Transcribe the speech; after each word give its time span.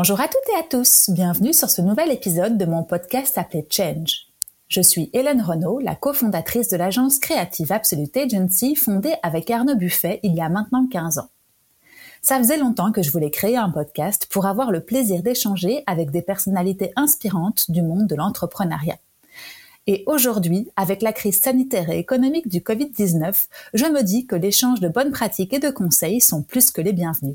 Bonjour 0.00 0.20
à 0.20 0.28
toutes 0.28 0.54
et 0.54 0.56
à 0.56 0.62
tous, 0.62 1.10
bienvenue 1.10 1.52
sur 1.52 1.68
ce 1.68 1.82
nouvel 1.82 2.12
épisode 2.12 2.56
de 2.56 2.64
mon 2.66 2.84
podcast 2.84 3.36
appelé 3.36 3.66
Change. 3.68 4.28
Je 4.68 4.80
suis 4.80 5.10
Hélène 5.12 5.42
Renaud, 5.42 5.80
la 5.80 5.96
cofondatrice 5.96 6.68
de 6.68 6.76
l'agence 6.76 7.18
créative 7.18 7.72
Absolute 7.72 8.16
Agency 8.16 8.76
fondée 8.76 9.14
avec 9.24 9.50
Arnaud 9.50 9.74
Buffet 9.74 10.20
il 10.22 10.36
y 10.36 10.40
a 10.40 10.48
maintenant 10.48 10.86
15 10.86 11.18
ans. 11.18 11.30
Ça 12.22 12.38
faisait 12.38 12.58
longtemps 12.58 12.92
que 12.92 13.02
je 13.02 13.10
voulais 13.10 13.32
créer 13.32 13.56
un 13.56 13.70
podcast 13.70 14.28
pour 14.30 14.46
avoir 14.46 14.70
le 14.70 14.84
plaisir 14.84 15.24
d'échanger 15.24 15.82
avec 15.88 16.12
des 16.12 16.22
personnalités 16.22 16.92
inspirantes 16.94 17.68
du 17.68 17.82
monde 17.82 18.06
de 18.06 18.14
l'entrepreneuriat. 18.14 18.98
Et 19.88 20.04
aujourd'hui, 20.06 20.70
avec 20.76 21.02
la 21.02 21.12
crise 21.12 21.40
sanitaire 21.40 21.90
et 21.90 21.98
économique 21.98 22.46
du 22.46 22.60
Covid-19, 22.60 23.48
je 23.74 23.86
me 23.86 24.04
dis 24.04 24.28
que 24.28 24.36
l'échange 24.36 24.78
de 24.78 24.88
bonnes 24.88 25.10
pratiques 25.10 25.54
et 25.54 25.58
de 25.58 25.70
conseils 25.70 26.20
sont 26.20 26.44
plus 26.44 26.70
que 26.70 26.82
les 26.82 26.92
bienvenus. 26.92 27.34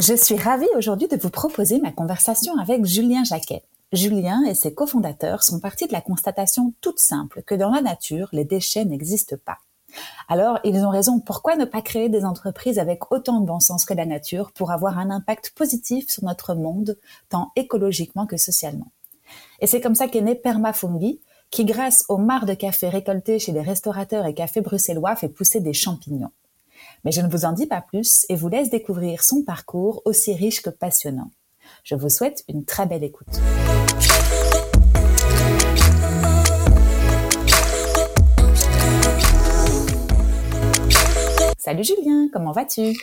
Je 0.00 0.14
suis 0.14 0.36
ravie 0.36 0.66
aujourd'hui 0.76 1.06
de 1.06 1.16
vous 1.16 1.30
proposer 1.30 1.80
ma 1.80 1.92
conversation 1.92 2.58
avec 2.58 2.84
Julien 2.84 3.22
Jacquet. 3.22 3.62
Julien 3.92 4.42
et 4.42 4.54
ses 4.54 4.74
cofondateurs 4.74 5.44
sont 5.44 5.60
partis 5.60 5.86
de 5.86 5.92
la 5.92 6.00
constatation 6.00 6.74
toute 6.80 6.98
simple 6.98 7.44
que 7.44 7.54
dans 7.54 7.70
la 7.70 7.80
nature, 7.80 8.28
les 8.32 8.44
déchets 8.44 8.84
n'existent 8.84 9.36
pas. 9.44 9.58
Alors, 10.28 10.58
ils 10.64 10.84
ont 10.84 10.90
raison, 10.90 11.20
pourquoi 11.20 11.54
ne 11.54 11.64
pas 11.64 11.80
créer 11.80 12.08
des 12.08 12.24
entreprises 12.24 12.80
avec 12.80 13.12
autant 13.12 13.40
de 13.40 13.46
bon 13.46 13.60
sens 13.60 13.84
que 13.84 13.94
la 13.94 14.04
nature 14.04 14.50
pour 14.50 14.72
avoir 14.72 14.98
un 14.98 15.10
impact 15.10 15.52
positif 15.54 16.10
sur 16.10 16.24
notre 16.24 16.56
monde, 16.56 16.98
tant 17.28 17.52
écologiquement 17.54 18.26
que 18.26 18.36
socialement? 18.36 18.90
Et 19.60 19.68
c'est 19.68 19.80
comme 19.80 19.94
ça 19.94 20.08
qu'est 20.08 20.22
né 20.22 20.34
Permafungi, 20.34 21.20
qui 21.52 21.64
grâce 21.64 22.04
aux 22.08 22.18
mares 22.18 22.46
de 22.46 22.54
café 22.54 22.88
récoltées 22.88 23.38
chez 23.38 23.52
les 23.52 23.62
restaurateurs 23.62 24.26
et 24.26 24.34
cafés 24.34 24.60
bruxellois 24.60 25.14
fait 25.14 25.28
pousser 25.28 25.60
des 25.60 25.72
champignons. 25.72 26.32
Mais 27.04 27.12
je 27.12 27.20
ne 27.20 27.28
vous 27.28 27.44
en 27.44 27.52
dis 27.52 27.66
pas 27.66 27.82
plus 27.82 28.24
et 28.30 28.34
vous 28.34 28.48
laisse 28.48 28.70
découvrir 28.70 29.22
son 29.22 29.42
parcours 29.42 30.00
aussi 30.06 30.34
riche 30.34 30.62
que 30.62 30.70
passionnant. 30.70 31.30
Je 31.82 31.94
vous 31.94 32.08
souhaite 32.08 32.44
une 32.48 32.64
très 32.64 32.86
belle 32.86 33.04
écoute. 33.04 33.28
Salut 41.58 41.84
Julien, 41.84 42.28
comment 42.32 42.52
vas-tu? 42.52 42.94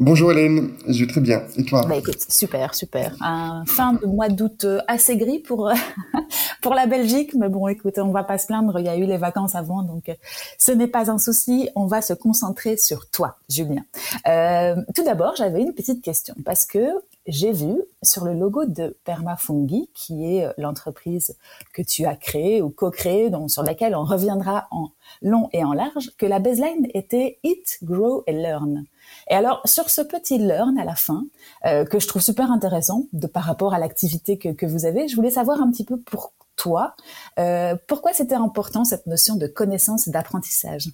Bonjour 0.00 0.32
Hélène, 0.32 0.70
je 0.88 1.04
vais 1.04 1.10
très 1.10 1.20
bien. 1.20 1.42
Et 1.58 1.64
toi 1.66 1.84
bah 1.86 1.96
écoute, 1.96 2.24
super, 2.26 2.74
super. 2.74 3.14
Un 3.20 3.66
fin 3.66 3.92
de 3.92 4.06
mois 4.06 4.30
d'août 4.30 4.64
euh, 4.64 4.80
assez 4.88 5.18
gris 5.18 5.40
pour 5.40 5.68
euh, 5.68 5.74
pour 6.62 6.72
la 6.72 6.86
Belgique, 6.86 7.34
mais 7.34 7.50
bon, 7.50 7.68
écoute, 7.68 7.98
on 7.98 8.10
va 8.10 8.24
pas 8.24 8.38
se 8.38 8.46
plaindre. 8.46 8.78
Il 8.78 8.86
y 8.86 8.88
a 8.88 8.96
eu 8.96 9.04
les 9.04 9.18
vacances 9.18 9.54
avant, 9.54 9.82
donc 9.82 10.08
euh, 10.08 10.14
ce 10.56 10.72
n'est 10.72 10.86
pas 10.86 11.10
un 11.10 11.18
souci. 11.18 11.68
On 11.74 11.84
va 11.84 12.00
se 12.00 12.14
concentrer 12.14 12.78
sur 12.78 13.10
toi, 13.10 13.36
Julien. 13.50 13.84
Euh, 14.26 14.74
tout 14.94 15.04
d'abord, 15.04 15.36
j'avais 15.36 15.60
une 15.60 15.74
petite 15.74 16.02
question 16.02 16.34
parce 16.46 16.64
que 16.64 16.80
j'ai 17.26 17.52
vu 17.52 17.74
sur 18.02 18.24
le 18.24 18.32
logo 18.32 18.64
de 18.64 18.96
Permafungi, 19.04 19.90
qui 19.92 20.24
est 20.24 20.48
l'entreprise 20.56 21.36
que 21.74 21.82
tu 21.82 22.06
as 22.06 22.16
créée 22.16 22.62
ou 22.62 22.70
co-créée, 22.70 23.30
sur 23.48 23.62
laquelle 23.62 23.94
on 23.94 24.04
reviendra 24.04 24.66
en 24.70 24.92
long 25.20 25.50
et 25.52 25.62
en 25.62 25.74
large, 25.74 26.10
que 26.16 26.24
la 26.24 26.38
baseline 26.38 26.88
était 26.94 27.38
Eat, 27.42 27.80
Grow 27.82 28.24
and 28.26 28.32
Learn. 28.32 28.84
Et 29.30 29.34
alors, 29.34 29.62
sur 29.64 29.88
ce 29.90 30.00
petit 30.02 30.38
learn 30.38 30.76
à 30.76 30.84
la 30.84 30.96
fin, 30.96 31.24
euh, 31.64 31.84
que 31.84 32.00
je 32.00 32.08
trouve 32.08 32.20
super 32.20 32.50
intéressant 32.50 33.04
de 33.12 33.28
par 33.28 33.44
rapport 33.44 33.72
à 33.72 33.78
l'activité 33.78 34.36
que, 34.38 34.48
que, 34.48 34.66
vous 34.66 34.84
avez, 34.84 35.06
je 35.06 35.14
voulais 35.14 35.30
savoir 35.30 35.62
un 35.62 35.70
petit 35.70 35.84
peu 35.84 35.98
pour 35.98 36.32
toi, 36.56 36.94
euh, 37.38 37.76
pourquoi 37.86 38.12
c'était 38.12 38.34
important 38.34 38.84
cette 38.84 39.06
notion 39.06 39.36
de 39.36 39.46
connaissance 39.46 40.08
et 40.08 40.10
d'apprentissage? 40.10 40.90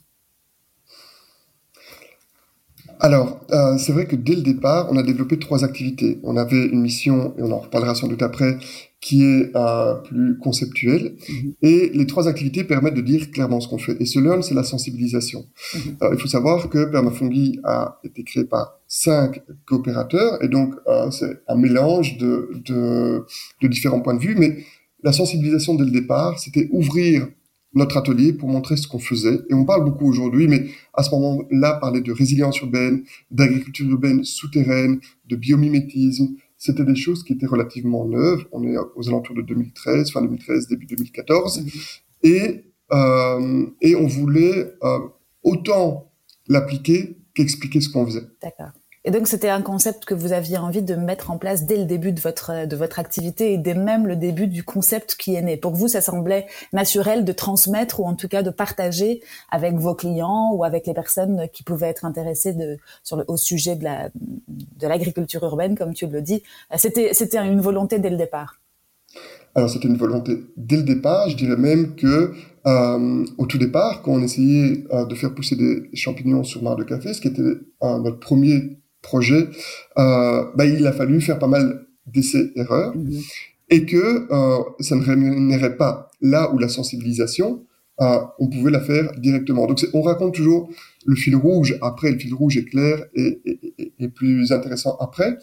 Alors, 3.01 3.41
euh, 3.51 3.79
c'est 3.79 3.93
vrai 3.93 4.07
que 4.07 4.17
dès 4.17 4.35
le 4.35 4.43
départ, 4.43 4.89
on 4.91 4.97
a 4.97 5.03
développé 5.03 5.39
trois 5.39 5.65
activités. 5.65 6.19
On 6.23 6.37
avait 6.37 6.65
une 6.67 6.81
mission, 6.81 7.35
et 7.39 7.43
on 7.43 7.53
en 7.53 7.59
reparlera 7.59 7.95
sans 7.95 8.09
doute 8.09 8.23
après, 8.23 8.59
qui 9.01 9.23
est 9.23 9.53
euh, 9.55 9.95
plus 9.95 10.39
conceptuelle. 10.39 11.17
Mhm. 11.29 11.55
Et 11.63 11.91
les 11.95 12.07
trois 12.07 12.29
activités 12.29 12.65
permettent 12.65 12.95
de 12.95 13.03
dire 13.03 13.31
clairement 13.31 13.61
ce 13.61 13.69
qu'on 13.69 13.79
fait. 13.79 13.97
Et 14.01 14.07
ce 14.07 14.19
learn, 14.19 14.43
c'est 14.43 14.55
la 14.55 14.65
sensibilisation. 14.65 15.45
Mhm. 15.75 15.81
Euh, 16.03 16.11
il 16.15 16.19
faut 16.19 16.29
savoir 16.29 16.69
que 16.69 16.87
Permafungi 16.87 17.61
a 17.65 18.01
été 18.05 18.25
créé 18.25 18.45
par 18.45 18.81
cinq 18.89 19.43
coopérateurs, 19.67 20.43
et 20.43 20.49
donc 20.49 20.75
euh, 20.89 21.11
c'est 21.11 21.41
un 21.49 21.57
mélange 21.57 22.19
de, 22.19 22.51
de, 22.65 23.25
de 23.63 23.69
différents 23.69 24.01
points 24.01 24.15
de 24.15 24.21
vue. 24.21 24.37
Mais 24.37 24.59
la 25.03 25.13
sensibilisation 25.13 25.75
dès 25.75 25.85
le 25.85 25.91
départ, 25.91 26.39
c'était 26.39 26.69
ouvrir 26.73 27.29
notre 27.75 27.97
atelier 27.97 28.33
pour 28.33 28.49
montrer 28.49 28.77
ce 28.77 28.89
qu'on 28.89 28.99
faisait. 28.99 29.39
Et 29.51 29.55
on 29.55 29.65
parle 29.65 29.85
beaucoup 29.85 30.09
aujourd'hui, 30.09 30.49
mais 30.49 30.67
à 30.95 31.03
ce 31.03 31.11
moment-là, 31.11 31.75
parler 31.75 32.01
de 32.01 32.13
résilience 32.13 32.61
urbaine, 32.61 33.05
d'agriculture 33.31 33.89
urbaine 33.89 34.25
souterraine, 34.25 35.01
de 35.27 35.37
biomimétisme, 35.37 36.37
c'était 36.59 36.85
des 36.85 36.97
choses 36.97 37.23
qui 37.23 37.35
étaient 37.35 37.47
relativement 37.47 38.07
neuves. 38.07 38.47
On 38.53 38.65
est 38.65 38.77
aux 38.95 39.09
alentours 39.09 39.35
de 39.37 39.43
2013, 39.43 40.11
fin 40.11 40.23
2013, 40.23 40.69
début 40.69 40.87
2014. 40.87 41.61
Mhm. 41.61 41.71
Et, 42.23 42.65
euh, 42.93 43.67
et 43.83 43.95
on 43.95 44.07
voulait 44.07 44.73
euh, 44.83 44.99
autant 45.43 46.13
l'appliquer 46.49 47.19
qu'expliquer 47.35 47.81
ce 47.81 47.91
qu'on 47.91 48.07
faisait. 48.07 48.25
D'accord. 48.43 48.73
Et 49.07 49.13
donc 49.13 49.29
c'était 49.29 49.49
un 49.49 49.63
concept 49.63 50.05
que 50.05 50.15
vous 50.15 50.33
aviez 50.33 50.59
envie 50.59 50.83
de 50.83 50.97
mettre 50.97 51.31
en 51.31 51.39
place 51.39 51.65
dès 51.65 51.77
le 51.77 51.85
début 51.85 52.11
de 52.11 52.21
votre 52.21 52.67
de 52.67 52.75
votre 52.75 52.99
activité 52.99 53.53
et 53.53 53.57
dès 53.57 53.75
même 53.75 54.09
le 54.09 54.17
début 54.17 54.49
du 54.49 54.65
concept 54.65 55.15
qui 55.15 55.37
est 55.37 55.43
né. 55.43 55.57
Pour 55.57 55.75
vous, 55.77 55.87
ça 55.87 56.01
semblait 56.01 56.49
naturel 56.73 57.25
de 57.25 57.31
transmettre 57.31 58.01
ou 58.01 58.05
en 58.05 58.17
tout 58.17 58.27
cas 58.27 58.43
de 58.43 58.51
partager 58.51 59.23
avec 59.49 59.77
vos 59.77 59.95
clients 59.95 60.51
ou 60.53 60.65
avec 60.65 60.89
les 60.89 60.93
personnes 60.93 61.47
qui 61.53 61.63
pouvaient 61.63 61.87
être 61.87 62.05
intéressées 62.05 62.53
de 62.53 62.79
au 63.29 63.37
sujet 63.37 63.77
de 63.77 63.85
la 63.85 64.09
de 64.49 64.89
l'agriculture 64.89 65.45
urbaine, 65.45 65.79
comme 65.79 65.95
tu 65.95 66.09
le 66.09 66.21
dis. 66.21 66.43
C'était 66.75 67.11
c'était 67.13 67.39
une 67.39 67.61
volonté 67.61 68.01
dès 68.01 68.11
le 68.11 68.17
départ. 68.17 68.59
Alors 69.55 69.71
c'était 69.71 69.87
une 69.87 69.97
volonté 69.97 70.43
dès 70.57 70.79
le 70.79 70.83
départ. 70.83 71.29
Je 71.29 71.37
dirais 71.37 71.57
même 71.57 71.95
que 71.95 72.35
euh, 72.67 73.25
au 73.39 73.47
tout 73.47 73.59
départ, 73.59 74.03
quand 74.03 74.15
on 74.15 74.23
essayait 74.23 74.85
euh, 74.93 75.07
de 75.07 75.15
faire 75.15 75.33
pousser 75.33 75.55
des 75.55 75.89
champignons 75.95 76.43
sur 76.43 76.65
mare 76.65 76.75
de 76.75 76.83
café, 76.83 77.15
ce 77.15 77.21
qui 77.21 77.29
était 77.29 77.43
euh, 77.43 77.99
notre 78.01 78.19
premier 78.19 78.81
projet, 79.07 79.49
euh, 79.99 80.45
bah, 80.57 80.67
il 80.67 80.87
a 80.87 80.93
fallu 80.93 81.21
faire 81.21 81.39
pas 81.39 81.47
mal 81.47 81.87
d'essais-erreurs 82.07 82.95
mhm. 82.97 83.21
et 83.71 83.87
que 83.87 84.05
euh, 84.31 84.63
ça 84.81 84.95
ne 84.97 85.03
rémunérait 85.03 85.77
pas 85.77 86.11
là 86.21 86.53
où 86.53 86.59
la 86.59 86.69
sensibilisation, 86.69 87.65
euh, 88.01 88.19
on 88.39 88.49
pouvait 88.49 88.71
la 88.71 88.81
faire 88.81 89.13
directement. 89.19 89.67
Donc 89.67 89.79
on 89.95 90.03
raconte 90.03 90.35
toujours 90.35 90.69
le 91.07 91.17
fil 91.17 91.37
rouge 91.37 91.79
après, 91.81 92.11
le 92.11 92.19
fil 92.19 92.35
rouge 92.35 92.57
est 92.59 92.65
clair 92.65 93.05
et, 93.15 93.41
et, 93.45 93.93
et, 93.99 94.09
plus 94.09 94.53
intéressant 94.53 94.97
après, 95.01 95.39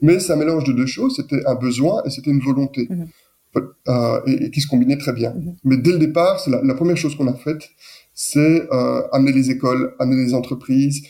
mais 0.00 0.18
c'est 0.20 0.32
un 0.32 0.36
mélange 0.36 0.64
de 0.64 0.72
deux 0.72 0.86
choses, 0.86 1.16
c'était 1.16 1.44
un 1.46 1.56
besoin 1.56 2.02
et 2.04 2.10
c'était 2.10 2.30
une 2.30 2.40
volonté. 2.40 2.86
Mhm. 2.88 3.08
Euh, 3.88 4.20
et, 4.26 4.50
qui 4.50 4.60
se 4.60 4.68
combinaient 4.68 4.98
très 4.98 5.12
bien. 5.12 5.32
Mhm. 5.32 5.56
Mais 5.64 5.76
dès 5.78 5.92
le 5.92 5.98
départ, 5.98 6.38
c'est 6.38 6.50
la, 6.50 6.60
la, 6.62 6.74
première 6.74 6.96
chose 6.96 7.16
qu'on 7.16 7.26
a 7.26 7.34
faite, 7.34 7.70
c'est 8.12 8.68
euh, 8.72 9.02
amener 9.12 9.32
les 9.32 9.50
écoles, 9.50 9.94
amener 9.98 10.24
les 10.26 10.34
entreprises, 10.34 11.02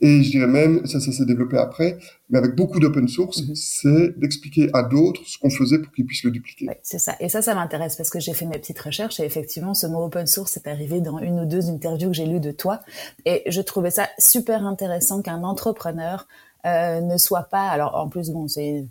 et 0.00 0.22
je 0.22 0.30
dirais 0.30 0.46
même, 0.46 0.86
ça, 0.86 0.98
ça 0.98 1.12
s'est 1.12 1.26
développé 1.26 1.58
après, 1.58 1.98
mais 2.30 2.38
avec 2.38 2.54
beaucoup 2.54 2.80
d'open 2.80 3.06
source, 3.06 3.42
mhm. 3.42 3.54
c'est 3.54 4.18
d'expliquer 4.18 4.70
à 4.72 4.82
d'autres 4.82 5.20
ce 5.26 5.38
qu'on 5.38 5.50
faisait 5.50 5.78
pour 5.78 5.92
qu'ils 5.92 6.06
puissent 6.06 6.24
le 6.24 6.30
dupliquer. 6.30 6.66
c'est 6.82 6.98
ça. 6.98 7.16
Et 7.20 7.28
ça, 7.28 7.42
ça 7.42 7.54
m'intéresse 7.54 7.96
parce 7.96 8.10
que 8.10 8.20
j'ai 8.20 8.32
fait 8.32 8.46
mes 8.46 8.58
petites 8.58 8.78
recherches 8.78 9.20
et 9.20 9.24
effectivement, 9.24 9.74
ce 9.74 9.86
mot 9.86 10.04
open 10.04 10.26
source 10.26 10.56
est 10.56 10.66
arrivé 10.66 11.00
dans 11.00 11.18
une 11.18 11.40
ou 11.40 11.44
deux 11.44 11.68
interviews 11.68 12.08
que 12.08 12.16
j'ai 12.16 12.26
lues 12.26 12.40
de 12.40 12.52
toi. 12.52 12.80
Et 13.26 13.42
je 13.46 13.60
trouvais 13.60 13.90
ça 13.90 14.08
super 14.18 14.64
intéressant 14.66 15.22
qu'un 15.22 15.42
entrepreneur 15.42 16.26
euh, 16.66 17.00
ne 17.00 17.16
soit 17.16 17.44
pas, 17.44 17.68
alors 17.68 17.94
en 17.94 18.08
plus, 18.08 18.30
bon, 18.30 18.48
c'est 18.48 18.86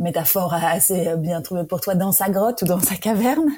métaphore 0.00 0.54
assez 0.54 1.14
bien 1.16 1.42
trouvée 1.42 1.64
pour 1.64 1.80
toi 1.80 1.94
dans 1.94 2.10
sa 2.10 2.28
grotte 2.30 2.62
ou 2.62 2.64
dans 2.64 2.80
sa 2.80 2.96
caverne. 2.96 3.50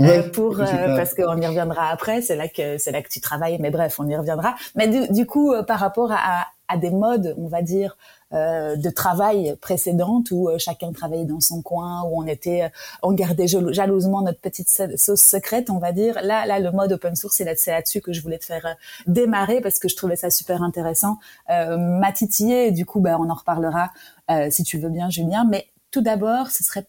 Euh, 0.00 0.28
pour 0.30 0.60
euh, 0.60 0.96
parce 0.96 1.14
qu'on 1.14 1.40
y 1.40 1.46
reviendra 1.46 1.88
après 1.88 2.20
c'est 2.22 2.36
là 2.36 2.48
que 2.48 2.78
c'est 2.78 2.92
là 2.92 3.02
que 3.02 3.08
tu 3.08 3.20
travailles 3.20 3.58
mais 3.58 3.70
bref 3.70 3.98
on 3.98 4.08
y 4.08 4.16
reviendra. 4.16 4.54
Mais 4.74 4.88
du, 4.88 5.12
du 5.12 5.26
coup 5.26 5.52
euh, 5.52 5.62
par 5.62 5.80
rapport 5.80 6.12
à, 6.12 6.46
à, 6.68 6.76
des 6.76 6.90
modes 6.90 7.34
on 7.38 7.48
va 7.48 7.62
dire 7.62 7.96
euh, 8.32 8.76
de 8.76 8.90
travail 8.90 9.56
précédentes 9.60 10.30
où 10.30 10.48
chacun 10.58 10.92
travaillait 10.92 11.24
dans 11.24 11.40
son 11.40 11.60
coin 11.62 12.02
où 12.04 12.22
on 12.22 12.26
était 12.26 12.70
on 13.02 13.12
gardait 13.12 13.46
jalousement 13.46 14.22
notre 14.22 14.40
petite 14.40 14.70
sauce 14.96 15.20
secrète 15.20 15.68
on 15.70 15.78
va 15.78 15.92
dire 15.92 16.18
là 16.22 16.46
là 16.46 16.58
le 16.58 16.70
mode 16.70 16.92
open 16.92 17.16
source 17.16 17.36
c'est 17.36 17.44
là 17.44 17.52
c'est 17.56 17.72
là-dessus 17.72 18.00
que 18.00 18.12
je 18.12 18.22
voulais 18.22 18.38
te 18.38 18.46
faire 18.46 18.76
démarrer 19.06 19.60
parce 19.60 19.78
que 19.78 19.88
je 19.88 19.96
trouvais 19.96 20.16
ça 20.16 20.30
super 20.30 20.62
intéressant. 20.62 21.18
Euh, 21.50 21.76
m'a 21.76 22.12
titillé 22.12 22.68
et 22.68 22.70
du 22.72 22.86
coup 22.86 23.00
ben 23.00 23.18
on 23.20 23.28
en 23.28 23.34
reparlera 23.34 23.90
euh, 24.30 24.48
si 24.50 24.62
tu 24.62 24.78
veux 24.78 24.88
bien, 24.88 25.10
Julien. 25.10 25.46
Mais 25.48 25.66
tout 25.92 26.00
d'abord, 26.00 26.50
ce 26.50 26.64
serait 26.64 26.86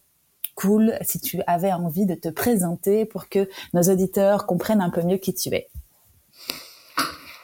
cool 0.56 0.94
si 1.02 1.20
tu 1.20 1.40
avais 1.46 1.72
envie 1.72 2.06
de 2.06 2.14
te 2.14 2.28
présenter 2.28 3.04
pour 3.04 3.28
que 3.28 3.48
nos 3.72 3.82
auditeurs 3.82 4.46
comprennent 4.46 4.80
un 4.80 4.90
peu 4.90 5.02
mieux 5.02 5.18
qui 5.18 5.34
tu 5.34 5.50
es. 5.50 5.68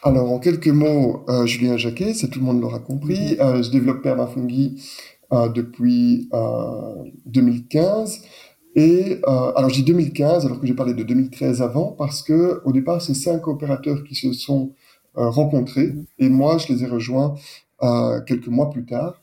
Alors, 0.02 0.32
en 0.32 0.38
quelques 0.38 0.68
mots, 0.68 1.24
euh, 1.28 1.44
Julien 1.44 1.76
Jacquet, 1.76 2.14
c'est 2.14 2.28
tout 2.28 2.38
le 2.38 2.46
monde 2.46 2.60
l'aura 2.60 2.78
compris. 2.78 3.34
Mm-hmm. 3.34 3.40
Euh, 3.40 3.62
je 3.62 3.70
développe 3.70 4.02
Permafungi 4.02 4.82
depuis 5.54 6.28
2015. 7.26 8.22
Et 8.74 9.20
alors 9.24 9.68
je 9.68 9.74
dis 9.76 9.84
2015 9.84 10.44
alors 10.44 10.60
que 10.60 10.66
j'ai 10.66 10.74
parlé 10.74 10.92
de 10.92 11.04
2013 11.04 11.62
avant 11.62 11.92
parce 11.92 12.22
que 12.22 12.60
au 12.64 12.72
départ 12.72 13.00
c'est 13.00 13.14
cinq 13.14 13.46
opérateurs 13.46 14.02
qui 14.02 14.16
se 14.16 14.32
sont 14.32 14.72
rencontrés 15.14 15.86
mm-hmm. 15.86 16.04
et 16.18 16.28
moi 16.30 16.58
je 16.58 16.72
les 16.72 16.82
ai 16.82 16.88
rejoints 16.88 17.36
quelques 18.26 18.48
mois 18.48 18.70
plus 18.70 18.84
tard. 18.84 19.22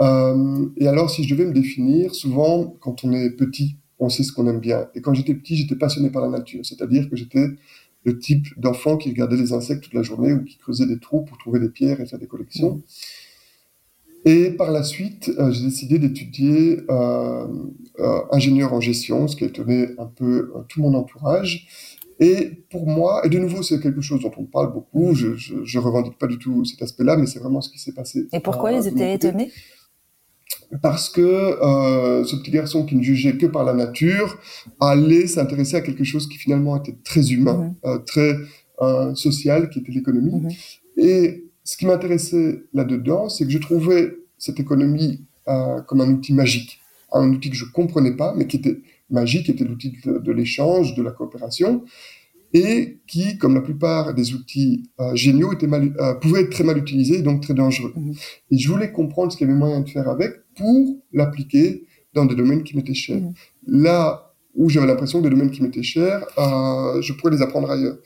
Euh, 0.00 0.66
et 0.76 0.86
alors, 0.88 1.10
si 1.10 1.24
je 1.24 1.34
devais 1.34 1.46
me 1.46 1.52
définir, 1.52 2.14
souvent, 2.14 2.74
quand 2.80 3.04
on 3.04 3.12
est 3.12 3.30
petit, 3.30 3.76
on 3.98 4.08
sait 4.08 4.22
ce 4.22 4.32
qu'on 4.32 4.46
aime 4.48 4.60
bien. 4.60 4.88
Et 4.94 5.00
quand 5.00 5.14
j'étais 5.14 5.34
petit, 5.34 5.56
j'étais 5.56 5.76
passionné 5.76 6.10
par 6.10 6.22
la 6.22 6.28
nature, 6.28 6.64
c'est-à-dire 6.64 7.08
que 7.08 7.16
j'étais 7.16 7.46
le 8.04 8.18
type 8.18 8.48
d'enfant 8.58 8.96
qui 8.96 9.08
regardait 9.08 9.36
les 9.36 9.52
insectes 9.52 9.84
toute 9.84 9.94
la 9.94 10.02
journée 10.02 10.32
ou 10.32 10.44
qui 10.44 10.58
creusait 10.58 10.86
des 10.86 10.98
trous 10.98 11.22
pour 11.22 11.38
trouver 11.38 11.58
des 11.60 11.70
pierres 11.70 12.00
et 12.00 12.06
faire 12.06 12.18
des 12.18 12.26
collections. 12.26 12.82
Et 14.26 14.50
par 14.50 14.70
la 14.70 14.82
suite, 14.82 15.30
euh, 15.38 15.52
j'ai 15.52 15.64
décidé 15.64 15.98
d'étudier 15.98 16.80
euh, 16.90 17.46
ingénieur 18.30 18.72
en 18.72 18.80
gestion, 18.80 19.28
ce 19.28 19.36
qui 19.36 19.44
a 19.44 19.46
étonné 19.46 19.88
un 19.98 20.06
peu 20.06 20.50
tout 20.68 20.80
mon 20.82 20.94
entourage. 20.94 21.66
Et 22.20 22.64
pour 22.70 22.86
moi, 22.86 23.24
et 23.26 23.28
de 23.28 23.38
nouveau, 23.38 23.62
c'est 23.62 23.80
quelque 23.80 24.00
chose 24.00 24.20
dont 24.20 24.32
on 24.36 24.44
parle 24.44 24.72
beaucoup, 24.72 25.14
je, 25.14 25.34
je 25.36 25.78
revendique 25.78 26.16
pas 26.18 26.26
du 26.26 26.38
tout 26.38 26.64
cet 26.64 26.80
aspect-là, 26.82 27.16
mais 27.16 27.26
c'est 27.26 27.38
vraiment 27.38 27.60
ce 27.60 27.70
qui 27.70 27.78
s'est 27.78 27.92
passé. 27.92 28.26
Et 28.32 28.40
pourquoi 28.40 28.72
ils 28.72 28.86
étaient 28.86 29.14
étonnés? 29.14 29.50
Parce 30.82 31.08
que 31.08 31.20
euh, 31.20 32.24
ce 32.24 32.36
petit 32.36 32.50
garçon 32.50 32.84
qui 32.84 32.96
ne 32.96 33.02
jugeait 33.02 33.36
que 33.36 33.46
par 33.46 33.64
la 33.64 33.74
nature 33.74 34.38
allait 34.80 35.26
s'intéresser 35.26 35.76
à 35.76 35.80
quelque 35.80 36.04
chose 36.04 36.28
qui 36.28 36.38
finalement 36.38 36.76
était 36.76 36.96
très 37.04 37.32
humain, 37.32 37.74
-hmm. 37.84 37.88
euh, 37.88 37.98
très 37.98 38.36
euh, 38.82 39.14
social, 39.14 39.70
qui 39.70 39.78
était 39.80 39.92
l'économie. 39.92 40.32
-hmm. 40.32 40.52
Et 40.96 41.44
ce 41.62 41.76
qui 41.76 41.86
m'intéressait 41.86 42.62
là-dedans, 42.72 43.28
c'est 43.28 43.44
que 43.46 43.50
je 43.50 43.58
trouvais 43.58 44.16
cette 44.38 44.60
économie 44.60 45.14
comme 45.86 46.00
un 46.00 46.10
outil 46.16 46.32
magique, 46.32 46.72
un 47.12 47.28
outil 47.34 47.50
que 47.50 47.56
je 47.56 47.66
comprenais 47.78 48.16
pas, 48.22 48.30
mais 48.36 48.46
qui 48.46 48.56
était 48.56 48.78
magique, 49.18 49.44
qui 49.46 49.52
était 49.54 49.64
l'outil 49.70 49.90
de, 50.04 50.12
de 50.18 50.32
l'échange, 50.38 50.94
de 50.98 51.02
la 51.02 51.12
coopération, 51.18 51.84
et 52.54 52.76
qui, 53.10 53.24
comme 53.40 53.54
la 53.60 53.64
plupart 53.68 54.14
des 54.18 54.26
outils 54.36 54.72
géniaux, 55.14 55.52
était 55.56 55.70
mal, 55.74 55.82
pouvaient 56.22 56.42
être 56.44 56.54
très 56.56 56.64
mal 56.70 56.78
utilisés 56.84 57.18
et 57.20 57.22
donc 57.28 57.38
très 57.46 57.56
dangereux. 57.62 57.92
Mmh. 57.94 58.12
Et 58.50 58.56
je 58.62 58.66
voulais 58.72 58.90
comprendre 58.98 59.28
ce 59.30 59.36
qu'il 59.36 59.46
y 59.46 59.50
avait 59.50 59.58
moyen 59.64 59.80
de 59.86 59.90
faire 59.96 60.08
avec 60.16 60.32
pour 60.56 60.96
l'appliquer 61.12 61.86
dans 62.12 62.24
des 62.24 62.34
domaines 62.34 62.62
qui 62.62 62.76
m'étaient 62.76 62.94
chers. 62.94 63.20
Mmh. 63.20 63.34
Là 63.66 64.34
où 64.54 64.68
j'avais 64.68 64.86
l'impression 64.86 65.18
que 65.18 65.24
des 65.24 65.30
domaines 65.30 65.50
qui 65.50 65.62
m'étaient 65.62 65.82
chers, 65.82 66.24
euh, 66.38 67.02
je 67.02 67.12
pourrais 67.12 67.32
les 67.32 67.42
apprendre 67.42 67.70
ailleurs. 67.70 67.98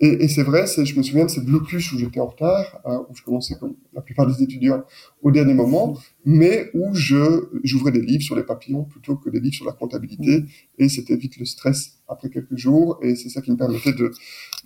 Et, 0.00 0.24
et 0.24 0.28
c'est 0.28 0.42
vrai, 0.42 0.66
je 0.66 0.96
me 0.96 1.02
souviens 1.02 1.24
de 1.24 1.30
cette 1.30 1.44
blocus 1.44 1.92
où 1.92 1.98
j'étais 1.98 2.20
en 2.20 2.26
retard, 2.26 2.80
euh, 2.86 2.98
où 3.08 3.14
je 3.14 3.22
commençais 3.22 3.54
comme 3.54 3.74
la 3.92 4.02
plupart 4.02 4.26
des 4.26 4.42
étudiants 4.42 4.82
au 5.22 5.30
dernier 5.30 5.54
moment, 5.54 5.96
mais 6.24 6.70
où 6.74 6.94
je 6.94 7.48
j'ouvrais 7.62 7.92
des 7.92 8.00
livres 8.00 8.22
sur 8.22 8.34
les 8.34 8.42
papillons 8.42 8.84
plutôt 8.84 9.16
que 9.16 9.30
des 9.30 9.40
livres 9.40 9.54
sur 9.54 9.64
la 9.64 9.72
comptabilité, 9.72 10.40
mmh. 10.40 10.46
et 10.78 10.88
c'était 10.88 11.16
vite 11.16 11.36
le 11.38 11.44
stress 11.44 11.98
après 12.08 12.28
quelques 12.28 12.56
jours, 12.56 12.98
et 13.02 13.14
c'est 13.14 13.30
ça 13.30 13.40
qui 13.40 13.50
me 13.50 13.56
permettait 13.56 13.92
de, 13.92 14.10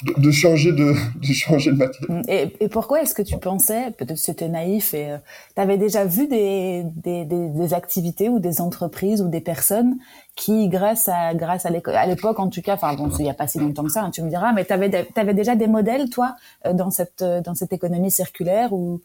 de, 0.05 0.21
de, 0.21 0.31
changer 0.31 0.73
de, 0.73 0.95
de 1.21 1.33
changer 1.33 1.73
de 1.73 1.77
matière. 1.77 2.11
Mmh. 2.11 2.23
Et, 2.29 2.57
et 2.61 2.69
pourquoi 2.69 3.03
est-ce 3.03 3.15
que 3.15 3.23
tu 3.23 3.39
pensais, 3.39 3.93
peut-être 3.99 4.19
c'était 4.19 4.49
naïf, 4.49 4.95
et 4.95 5.13
euh, 5.13 5.19
tu 5.55 5.61
avais 5.61 5.79
déjà 5.79 6.05
vu 6.05 6.27
des, 6.27 6.85
des, 6.97 7.25
des, 7.25 7.49
des, 7.49 7.75
activités 7.75 8.29
ou 8.29 8.39
des 8.41 8.61
entreprises 8.61 9.21
ou 9.21 9.29
des 9.29 9.41
personnes 9.41 9.99
qui, 10.35 10.69
grâce 10.69 11.09
à 11.09 11.35
grâce 11.35 11.67
à 11.67 11.71
l'époque 11.71 12.39
en 12.39 12.49
tout 12.49 12.63
cas, 12.63 12.75
enfin 12.75 12.95
bon, 12.95 13.11
il 13.19 13.25
n'y 13.25 13.31
a 13.31 13.35
pas 13.35 13.47
si 13.49 13.59
longtemps 13.59 13.85
que 13.85 13.91
ça, 13.91 14.03
hein, 14.03 14.11
tu 14.11 14.23
me 14.23 14.29
diras, 14.29 14.53
mais 14.53 14.65
tu 14.65 14.73
avais, 14.73 14.89
avais 15.19 15.35
déjà 15.35 15.57
des 15.57 15.67
modèles, 15.67 16.11
toi, 16.11 16.37
euh, 16.67 16.73
dans 16.73 16.91
cette 16.91 17.23
dans 17.23 17.55
cette 17.55 17.73
économie 17.73 18.11
circulaire 18.11 18.73
ou 18.73 19.01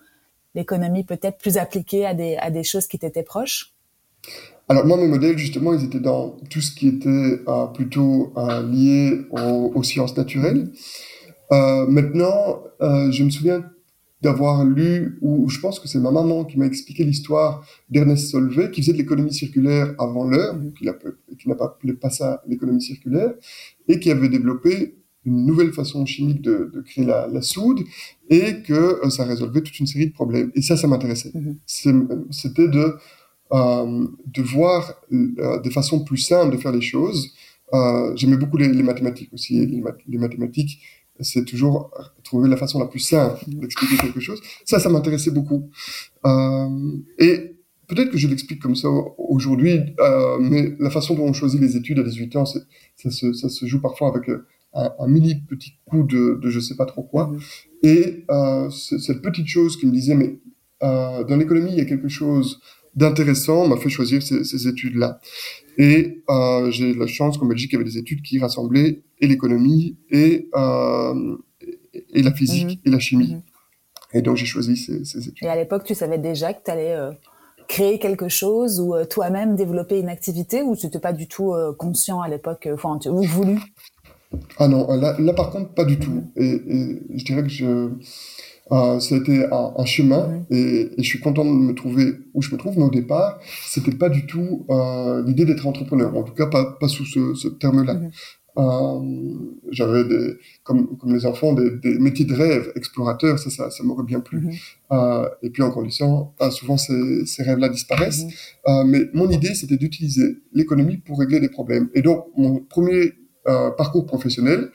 l'économie 0.56 1.04
peut-être 1.04 1.38
plus 1.38 1.58
appliquée 1.58 2.06
à 2.06 2.14
des 2.14 2.36
à 2.38 2.52
des 2.52 2.64
choses 2.64 2.88
qui 2.88 3.00
t'étaient 3.00 3.24
proches? 3.24 3.74
Alors 4.70 4.86
moi, 4.86 4.98
mes 4.98 5.08
modèles, 5.08 5.38
justement, 5.38 5.74
ils 5.74 5.84
étaient 5.84 6.00
dans 6.00 6.38
tout 6.50 6.62
ce 6.62 6.74
qui 6.74 6.88
était 6.88 7.42
euh, 7.48 7.66
plutôt 7.74 8.32
euh, 8.38 8.64
lié 8.64 9.26
aux, 9.32 9.84
sciences 9.84 10.16
naturelles. 10.16 10.72
Euh, 11.52 11.86
maintenant, 11.88 12.64
euh, 12.82 13.12
je 13.12 13.24
me 13.24 13.30
souviens 13.30 13.70
d'avoir 14.22 14.64
lu, 14.64 15.18
ou 15.22 15.50
je 15.50 15.60
pense 15.60 15.82
que 15.82 15.90
c'est 15.90 16.00
ma 16.00 16.12
maman 16.12 16.46
qui 16.46 16.58
m'a 16.58 16.66
expliqué 16.66 17.04
l'histoire 17.04 17.66
d'Ernest 17.90 18.32
Solvay, 18.32 18.72
qui 18.72 18.82
faisait 18.82 18.94
de 18.94 18.98
l'économie 19.00 19.34
circulaire 19.34 19.94
avant 20.00 20.24
l'heure, 20.24 20.56
qui 20.78 20.86
n'a 20.86 21.56
pas 21.56 21.66
appelé 21.66 21.94
pas 21.94 22.10
ça 22.10 22.42
l'économie 22.48 22.82
circulaire, 22.82 23.34
et 23.90 24.00
qui 24.00 24.10
avait 24.12 24.30
développé 24.30 24.96
une 25.26 25.46
nouvelle 25.46 25.72
façon 25.74 26.06
chimique 26.06 26.42
de, 26.42 26.70
de 26.74 26.82
créer 26.82 27.06
la, 27.06 27.28
la, 27.28 27.42
soude, 27.42 27.82
et 28.30 28.62
que 28.62 28.74
euh, 29.06 29.10
ça 29.10 29.24
résolvait 29.26 29.62
toute 29.62 29.80
une 29.80 29.88
série 29.88 30.08
de 30.08 30.14
problèmes. 30.14 30.52
Et 30.56 30.62
ça, 30.62 30.78
ça 30.78 30.88
m'intéressait. 30.88 31.32
Mmh. 31.34 31.56
C'était 32.32 32.68
de 32.68 32.96
euh, 33.54 34.08
de 34.26 34.42
voir 34.42 34.96
euh, 35.12 35.60
des 35.62 35.70
façons 35.70 36.04
plus 36.04 36.18
simples 36.18 36.56
de 36.56 36.62
faire 36.62 36.72
les 36.72 36.82
choses. 36.82 37.34
Euh, 37.74 38.12
J'aimais 38.16 38.38
beaucoup 38.38 38.58
les, 38.58 38.68
les, 38.68 38.84
mathématiques 38.84 39.32
aussi. 39.32 39.66
Les, 39.66 39.84
les 40.08 40.18
mathématiques, 40.18 40.80
c'est 41.20 41.46
toujours 41.46 41.92
trouver 42.24 42.50
la 42.50 42.58
façon 42.58 42.80
la 42.80 42.88
plus 42.88 43.00
simple 43.00 43.44
d'expliquer 43.48 43.98
quelque 43.98 44.20
chose. 44.20 44.42
Ça, 44.66 44.80
ça 44.80 44.90
m'intéressait 44.90 45.30
beaucoup. 45.30 45.70
Euh, 46.26 46.98
et 47.20 47.56
peut-être 47.88 48.10
que 48.10 48.18
je 48.18 48.28
l'explique 48.28 48.60
comme 48.62 48.76
ça 48.76 48.90
aujourd'hui, 49.18 49.80
euh, 50.00 50.38
mais 50.40 50.76
la 50.80 50.90
façon 50.90 51.14
dont 51.14 51.26
on 51.26 51.34
choisit 51.34 51.62
les 51.62 51.78
études 51.78 52.00
à 52.00 52.04
18 52.04 52.36
ans, 52.38 52.46
ça 52.46 52.60
se, 53.12 53.34
ça 53.34 53.50
se 53.50 53.66
joue 53.68 53.82
parfois 53.82 54.10
avec 54.10 54.30
un, 54.74 54.92
un, 55.00 55.08
mini 55.08 55.36
petit 55.36 55.74
coup 55.86 56.04
de, 56.04 56.40
de 56.42 56.50
je 56.50 56.60
sais 56.60 56.76
pas 56.76 56.86
trop 56.86 57.04
quoi. 57.04 57.28
Mmh. 57.28 57.40
Et 57.84 58.26
euh, 58.30 58.70
cette 58.70 59.22
petite 59.22 59.48
chose 59.48 59.78
qui 59.78 59.86
me 59.86 59.92
disait, 59.92 60.16
mais 60.16 60.40
euh, 60.84 61.24
dans 61.24 61.38
l'économie, 61.38 61.72
il 61.72 61.78
y 61.78 61.82
a 61.82 61.86
quelque 61.86 62.10
chose 62.10 62.60
d'intéressant 62.96 63.68
m'a 63.68 63.78
fait 63.78 63.90
choisir 63.90 64.22
ces, 64.22 64.44
ces 64.44 64.68
études-là. 64.68 65.20
Et 65.78 66.24
euh, 66.30 66.70
j'ai 66.70 66.94
la 66.94 67.08
chance 67.08 67.38
qu'en 67.38 67.48
Belgique, 67.48 67.72
il 67.72 67.76
y 67.76 67.78
avait 67.78 67.90
des 67.90 67.98
études 67.98 68.22
qui 68.22 68.38
rassemblaient 68.40 69.02
et 69.20 69.28
l'économie 69.28 69.98
et, 70.12 70.50
euh, 70.56 71.38
et 72.14 72.22
la 72.22 72.34
physique 72.34 72.80
mmh. 72.86 72.88
et 72.88 72.92
la 72.92 73.00
chimie. 73.00 73.36
Mmh. 73.36 74.18
Et 74.18 74.22
donc, 74.22 74.38
j'ai 74.38 74.46
choisi 74.46 74.78
ces, 74.78 75.04
ces, 75.06 75.28
études. 75.28 75.44
Et 75.44 75.50
à 75.50 75.56
l'époque, 75.56 75.84
tu 75.86 75.96
savais 75.96 76.20
déjà 76.20 76.54
que 76.54 76.64
tu 76.64 76.70
allais 76.70 76.96
créer 77.68 77.98
quelque 77.98 78.30
chose 78.30 78.80
ou 78.80 78.94
toi-même 79.10 79.56
développer 79.56 80.00
une 80.00 80.10
activité 80.10 80.62
ou 80.62 80.76
tu 80.76 80.86
n'étais 80.86 81.00
pas 81.00 81.14
du 81.14 81.28
tout 81.28 81.56
conscient 81.80 82.22
à 82.22 82.28
l'époque, 82.28 82.70
enfin, 82.72 83.00
ou 83.08 83.24
voulu? 83.24 83.58
Ah 84.58 84.68
non, 84.68 84.88
là, 84.96 85.16
là, 85.20 85.34
par 85.34 85.50
contre, 85.50 85.70
pas 85.74 85.86
du 85.86 86.00
tout. 86.00 86.24
Et, 86.36 86.46
et 86.46 87.02
je 87.18 87.26
dirais 87.26 87.44
que 87.44 87.50
je 87.50 87.90
euh, 88.72 89.00
ça 89.00 89.16
a 89.16 89.18
été 89.18 89.46
un, 89.46 89.74
un 89.78 89.86
chemin 89.86 90.46
et, 90.50 90.90
et, 90.98 91.04
je 91.04 91.04
suis 91.04 91.20
content 91.20 91.44
de 91.44 91.50
me 91.50 91.74
trouver 91.74 92.14
où 92.34 92.42
je 92.42 92.52
me 92.52 92.58
trouve. 92.58 92.78
Mais 92.78 92.86
au 92.86 92.90
départ, 92.90 93.40
c'était 93.66 93.92
pas 93.92 94.10
du 94.10 94.26
tout 94.26 94.66
euh, 94.70 95.22
l'idée 95.26 95.46
d'être 95.46 95.68
entrepreneur. 95.68 96.16
En 96.16 96.24
tout 96.24 96.34
cas, 96.34 96.48
pas, 96.48 96.78
pas 96.80 96.88
sous 96.88 97.06
ce, 97.06 97.36
ce 97.36 97.50
terme-là. 97.50 98.00
Euh, 98.58 99.00
J'avais 99.72 100.04
comme, 100.64 100.98
comme 100.98 101.14
les 101.14 101.26
enfants, 101.26 101.54
des, 101.54 101.72
des, 101.72 102.00
métiers 102.00 102.26
de 102.26 102.34
rêve, 102.34 102.72
explorateurs. 102.76 103.38
Ça, 103.38 103.50
ça, 103.50 103.70
ça 103.70 103.84
m'aurait 103.84 104.06
bien 104.06 104.22
plu. 104.22 104.60
Euh, 104.92 105.28
et 105.42 105.50
puis 105.50 105.62
en 105.62 105.70
grandissant, 105.70 106.34
souvent 106.52 106.78
ces, 106.78 107.26
ces 107.26 107.44
rêves-là 107.44 107.68
disparaissent. 107.68 108.26
Euh, 108.68 108.84
mais 108.86 109.10
mon 109.14 109.30
idée, 109.30 109.56
c'était 109.56 109.78
d'utiliser 109.78 110.38
l'économie 110.54 110.98
pour 110.98 111.20
régler 111.20 111.42
des 111.42 111.50
problèmes. 111.50 111.90
Et 111.94 112.02
donc, 112.02 112.28
mon 112.38 112.60
premier 112.60 113.14
parcours 113.78 114.06
professionnel, 114.06 114.72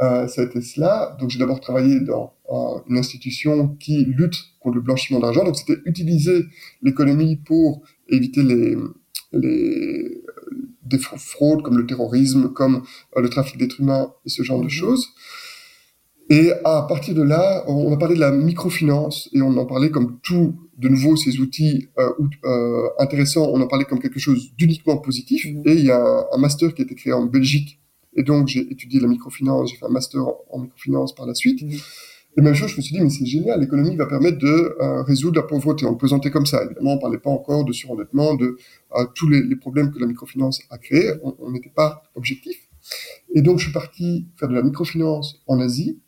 euh, 0.00 0.28
ça 0.28 0.42
a 0.42 0.44
été 0.44 0.60
cela. 0.60 1.16
Donc 1.20 1.30
j'ai 1.30 1.38
d'abord 1.38 1.60
travaillé 1.60 2.00
dans 2.00 2.34
euh, 2.50 2.80
une 2.88 2.98
institution 2.98 3.68
qui 3.80 4.04
lutte 4.04 4.36
contre 4.60 4.76
le 4.76 4.82
blanchiment 4.82 5.20
d'argent. 5.20 5.44
Donc 5.44 5.56
c'était 5.56 5.80
utiliser 5.84 6.44
l'économie 6.82 7.36
pour 7.36 7.82
éviter 8.08 8.42
les, 8.42 8.76
les 9.32 10.22
des 10.84 10.98
fraudes 10.98 11.62
comme 11.62 11.76
le 11.76 11.86
terrorisme, 11.86 12.50
comme 12.52 12.82
euh, 13.16 13.20
le 13.20 13.28
trafic 13.28 13.58
d'êtres 13.58 13.80
humains 13.80 14.12
et 14.24 14.30
ce 14.30 14.42
genre 14.42 14.62
de 14.62 14.68
choses. 14.68 15.08
Et 16.30 16.52
à 16.64 16.82
partir 16.82 17.14
de 17.14 17.22
là, 17.22 17.64
on 17.68 17.90
a 17.92 17.96
parlé 17.96 18.14
de 18.14 18.20
la 18.20 18.30
microfinance 18.30 19.30
et 19.32 19.40
on 19.40 19.56
en 19.56 19.64
parlait 19.64 19.90
comme 19.90 20.18
tout, 20.22 20.54
de 20.76 20.88
nouveau, 20.88 21.16
ces 21.16 21.40
outils 21.40 21.88
euh, 21.98 22.10
euh, 22.44 22.88
intéressants, 22.98 23.50
on 23.50 23.60
en 23.62 23.66
parlait 23.66 23.86
comme 23.86 23.98
quelque 23.98 24.20
chose 24.20 24.54
d'uniquement 24.56 24.98
positif. 24.98 25.46
Mmh. 25.46 25.62
Et 25.66 25.74
il 25.74 25.84
y 25.86 25.90
a 25.90 25.98
un, 25.98 26.26
un, 26.32 26.38
master 26.38 26.74
qui 26.74 26.82
a 26.82 26.84
été 26.84 26.94
créé 26.94 27.14
en 27.14 27.24
Belgique 27.24 27.80
et 28.18 28.24
donc, 28.24 28.48
j'ai 28.48 28.60
étudié 28.72 28.98
la 28.98 29.06
microfinance, 29.06 29.70
j'ai 29.70 29.76
fait 29.76 29.86
un 29.86 29.90
master 29.90 30.22
en, 30.50 30.58
microfinance 30.58 31.14
par 31.14 31.24
la 31.24 31.34
suite. 31.34 31.62
Mmh. 31.62 31.70
Et 32.36 32.40
même 32.40 32.54
chose, 32.54 32.70
je 32.70 32.76
me 32.76 32.82
suis 32.82 32.96
dit, 32.96 33.00
mais 33.00 33.10
c'est 33.10 33.24
génial, 33.24 33.60
l'économie 33.60 33.94
va 33.94 34.06
permettre 34.06 34.38
de 34.38 34.74
euh, 34.80 35.02
résoudre 35.04 35.36
la 35.40 35.46
pauvreté. 35.46 35.86
On 35.86 35.92
le 35.92 35.96
présentait 35.96 36.32
comme 36.32 36.44
ça. 36.44 36.64
Évidemment, 36.64 36.94
on 36.94 36.98
parlait 36.98 37.18
pas 37.18 37.30
encore 37.30 37.64
de 37.64 37.72
surendettement, 37.72 38.34
de 38.34 38.56
euh, 38.96 39.06
tous 39.14 39.28
les, 39.28 39.40
les, 39.40 39.54
problèmes 39.54 39.92
que 39.92 40.00
la 40.00 40.06
microfinance 40.06 40.60
a 40.70 40.78
créés. 40.78 41.12
On 41.22 41.52
n'était 41.52 41.70
pas 41.70 42.02
objectif. 42.16 42.56
Et 43.36 43.42
donc, 43.42 43.58
je 43.58 43.64
suis 43.64 43.72
parti 43.72 44.26
faire 44.36 44.48
de 44.48 44.54
la 44.54 44.62
microfinance 44.62 45.40
en 45.46 45.60
Asie. 45.60 46.00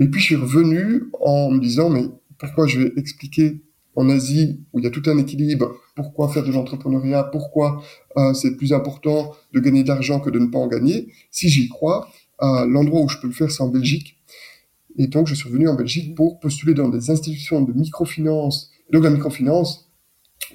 Et 0.00 0.08
puis, 0.08 0.20
je 0.20 0.26
suis 0.26 0.36
revenu 0.36 1.04
en 1.20 1.52
me 1.52 1.60
disant, 1.60 1.88
mais 1.88 2.06
pourquoi 2.36 2.66
je 2.66 2.80
vais 2.80 2.92
expliquer 2.96 3.62
en 3.94 4.08
Asie, 4.08 4.60
où 4.72 4.80
il 4.80 4.84
y 4.84 4.88
a 4.88 4.90
tout 4.90 5.08
un 5.08 5.18
équilibre, 5.18 5.76
pourquoi 5.94 6.28
faire 6.28 6.44
de 6.44 6.52
l'entrepreneuriat, 6.52 7.24
pourquoi 7.24 7.82
euh, 8.16 8.34
c'est 8.34 8.56
plus 8.56 8.72
important 8.72 9.32
de 9.52 9.60
gagner 9.60 9.82
de 9.82 9.88
l'argent 9.88 10.20
que 10.20 10.30
de 10.30 10.38
ne 10.38 10.46
pas 10.46 10.58
en 10.58 10.66
gagner? 10.66 11.08
Si 11.30 11.48
j'y 11.48 11.68
crois, 11.68 12.08
euh, 12.42 12.66
l'endroit 12.66 13.02
où 13.02 13.08
je 13.08 13.18
peux 13.18 13.28
le 13.28 13.32
faire, 13.32 13.50
c'est 13.50 13.62
en 13.62 13.68
Belgique. 13.68 14.16
Et 14.96 15.06
donc, 15.06 15.26
je 15.26 15.34
suis 15.34 15.48
revenu 15.48 15.68
en 15.68 15.74
Belgique 15.74 16.14
pour 16.14 16.40
postuler 16.40 16.74
dans 16.74 16.88
des 16.88 17.10
institutions 17.10 17.62
de 17.62 17.72
microfinance. 17.72 18.70
Et 18.88 18.92
donc, 18.92 19.04
la 19.04 19.10
microfinance, 19.10 19.90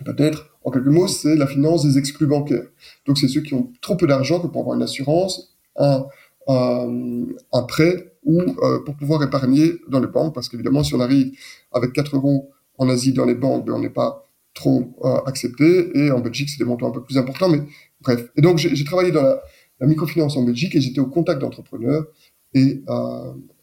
peut-être, 0.06 0.58
en 0.64 0.72
quelques 0.72 0.88
mots, 0.88 1.08
c'est 1.08 1.36
la 1.36 1.48
finance 1.48 1.84
des 1.84 1.98
exclus 1.98 2.28
bancaires. 2.28 2.68
Donc, 3.06 3.18
c'est 3.18 3.28
ceux 3.28 3.42
qui 3.42 3.54
ont 3.54 3.72
trop 3.82 3.96
peu 3.96 4.08
d'argent 4.08 4.40
que 4.40 4.48
pour 4.48 4.62
avoir 4.62 4.76
une 4.76 4.84
assurance, 4.84 5.56
un, 5.78 6.06
un 6.48 7.64
prêt 7.68 8.10
ou 8.24 8.42
euh, 8.42 8.80
pour 8.84 8.96
pouvoir 8.96 9.24
épargner 9.24 9.74
dans 9.88 10.00
les 10.00 10.08
banques. 10.08 10.34
Parce 10.34 10.50
qu'évidemment, 10.50 10.84
si 10.84 10.94
on 10.94 11.00
arrive 11.00 11.32
avec 11.72 11.94
4 11.94 12.16
euros 12.16 12.52
en 12.78 12.90
Asie 12.90 13.14
dans 13.14 13.26
les 13.26 13.36
banques, 13.36 13.66
ben, 13.66 13.74
on 13.74 13.80
n'est 13.80 13.90
pas 13.90 14.29
trop 14.60 14.96
acceptés. 15.26 15.90
Et 15.98 16.12
en 16.12 16.20
Belgique, 16.20 16.50
c'est 16.50 16.60
des 16.60 16.70
montants 16.70 16.90
un 16.90 16.92
peu 16.92 17.04
plus 17.04 17.18
importants, 17.18 17.50
mais 17.50 17.62
bref. 18.02 18.30
Et 18.36 18.42
donc, 18.42 18.58
j'ai 18.58 18.84
travaillé 18.84 19.12
dans 19.12 19.24
la, 19.24 19.42
microfinance 19.82 20.36
en 20.36 20.44
Belgique 20.44 20.76
et 20.76 20.82
j'étais 20.82 21.00
au 21.00 21.08
contact 21.08 21.40
d'entrepreneurs. 21.40 22.06
Et 22.54 22.84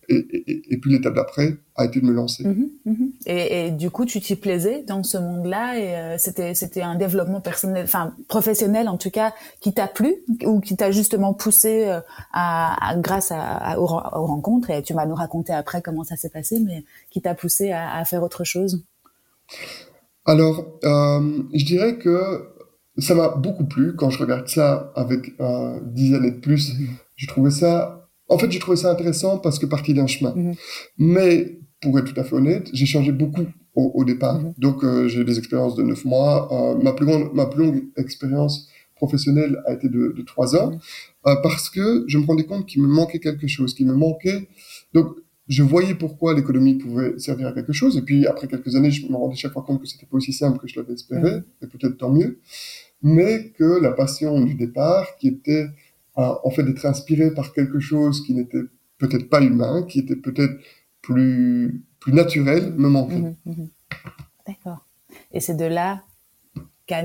et, 0.08 0.78
puis 0.80 0.92
l'étape 0.92 1.14
d'après 1.14 1.56
a 1.74 1.84
été 1.84 2.00
de 2.00 2.06
me 2.06 2.12
lancer. 2.12 2.44
Mhm, 2.44 2.70
mhm. 2.84 3.12
Et, 3.26 3.70
du 3.70 3.90
coup, 3.90 4.04
tu 4.04 4.20
t'y 4.20 4.36
plaisais 4.36 4.82
dans 4.82 5.02
ce 5.02 5.18
monde-là 5.18 5.78
et 5.78 5.96
euh, 5.96 6.18
c'était 6.18 6.82
un 6.82 6.94
développement 6.94 7.40
personnel, 7.40 7.84
enfin 7.84 8.14
professionnel 8.28 8.88
en 8.88 8.96
tout 8.96 9.10
cas, 9.10 9.34
qui 9.60 9.72
t'a 9.72 9.88
plu 9.88 10.14
ou 10.44 10.60
qui 10.60 10.76
t'a 10.76 10.90
justement 10.90 11.34
poussé 11.34 11.86
euh, 11.88 12.00
à, 12.32 12.94
grâce 12.98 13.32
à, 13.32 13.80
aux, 13.80 13.86
rencontres? 13.86 14.70
Et 14.70 14.82
tu 14.82 14.94
vas 14.94 15.06
nous 15.06 15.14
raconter 15.14 15.52
après 15.52 15.82
comment 15.82 16.04
ça 16.04 16.16
s'est 16.16 16.30
passé, 16.30 16.60
mais 16.60 16.84
qui 17.10 17.20
t'a 17.20 17.34
poussé 17.34 17.72
à, 17.72 18.04
faire 18.04 18.22
autre 18.22 18.44
chose? 18.44 18.84
Alors, 20.26 20.78
euh, 20.84 21.42
je 21.54 21.64
dirais 21.64 21.98
que 21.98 22.48
ça 22.98 23.14
m'a 23.14 23.28
beaucoup 23.28 23.64
plu 23.64 23.94
quand 23.96 24.10
je 24.10 24.18
regarde 24.18 24.48
ça 24.48 24.92
avec 24.96 25.32
dix 25.82 26.14
années 26.14 26.32
de 26.32 26.40
plus. 26.40 26.78
Mhm. 26.78 26.88
Je 27.16 27.26
trouvais 27.26 27.50
ça 27.50 28.06
en 28.28 28.38
fait, 28.38 28.50
j'ai 28.50 28.58
trouvé 28.58 28.76
ça 28.76 28.90
intéressant 28.90 29.38
parce 29.38 29.58
que 29.58 29.66
partie 29.66 29.94
d'un 29.94 30.06
chemin. 30.06 30.34
Mhm. 30.34 30.54
Mais 30.98 31.58
pour 31.80 31.98
être 31.98 32.12
tout 32.12 32.20
à 32.20 32.24
fait 32.24 32.34
honnête, 32.34 32.68
j'ai 32.72 32.86
changé 32.86 33.12
beaucoup 33.12 33.46
au, 33.74 34.04
départ. 34.04 34.40
Mhm. 34.40 34.54
Donc, 34.58 34.84
euh, 34.84 35.06
j'ai 35.06 35.22
des 35.24 35.38
expériences 35.38 35.74
de 35.74 35.82
neuf 35.82 36.04
mois. 36.04 36.48
Euh, 36.50 36.82
ma, 36.82 36.92
plus 36.92 37.04
grande, 37.04 37.32
ma 37.34 37.46
plus 37.46 37.64
longue 37.64 37.84
expérience 37.96 38.68
professionnelle 38.96 39.60
a 39.66 39.74
été 39.74 39.90
de, 39.90 40.14
de 40.16 40.22
trois 40.22 40.56
ans 40.56 40.78
euh, 41.26 41.36
parce 41.42 41.68
que 41.68 42.04
je 42.08 42.16
me 42.16 42.24
rendais 42.24 42.46
compte 42.46 42.64
qu'il 42.64 42.80
me 42.80 42.88
manquait 42.88 43.18
quelque 43.18 43.46
chose, 43.46 43.74
qu'il 43.74 43.86
me 43.86 43.94
manquait. 43.94 44.48
Donc, 44.94 45.08
je 45.48 45.62
voyais 45.62 45.94
pourquoi 45.94 46.34
l'économie 46.34 46.74
pouvait 46.74 47.18
servir 47.18 47.48
à 47.48 47.52
quelque 47.52 47.72
chose. 47.72 47.96
Et 47.96 48.02
puis, 48.02 48.26
après 48.26 48.48
quelques 48.48 48.74
années, 48.74 48.90
je 48.90 49.06
me 49.06 49.16
rendais 49.16 49.36
chaque 49.36 49.52
fois 49.52 49.62
compte 49.62 49.80
que 49.80 49.86
c'était 49.86 50.06
pas 50.06 50.16
aussi 50.16 50.32
simple 50.32 50.58
que 50.58 50.66
je 50.66 50.78
l'avais 50.80 50.94
espéré, 50.94 51.42
et 51.62 51.66
peut-être 51.66 51.96
tant 51.96 52.10
mieux. 52.10 52.40
Mais 53.02 53.50
que 53.50 53.80
la 53.80 53.92
passion 53.92 54.40
du 54.40 54.54
départ, 54.54 55.16
qui 55.18 55.28
était 55.28 55.68
en 56.14 56.50
fait 56.50 56.62
d'être 56.62 56.84
inspiré 56.86 57.30
par 57.32 57.52
quelque 57.52 57.78
chose 57.78 58.24
qui 58.24 58.34
n'était 58.34 58.62
peut-être 58.98 59.28
pas 59.28 59.42
humain, 59.42 59.84
qui 59.88 60.00
était 60.00 60.16
peut-être 60.16 60.54
plus, 61.02 61.84
plus 62.00 62.12
naturel, 62.12 62.72
me 62.76 62.88
manquait. 62.88 63.16
Mhm, 63.16 63.36
mhm. 63.44 63.68
D'accord. 64.46 64.86
Et 65.32 65.40
c'est 65.40 65.56
de 65.56 65.66
là 65.66 66.02
qu'est 66.86 67.02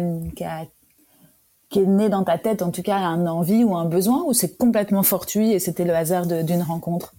né 1.76 2.10
dans 2.10 2.24
ta 2.24 2.38
tête, 2.38 2.62
en 2.62 2.72
tout 2.72 2.84
cas, 2.84 2.98
un 2.98 3.28
envie 3.28 3.64
ou 3.64 3.76
un 3.76 3.86
besoin, 3.86 4.24
ou 4.26 4.34
c'est 4.34 4.58
complètement 4.58 5.04
fortuit 5.04 5.52
et 5.52 5.60
c'était 5.60 5.86
le 5.86 5.96
hasard 5.96 6.26
d'une 6.26 6.62
rencontre? 6.62 7.14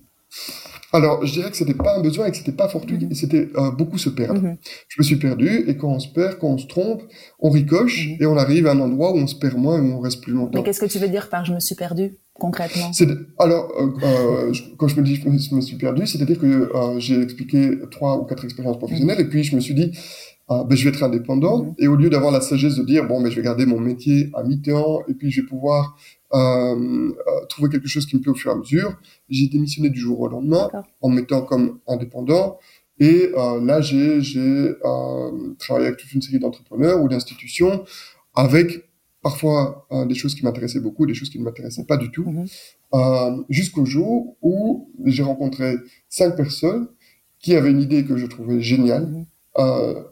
Alors, 0.93 1.25
je 1.25 1.33
dirais 1.33 1.51
que 1.51 1.57
c'était 1.57 1.75
pas 1.75 1.97
un 1.97 2.03
besoin 2.03 2.27
et 2.27 2.31
que 2.31 2.37
c'était 2.37 2.53
pas 2.53 2.69
fortuit, 2.69 2.99
mhm. 2.99 3.13
et 3.13 3.15
c'était 3.15 3.49
euh, 3.57 3.71
beaucoup 3.71 3.99
se 3.99 4.11
perdre. 4.11 4.43
Mhm. 4.43 4.57
Je 4.89 4.97
me 4.99 5.03
suis 5.03 5.17
perdu, 5.17 5.65
et 5.67 5.77
quand 5.77 5.89
on 5.89 5.99
se 5.99 6.09
perd, 6.09 6.39
quand 6.39 6.49
on 6.49 6.59
se 6.59 6.67
trompe, 6.67 7.03
on 7.41 7.51
ricoche, 7.51 8.09
mhm. 8.09 8.17
et 8.21 8.27
on 8.27 8.37
arrive 8.37 8.67
à 8.67 8.73
un 8.73 8.81
endroit 8.81 9.13
où 9.13 9.17
on 9.17 9.27
se 9.27 9.37
perd 9.37 9.57
moins 9.57 9.79
et 9.79 9.81
où 9.81 9.95
on 9.95 10.01
reste 10.01 10.23
plus 10.23 10.33
longtemps. 10.33 10.59
Mais 10.59 10.63
qu'est-ce 10.63 10.81
que 10.81 10.87
tu 10.87 10.99
veux 10.99 11.09
dire 11.09 11.29
par 11.31 11.45
je 11.45 11.55
me 11.55 11.61
suis 11.61 11.75
perdu 11.75 12.17
concrètement? 12.35 12.91
Alors, 13.39 13.73
euh, 13.79 13.87
euh 14.03 14.53
quand 14.77 14.89
je 14.89 15.01
me 15.01 15.05
dis 15.05 15.17
je 15.17 15.55
me 15.55 15.61
suis 15.61 15.77
perdu, 15.77 16.07
c'est-à-dire 16.07 16.39
que 16.39 16.71
euh, 16.75 16.99
j'ai 16.99 17.21
expliqué 17.21 17.79
trois 17.91 18.19
ou 18.19 18.25
quatre 18.25 18.45
expériences 18.45 18.79
professionnelles, 18.79 19.21
et 19.21 19.29
puis 19.29 19.45
je 19.45 19.57
me 19.57 19.61
suis 19.61 19.75
dit, 19.75 19.93
ah, 20.49 20.65
ben, 20.69 20.77
je 20.77 20.85
vais 20.85 20.91
être 20.91 21.03
indépendant, 21.03 21.75
et 21.79 21.89
au 21.89 21.97
lieu 21.97 22.11
d'avoir 22.11 22.33
la 22.33 22.41
sagesse 22.43 22.77
de 22.77 22.83
dire, 22.83 23.07
bon, 23.07 23.19
mais 23.19 23.25
ben, 23.25 23.31
je 23.31 23.37
vais 23.37 23.43
garder 23.43 23.65
mon 23.65 23.81
métier 23.81 24.31
à 24.35 24.43
mi-temps, 24.43 25.01
et 25.09 25.15
puis 25.15 25.31
je 25.31 25.41
vais 25.41 25.47
pouvoir 25.47 25.97
trouver 27.49 27.69
quelque 27.71 27.89
chose 27.89 28.07
qui 28.07 28.17
me 28.17 28.23
plaît 28.23 28.33
au 28.33 28.35
fur 28.35 28.51
et 28.51 28.55
à 28.55 28.57
mesure. 28.57 28.99
J'ai 29.29 29.49
démissionné 29.49 29.91
du 29.91 30.01
jour 30.01 30.21
au 30.21 30.29
lendemain 30.29 30.71
en 31.01 31.09
me 31.09 31.17
mettant 31.17 31.43
comme 31.43 31.81
indépendant. 31.87 32.59
Et 32.99 33.33
euh, 33.37 33.61
là, 33.61 33.81
j'ai 33.81 34.21
euh, 34.85 35.55
travaillé 35.59 35.89
avec 35.89 35.99
toute 35.99 36.13
une 36.13 36.23
série 36.23 36.39
d'entrepreneurs 36.39 37.03
ou 37.03 37.09
d'institutions 37.09 37.85
avec 38.35 38.85
parfois 39.23 39.87
euh, 39.93 40.05
des 40.05 40.15
choses 40.15 40.35
qui 40.35 40.45
m'intéressaient 40.45 40.81
beaucoup, 40.81 41.07
des 41.07 41.15
choses 41.15 41.31
qui 41.31 41.39
ne 41.39 41.45
m'intéressaient 41.45 41.85
pas 41.85 41.97
du 41.97 42.11
tout, 42.11 42.25
mhm. 42.25 42.47
euh, 42.95 43.43
jusqu'au 43.49 43.85
jour 43.85 44.37
où 44.43 44.91
j'ai 45.05 45.23
rencontré 45.23 45.77
cinq 46.09 46.37
personnes 46.37 46.89
qui 47.39 47.55
avaient 47.55 47.71
une 47.71 47.81
idée 47.81 48.05
que 48.05 48.17
je 48.17 48.27
trouvais 48.27 48.61
géniale. 48.61 49.07
Mhm. 49.07 49.27
Euh, 49.59 50.03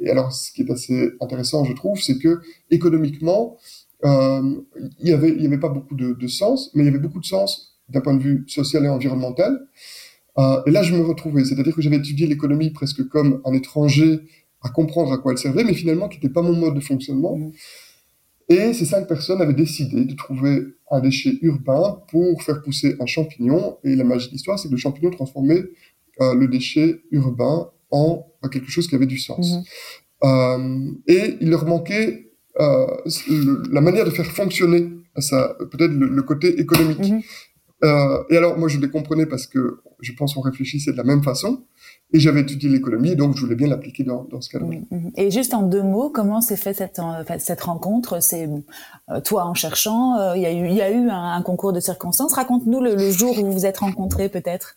et 0.00 0.10
alors, 0.10 0.32
ce 0.32 0.52
qui 0.52 0.62
est 0.62 0.70
assez 0.70 1.10
intéressant, 1.20 1.64
je 1.64 1.72
trouve, 1.72 2.00
c'est 2.00 2.18
que 2.18 2.40
économiquement, 2.70 3.56
euh, 3.56 3.87
il 4.04 5.04
n'y 5.04 5.12
avait, 5.12 5.30
il 5.30 5.42
y 5.42 5.46
avait 5.46 5.58
pas 5.58 5.68
beaucoup 5.68 5.94
de, 5.94 6.12
de, 6.12 6.26
sens, 6.28 6.70
mais 6.74 6.82
il 6.82 6.86
y 6.86 6.88
avait 6.88 6.98
beaucoup 6.98 7.20
de 7.20 7.26
sens 7.26 7.78
d'un 7.88 8.00
point 8.00 8.14
de 8.14 8.22
vue 8.22 8.44
social 8.46 8.84
et 8.84 8.88
environnemental. 8.88 9.58
Euh, 10.38 10.62
et 10.66 10.70
là, 10.70 10.82
je 10.82 10.94
me 10.94 11.04
retrouvais, 11.04 11.44
c'est-à-dire 11.44 11.74
que 11.74 11.82
j'avais 11.82 11.96
étudié 11.96 12.26
l'économie 12.26 12.70
presque 12.70 13.06
comme 13.08 13.40
un 13.44 13.52
étranger 13.52 14.20
à 14.62 14.68
comprendre 14.68 15.12
à 15.12 15.18
quoi 15.18 15.32
elle 15.32 15.38
servait, 15.38 15.64
mais 15.64 15.74
finalement 15.74 16.08
qui 16.08 16.18
n'était 16.18 16.32
pas 16.32 16.42
mon 16.42 16.52
mode 16.52 16.74
de 16.74 16.80
fonctionnement. 16.80 17.36
Mmh. 17.36 17.52
Et 18.50 18.72
ces 18.72 18.86
cinq 18.86 19.06
personnes 19.06 19.42
avaient 19.42 19.54
décidé 19.54 20.04
de 20.04 20.14
trouver 20.14 20.62
un 20.90 21.00
déchet 21.00 21.38
urbain 21.42 22.02
pour 22.10 22.42
faire 22.42 22.62
pousser 22.62 22.96
un 22.98 23.06
champignon. 23.06 23.78
Et 23.84 23.94
la 23.94 24.04
magie 24.04 24.28
de 24.28 24.32
l'histoire, 24.32 24.58
c'est 24.58 24.68
que 24.68 24.72
le 24.72 24.78
champignon 24.78 25.10
transformait 25.10 25.64
euh, 26.20 26.34
le 26.34 26.48
déchet 26.48 27.02
urbain 27.10 27.70
en 27.90 28.24
quelque 28.50 28.70
chose 28.70 28.86
qui 28.88 28.94
avait 28.94 29.06
du 29.06 29.18
sens. 29.18 29.52
Mmh. 29.52 29.62
Euh, 30.24 30.90
et 31.08 31.36
il 31.40 31.50
leur 31.50 31.66
manquait 31.66 32.27
euh, 32.60 32.86
la 33.70 33.80
manière 33.80 34.04
de 34.04 34.10
faire 34.10 34.26
fonctionner 34.26 34.90
ça, 35.16 35.56
peut-être 35.58 35.92
le, 35.92 36.22
côté 36.22 36.60
économique. 36.60 37.10
Mhm. 37.10 37.22
Euh, 37.84 38.24
et 38.30 38.36
alors, 38.36 38.58
moi, 38.58 38.68
je 38.68 38.78
les 38.78 38.90
comprenais 38.90 39.26
parce 39.26 39.46
que 39.46 39.80
je 40.00 40.12
pense 40.12 40.34
qu'on 40.34 40.40
réfléchissait 40.40 40.92
de 40.92 40.96
la 40.96 41.04
même 41.04 41.22
façon. 41.22 41.64
Et 42.12 42.20
j'avais 42.20 42.40
étudié 42.40 42.68
l'économie, 42.70 43.16
donc 43.16 43.36
je 43.36 43.42
voulais 43.42 43.54
bien 43.54 43.68
l'appliquer 43.68 44.02
dans, 44.02 44.24
dans 44.24 44.40
ce 44.40 44.48
cadre-là. 44.48 44.78
Mhm, 44.90 44.98
mhm. 44.98 45.10
Et 45.16 45.30
juste 45.30 45.54
en 45.54 45.62
deux 45.62 45.82
mots, 45.82 46.10
comment 46.10 46.40
s'est 46.40 46.56
fait 46.56 46.74
cette, 46.74 47.00
cette 47.38 47.60
rencontre? 47.60 48.22
C'est 48.22 48.48
euh, 49.10 49.20
toi 49.20 49.44
en 49.44 49.54
cherchant, 49.54 50.34
il 50.34 50.42
y 50.42 50.46
a 50.46 50.52
eu, 50.52 50.68
y 50.68 50.80
a 50.80 50.90
eu 50.90 51.08
un, 51.10 51.42
concours 51.42 51.72
de 51.72 51.80
circonstances. 51.80 52.32
Raconte-nous 52.32 52.80
le, 52.80 52.94
le, 52.94 53.10
jour 53.10 53.38
où 53.38 53.46
vous 53.46 53.52
vous 53.52 53.66
êtes 53.66 53.78
rencontrés, 53.78 54.28
peut-être. 54.28 54.76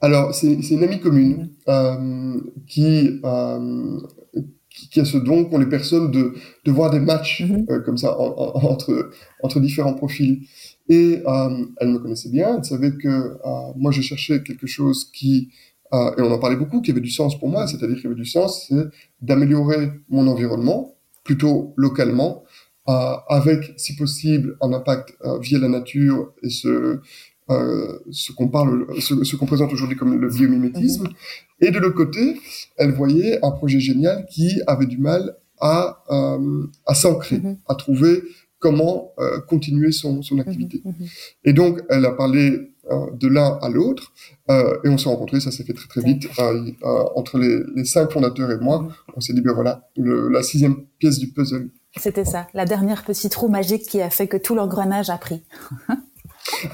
Alors, 0.00 0.34
c'est 0.34 0.54
une 0.54 0.84
amie 0.84 1.00
commune 1.00 1.50
euh, 1.68 2.40
qui 2.66 3.20
qui, 4.90 5.00
a 5.00 5.04
ce 5.04 5.18
don 5.18 5.44
qu'ont 5.44 5.58
les 5.58 5.68
personnes 5.68 6.10
de, 6.10 6.34
de 6.64 6.72
voir 6.72 6.90
des 6.90 7.00
matchs 7.00 7.42
mhm. 7.42 7.66
euh, 7.70 7.80
comme 7.80 7.96
ça 7.96 8.18
entre, 8.18 9.10
entre 9.42 9.60
différents 9.60 9.94
profils. 9.94 10.40
Et 10.88 11.22
euh, 11.26 11.66
elle 11.78 11.88
me 11.88 11.98
connaissait 11.98 12.30
bien, 12.30 12.56
elle 12.56 12.64
savait 12.64 12.92
que 12.92 13.08
euh, 13.08 13.72
moi 13.76 13.90
je 13.92 14.00
cherchais 14.00 14.42
quelque 14.42 14.66
chose 14.66 15.10
qui, 15.12 15.50
et 15.92 16.20
on 16.20 16.32
en 16.32 16.38
parlait 16.38 16.56
beaucoup, 16.56 16.80
qui 16.80 16.90
avait 16.90 17.00
du 17.00 17.10
sens 17.10 17.38
pour 17.38 17.48
moi, 17.48 17.66
c'est-à-dire 17.66 17.98
qui 18.00 18.06
avait 18.06 18.16
du 18.16 18.26
sens, 18.26 18.66
c'est 18.68 18.86
d'améliorer 19.22 19.90
mon 20.08 20.26
environnement, 20.26 20.94
plutôt 21.24 21.72
localement, 21.76 22.44
avec, 22.86 23.72
si 23.76 23.96
possible, 23.96 24.56
un 24.60 24.72
impact 24.74 25.14
via 25.40 25.58
la 25.58 25.68
nature 25.68 26.32
et 26.42 26.50
ce, 26.50 27.00
euh, 27.50 27.98
ce 28.10 28.32
qu'on 28.32 28.48
parle, 28.48 28.86
ce, 29.00 29.36
qu'on 29.36 29.46
présente 29.46 29.72
aujourd'hui 29.72 29.96
comme 29.96 30.14
le 30.20 30.28
biomimétisme. 30.28 31.04
Mhm. 31.04 31.12
Et 31.60 31.70
de 31.70 31.78
l'autre 31.78 31.96
côté, 31.96 32.38
elle 32.76 32.92
voyait 32.92 33.38
un 33.42 33.50
projet 33.52 33.80
génial 33.80 34.26
qui 34.26 34.60
avait 34.66 34.86
du 34.86 34.98
mal 34.98 35.36
à, 35.60 36.02
euh, 36.10 36.66
à 36.84 36.94
s'ancrer, 36.94 37.38
mhm. 37.38 37.56
à 37.66 37.74
trouver 37.74 38.22
comment 38.58 39.12
euh, 39.18 39.40
continuer 39.40 39.92
son, 39.92 40.20
son 40.20 40.38
activité. 40.40 40.82
Mhm. 40.84 40.94
Et 41.44 41.52
donc, 41.54 41.80
elle 41.88 42.04
a 42.04 42.12
parlé 42.12 42.74
de 43.12 43.28
l'un 43.28 43.58
à 43.60 43.68
l'autre, 43.68 44.14
et 44.48 44.88
on 44.88 44.96
s'est 44.96 45.10
rencontrés, 45.10 45.40
ça 45.40 45.50
s'est 45.50 45.62
fait 45.62 45.74
très 45.74 45.88
très 45.88 46.00
vite, 46.00 46.26
entre 47.14 47.36
les, 47.36 47.60
les, 47.76 47.84
cinq 47.84 48.10
fondateurs 48.10 48.50
et 48.50 48.56
moi, 48.56 48.88
on 49.14 49.20
s'est 49.20 49.34
dit, 49.34 49.42
ben 49.42 49.52
voilà, 49.52 49.90
le, 49.94 50.30
la 50.30 50.42
sixième 50.42 50.86
pièce 50.98 51.18
du 51.18 51.30
puzzle. 51.30 51.68
C'était 51.98 52.24
ça, 52.24 52.46
la 52.54 52.64
dernière 52.64 53.04
petite 53.04 53.34
roue 53.34 53.48
magique 53.48 53.82
qui 53.82 54.00
a 54.00 54.08
fait 54.08 54.26
que 54.26 54.38
tout 54.38 54.54
l'engrenage 54.54 55.10
a 55.10 55.18
pris. 55.18 55.42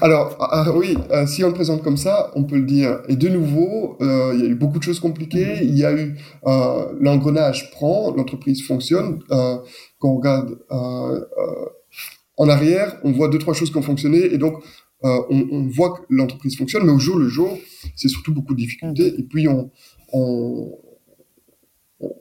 Alors, 0.01 0.35
ah, 0.39 0.63
ah, 0.65 0.71
oui, 0.75 0.97
euh, 1.11 1.27
si 1.27 1.43
on 1.43 1.47
le 1.47 1.53
présente 1.53 1.83
comme 1.83 1.97
ça, 1.97 2.31
on 2.35 2.43
peut 2.43 2.57
le 2.57 2.65
dire. 2.65 3.01
Et 3.07 3.15
de 3.15 3.27
nouveau, 3.27 3.97
euh, 4.01 4.31
il 4.33 4.41
y 4.41 4.43
a 4.43 4.47
eu 4.47 4.55
beaucoup 4.55 4.79
de 4.79 4.83
choses 4.83 4.99
compliquées. 4.99 5.59
Il 5.61 5.77
y 5.77 5.85
a 5.85 5.93
eu 5.93 6.17
euh, 6.45 6.93
l'engrenage 6.99 7.71
prend, 7.71 8.13
l'entreprise 8.15 8.65
fonctionne. 8.65 9.19
quand 9.29 10.09
on 10.09 10.15
regarde 10.15 10.57
en 12.37 12.49
arrière, 12.49 12.99
on 13.03 13.11
voit 13.11 13.29
deux 13.29 13.39
trois 13.39 13.53
choses 13.53 13.71
qui 13.71 13.77
ont 13.77 13.81
fonctionné, 13.81 14.33
et 14.33 14.37
donc 14.37 14.61
on, 15.01 15.47
on, 15.51 15.67
voit 15.67 15.91
que 15.91 16.01
l'entreprise 16.09 16.57
fonctionne. 16.57 16.83
Mais 16.85 16.91
au 16.91 16.99
jour 16.99 17.17
le 17.17 17.27
jour, 17.27 17.57
c'est 17.95 18.09
surtout 18.09 18.33
beaucoup 18.33 18.53
de 18.53 18.59
difficultés. 18.59 19.13
Et 19.17 19.23
puis 19.23 19.47
on, 19.47 19.71
on, 20.11 20.77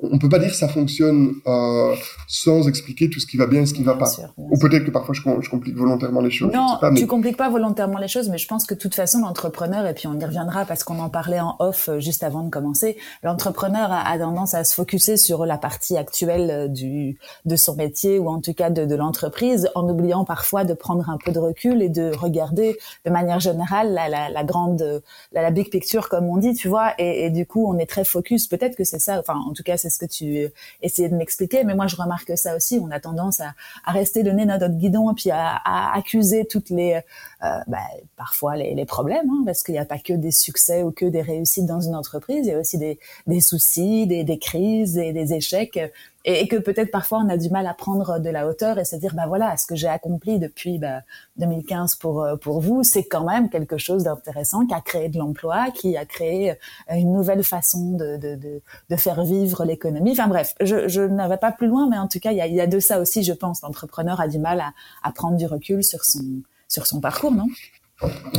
on 0.02 0.18
peut 0.18 0.28
pas 0.28 0.38
dire 0.38 0.50
que 0.50 0.56
ça 0.56 0.68
fonctionne 0.68 1.34
euh, 1.46 1.94
sans 2.26 2.68
expliquer 2.68 3.10
tout 3.10 3.20
ce 3.20 3.26
qui 3.26 3.36
va 3.36 3.46
bien 3.46 3.62
et 3.62 3.66
ce 3.66 3.74
qui 3.74 3.82
va 3.82 3.94
pas. 3.94 4.10
Ou 4.36 4.58
peut-être 4.58 4.84
que 4.84 4.90
parfois 4.90 5.14
je, 5.14 5.22
je, 5.40 5.50
complique 5.50 5.76
volontairement 5.76 6.20
les 6.20 6.30
choses. 6.30 6.52
Non, 6.52 6.78
pas, 6.80 6.92
tu 6.92 7.06
compliques 7.06 7.36
pas 7.36 7.48
volontairement 7.48 7.98
les 7.98 8.08
choses, 8.08 8.28
mais 8.28 8.38
je 8.38 8.46
pense 8.46 8.66
que 8.66 8.74
de 8.74 8.78
toute 8.78 8.94
façon 8.94 9.20
l'entrepreneur, 9.20 9.86
et 9.86 9.94
puis 9.94 10.06
on 10.06 10.18
y 10.18 10.24
reviendra 10.24 10.64
parce 10.64 10.84
qu'on 10.84 10.98
en 10.98 11.08
parlait 11.08 11.40
en 11.40 11.56
off 11.58 11.88
euh, 11.88 12.00
juste 12.00 12.22
avant 12.22 12.42
de 12.42 12.50
commencer, 12.50 12.96
l'entrepreneur 13.22 13.90
a, 13.90 14.08
a, 14.08 14.18
tendance 14.18 14.54
à 14.54 14.64
se 14.64 14.74
focuser 14.74 15.16
sur 15.16 15.46
la 15.46 15.58
partie 15.58 15.96
actuelle 15.96 16.50
euh, 16.50 16.68
du 16.68 17.18
de 17.44 17.56
son 17.56 17.74
métier 17.74 18.18
ou 18.18 18.28
en 18.28 18.40
tout 18.40 18.54
cas 18.54 18.70
de, 18.70 18.84
de 18.84 18.94
l'entreprise, 18.94 19.70
en 19.74 19.88
oubliant 19.88 20.24
parfois 20.24 20.64
de 20.64 20.74
prendre 20.74 21.08
un 21.10 21.18
peu 21.18 21.32
de 21.32 21.38
recul 21.38 21.82
et 21.82 21.88
de 21.88 22.10
regarder 22.16 22.76
de 23.04 23.10
manière 23.10 23.40
générale 23.40 23.92
la, 23.92 24.08
la, 24.08 24.28
la 24.28 24.44
grande, 24.44 25.02
la, 25.32 25.42
la, 25.42 25.50
big 25.50 25.70
picture 25.70 26.08
comme 26.08 26.26
on 26.26 26.36
dit, 26.36 26.54
tu 26.54 26.68
vois. 26.68 26.92
Et, 26.98 27.26
et, 27.26 27.30
du 27.30 27.46
coup, 27.46 27.66
on 27.66 27.78
est 27.78 27.86
très 27.86 28.04
focus. 28.04 28.46
Peut-être 28.46 28.76
que 28.76 28.84
c'est 28.84 28.98
ça. 28.98 29.18
Enfin, 29.18 29.38
en 29.48 29.52
tout 29.52 29.62
cas 29.62 29.73
c'est 29.76 29.90
ce 29.90 29.98
que 29.98 30.06
tu 30.06 30.48
essayais 30.82 31.08
de 31.08 31.16
m'expliquer. 31.16 31.64
Mais 31.64 31.74
moi, 31.74 31.86
je 31.86 31.96
remarque 31.96 32.36
ça 32.36 32.56
aussi. 32.56 32.78
On 32.82 32.90
a 32.90 33.00
tendance 33.00 33.40
à, 33.40 33.54
rester 33.86 34.22
le 34.22 34.32
nez 34.32 34.46
dans 34.46 34.58
notre 34.58 34.74
guidon 34.74 35.10
et 35.10 35.14
puis 35.14 35.30
à, 35.30 35.60
accuser 35.94 36.46
toutes 36.46 36.70
les, 36.70 36.94
euh, 36.94 37.58
bah, 37.66 37.78
parfois 38.16 38.56
les, 38.56 38.84
problèmes, 38.84 39.30
hein, 39.30 39.42
parce 39.46 39.62
qu'il 39.62 39.72
n'y 39.72 39.78
a 39.78 39.84
pas 39.84 39.98
que 39.98 40.12
des 40.12 40.30
succès 40.30 40.82
ou 40.82 40.90
que 40.90 41.06
des 41.06 41.22
réussites 41.22 41.66
dans 41.66 41.80
une 41.80 41.94
entreprise. 41.94 42.46
Il 42.46 42.50
y 42.50 42.52
a 42.52 42.58
aussi 42.58 42.78
des, 42.78 42.98
des 43.26 43.40
soucis, 43.40 44.06
des, 44.06 44.24
des 44.24 44.38
crises 44.38 44.98
et 44.98 45.12
des 45.12 45.32
échecs 45.32 45.78
et, 46.24 46.48
que 46.48 46.56
peut-être 46.56 46.90
parfois 46.90 47.18
on 47.24 47.28
a 47.28 47.36
du 47.36 47.50
mal 47.50 47.66
à 47.66 47.74
prendre 47.74 48.18
de 48.18 48.30
la 48.30 48.46
hauteur 48.48 48.78
et 48.78 48.84
se 48.84 48.96
dire 48.96 49.14
bah 49.14 49.26
voilà 49.26 49.56
ce 49.56 49.66
que 49.66 49.76
j'ai 49.76 49.88
accompli 49.88 50.38
depuis 50.38 50.78
bah, 50.78 51.00
2015 51.36 51.96
pour 51.96 52.22
euh, 52.22 52.36
pour 52.36 52.60
vous 52.60 52.82
c'est 52.82 53.04
quand 53.04 53.24
même 53.24 53.50
quelque 53.50 53.76
chose 53.76 54.04
d'intéressant 54.04 54.66
qui 54.66 54.74
a 54.74 54.80
créé 54.80 55.08
de 55.08 55.18
l'emploi 55.18 55.70
qui 55.74 55.96
a 55.96 56.04
créé 56.04 56.52
euh, 56.52 56.54
une 56.94 57.12
nouvelle 57.12 57.44
façon 57.44 57.92
de 57.92 58.16
de, 58.16 58.36
de, 58.36 58.62
de 58.90 58.96
faire 58.96 59.24
vivre 59.24 59.64
l'économie. 59.64 60.12
Enfin 60.12 60.28
bref 60.28 60.54
je, 60.60 60.88
je 60.88 61.02
n'avais 61.02 61.38
pas 61.38 61.52
plus 61.52 61.66
loin 61.66 61.88
mais 61.88 61.98
en 61.98 62.08
tout 62.08 62.20
cas 62.20 62.32
il 62.32 62.38
y 62.38 62.40
a, 62.40 62.46
y 62.46 62.60
a 62.60 62.66
de 62.66 62.80
ça 62.80 63.00
aussi 63.00 63.22
je 63.22 63.32
pense. 63.32 63.62
L'entrepreneur 63.62 64.20
a 64.20 64.28
du 64.28 64.38
mal 64.38 64.60
à, 64.60 64.72
à 65.02 65.12
prendre 65.12 65.36
du 65.36 65.46
recul 65.46 65.84
sur 65.84 66.04
son 66.04 66.24
sur 66.68 66.86
son 66.86 67.00
parcours 67.00 67.32
non? 67.32 67.46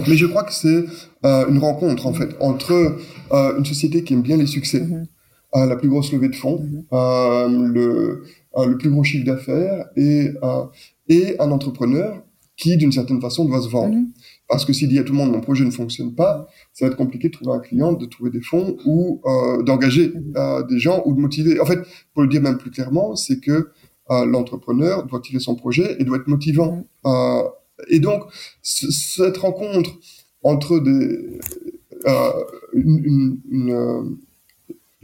Mais 0.08 0.18
je 0.18 0.26
crois 0.26 0.44
que 0.44 0.54
c'est 0.54 0.86
euh, 1.26 1.48
une 1.48 1.60
rencontre 1.60 2.08
en 2.08 2.14
fait 2.14 2.36
entre 2.40 2.74
euh, 3.32 3.58
une 3.58 3.66
société 3.66 4.04
qui 4.04 4.14
aime 4.14 4.22
bien 4.22 4.38
les 4.38 4.48
succès, 4.48 4.82
mm-hmm 4.82 5.06
la 5.66 5.76
plus 5.76 5.90
grosse 5.90 6.12
levée 6.12 6.30
de 6.30 6.36
fonds, 6.36 6.60
mhm. 6.60 6.84
euh, 6.92 7.48
le, 7.48 8.24
euh, 8.58 8.66
le 8.66 8.78
plus 8.78 8.90
gros 8.90 9.04
chiffre 9.04 9.26
d'affaires 9.26 9.88
et, 9.96 10.30
euh, 10.44 10.64
et 11.08 11.40
un 11.40 11.52
entrepreneur 11.52 12.24
qui, 12.58 12.78
d'une 12.78 12.92
certaine 12.92 13.22
façon, 13.22 13.46
doit 13.46 13.62
se 13.62 13.70
vendre. 13.70 13.96
Mhm. 13.96 14.12
Parce 14.48 14.66
que 14.66 14.74
s'il 14.74 14.90
dit 14.90 15.00
à 15.00 15.04
tout 15.04 15.12
le 15.12 15.18
monde 15.18 15.32
mon 15.32 15.42
projet 15.42 15.66
ne 15.66 15.72
fonctionne 15.72 16.14
pas, 16.14 16.48
ça 16.74 16.86
va 16.86 16.92
être 16.92 16.98
compliqué 16.98 17.30
de 17.30 17.34
trouver 17.34 17.52
un 17.52 17.60
client, 17.60 17.94
de 17.94 18.06
trouver 18.06 18.30
des 18.30 18.42
fonds 18.42 18.78
ou 18.86 19.22
euh, 19.26 19.64
d'engager 19.64 20.10
mhm. 20.10 20.68
des 20.70 20.80
gens 20.80 21.02
ou 21.06 21.14
de 21.14 21.20
motiver. 21.20 21.60
En 21.60 21.66
fait, 21.66 21.80
pour 22.14 22.24
le 22.24 22.30
dire 22.30 22.42
même 22.42 22.58
plus 22.58 22.72
clairement, 22.72 23.16
c'est 23.16 23.40
que 23.40 23.72
l'entrepreneur 24.08 25.08
doit 25.08 25.20
tirer 25.20 25.40
son 25.40 25.56
projet 25.56 25.96
et 25.98 26.04
doit 26.04 26.18
être 26.18 26.28
motivant. 26.28 26.86
et 27.88 28.00
donc, 28.00 28.26
cette 28.62 29.38
rencontre 29.38 29.98
entre 30.44 30.78
des, 30.78 31.40
une, 32.74 33.40
une, 33.50 34.18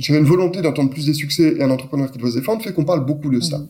j'ai 0.01 0.17
une 0.17 0.25
volonté 0.25 0.61
d'entendre 0.61 0.89
plus 0.89 1.05
des 1.05 1.13
succès 1.13 1.55
et 1.57 1.63
un 1.63 1.69
entrepreneur 1.69 2.11
qui 2.11 2.17
doit 2.17 2.31
se 2.31 2.37
défendre 2.39 2.61
fait 2.63 2.73
qu'on 2.73 2.85
parle 2.85 3.05
beaucoup 3.05 3.29
de 3.29 3.39
ça. 3.39 3.61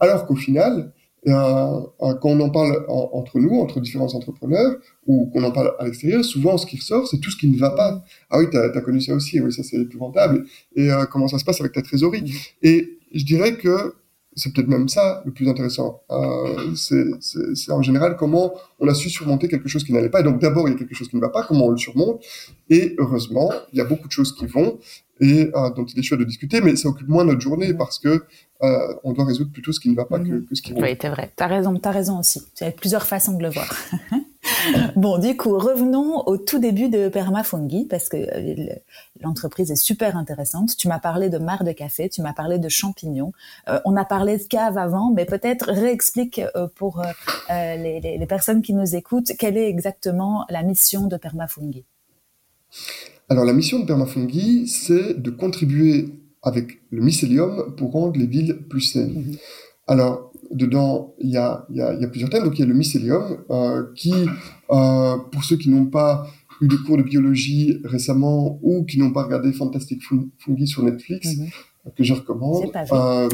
Alors 0.00 0.26
qu'au 0.26 0.36
final, 0.36 0.92
euh, 1.28 1.80
quand 1.98 2.30
on 2.30 2.40
en 2.40 2.50
parle 2.50 2.84
entre 2.88 3.38
nous, 3.38 3.60
entre 3.60 3.80
différents 3.80 4.12
entrepreneurs, 4.14 4.76
ou 5.06 5.30
qu'on 5.32 5.42
en 5.44 5.52
parle 5.52 5.72
à 5.78 5.84
l'extérieur, 5.84 6.24
souvent 6.24 6.58
ce 6.58 6.66
qui 6.66 6.76
ressort, 6.76 7.06
c'est 7.06 7.18
tout 7.18 7.30
ce 7.30 7.36
qui 7.36 7.48
ne 7.48 7.56
va 7.56 7.70
pas. 7.70 8.04
Ah 8.30 8.38
oui, 8.38 8.46
tu 8.50 8.56
as, 8.56 8.80
connu 8.80 9.00
ça 9.00 9.14
aussi, 9.14 9.40
oui, 9.40 9.52
ça 9.52 9.62
c'est 9.62 9.78
épouvantable. 9.78 10.44
Et 10.76 10.90
euh, 10.90 11.04
comment 11.06 11.28
ça 11.28 11.38
se 11.38 11.44
passe 11.44 11.60
avec 11.60 11.72
ta 11.72 11.82
trésorerie? 11.82 12.24
Et 12.62 12.98
je 13.14 13.24
dirais 13.24 13.56
que 13.56 13.94
c'est 14.34 14.52
peut-être 14.52 14.68
même 14.68 14.88
ça 14.88 15.22
le 15.24 15.32
plus 15.32 15.48
intéressant. 15.48 16.02
Euh, 16.10 16.74
c'est 16.74 17.72
en 17.72 17.82
général 17.82 18.16
comment 18.16 18.54
on 18.80 18.88
a 18.88 18.94
su 18.94 19.10
surmonter 19.10 19.48
quelque 19.48 19.68
chose 19.68 19.84
qui 19.84 19.92
n'allait 19.92 20.08
pas. 20.08 20.20
Et 20.20 20.24
donc 20.24 20.40
d'abord, 20.40 20.68
il 20.68 20.72
y 20.72 20.74
a 20.74 20.78
quelque 20.78 20.94
chose 20.94 21.08
qui 21.08 21.16
ne 21.16 21.20
va 21.20 21.28
pas, 21.28 21.42
comment 21.42 21.66
on 21.66 21.70
le 21.70 21.76
surmonte. 21.76 22.22
Et 22.70 22.94
heureusement, 22.98 23.50
il 23.72 23.78
y 23.78 23.80
a 23.80 23.84
beaucoup 23.84 24.08
de 24.08 24.12
choses 24.12 24.34
qui 24.34 24.46
vont 24.46 24.78
et 25.20 25.50
euh, 25.54 25.70
dont 25.70 25.84
il 25.84 25.98
est 25.98 26.02
chouette 26.02 26.20
de 26.20 26.24
discuter, 26.24 26.60
mais 26.60 26.74
ça 26.76 26.88
occupe 26.88 27.08
moins 27.08 27.24
notre 27.24 27.40
journée 27.40 27.74
parce 27.74 27.98
que 27.98 28.24
euh, 28.62 28.94
on 29.04 29.12
doit 29.12 29.24
résoudre 29.24 29.52
plutôt 29.52 29.72
ce 29.72 29.80
qui 29.80 29.88
ne 29.88 29.94
va 29.94 30.04
pas 30.04 30.18
que, 30.18 30.24
mhm. 30.24 30.46
que, 30.46 30.54
ce 30.54 30.62
qui 30.62 30.72
va. 30.72 30.80
Oui, 30.80 30.96
c'est 31.00 31.08
vrai. 31.08 31.32
T'as 31.36 31.46
raison, 31.46 31.74
t'as 31.78 31.90
raison 31.90 32.18
aussi. 32.18 32.42
Il 32.60 32.64
y 32.64 32.66
a 32.68 32.72
plusieurs 32.72 33.06
façons 33.06 33.32
de 33.32 33.42
le 33.42 33.50
voir. 33.50 33.68
bon, 34.96 35.18
du 35.18 35.36
coup, 35.36 35.58
revenons 35.58 36.26
au 36.26 36.36
tout 36.36 36.58
début 36.58 36.88
de 36.88 37.08
Permafungi 37.08 37.86
parce 37.86 38.08
que 38.08 38.16
euh, 38.16 38.74
l'entreprise 39.20 39.70
est 39.70 39.76
super 39.76 40.16
intéressante. 40.16 40.76
Tu 40.76 40.88
m'as 40.88 40.98
parlé 40.98 41.28
de 41.28 41.38
mar 41.38 41.64
de 41.64 41.72
café, 41.72 42.08
tu 42.08 42.22
m'as 42.22 42.32
parlé 42.32 42.58
de 42.58 42.68
champignons. 42.68 43.32
Euh, 43.68 43.80
on 43.84 43.96
a 43.96 44.04
parlé 44.04 44.38
de 44.38 44.42
cave 44.44 44.78
avant, 44.78 45.10
mais 45.12 45.24
peut-être 45.24 45.70
réexplique 45.70 46.40
euh, 46.56 46.68
pour 46.74 47.00
euh, 47.00 47.04
les, 47.48 48.00
les, 48.00 48.18
les, 48.18 48.26
personnes 48.26 48.62
qui 48.62 48.74
nous 48.74 48.94
écoutent 48.94 49.32
quelle 49.38 49.56
est 49.56 49.68
exactement 49.68 50.44
la 50.50 50.62
mission 50.62 51.06
de 51.06 51.16
Permafungi? 51.16 51.84
Alors 53.28 53.44
la 53.44 53.52
mission 53.52 53.80
de 53.80 53.86
Permafungi, 53.86 54.66
c'est 54.66 55.20
de 55.20 55.30
contribuer 55.30 56.10
avec 56.42 56.82
le 56.90 57.02
mycélium 57.02 57.74
pour 57.76 57.92
rendre 57.92 58.18
les 58.18 58.26
villes 58.26 58.64
plus 58.68 58.80
saines. 58.80 59.14
Mhm. 59.14 59.36
Alors 59.86 60.32
dedans, 60.50 61.14
il 61.18 61.30
y 61.30 61.36
a, 61.36 61.66
y, 61.70 61.80
a, 61.80 61.94
y 61.94 62.04
a, 62.04 62.08
plusieurs 62.08 62.30
thèmes. 62.30 62.44
Donc 62.44 62.58
il 62.58 62.60
y 62.60 62.64
a 62.64 62.66
le 62.66 62.74
mycélium 62.74 63.38
euh, 63.50 63.84
qui, 63.94 64.12
euh, 64.70 65.16
pour 65.30 65.44
ceux 65.44 65.56
qui 65.56 65.70
n'ont 65.70 65.86
pas 65.86 66.26
eu 66.60 66.68
de 66.68 66.76
cours 66.76 66.96
de 66.96 67.02
biologie 67.02 67.80
récemment 67.84 68.58
ou 68.62 68.84
qui 68.84 68.98
n'ont 68.98 69.12
pas 69.12 69.24
regardé 69.24 69.52
Fantastic 69.52 70.02
Fungi 70.38 70.66
sur 70.66 70.82
Netflix, 70.82 71.36
mhm. 71.36 71.48
que 71.96 72.04
je 72.04 72.14
recommande. 72.14 72.70
Euh, 72.92 73.28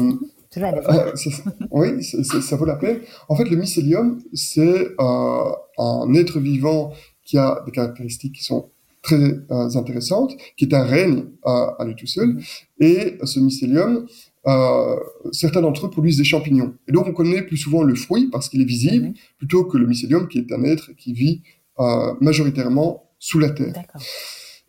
euh, 0.57 1.15
ça, 1.15 1.29
oui, 1.71 2.03
ça 2.03 2.55
vaut 2.55 2.65
la 2.65 2.75
peine. 2.75 3.01
En 3.27 3.35
fait, 3.35 3.45
le 3.45 3.55
mycélium, 3.55 4.19
c'est 4.33 4.87
euh, 4.99 5.51
un 5.77 6.13
être 6.15 6.39
vivant 6.39 6.91
qui 7.23 7.37
a 7.37 7.61
des 7.65 7.71
caractéristiques 7.71 8.35
qui 8.35 8.43
sont 8.43 8.71
très 9.17 9.53
euh, 9.55 9.77
intéressante, 9.81 10.31
qui 10.57 10.65
est 10.65 10.73
un 10.73 10.83
règne 10.83 11.25
à, 11.43 11.75
à 11.79 11.85
lui 11.85 11.95
tout 11.95 12.07
seul. 12.07 12.29
Mm-hmm. 12.29 12.85
Et 12.89 13.17
ce 13.23 13.39
mycélium, 13.39 14.05
euh, 14.47 14.95
certains 15.31 15.61
d'entre 15.61 15.87
eux 15.87 15.89
produisent 15.89 16.17
des 16.17 16.23
champignons. 16.23 16.73
Et 16.87 16.91
donc 16.91 17.07
on 17.07 17.13
connaît 17.13 17.41
plus 17.41 17.57
souvent 17.57 17.83
le 17.83 17.95
fruit 17.95 18.29
parce 18.31 18.49
qu'il 18.49 18.61
est 18.61 18.65
visible, 18.65 19.07
mm-hmm. 19.07 19.37
plutôt 19.37 19.65
que 19.65 19.77
le 19.77 19.85
mycélium 19.85 20.27
qui 20.27 20.39
est 20.39 20.51
un 20.51 20.63
être 20.63 20.91
qui 20.95 21.13
vit 21.13 21.41
euh, 21.79 22.13
majoritairement 22.21 23.03
sous 23.19 23.39
la 23.39 23.49
terre. 23.49 23.73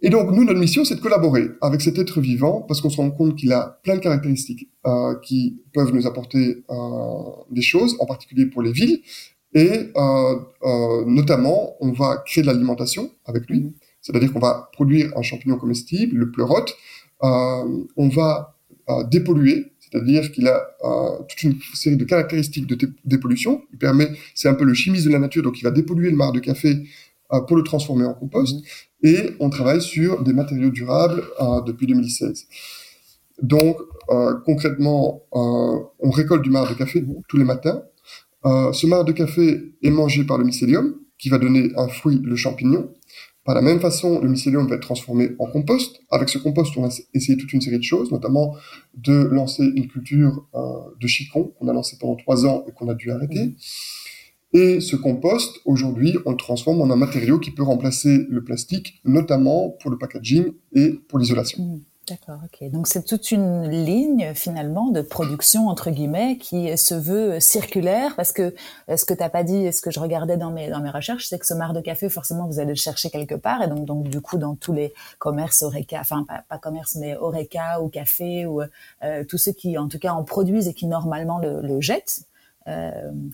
Et 0.02 0.10
donc 0.10 0.30
nous, 0.32 0.44
notre 0.44 0.58
mission, 0.58 0.84
c'est 0.84 0.96
de 0.96 1.00
collaborer 1.00 1.50
avec 1.60 1.82
cet 1.82 1.98
être 1.98 2.20
vivant 2.20 2.62
parce 2.62 2.80
qu'on 2.80 2.90
se 2.90 2.96
rend 2.96 3.10
compte 3.10 3.36
qu'il 3.36 3.52
a 3.52 3.80
plein 3.84 3.96
de 3.96 4.00
caractéristiques 4.00 4.68
euh, 4.86 5.14
qui 5.22 5.62
peuvent 5.72 5.92
nous 5.94 6.06
apporter 6.06 6.64
des 7.50 7.62
choses, 7.62 7.96
en 8.00 8.06
particulier 8.06 8.46
pour 8.46 8.62
les 8.62 8.72
villes. 8.72 9.00
Et 9.52 9.92
notamment, 11.06 11.74
on 11.80 11.92
va 11.92 12.22
créer 12.24 12.42
de 12.42 12.46
l'alimentation 12.46 13.10
avec 13.26 13.48
lui. 13.48 13.60
Mm-hmm. 13.60 13.89
C'est-à-dire 14.10 14.32
qu'on 14.32 14.40
va 14.40 14.70
produire 14.72 15.12
un 15.16 15.22
champignon 15.22 15.56
comestible, 15.56 16.16
le 16.16 16.30
pleurote. 16.30 16.74
Euh, 17.22 17.84
on 17.96 18.08
va 18.08 18.56
euh, 18.88 19.04
dépolluer, 19.04 19.72
c'est-à-dire 19.80 20.30
qu'il 20.32 20.46
a 20.48 20.66
euh, 20.84 21.22
toute 21.28 21.42
une 21.42 21.58
série 21.74 21.96
de 21.96 22.04
caractéristiques 22.04 22.66
de 22.66 22.78
dépollution. 23.04 23.62
Il 23.72 23.78
permet, 23.78 24.10
c'est 24.34 24.48
un 24.48 24.54
peu 24.54 24.64
le 24.64 24.74
chimiste 24.74 25.06
de 25.06 25.10
la 25.10 25.18
nature, 25.18 25.42
donc 25.42 25.60
il 25.60 25.64
va 25.64 25.70
dépolluer 25.70 26.10
le 26.10 26.16
marc 26.16 26.34
de 26.34 26.40
café 26.40 26.82
euh, 27.32 27.40
pour 27.40 27.56
le 27.56 27.62
transformer 27.62 28.04
en 28.04 28.14
compost. 28.14 28.56
Mmh. 28.56 29.06
Et 29.06 29.30
on 29.40 29.50
travaille 29.50 29.82
sur 29.82 30.22
des 30.22 30.32
matériaux 30.32 30.70
durables 30.70 31.22
euh, 31.40 31.60
depuis 31.62 31.86
2016. 31.86 32.46
Donc 33.42 33.78
concrètement, 34.44 35.22
on 35.32 36.10
récolte 36.10 36.42
du 36.42 36.50
marc 36.50 36.68
de 36.68 36.74
café 36.74 37.02
tous 37.26 37.38
les 37.38 37.44
matins. 37.44 37.84
ce 38.44 38.86
marc 38.86 39.06
de 39.06 39.12
café 39.12 39.72
est 39.82 39.90
mangé 39.90 40.24
par 40.24 40.36
le 40.36 40.44
mycélium, 40.44 40.96
qui 41.16 41.28
va 41.28 41.38
donner 41.38 41.70
un 41.76 41.88
fruit, 41.88 42.20
le 42.22 42.36
champignon. 42.36 42.92
Par 43.44 43.54
la 43.54 43.62
même 43.62 43.80
façon, 43.80 44.20
le 44.20 44.28
mycélium 44.28 44.68
va 44.68 44.76
être 44.76 44.82
transformé 44.82 45.30
en 45.38 45.46
compost. 45.46 46.00
Avec 46.10 46.28
ce 46.28 46.38
compost, 46.38 46.76
on 46.76 46.84
a 46.84 46.90
essayé 47.14 47.38
toute 47.38 47.52
une 47.52 47.60
série 47.60 47.78
de 47.78 47.82
choses, 47.82 48.12
notamment 48.12 48.54
de 48.94 49.14
lancer 49.14 49.64
une 49.64 49.88
culture 49.88 50.46
euh, 50.54 50.60
de 51.00 51.06
chicon 51.06 51.52
qu'on 51.58 51.68
a 51.68 51.72
lancé 51.72 51.96
pendant 51.98 52.16
trois 52.16 52.44
ans 52.44 52.64
et 52.68 52.72
qu'on 52.72 52.88
a 52.88 52.94
dû 52.94 53.10
arrêter. 53.10 53.46
Mmh. 53.46 53.56
Et 54.52 54.80
ce 54.80 54.96
compost, 54.96 55.60
aujourd'hui, 55.64 56.16
on 56.26 56.32
le 56.32 56.36
transforme 56.36 56.80
en 56.80 56.90
un 56.90 56.96
matériau 56.96 57.38
qui 57.38 57.52
peut 57.52 57.62
remplacer 57.62 58.26
le 58.28 58.42
plastique, 58.42 59.00
notamment 59.04 59.70
pour 59.80 59.90
le 59.90 59.96
packaging 59.96 60.52
et 60.74 60.90
pour 61.08 61.18
l'isolation. 61.18 61.80
D'accord, 62.10 62.40
ok. 62.44 62.70
Donc 62.70 62.88
c'est 62.88 63.04
toute 63.04 63.30
une 63.30 63.68
ligne 63.68 64.32
finalement 64.34 64.90
de 64.90 65.00
production 65.00 65.68
entre 65.68 65.90
guillemets 65.90 66.38
qui 66.38 66.76
se 66.76 66.94
veut 66.94 67.38
circulaire 67.38 68.16
parce 68.16 68.32
que 68.32 68.54
euh, 68.88 68.96
ce 68.96 69.04
que 69.04 69.14
t'as 69.14 69.28
pas 69.28 69.44
dit 69.44 69.72
ce 69.72 69.80
que 69.80 69.92
je 69.92 70.00
regardais 70.00 70.36
dans 70.36 70.50
mes 70.50 70.68
dans 70.68 70.80
mes 70.80 70.90
recherches, 70.90 71.28
c'est 71.28 71.38
que 71.38 71.46
ce 71.46 71.54
marc 71.54 71.72
de 71.72 71.80
café 71.80 72.08
forcément 72.08 72.46
vous 72.48 72.58
allez 72.58 72.70
le 72.70 72.74
chercher 72.74 73.10
quelque 73.10 73.36
part 73.36 73.62
et 73.62 73.68
donc 73.68 73.84
donc 73.84 74.08
du 74.08 74.20
coup 74.20 74.38
dans 74.38 74.56
tous 74.56 74.72
les 74.72 74.92
commerces 75.18 75.62
Oreca, 75.62 76.00
enfin 76.00 76.24
pas, 76.26 76.42
pas 76.48 76.58
commerce 76.58 76.96
mais 76.96 77.16
Oreca 77.16 77.80
ou 77.80 77.88
café 77.88 78.44
ou 78.44 78.60
euh, 78.60 79.24
tous 79.28 79.38
ceux 79.38 79.52
qui 79.52 79.78
en 79.78 79.86
tout 79.86 79.98
cas 79.98 80.12
en 80.12 80.24
produisent 80.24 80.66
et 80.66 80.74
qui 80.74 80.86
normalement 80.86 81.38
le, 81.38 81.60
le 81.60 81.80
jettent. 81.80 82.24
Euh, 82.68 82.90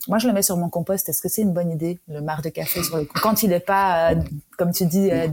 moi, 0.09 0.19
je 0.19 0.29
le 0.29 0.33
mets 0.33 0.43
sur 0.43 0.57
mon 0.57 0.69
compost. 0.69 1.09
Est-ce 1.09 1.21
que 1.21 1.29
c'est 1.29 1.43
une 1.43 1.53
bonne 1.53 1.71
idée, 1.71 1.99
le 2.09 2.21
marc 2.21 2.45
de 2.45 2.49
café 2.49 2.81
quand 3.23 3.43
il 3.43 3.51
n'est 3.51 3.61
pas, 3.61 4.15
comme 4.57 4.73
tu 4.73 4.87
dis, 4.87 5.11
euh, 5.11 5.27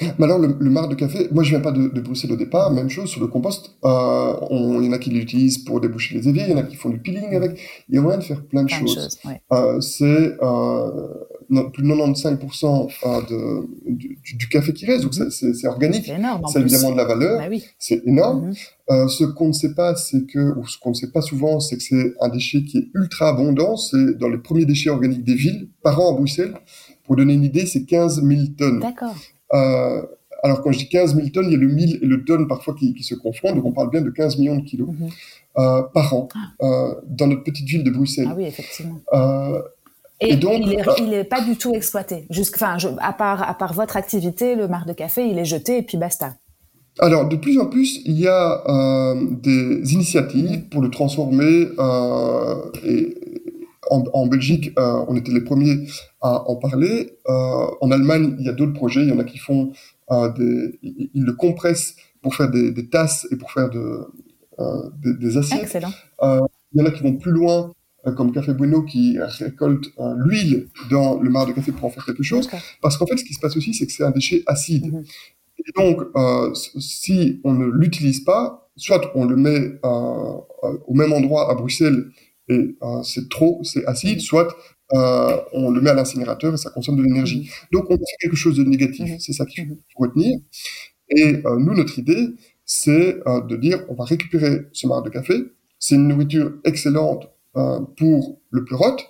dépollué 0.00 0.14
Maintenant, 0.18 0.38
le, 0.38 0.56
le 0.58 0.70
marc 0.70 0.90
de 0.90 0.94
café, 0.94 1.28
moi 1.32 1.42
je 1.42 1.50
viens 1.50 1.60
pas 1.60 1.72
de, 1.72 1.88
de, 1.88 2.00
Bruxelles 2.00 2.32
au 2.32 2.36
départ, 2.36 2.70
même 2.70 2.88
chose 2.88 3.08
sur 3.08 3.20
le 3.20 3.26
compost. 3.26 3.76
Euh, 3.84 4.34
il 4.50 4.84
y 4.84 4.88
en 4.88 4.92
a 4.92 4.98
qui 4.98 5.10
l'utilisent 5.10 5.58
pour 5.58 5.80
déboucher 5.80 6.14
les 6.16 6.28
éviers, 6.28 6.44
il 6.46 6.50
y 6.50 6.54
en 6.54 6.58
a 6.58 6.62
qui 6.62 6.76
font 6.76 6.90
du 6.90 6.98
peeling 6.98 7.34
avec. 7.34 7.58
Il 7.88 7.94
y 7.94 7.98
a 7.98 8.00
moyen 8.00 8.18
de 8.18 8.24
faire 8.24 8.42
plein 8.44 8.62
de 8.62 8.68
plein 8.68 8.78
choses. 8.78 8.94
choses 8.94 9.18
ouais. 9.24 9.42
euh, 9.52 9.80
c'est 9.80 10.36
euh, 10.42 11.64
plus 11.72 11.82
de 11.82 11.88
95% 11.88 12.88
euh, 13.06 13.20
de, 13.22 13.92
du, 13.92 14.18
du, 14.36 14.48
café 14.48 14.72
qui 14.72 14.86
reste, 14.86 15.02
donc 15.02 15.14
c'est 15.14 15.66
organique. 15.66 16.10
C'est 16.52 16.60
évidemment 16.60 16.92
de 16.92 16.96
la 16.96 17.04
valeur. 17.04 17.38
Bah 17.38 17.46
oui. 17.50 17.64
C'est 17.78 18.02
énorme. 18.06 18.48
Mm 18.48 18.52
-hmm. 18.88 19.08
ce 19.08 19.24
qu'on 19.24 19.48
ne 19.48 19.52
sait 19.62 19.74
pas, 19.74 19.94
c'est 19.96 20.24
que, 20.32 20.42
ou 20.58 20.66
ce 20.66 20.78
qu'on 20.80 20.90
ne 20.90 20.98
sait 21.02 21.10
pas 21.16 21.22
souvent, 21.22 21.60
c'est 21.60 21.76
que 21.78 21.82
c'est 21.82 22.14
un 22.20 22.28
déchet 22.28 22.62
qui 22.68 22.78
est 22.78 22.88
ultra 22.94 23.24
abondant. 23.34 23.76
C'est 23.76 24.18
dans 24.20 24.30
les 24.34 24.38
premiers 24.46 24.66
déchets 24.72 24.90
organiques 24.90 25.24
des 25.24 25.38
villes 25.44 25.62
par 25.82 25.94
an 26.00 26.06
à 26.12 26.14
Bruxelles. 26.18 26.54
Pour 27.04 27.16
donner 27.16 27.34
une 27.40 27.44
idée, 27.52 27.66
c'est 27.72 27.84
15 27.84 28.22
000 28.22 28.40
tonnes. 28.58 28.80
D'accord. 28.80 29.16
Euh, 29.52 30.02
alors 30.42 30.62
quand 30.62 30.72
je 30.72 30.78
dis 30.78 30.88
15 30.88 31.16
000 31.16 31.28
tonnes, 31.30 31.46
il 31.46 31.52
y 31.52 31.54
a 31.54 31.58
le 31.58 31.68
1000 31.68 31.98
et 32.02 32.06
le 32.06 32.24
tonne 32.24 32.46
parfois 32.46 32.74
qui, 32.74 32.94
qui 32.94 33.02
se 33.02 33.14
confondent, 33.14 33.56
donc 33.56 33.64
on 33.64 33.72
parle 33.72 33.90
bien 33.90 34.02
de 34.02 34.10
15 34.10 34.38
millions 34.38 34.56
de 34.56 34.64
kilos 34.64 34.88
mhm. 34.88 35.08
euh, 35.58 35.82
par 35.94 36.14
an 36.14 36.28
ah. 36.34 36.64
euh, 36.64 36.94
dans 37.06 37.26
notre 37.26 37.42
petite 37.42 37.66
ville 37.66 37.84
de 37.84 37.90
Bruxelles. 37.90 38.28
Ah 38.30 38.34
oui, 38.36 38.44
effectivement. 38.44 39.00
Et, 40.20 40.34
donc, 40.34 40.64
il 40.98 41.10
n'est 41.10 41.22
pas 41.22 41.40
du 41.42 41.56
tout 41.56 41.72
exploité. 41.74 42.26
Enfin, 42.30 42.76
à 42.98 43.12
part 43.12 43.48
à 43.48 43.54
part 43.54 43.72
votre 43.72 43.96
activité, 43.96 44.56
le 44.56 44.66
mar 44.66 44.84
de 44.84 44.92
café, 44.92 45.28
il 45.28 45.38
est 45.38 45.44
jeté 45.44 45.78
et 45.78 45.82
puis 45.82 45.96
basta. 45.96 46.34
Alors, 47.00 47.28
de 47.28 47.36
plus 47.36 47.58
en 47.60 47.66
plus, 47.66 48.00
il 48.04 48.18
y 48.18 48.26
a 48.26 48.62
euh, 48.68 49.26
des 49.30 49.92
initiatives 49.92 50.68
pour 50.68 50.82
le 50.82 50.90
transformer. 50.90 51.68
Euh, 51.78 52.54
et 52.84 53.16
en, 53.90 54.02
en 54.12 54.26
Belgique, 54.26 54.72
euh, 54.78 55.04
on 55.06 55.16
était 55.16 55.30
les 55.30 55.40
premiers 55.40 55.86
à 56.20 56.48
en 56.48 56.56
parler. 56.56 57.18
Euh, 57.28 57.66
en 57.80 57.90
Allemagne, 57.90 58.36
il 58.38 58.46
y 58.46 58.48
a 58.48 58.52
d'autres 58.52 58.72
projets. 58.72 59.02
Il 59.02 59.08
y 59.08 59.12
en 59.12 59.18
a 59.18 59.24
qui 59.24 59.38
font 59.38 59.72
euh, 60.10 60.28
des, 60.32 60.78
ils 60.82 61.24
le 61.24 61.32
compressent 61.32 61.96
pour 62.22 62.34
faire 62.34 62.50
des, 62.50 62.72
des 62.72 62.88
tasses 62.88 63.26
et 63.30 63.36
pour 63.36 63.50
faire 63.50 63.70
de, 63.70 64.06
des, 65.02 65.14
des, 65.14 65.36
assiettes. 65.36 65.76
Il 66.72 66.80
y 66.80 66.82
en 66.82 66.86
a 66.86 66.90
qui 66.90 67.02
vont 67.02 67.16
plus 67.16 67.32
loin 67.32 67.72
comme 68.16 68.32
Café 68.32 68.54
Bueno 68.54 68.82
qui 68.82 69.18
récolte 69.20 69.92
l'huile 70.16 70.68
dans 70.90 71.20
le 71.20 71.30
mar 71.30 71.46
de 71.46 71.52
café 71.52 71.72
pour 71.72 71.84
en 71.84 71.90
faire 71.90 72.04
quelque 72.04 72.22
chose. 72.22 72.48
Parce 72.80 72.96
qu'en 72.96 73.06
fait, 73.06 73.16
ce 73.16 73.24
qui 73.24 73.34
se 73.34 73.40
passe 73.40 73.56
aussi, 73.56 73.74
c'est 73.74 73.86
que 73.86 73.92
c'est 73.92 74.04
un 74.04 74.10
déchet 74.10 74.42
acide. 74.46 74.92
Mhm. 74.92 75.04
Et 75.66 75.72
donc, 75.76 76.02
euh, 76.16 76.54
si 76.54 77.40
on 77.44 77.52
ne 77.52 77.66
l'utilise 77.66 78.20
pas, 78.20 78.70
soit 78.76 79.10
on 79.14 79.24
le 79.24 79.36
met 79.36 79.58
euh, 79.84 80.38
euh, 80.64 80.78
au 80.86 80.94
même 80.94 81.12
endroit 81.12 81.50
à 81.50 81.54
Bruxelles 81.54 82.10
et 82.50 82.76
c'est 83.02 83.28
trop, 83.28 83.60
c'est 83.62 83.84
acide, 83.84 84.22
soit 84.22 84.56
on 84.92 85.70
le 85.70 85.80
met 85.80 85.90
à 85.90 85.94
l'incinérateur 85.94 86.54
et 86.54 86.56
ça 86.56 86.70
consomme 86.70 86.96
de 86.96 87.02
l'énergie. 87.02 87.40
Mhm. 87.40 87.68
Donc, 87.72 87.90
on 87.90 87.96
fait 87.96 88.16
quelque 88.20 88.36
chose 88.36 88.56
de 88.56 88.64
négatif. 88.64 89.10
Mhm. 89.10 89.20
C'est 89.20 89.32
ça 89.32 89.46
qu'il 89.46 89.68
faut 89.68 89.76
retenir. 89.96 90.38
Et 91.10 91.42
nous, 91.44 91.74
notre 91.74 91.98
idée, 91.98 92.28
c'est 92.64 93.18
de 93.26 93.56
dire, 93.56 93.84
on 93.88 93.94
va 93.94 94.04
récupérer 94.04 94.66
ce 94.72 94.86
marc 94.86 95.04
de 95.04 95.10
café. 95.10 95.34
C'est 95.78 95.94
une 95.94 96.08
nourriture 96.08 96.52
excellente 96.64 97.30
pour 97.96 98.40
le 98.50 98.64
pleurote. 98.64 99.06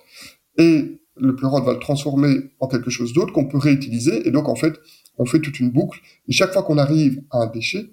Et 0.57 0.99
le 1.17 1.35
pleurote 1.35 1.65
va 1.65 1.73
le 1.73 1.79
transformer 1.79 2.51
en 2.59 2.67
quelque 2.67 2.89
chose 2.89 3.11
d'autre 3.11 3.33
qu'on 3.33 3.45
peut 3.47 3.57
réutiliser. 3.57 4.27
Et 4.27 4.31
donc, 4.31 4.47
en 4.47 4.55
fait, 4.55 4.79
on 5.17 5.25
fait 5.25 5.39
toute 5.39 5.59
une 5.59 5.71
boucle. 5.71 5.99
Et 6.29 6.31
chaque 6.31 6.53
fois 6.53 6.63
qu'on 6.63 6.77
arrive 6.77 7.21
à 7.31 7.39
un 7.39 7.47
déchet, 7.47 7.89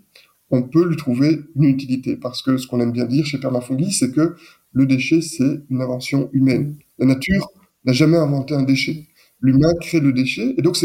on 0.50 0.62
peut 0.62 0.86
lui 0.86 0.96
trouver 0.96 1.40
une 1.56 1.64
utilité. 1.64 2.16
Parce 2.16 2.42
que 2.42 2.56
ce 2.56 2.68
qu'on 2.68 2.80
aime 2.80 2.92
bien 2.92 3.06
dire 3.06 3.26
chez 3.26 3.38
Permafungi, 3.38 3.90
c'est 3.90 4.12
que 4.12 4.36
le 4.72 4.86
déchet, 4.86 5.20
c'est 5.20 5.62
une 5.68 5.82
invention 5.82 6.30
humaine. 6.32 6.76
La 6.98 7.06
nature 7.06 7.50
n'a 7.86 7.92
jamais 7.92 8.16
inventé 8.16 8.54
un 8.54 8.62
déchet. 8.62 9.06
L'humain 9.40 9.72
crée 9.80 10.00
le 10.00 10.12
déchet. 10.12 10.54
Et 10.58 10.62
donc, 10.62 10.76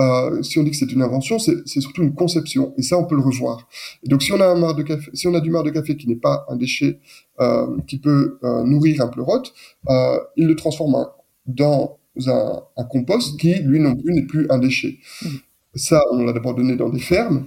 euh, 0.00 0.42
si 0.42 0.58
on 0.58 0.62
dit 0.62 0.70
que 0.70 0.76
c'est 0.76 0.92
une 0.92 1.02
invention, 1.02 1.38
c'est, 1.38 1.66
surtout 1.66 2.02
une 2.02 2.14
conception. 2.14 2.74
Et 2.76 2.82
ça, 2.82 2.98
on 2.98 3.04
peut 3.04 3.16
le 3.16 3.22
revoir. 3.22 3.68
Et 4.04 4.08
donc, 4.08 4.22
si 4.22 4.32
on 4.32 4.40
a 4.40 4.54
du 5.40 5.50
mar 5.50 5.64
de 5.64 5.70
café 5.70 5.96
qui 5.96 6.06
n'est 6.06 6.16
pas 6.16 6.46
un 6.48 6.56
déchet 6.56 7.00
euh, 7.40 7.76
qui 7.86 7.98
peut 7.98 8.38
euh, 8.44 8.62
nourrir 8.64 9.02
un 9.02 9.08
pleurote, 9.08 9.52
il 10.36 10.46
le 10.46 10.54
transforme 10.54 11.06
dans 11.46 11.98
un, 12.26 12.62
compost 12.90 13.38
qui, 13.40 13.54
lui 13.54 13.80
non 13.80 13.96
plus, 13.96 14.14
n'est 14.14 14.26
plus 14.26 14.46
un 14.50 14.58
déchet. 14.58 14.98
Ça, 15.74 16.02
on 16.12 16.24
l'a 16.24 16.32
d'abord 16.32 16.54
donné 16.54 16.76
dans 16.76 16.88
des 16.88 17.00
fermes, 17.00 17.46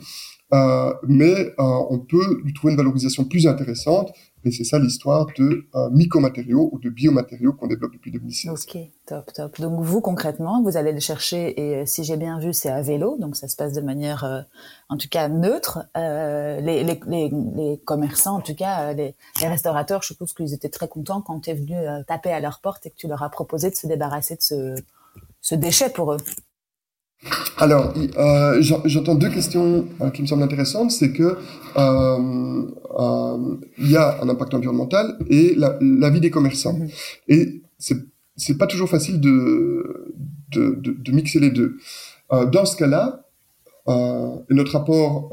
mais 1.07 1.53
on 1.57 1.99
peut 1.99 2.41
lui 2.43 2.53
trouver 2.53 2.73
une 2.73 2.77
valorisation 2.77 3.23
plus 3.25 3.47
intéressante. 3.47 4.11
Et 4.43 4.51
c'est 4.51 4.63
ça 4.63 4.79
l'histoire 4.79 5.27
de 5.37 5.67
euh, 5.75 5.89
mycomatériaux 5.91 6.69
ou 6.71 6.79
de 6.79 6.89
biomatériaux 6.89 7.53
qu'on 7.53 7.67
développe 7.67 7.93
depuis 7.93 8.11
2016. 8.11 8.51
Ok, 8.51 8.77
top, 9.05 9.31
top. 9.33 9.59
Donc 9.61 9.81
vous, 9.81 10.01
concrètement, 10.01 10.63
vous 10.63 10.77
allez 10.77 10.91
le 10.91 10.99
chercher 10.99 11.59
et 11.61 11.75
euh, 11.75 11.85
si 11.85 12.03
j'ai 12.03 12.17
bien 12.17 12.39
vu, 12.39 12.51
c'est 12.51 12.69
à 12.69 12.81
vélo, 12.81 13.17
donc 13.19 13.35
ça 13.35 13.47
se 13.47 13.55
passe 13.55 13.73
de 13.73 13.81
manière, 13.81 14.23
euh, 14.23 14.41
en 14.89 14.97
tout 14.97 15.09
cas, 15.09 15.27
neutre. 15.27 15.85
Les, 15.95 16.83
les, 16.83 16.99
les, 17.07 17.31
les, 17.55 17.77
commerçants, 17.85 18.37
en 18.37 18.41
tout 18.41 18.55
cas, 18.55 18.93
les, 18.93 19.15
les, 19.41 19.47
restaurateurs, 19.47 20.01
je 20.01 20.07
suppose 20.07 20.33
qu'ils 20.33 20.53
étaient 20.53 20.69
très 20.69 20.87
contents 20.87 21.21
quand 21.21 21.41
tu 21.41 21.51
es 21.51 21.53
venu 21.53 21.75
taper 22.07 22.31
à 22.31 22.39
leur 22.39 22.59
porte 22.59 22.85
et 22.85 22.89
que 22.89 22.95
tu 22.95 23.07
leur 23.07 23.23
as 23.23 23.29
proposé 23.29 23.69
de 23.69 23.75
se 23.75 23.87
débarrasser 23.87 24.35
de 24.35 24.41
ce, 24.41 24.75
ce 25.41 25.55
déchet 25.55 25.89
pour 25.89 26.13
eux. 26.13 26.17
Alors, 27.57 27.93
euh, 28.17 28.61
j'entends 28.85 29.15
deux 29.15 29.29
questions 29.29 29.87
euh, 30.01 30.09
qui 30.09 30.23
me 30.23 30.27
semblent 30.27 30.43
intéressantes. 30.43 30.91
C'est 30.91 31.11
que 31.11 31.37
euh, 31.77 32.63
il 33.77 33.91
y 33.91 33.95
a 33.95 34.21
un 34.21 34.29
impact 34.29 34.53
environnemental 34.55 35.17
et 35.29 35.53
la, 35.55 35.77
la 35.79 36.09
vie 36.09 36.19
des 36.19 36.31
commerçants. 36.31 36.73
Mm-hmm. 36.73 36.91
Et 37.27 37.61
c'est 38.35 38.57
pas 38.57 38.67
toujours 38.67 38.89
facile 38.89 39.19
de 39.19 40.13
de, 40.49 40.75
de, 40.81 40.91
de 40.91 41.11
mixer 41.11 41.39
les 41.39 41.51
deux. 41.51 41.77
Dans 42.29 42.65
ce 42.65 42.75
cas-là, 42.77 43.25
et 43.87 44.53
notre 44.53 44.71
rapport 44.73 45.29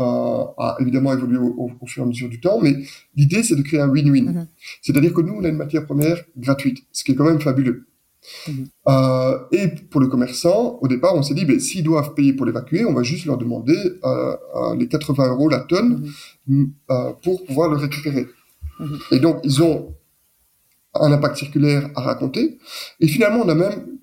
a 0.58 0.76
évidemment 0.80 1.12
évolué 1.12 1.38
au, 1.38 1.70
au, 1.80 1.86
fur 1.86 2.02
et 2.02 2.06
à 2.06 2.08
mesure 2.08 2.28
du 2.28 2.40
temps, 2.40 2.60
mais 2.60 2.74
l'idée 3.16 3.42
c'est 3.42 3.56
de 3.56 3.62
créer 3.62 3.80
un 3.80 3.88
win-win. 3.88 4.32
Mm-hmm. 4.32 4.46
C'est-à-dire 4.82 5.14
que 5.14 5.20
nous 5.20 5.34
on 5.34 5.44
a 5.44 5.48
une 5.48 5.56
matière 5.56 5.86
première 5.86 6.22
gratuite, 6.36 6.78
ce 6.92 7.04
qui 7.04 7.12
est 7.12 7.14
quand 7.14 7.24
même 7.24 7.40
fabuleux. 7.40 7.88
Mhm. 8.46 8.66
Euh, 8.88 9.38
et 9.52 9.68
pour 9.68 10.00
le 10.00 10.08
commerçant, 10.08 10.78
au 10.80 10.88
départ, 10.88 11.14
on 11.14 11.22
s'est 11.22 11.34
dit, 11.34 11.44
ben, 11.44 11.58
s'ils 11.60 11.84
doivent 11.84 12.14
payer 12.14 12.32
pour 12.32 12.46
l'évacuer, 12.46 12.84
on 12.84 12.92
va 12.92 13.02
juste 13.02 13.26
leur 13.26 13.38
demander 13.38 13.76
euh, 14.04 14.36
euh 14.56 14.76
les 14.76 14.88
80 14.88 15.28
euros 15.28 15.48
la 15.48 15.60
tonne 15.60 16.10
mhm. 16.46 16.72
pour 17.22 17.44
pouvoir 17.44 17.70
le 17.70 17.76
récupérer. 17.76 18.26
Mhm. 18.80 18.98
Et 19.12 19.18
donc, 19.20 19.40
ils 19.44 19.62
ont 19.62 19.94
un 20.94 21.12
impact 21.12 21.36
circulaire 21.36 21.90
à 21.94 22.02
raconter. 22.02 22.58
Et 23.00 23.08
finalement, 23.08 23.42
on 23.44 23.48
a 23.48 23.54
même 23.54 23.98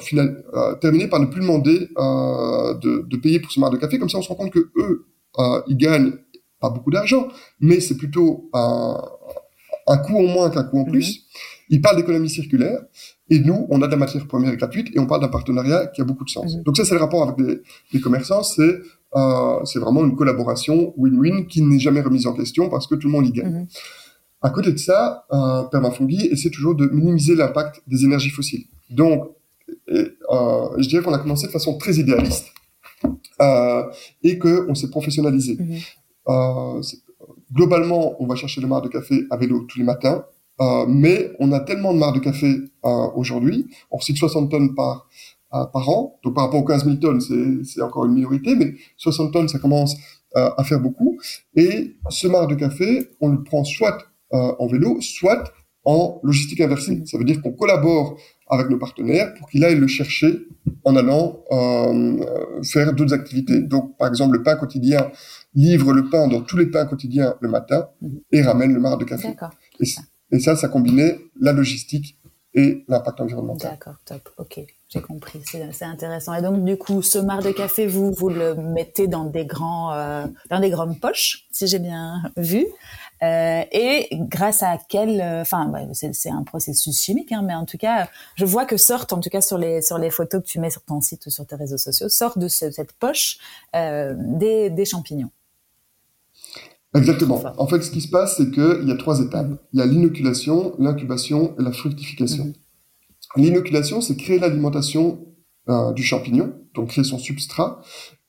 final, 0.00 0.42
terminé 0.80 1.06
par 1.06 1.20
ne 1.20 1.26
plus 1.26 1.42
demander 1.42 1.80
de, 2.00 3.02
de, 3.06 3.16
payer 3.18 3.40
pour 3.40 3.52
ce 3.52 3.60
mar 3.60 3.68
de 3.68 3.76
café. 3.76 3.98
Comme 3.98 4.08
ça, 4.08 4.16
on 4.16 4.22
se 4.22 4.28
rend 4.28 4.36
compte 4.36 4.52
que 4.52 4.70
eux, 4.76 5.06
ils 5.66 5.76
gagnent 5.76 6.14
pas 6.60 6.70
beaucoup 6.70 6.90
d'argent, 6.90 7.28
mais 7.60 7.80
c'est 7.80 7.98
plutôt 7.98 8.48
un, 8.54 8.96
un 9.86 9.98
coût 9.98 10.18
en 10.18 10.28
moins 10.28 10.50
qu'un 10.50 10.64
coût 10.64 10.80
en 10.80 10.84
plus. 10.84 11.26
Il 11.72 11.80
parle 11.80 11.96
d'économie 11.96 12.30
circulaire 12.30 12.80
et 13.28 13.40
nous, 13.40 13.66
on 13.70 13.82
a 13.82 13.86
de 13.86 13.92
la 13.92 13.96
matière 13.96 14.24
première 14.28 14.54
gratuite 14.56 14.88
et 14.94 15.00
on 15.00 15.06
parle 15.06 15.22
d'un 15.22 15.28
partenariat 15.38 15.88
qui 15.88 16.00
a 16.00 16.04
beaucoup 16.04 16.24
de 16.24 16.30
sens. 16.30 16.54
Mhm. 16.54 16.62
Donc 16.62 16.76
ça, 16.76 16.84
c'est 16.84 16.94
le 16.94 17.00
rapport 17.00 17.22
avec 17.28 17.36
les, 17.92 18.00
commerçants, 18.00 18.44
c'est 18.44 18.74
euh, 19.16 19.64
c'est 19.64 19.80
vraiment 19.80 20.04
une 20.04 20.14
collaboration 20.14 20.94
win-win 20.96 21.46
qui 21.46 21.62
n'est 21.62 21.80
jamais 21.80 22.00
remise 22.00 22.26
en 22.26 22.34
question 22.34 22.70
parce 22.70 22.86
que 22.86 22.94
tout 22.94 23.08
le 23.08 23.12
monde 23.12 23.26
y 23.26 23.32
gagne. 23.32 23.52
Mhm. 23.52 23.66
À 24.42 24.50
côté 24.50 24.70
de 24.72 24.78
ça, 24.78 25.24
euh, 25.32 25.62
Permafungi 25.64 26.28
essaie 26.28 26.50
toujours 26.50 26.74
de 26.74 26.86
minimiser 26.86 27.34
l'impact 27.34 27.82
des 27.86 28.04
énergies 28.04 28.30
fossiles. 28.30 28.66
Donc, 28.90 29.30
euh, 29.90 30.78
je 30.78 30.88
dirais 30.88 31.02
qu'on 31.02 31.14
a 31.14 31.18
commencé 31.18 31.46
de 31.46 31.52
façon 31.52 31.76
très 31.78 31.94
idéaliste 31.94 32.52
euh, 33.40 33.84
et 34.22 34.38
qu'on 34.38 34.74
s'est 34.74 34.90
professionnalisé. 34.90 35.56
Mhm. 35.58 35.78
Euh, 36.28 36.82
globalement, 37.52 38.22
on 38.22 38.26
va 38.26 38.34
chercher 38.34 38.60
le 38.60 38.66
mar 38.66 38.82
de 38.82 38.88
café 38.88 39.24
à 39.30 39.36
vélo 39.36 39.64
tous 39.68 39.78
les 39.78 39.84
matins. 39.84 40.24
Euh, 40.62 40.86
mais 40.86 41.32
on 41.38 41.50
a 41.52 41.60
tellement 41.60 41.92
de 41.92 41.98
marre 41.98 42.12
de 42.12 42.20
café 42.20 42.46
euh, 42.84 43.06
aujourd'hui, 43.16 43.66
on 43.90 43.96
recycle 43.96 44.18
60 44.18 44.50
tonnes 44.50 44.74
par 44.74 45.08
euh, 45.54 45.66
par 45.66 45.88
an, 45.88 46.18
donc 46.24 46.34
par 46.34 46.44
rapport 46.44 46.60
aux 46.60 46.64
15 46.64 46.84
000 46.84 46.96
tonnes, 46.96 47.20
c'est 47.64 47.82
encore 47.82 48.06
une 48.06 48.14
minorité, 48.14 48.54
mais 48.54 48.74
60 48.96 49.32
tonnes, 49.32 49.48
ça 49.48 49.58
commence 49.58 49.96
à 50.34 50.64
faire 50.64 50.80
beaucoup. 50.80 51.18
Et 51.54 51.94
ce 52.08 52.26
marc 52.26 52.48
de 52.48 52.54
café, 52.54 53.10
on 53.20 53.28
le 53.28 53.42
prend 53.42 53.64
soit 53.64 53.98
en 54.30 54.66
vélo, 54.66 54.98
soit 55.02 55.52
en 55.84 56.20
logistique 56.22 56.62
inversée. 56.62 57.02
Ça 57.04 57.18
veut 57.18 57.24
dire 57.24 57.42
qu'on 57.42 57.52
collabore 57.52 58.16
avec 58.48 58.70
nos 58.70 58.78
partenaires 58.78 59.34
pour 59.34 59.50
qu'il 59.50 59.62
aille 59.62 59.74
le 59.74 59.86
chercher 59.88 60.38
en 60.84 60.96
allant 60.96 61.44
faire 62.64 62.94
d'autres 62.94 63.12
activités. 63.12 63.60
Donc, 63.60 63.98
par 63.98 64.08
exemple, 64.08 64.38
le 64.38 64.42
pain 64.42 64.56
quotidien 64.56 65.10
livre 65.54 65.92
le 65.92 66.08
pain 66.08 66.28
dans 66.28 66.40
tous 66.40 66.56
les 66.56 66.66
pains 66.66 66.86
quotidiens 66.86 67.34
le 67.40 67.50
matin 67.50 67.88
et 68.30 68.40
ramène 68.40 68.72
le 68.72 68.80
marc 68.80 69.00
de 69.00 69.04
café. 69.04 69.36
Et, 69.80 69.84
et 70.32 70.40
ça, 70.40 70.56
ça 70.56 70.68
combinait 70.68 71.18
la 71.40 71.52
logistique 71.52 72.16
et 72.54 72.84
l'impact 72.88 73.20
environnemental. 73.20 73.70
D'accord, 73.70 73.94
top. 74.04 74.28
Ok, 74.36 74.60
j'ai 74.88 75.00
compris. 75.00 75.40
C'est 75.44 75.84
intéressant. 75.84 76.34
Et 76.34 76.42
donc, 76.42 76.64
du 76.64 76.76
coup, 76.76 77.00
ce 77.00 77.18
mar 77.18 77.42
de 77.42 77.50
café, 77.50 77.86
vous, 77.86 78.12
vous 78.12 78.28
le 78.28 78.54
mettez 78.54 79.06
dans 79.06 79.24
des 79.24 79.46
grands, 79.46 79.94
euh, 79.94 80.26
dans 80.50 80.60
des 80.60 80.68
grandes 80.68 81.00
poches, 81.00 81.46
si 81.50 81.66
j'ai 81.66 81.78
bien 81.78 82.22
vu. 82.36 82.66
Euh, 83.22 83.62
et 83.70 84.08
grâce 84.12 84.62
à 84.62 84.78
quel, 84.88 85.20
euh, 85.20 85.42
enfin, 85.42 85.72
c'est 86.12 86.30
un 86.30 86.42
processus 86.42 87.00
chimique, 87.00 87.30
hein, 87.30 87.42
mais 87.44 87.54
en 87.54 87.64
tout 87.64 87.78
cas, 87.78 88.08
je 88.34 88.44
vois 88.44 88.66
que 88.66 88.76
sortent, 88.76 89.12
en 89.12 89.20
tout 89.20 89.30
cas 89.30 89.40
sur 89.40 89.58
les 89.58 89.80
sur 89.80 89.96
les 89.96 90.10
photos 90.10 90.42
que 90.42 90.46
tu 90.46 90.58
mets 90.58 90.70
sur 90.70 90.82
ton 90.82 91.00
site 91.00 91.24
ou 91.26 91.30
sur 91.30 91.46
tes 91.46 91.54
réseaux 91.54 91.78
sociaux, 91.78 92.08
sortent 92.08 92.38
de 92.38 92.48
cette 92.48 92.92
poche 92.94 93.38
euh, 93.76 94.14
des 94.16 94.84
champignons. 94.84 95.30
Exactement. 96.94 97.42
En 97.56 97.66
fait, 97.66 97.82
ce 97.82 97.90
qui 97.90 98.00
se 98.00 98.08
passe, 98.08 98.36
c'est 98.36 98.50
qu'il 98.50 98.86
y 98.86 98.92
a 98.92 98.96
trois 98.96 99.20
étapes. 99.20 99.48
Il 99.72 99.78
y 99.78 99.82
a 99.82 99.86
l'inoculation, 99.86 100.74
l'incubation 100.78 101.54
et 101.58 101.62
la 101.62 101.72
fructification. 101.72 102.44
Mhm. 102.44 102.52
L'inoculation, 103.36 104.00
c'est 104.00 104.16
créer 104.16 104.38
l'alimentation 104.38 105.26
euh, 105.68 105.92
du 105.92 106.02
champignon, 106.02 106.54
donc 106.74 106.88
créer 106.88 107.04
son 107.04 107.18
substrat, 107.18 107.80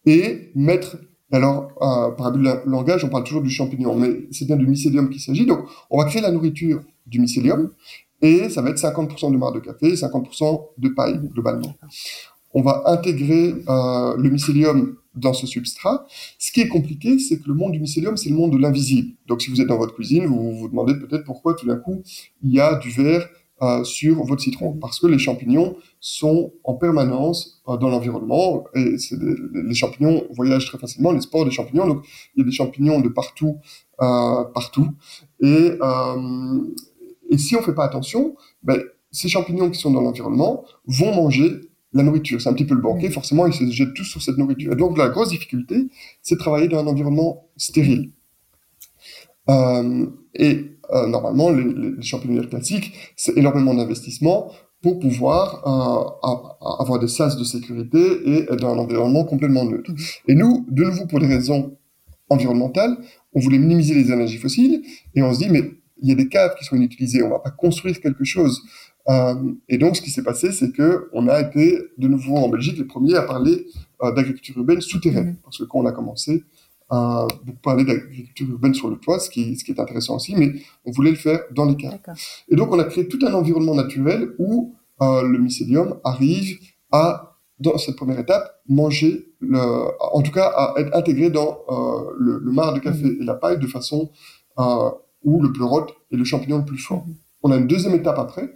et 0.05 0.51
mettre... 0.55 0.97
Alors, 1.31 1.71
euh, 1.81 2.11
par 2.11 2.27
abus 2.27 2.43
de 2.43 2.69
langage, 2.69 3.03
on 3.03 3.09
parle 3.09 3.23
toujours 3.23 3.41
du 3.41 3.49
champignon, 3.49 3.95
mais 3.95 4.27
c'est 4.31 4.45
bien 4.45 4.55
du 4.55 4.67
mycélium 4.67 5.09
qu'il 5.09 5.19
s'agit. 5.19 5.47
Donc, 5.47 5.61
on 5.89 5.97
va 5.97 6.05
créer 6.05 6.21
la 6.21 6.29
nourriture 6.29 6.81
du 7.07 7.19
mycélium, 7.19 7.71
et 8.21 8.49
ça 8.49 8.61
va 8.61 8.69
être 8.69 8.77
50% 8.77 9.31
de 9.31 9.37
marc 9.37 9.55
de 9.55 9.59
café, 9.59 9.95
50% 9.95 10.61
de 10.77 10.89
paille, 10.89 11.19
globalement. 11.33 11.75
on 12.53 12.61
va 12.61 12.83
intégrer 12.85 13.55
euh, 13.67 14.15
le 14.15 14.29
mycélium 14.29 14.95
dans 15.15 15.33
ce 15.33 15.47
substrat. 15.47 16.05
Ce 16.37 16.51
qui 16.51 16.61
est 16.61 16.67
compliqué, 16.67 17.19
c'est 17.19 17.39
que 17.39 17.47
le 17.47 17.53
monde 17.53 17.73
du 17.73 17.79
mycélium, 17.79 18.17
c'est 18.17 18.29
le 18.29 18.35
monde 18.35 18.51
de 18.51 18.57
l'invisible. 18.57 19.15
Donc, 19.27 19.41
si 19.41 19.49
vous 19.49 19.61
êtes 19.61 19.67
dans 19.67 19.77
votre 19.77 19.93
cuisine, 19.93 20.25
vous 20.25 20.53
vous 20.53 20.67
demandez 20.67 20.95
peut-être 20.95 21.23
pourquoi 21.23 21.53
tout 21.53 21.67
d'un 21.67 21.77
coup 21.77 22.01
il 22.41 22.51
y 22.51 22.59
a 22.59 22.75
du 22.75 22.89
verre 22.89 23.27
euh, 23.61 23.83
sur 23.83 24.23
votre 24.25 24.41
citron, 24.41 24.73
parce 24.73 24.99
que 24.99 25.07
les 25.07 25.19
champignons 25.19 25.77
sont 25.99 26.51
en 26.63 26.73
permanence 26.73 27.61
euh, 27.69 27.77
dans 27.77 27.89
l'environnement 27.89 28.65
et 28.75 28.95
les 29.53 29.75
champignons 29.75 30.23
voyagent 30.31 30.65
très 30.65 30.79
facilement, 30.79 31.11
les 31.11 31.21
spores 31.21 31.45
des 31.45 31.51
champignons. 31.51 31.87
Donc, 31.87 32.05
il 32.35 32.39
y 32.39 32.41
a 32.41 32.45
des 32.45 32.51
champignons 32.51 32.99
de 32.99 33.09
partout, 33.09 33.57
euh, 34.01 34.43
partout. 34.53 34.89
Et 35.41 35.77
et 37.29 37.37
si 37.37 37.55
on 37.55 37.61
fait 37.61 37.73
pas 37.73 37.85
attention, 37.85 38.35
ben, 38.61 38.79
ces 39.11 39.27
champignons 39.27 39.69
qui 39.69 39.79
sont 39.79 39.91
dans 39.91 40.01
l'environnement 40.01 40.65
vont 40.85 41.15
manger 41.15 41.49
la 41.93 42.03
nourriture. 42.03 42.41
C'est 42.41 42.49
un 42.49 42.53
petit 42.53 42.65
peu 42.65 42.75
le 42.75 42.81
banquet, 42.81 43.09
forcément, 43.09 43.45
ils 43.45 43.53
se 43.53 43.69
jettent 43.69 43.93
tous 43.93 44.03
sur 44.03 44.21
cette 44.21 44.37
nourriture. 44.37 44.73
Et 44.73 44.75
donc, 44.75 44.97
la 44.97 45.09
grosse 45.09 45.29
difficulté, 45.29 45.87
c'est 46.21 46.35
de 46.35 46.39
travailler 46.39 46.67
dans 46.67 46.79
un 46.79 46.87
environnement 46.87 47.47
stérile. 47.57 48.11
Euh, 49.49 50.05
et 50.33 50.77
euh, 50.93 51.07
normalement, 51.07 51.49
les, 51.49 51.63
les, 51.63 52.01
champignons 52.01 52.43
classiques, 52.43 52.93
c'est 53.15 53.37
énormément 53.37 53.73
d'investissement 53.73 54.51
pour 54.81 54.99
pouvoir 54.99 55.63
euh, 55.65 56.79
avoir 56.81 56.99
des 56.99 57.07
sas 57.07 57.37
de 57.37 57.43
sécurité 57.43 57.99
et 58.25 58.37
être 58.43 58.57
dans 58.57 58.73
un 58.73 58.77
environnement 58.77 59.23
complètement 59.23 59.65
neutre. 59.65 59.91
Et 60.27 60.35
nous, 60.35 60.65
de 60.69 60.83
nouveau, 60.83 61.05
pour 61.07 61.19
des 61.19 61.27
raisons 61.27 61.77
environnementales, 62.29 62.97
on 63.33 63.39
voulait 63.39 63.57
minimiser 63.57 63.95
les 63.95 64.11
énergies 64.11 64.37
fossiles 64.37 64.83
et 65.15 65.23
on 65.23 65.33
se 65.33 65.39
dit, 65.39 65.49
mais 65.49 65.71
il 66.01 66.09
y 66.09 66.11
a 66.11 66.15
des 66.15 66.27
caves 66.27 66.55
qui 66.59 66.65
sont 66.65 66.75
inutilisées, 66.75 67.23
on 67.23 67.29
va 67.29 67.39
pas 67.39 67.51
construire 67.51 67.99
quelque 68.01 68.25
chose. 68.25 68.61
Euh, 69.09 69.35
et 69.67 69.77
donc, 69.77 69.97
ce 69.97 70.01
qui 70.01 70.09
s'est 70.09 70.23
passé, 70.23 70.51
c'est 70.51 70.71
que 70.71 71.09
on 71.13 71.27
a 71.27 71.41
été 71.41 71.79
de 71.97 72.07
nouveau 72.07 72.37
en 72.37 72.49
Belgique 72.49 72.77
les 72.77 72.85
premiers 72.85 73.15
à 73.15 73.23
parler 73.23 73.67
euh, 74.01 74.11
d'agriculture 74.13 74.57
urbaine 74.57 74.81
souterraine, 74.81 75.31
mmh. 75.31 75.37
parce 75.43 75.57
que 75.57 75.63
quand 75.65 75.79
on 75.79 75.85
a 75.85 75.91
commencé 75.91 76.43
à 76.89 77.27
beaucoup 77.43 77.59
parler 77.61 77.85
d'agriculture 77.85 78.47
urbaine 78.49 78.73
sur 78.73 78.89
le 78.89 78.97
toit, 78.97 79.19
ce 79.19 79.29
qui, 79.29 79.55
ce 79.57 79.63
qui 79.63 79.71
est 79.71 79.79
intéressant 79.79 80.15
aussi, 80.15 80.35
mais 80.35 80.53
on 80.85 80.91
voulait 80.91 81.11
le 81.11 81.17
faire 81.17 81.41
dans 81.51 81.65
les 81.65 81.75
caves. 81.75 81.99
Et 82.49 82.55
donc, 82.55 82.71
on 82.71 82.79
a 82.79 82.83
créé 82.83 83.07
tout 83.07 83.19
un 83.25 83.33
environnement 83.33 83.73
naturel 83.73 84.33
où 84.37 84.75
euh, 85.01 85.23
le 85.23 85.39
mycélium 85.39 85.99
arrive 86.03 86.59
à, 86.91 87.37
dans 87.59 87.77
cette 87.77 87.95
première 87.95 88.19
étape, 88.19 88.61
manger, 88.69 89.33
le, 89.39 89.59
en 89.99 90.21
tout 90.21 90.31
cas, 90.31 90.45
à 90.45 90.75
être 90.79 90.95
intégré 90.95 91.29
dans 91.29 91.59
euh, 91.69 92.11
le, 92.19 92.39
le 92.39 92.51
marc 92.51 92.75
de 92.75 92.79
café 92.79 93.05
mmh. 93.05 93.21
et 93.21 93.25
la 93.25 93.35
paille 93.35 93.59
de 93.59 93.67
façon 93.67 94.11
euh, 94.59 94.91
où 95.23 95.41
le 95.41 95.51
pleurote 95.51 95.93
est 96.11 96.15
le 96.15 96.25
champignon 96.25 96.59
le 96.59 96.65
plus 96.65 96.77
fort. 96.77 97.05
Mmh. 97.07 97.13
On 97.43 97.51
a 97.51 97.57
une 97.57 97.67
deuxième 97.67 97.95
étape 97.95 98.19
après, 98.19 98.53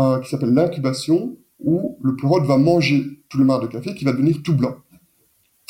euh, 0.00 0.20
qui 0.20 0.30
s'appelle 0.30 0.54
l'incubation, 0.54 1.36
où 1.58 1.98
le 2.02 2.16
pleurote 2.16 2.44
va 2.44 2.56
manger 2.56 3.04
tout 3.28 3.38
le 3.38 3.44
marc 3.44 3.62
de 3.62 3.66
café 3.66 3.94
qui 3.94 4.04
va 4.04 4.12
devenir 4.12 4.42
tout 4.42 4.54
blanc. 4.54 4.76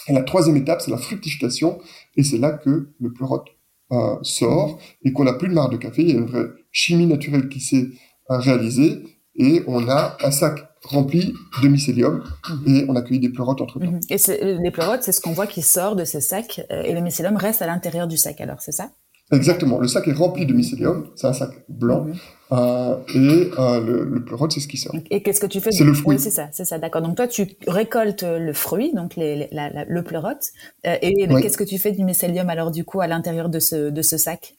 Et 0.09 0.13
la 0.13 0.23
troisième 0.23 0.57
étape, 0.57 0.81
c'est 0.81 0.91
la 0.91 0.97
fructification, 0.97 1.79
et 2.17 2.23
c'est 2.23 2.39
là 2.39 2.53
que 2.53 2.91
le 3.01 3.13
pleurote 3.13 3.49
euh, 3.93 4.17
sort 4.23 4.79
et 5.05 5.13
qu'on 5.13 5.25
n'a 5.25 5.33
plus 5.33 5.49
de 5.49 5.55
marc 5.55 5.73
de 5.73 5.77
café. 5.77 6.03
Il 6.03 6.11
y 6.11 6.13
a 6.13 6.19
une 6.19 6.27
vraie 6.27 6.47
chimie 6.71 7.07
naturelle 7.07 7.49
qui 7.49 7.61
s'est 7.61 7.89
euh, 8.31 8.39
réalisée, 8.39 9.03
et 9.35 9.63
on 9.67 9.89
a 9.89 10.17
un 10.23 10.31
sac 10.31 10.65
rempli 10.85 11.35
de 11.63 11.69
mycélium 11.69 12.23
et 12.67 12.87
on 12.89 12.97
a 12.97 13.03
cueilli 13.03 13.21
des 13.21 13.29
pleurotes 13.29 13.61
entre 13.61 13.79
temps. 13.79 13.91
Mhm. 13.91 14.01
Et 14.09 14.17
les 14.63 14.71
pleurotes, 14.71 15.03
c'est 15.03 15.13
ce 15.13 15.21
qu'on 15.21 15.33
voit 15.33 15.47
qui 15.47 15.61
sort 15.61 15.95
de 15.95 16.05
ces 16.05 16.21
sacs 16.21 16.61
et 16.71 16.95
le 16.95 17.01
mycélium 17.01 17.37
reste 17.37 17.61
à 17.61 17.67
l'intérieur 17.67 18.09
du 18.09 18.17
sac 18.17 18.41
alors, 18.41 18.61
c'est 18.61 18.73
ça? 18.73 18.91
Exactement. 19.31 19.79
Le 19.79 19.89
sac 19.89 20.09
est 20.09 20.13
rempli 20.13 20.47
de 20.47 20.55
mycélium. 20.55 21.07
C'est 21.17 21.27
un 21.27 21.33
sac 21.33 21.51
blanc. 21.69 22.05
Mhm. 22.05 22.15
Euh, 22.53 22.97
et 23.15 23.51
euh, 23.59 23.81
le, 23.81 24.05
le 24.05 24.25
pleurote, 24.25 24.53
c'est 24.53 24.61
ce 24.61 24.69
qui 24.69 24.77
sort. 24.77 24.95
Et 25.11 25.23
qu'est-ce 25.23 25.41
que 25.41 25.47
tu 25.47 25.61
fais 25.61 25.71
C'est 25.71 25.85
le 25.85 25.95
fruit. 25.95 26.17
Oui, 26.17 26.23
c'est 26.23 26.31
ça, 26.31 26.49
c'est 26.53 26.65
ça, 26.65 26.79
d'accord. 26.79 27.03
Donc 27.03 27.17
toi, 27.17 27.29
tu 27.29 27.47
récoltes 27.67 28.25
le 28.25 28.53
fruit, 28.53 28.93
donc 28.95 29.17
les, 29.17 29.49
la, 29.53 29.85
le 29.85 30.03
pleurote. 30.03 30.49
Euh, 30.87 30.97
et 31.01 31.29
qu'est-ce 31.41 31.59
que 31.59 31.65
tu 31.65 31.79
fais 31.79 31.93
du 31.93 32.05
mycélium 32.05 32.49
alors 32.51 32.71
du 32.71 32.85
coup 32.85 33.01
à 33.01 33.07
l'intérieur 33.07 33.49
de 33.49 33.61
ce, 33.61 33.91
de 33.91 34.03
ce 34.03 34.17
sac? 34.17 34.57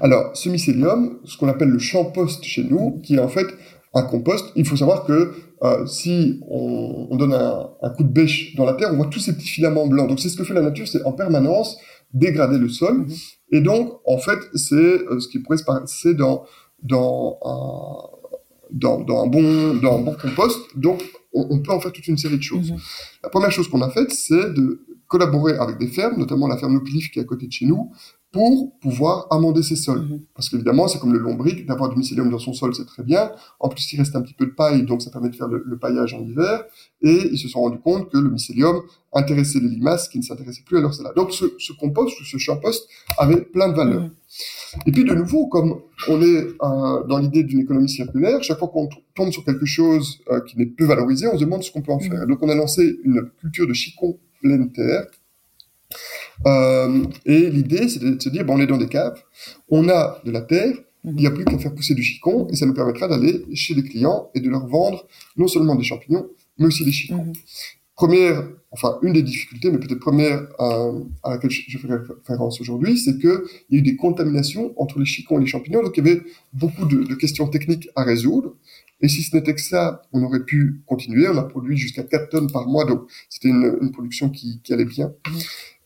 Alors, 0.00 0.36
ce 0.36 0.48
mycélium, 0.48 1.20
ce 1.24 1.36
qu'on 1.36 1.48
appelle 1.48 1.68
le 1.68 1.78
champost 1.78 2.42
chez 2.44 2.64
nous, 2.64 3.00
qui 3.02 3.16
est 3.16 3.20
en 3.20 3.28
fait 3.28 3.46
un 3.94 4.02
compost, 4.02 4.52
il 4.56 4.66
faut 4.66 4.76
savoir 4.76 5.04
que 5.04 5.32
euh, 5.62 5.86
si 5.86 6.40
on, 6.48 7.08
on 7.10 7.16
donne 7.16 7.34
un, 7.34 7.70
un, 7.82 7.90
coup 7.90 8.02
de 8.02 8.08
bêche 8.08 8.54
dans 8.56 8.64
la 8.64 8.74
terre, 8.74 8.90
on 8.92 8.96
voit 8.96 9.06
tous 9.06 9.20
ces 9.20 9.34
petits 9.34 9.48
filaments 9.48 9.86
blancs. 9.86 10.08
Donc 10.08 10.20
c'est 10.20 10.28
ce 10.28 10.36
que 10.36 10.44
fait 10.44 10.54
la 10.54 10.62
nature, 10.62 10.88
c'est 10.88 11.02
en 11.04 11.12
permanence 11.12 11.76
dégrader 12.12 12.58
le 12.58 12.68
sol. 12.68 12.98
Mhm. 12.98 13.14
Et 13.52 13.60
donc, 13.60 14.00
en 14.04 14.18
fait, 14.18 14.38
c'est 14.54 14.74
euh, 14.74 15.20
ce 15.20 15.28
qui 15.28 15.40
pourrait 15.40 15.58
se 15.58 15.64
passer 15.64 16.14
dans 16.14 16.44
dans 16.82 17.38
un, 17.44 18.36
dans, 18.70 19.00
dans 19.00 19.24
un 19.24 19.26
bon 19.26 19.74
dans 19.74 19.98
un 19.98 20.02
bon 20.02 20.14
compost. 20.14 20.58
Donc, 20.76 21.02
on, 21.32 21.46
on, 21.50 21.60
peut 21.60 21.72
en 21.72 21.80
faire 21.80 21.92
toute 21.92 22.06
une 22.08 22.18
série 22.18 22.38
de 22.38 22.42
choses. 22.42 22.72
Mhm. 22.72 22.78
La 23.22 23.28
première 23.28 23.50
chose 23.50 23.68
qu'on 23.68 23.82
a 23.82 23.90
faite, 23.90 24.12
c'est 24.12 24.52
de 24.54 24.84
collaborer 25.06 25.56
avec 25.56 25.78
des 25.78 25.88
fermes, 25.88 26.18
notamment 26.18 26.46
la 26.46 26.56
ferme 26.56 26.74
Noclif 26.74 27.10
qui 27.10 27.18
est 27.18 27.22
à 27.22 27.24
côté 27.24 27.46
de 27.46 27.52
chez 27.52 27.66
nous, 27.66 27.90
pour 28.32 28.78
pouvoir 28.78 29.26
amender 29.30 29.62
ses 29.62 29.74
sols. 29.74 30.02
Mhm. 30.02 30.20
Parce 30.34 30.48
qu'évidemment, 30.48 30.86
c'est 30.86 31.00
comme 31.00 31.12
le 31.12 31.18
lombric, 31.18 31.66
d'avoir 31.66 31.90
du 31.90 31.96
mycélium 31.96 32.30
dans 32.30 32.38
son 32.38 32.52
sol, 32.52 32.74
c'est 32.74 32.86
très 32.86 33.02
bien. 33.02 33.32
En 33.58 33.68
plus, 33.68 33.92
il 33.92 33.98
reste 33.98 34.14
un 34.14 34.22
petit 34.22 34.34
peu 34.34 34.46
de 34.46 34.52
paille, 34.52 34.84
donc 34.84 35.02
ça 35.02 35.10
permet 35.10 35.30
de 35.30 35.34
faire 35.34 35.48
le, 35.48 35.78
paillage 35.78 36.14
en 36.14 36.20
hiver. 36.20 36.64
Et 37.02 37.28
ils 37.32 37.38
se 37.38 37.48
sont 37.48 37.60
rendus 37.60 37.80
compte 37.80 38.10
que 38.10 38.18
le 38.18 38.30
mycélium 38.30 38.82
intéressait 39.12 39.58
les 39.58 39.68
limaces 39.68 40.08
qui 40.08 40.18
ne 40.18 40.22
s'intéressaient 40.22 40.62
plus 40.64 40.78
à 40.78 40.80
leur 40.80 40.94
salade. 40.94 41.14
Donc 41.16 41.32
ce, 41.32 41.44
ce 41.58 41.72
compost 41.72 42.20
ou 42.20 42.24
ce 42.24 42.38
champost 42.38 42.88
avait 43.18 43.40
plein 43.40 43.68
de 43.68 43.74
valeurs. 43.74 44.02
Mhm. 44.02 44.10
Et 44.86 44.92
puis 44.92 45.04
de 45.04 45.14
nouveau, 45.14 45.48
comme 45.48 45.80
on 46.08 46.22
est 46.22 46.44
euh, 46.62 47.04
dans 47.08 47.18
l'idée 47.18 47.42
d'une 47.42 47.60
économie 47.60 47.88
circulaire, 47.88 48.42
chaque 48.44 48.60
fois 48.60 48.68
qu'on 48.68 48.88
tombe 49.16 49.32
sur 49.32 49.44
quelque 49.44 49.66
chose 49.66 50.20
euh, 50.30 50.40
qui 50.42 50.56
n'est 50.56 50.66
plus 50.66 50.86
valorisé, 50.86 51.26
on 51.26 51.36
se 51.36 51.44
demande 51.44 51.64
ce 51.64 51.72
qu'on 51.72 51.82
peut 51.82 51.92
en 51.92 51.98
faire. 51.98 52.22
Mhm. 52.22 52.28
Donc 52.28 52.38
on 52.42 52.48
a 52.48 52.54
lancé 52.54 52.96
une 53.02 53.28
culture 53.40 53.66
de 53.66 53.72
chicon 53.72 54.18
pleine 54.40 54.70
terre 54.70 55.06
euh, 56.46 57.04
et 57.26 57.50
l'idée, 57.50 57.88
c'est 57.88 58.00
de 58.00 58.20
se 58.20 58.28
dire, 58.28 58.44
bon, 58.44 58.56
on 58.56 58.60
est 58.60 58.66
dans 58.66 58.78
des 58.78 58.88
caves, 58.88 59.22
on 59.68 59.88
a 59.88 60.20
de 60.24 60.30
la 60.30 60.40
terre, 60.40 60.74
il 61.04 61.14
n'y 61.14 61.26
a 61.26 61.30
plus 61.30 61.44
qu'à 61.44 61.58
faire 61.58 61.74
pousser 61.74 61.94
du 61.94 62.02
chicon, 62.02 62.46
et 62.50 62.56
ça 62.56 62.66
nous 62.66 62.74
permettra 62.74 63.08
d'aller 63.08 63.44
chez 63.54 63.74
les 63.74 63.82
clients 63.82 64.30
et 64.34 64.40
de 64.40 64.48
leur 64.48 64.66
vendre 64.66 65.06
non 65.36 65.48
seulement 65.48 65.74
des 65.74 65.84
champignons, 65.84 66.28
mais 66.58 66.66
aussi 66.66 66.84
des 66.84 66.92
chicons. 66.92 67.24
Mhm. 67.24 67.32
Première, 67.94 68.48
enfin 68.70 68.98
une 69.02 69.12
des 69.12 69.22
difficultés, 69.22 69.70
mais 69.70 69.78
peut-être 69.78 70.00
première 70.00 70.46
euh, 70.60 71.00
à 71.22 71.30
laquelle 71.30 71.50
je 71.50 71.76
fais 71.76 71.88
référence 71.88 72.60
aujourd'hui, 72.60 72.96
c'est 72.96 73.18
qu'il 73.18 73.40
y 73.70 73.76
a 73.76 73.78
eu 73.78 73.82
des 73.82 73.96
contaminations 73.96 74.72
entre 74.78 74.98
les 74.98 75.04
chicons 75.04 75.36
et 75.38 75.42
les 75.42 75.46
champignons, 75.46 75.82
donc 75.82 75.96
il 75.96 76.06
y 76.06 76.10
avait 76.10 76.22
beaucoup 76.54 76.86
de, 76.86 77.04
de 77.04 77.14
questions 77.14 77.46
techniques 77.48 77.88
à 77.96 78.04
résoudre. 78.04 78.56
Et 79.02 79.08
si 79.08 79.22
ce 79.22 79.34
n'était 79.34 79.54
que 79.54 79.60
ça, 79.60 80.02
on 80.12 80.22
aurait 80.22 80.44
pu 80.44 80.82
continuer. 80.86 81.26
On 81.28 81.36
a 81.38 81.42
produit 81.42 81.76
jusqu'à 81.76 82.02
4 82.02 82.28
tonnes 82.28 82.52
par 82.52 82.66
mois, 82.66 82.84
donc 82.84 83.02
c'était 83.28 83.48
une, 83.48 83.78
une, 83.80 83.92
production 83.92 84.28
qui, 84.28 84.60
qui 84.62 84.72
allait 84.72 84.84
bien. 84.84 85.12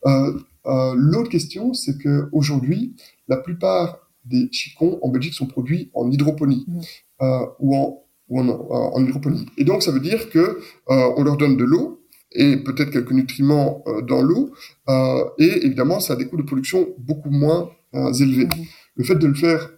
Euh, 0.05 0.39
euh, 0.65 0.93
L'autre 0.95 1.29
question, 1.29 1.73
c'est 1.73 1.97
que 1.97 2.29
aujourd'hui, 2.31 2.95
la 3.27 3.37
plupart 3.37 3.99
des 4.25 4.49
chicons 4.51 4.99
en 5.01 5.09
Belgique 5.09 5.33
sont 5.33 5.45
produits 5.45 5.91
en 5.93 6.09
hydroponie 6.11 6.65
mmh. 6.67 6.79
euh, 7.21 7.45
ou, 7.59 7.75
en, 7.75 8.03
ou 8.29 8.39
en, 8.39 8.49
en, 8.49 9.05
hydroponie. 9.05 9.45
Et 9.57 9.63
donc, 9.63 9.83
ça 9.83 9.91
veut 9.91 9.99
dire 9.99 10.29
que 10.29 10.59
on 10.87 11.23
leur 11.23 11.37
donne 11.37 11.57
de 11.57 11.63
l'eau 11.63 12.05
et 12.35 12.57
peut-être 12.57 12.91
quelques 12.91 13.11
nutriments 13.11 13.81
euh, 13.87 14.01
dans 14.01 14.21
l'eau, 14.21 14.53
euh, 14.89 15.23
et 15.39 15.65
évidemment, 15.65 15.99
ça 15.99 16.13
a 16.13 16.15
des 16.15 16.27
coûts 16.27 16.37
de 16.37 16.43
production 16.43 16.89
beaucoup 16.97 17.31
moins 17.31 17.71
élevés. 18.19 18.45
Mmh. 18.45 18.65
Le 18.95 19.03
fait 19.05 19.15
de 19.15 19.25
le 19.25 19.35
faire 19.35 19.69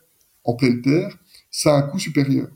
en 0.44 0.56
pleine 0.56 0.82
terre, 0.82 1.16
ça 1.52 1.76
a 1.76 1.78
un 1.78 1.82
coût 1.84 2.00
supérieur. 2.00 2.48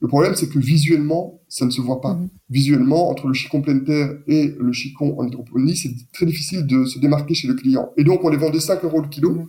Le 0.00 0.08
problème, 0.08 0.34
c'est 0.34 0.48
que 0.48 0.58
visuellement, 0.58 1.40
ça 1.48 1.66
ne 1.66 1.70
se 1.70 1.80
voit 1.80 2.00
pas. 2.00 2.14
Mhm. 2.14 2.28
Visuellement, 2.48 3.10
entre 3.10 3.26
le 3.28 3.34
chicon 3.34 3.60
pleine 3.60 3.84
terre 3.84 4.16
et 4.26 4.54
le 4.58 4.72
chicon 4.72 5.18
en 5.18 5.26
hydroponie, 5.26 5.76
c'est 5.76 5.90
très 6.12 6.24
difficile 6.24 6.66
de 6.66 6.84
se 6.86 6.98
démarquer 6.98 7.34
chez 7.34 7.48
le 7.48 7.54
client. 7.54 7.90
Et 7.98 8.04
donc, 8.04 8.24
on 8.24 8.30
les 8.30 8.38
vendait 8.38 8.60
5 8.60 8.82
euros 8.84 9.02
le 9.02 9.08
kilo, 9.08 9.30
mhm. 9.30 9.48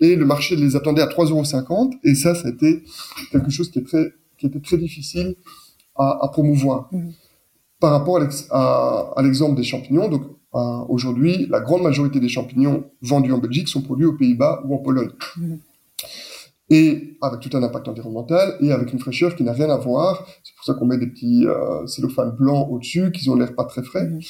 et 0.00 0.14
le 0.14 0.24
marché 0.24 0.54
les 0.54 0.76
attendait 0.76 1.02
à 1.02 1.06
3,50 1.06 1.70
euros. 1.70 1.90
Et 2.04 2.14
ça, 2.14 2.34
ça 2.34 2.46
a 2.46 2.50
été 2.50 2.84
quelque 3.32 3.50
chose 3.50 3.70
qui, 3.70 3.80
est 3.80 3.84
très, 3.84 4.12
qui 4.38 4.46
était 4.46 4.60
très 4.60 4.78
difficile 4.78 5.34
à, 5.96 6.24
à 6.24 6.28
promouvoir. 6.28 6.88
Mhm. 6.92 7.12
Par 7.80 7.92
rapport 7.92 8.18
à 8.18 9.22
l'exemple 9.22 9.56
des 9.56 9.62
champignons, 9.62 10.08
donc 10.08 10.22
euh, 10.54 10.58
aujourd'hui, 10.88 11.46
la 11.48 11.60
grande 11.60 11.82
majorité 11.82 12.20
des 12.20 12.28
champignons 12.28 12.84
vendus 13.02 13.32
en 13.32 13.38
Belgique 13.38 13.68
sont 13.68 13.82
produits 13.82 14.06
aux 14.06 14.14
Pays-Bas 14.14 14.62
ou 14.64 14.74
en 14.74 14.78
Pologne 14.78 15.10
et 16.70 17.16
avec 17.22 17.40
tout 17.40 17.56
un 17.56 17.62
impact 17.62 17.88
environnemental 17.88 18.56
et 18.60 18.72
avec 18.72 18.92
une 18.92 18.98
fraîcheur 18.98 19.34
qui 19.34 19.42
n'a 19.42 19.52
rien 19.52 19.70
à 19.70 19.76
voir. 19.76 20.26
C'est 20.44 20.54
pour 20.54 20.64
ça 20.64 20.74
qu'on 20.74 20.86
met 20.86 20.98
des 20.98 21.06
petits 21.06 21.46
euh, 21.46 21.86
cellophanes 21.86 22.32
blancs 22.32 22.68
au-dessus, 22.70 23.10
qui 23.10 23.28
ont 23.30 23.36
l'air 23.36 23.54
pas 23.54 23.64
très 23.64 23.82
frais. 23.82 24.06
Mmh. 24.06 24.20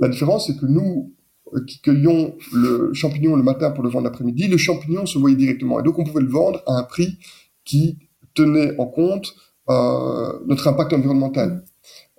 La 0.00 0.08
différence, 0.08 0.46
c'est 0.46 0.56
que 0.56 0.66
nous, 0.66 1.14
euh, 1.54 1.64
qui 1.66 1.80
cueillions 1.80 2.34
le 2.52 2.92
champignon 2.94 3.36
le 3.36 3.42
matin 3.42 3.70
pour 3.70 3.84
le 3.84 3.90
vendre 3.90 4.04
l'après-midi, 4.04 4.48
le 4.48 4.56
champignon 4.56 5.04
se 5.04 5.18
voyait 5.18 5.36
directement. 5.36 5.80
Et 5.80 5.82
donc, 5.82 5.98
on 5.98 6.04
pouvait 6.04 6.22
le 6.22 6.30
vendre 6.30 6.62
à 6.66 6.72
un 6.78 6.84
prix 6.84 7.18
qui 7.64 7.98
tenait 8.34 8.78
en 8.78 8.86
compte 8.86 9.34
euh, 9.68 10.32
notre 10.46 10.66
impact 10.68 10.92
environnemental. 10.94 11.64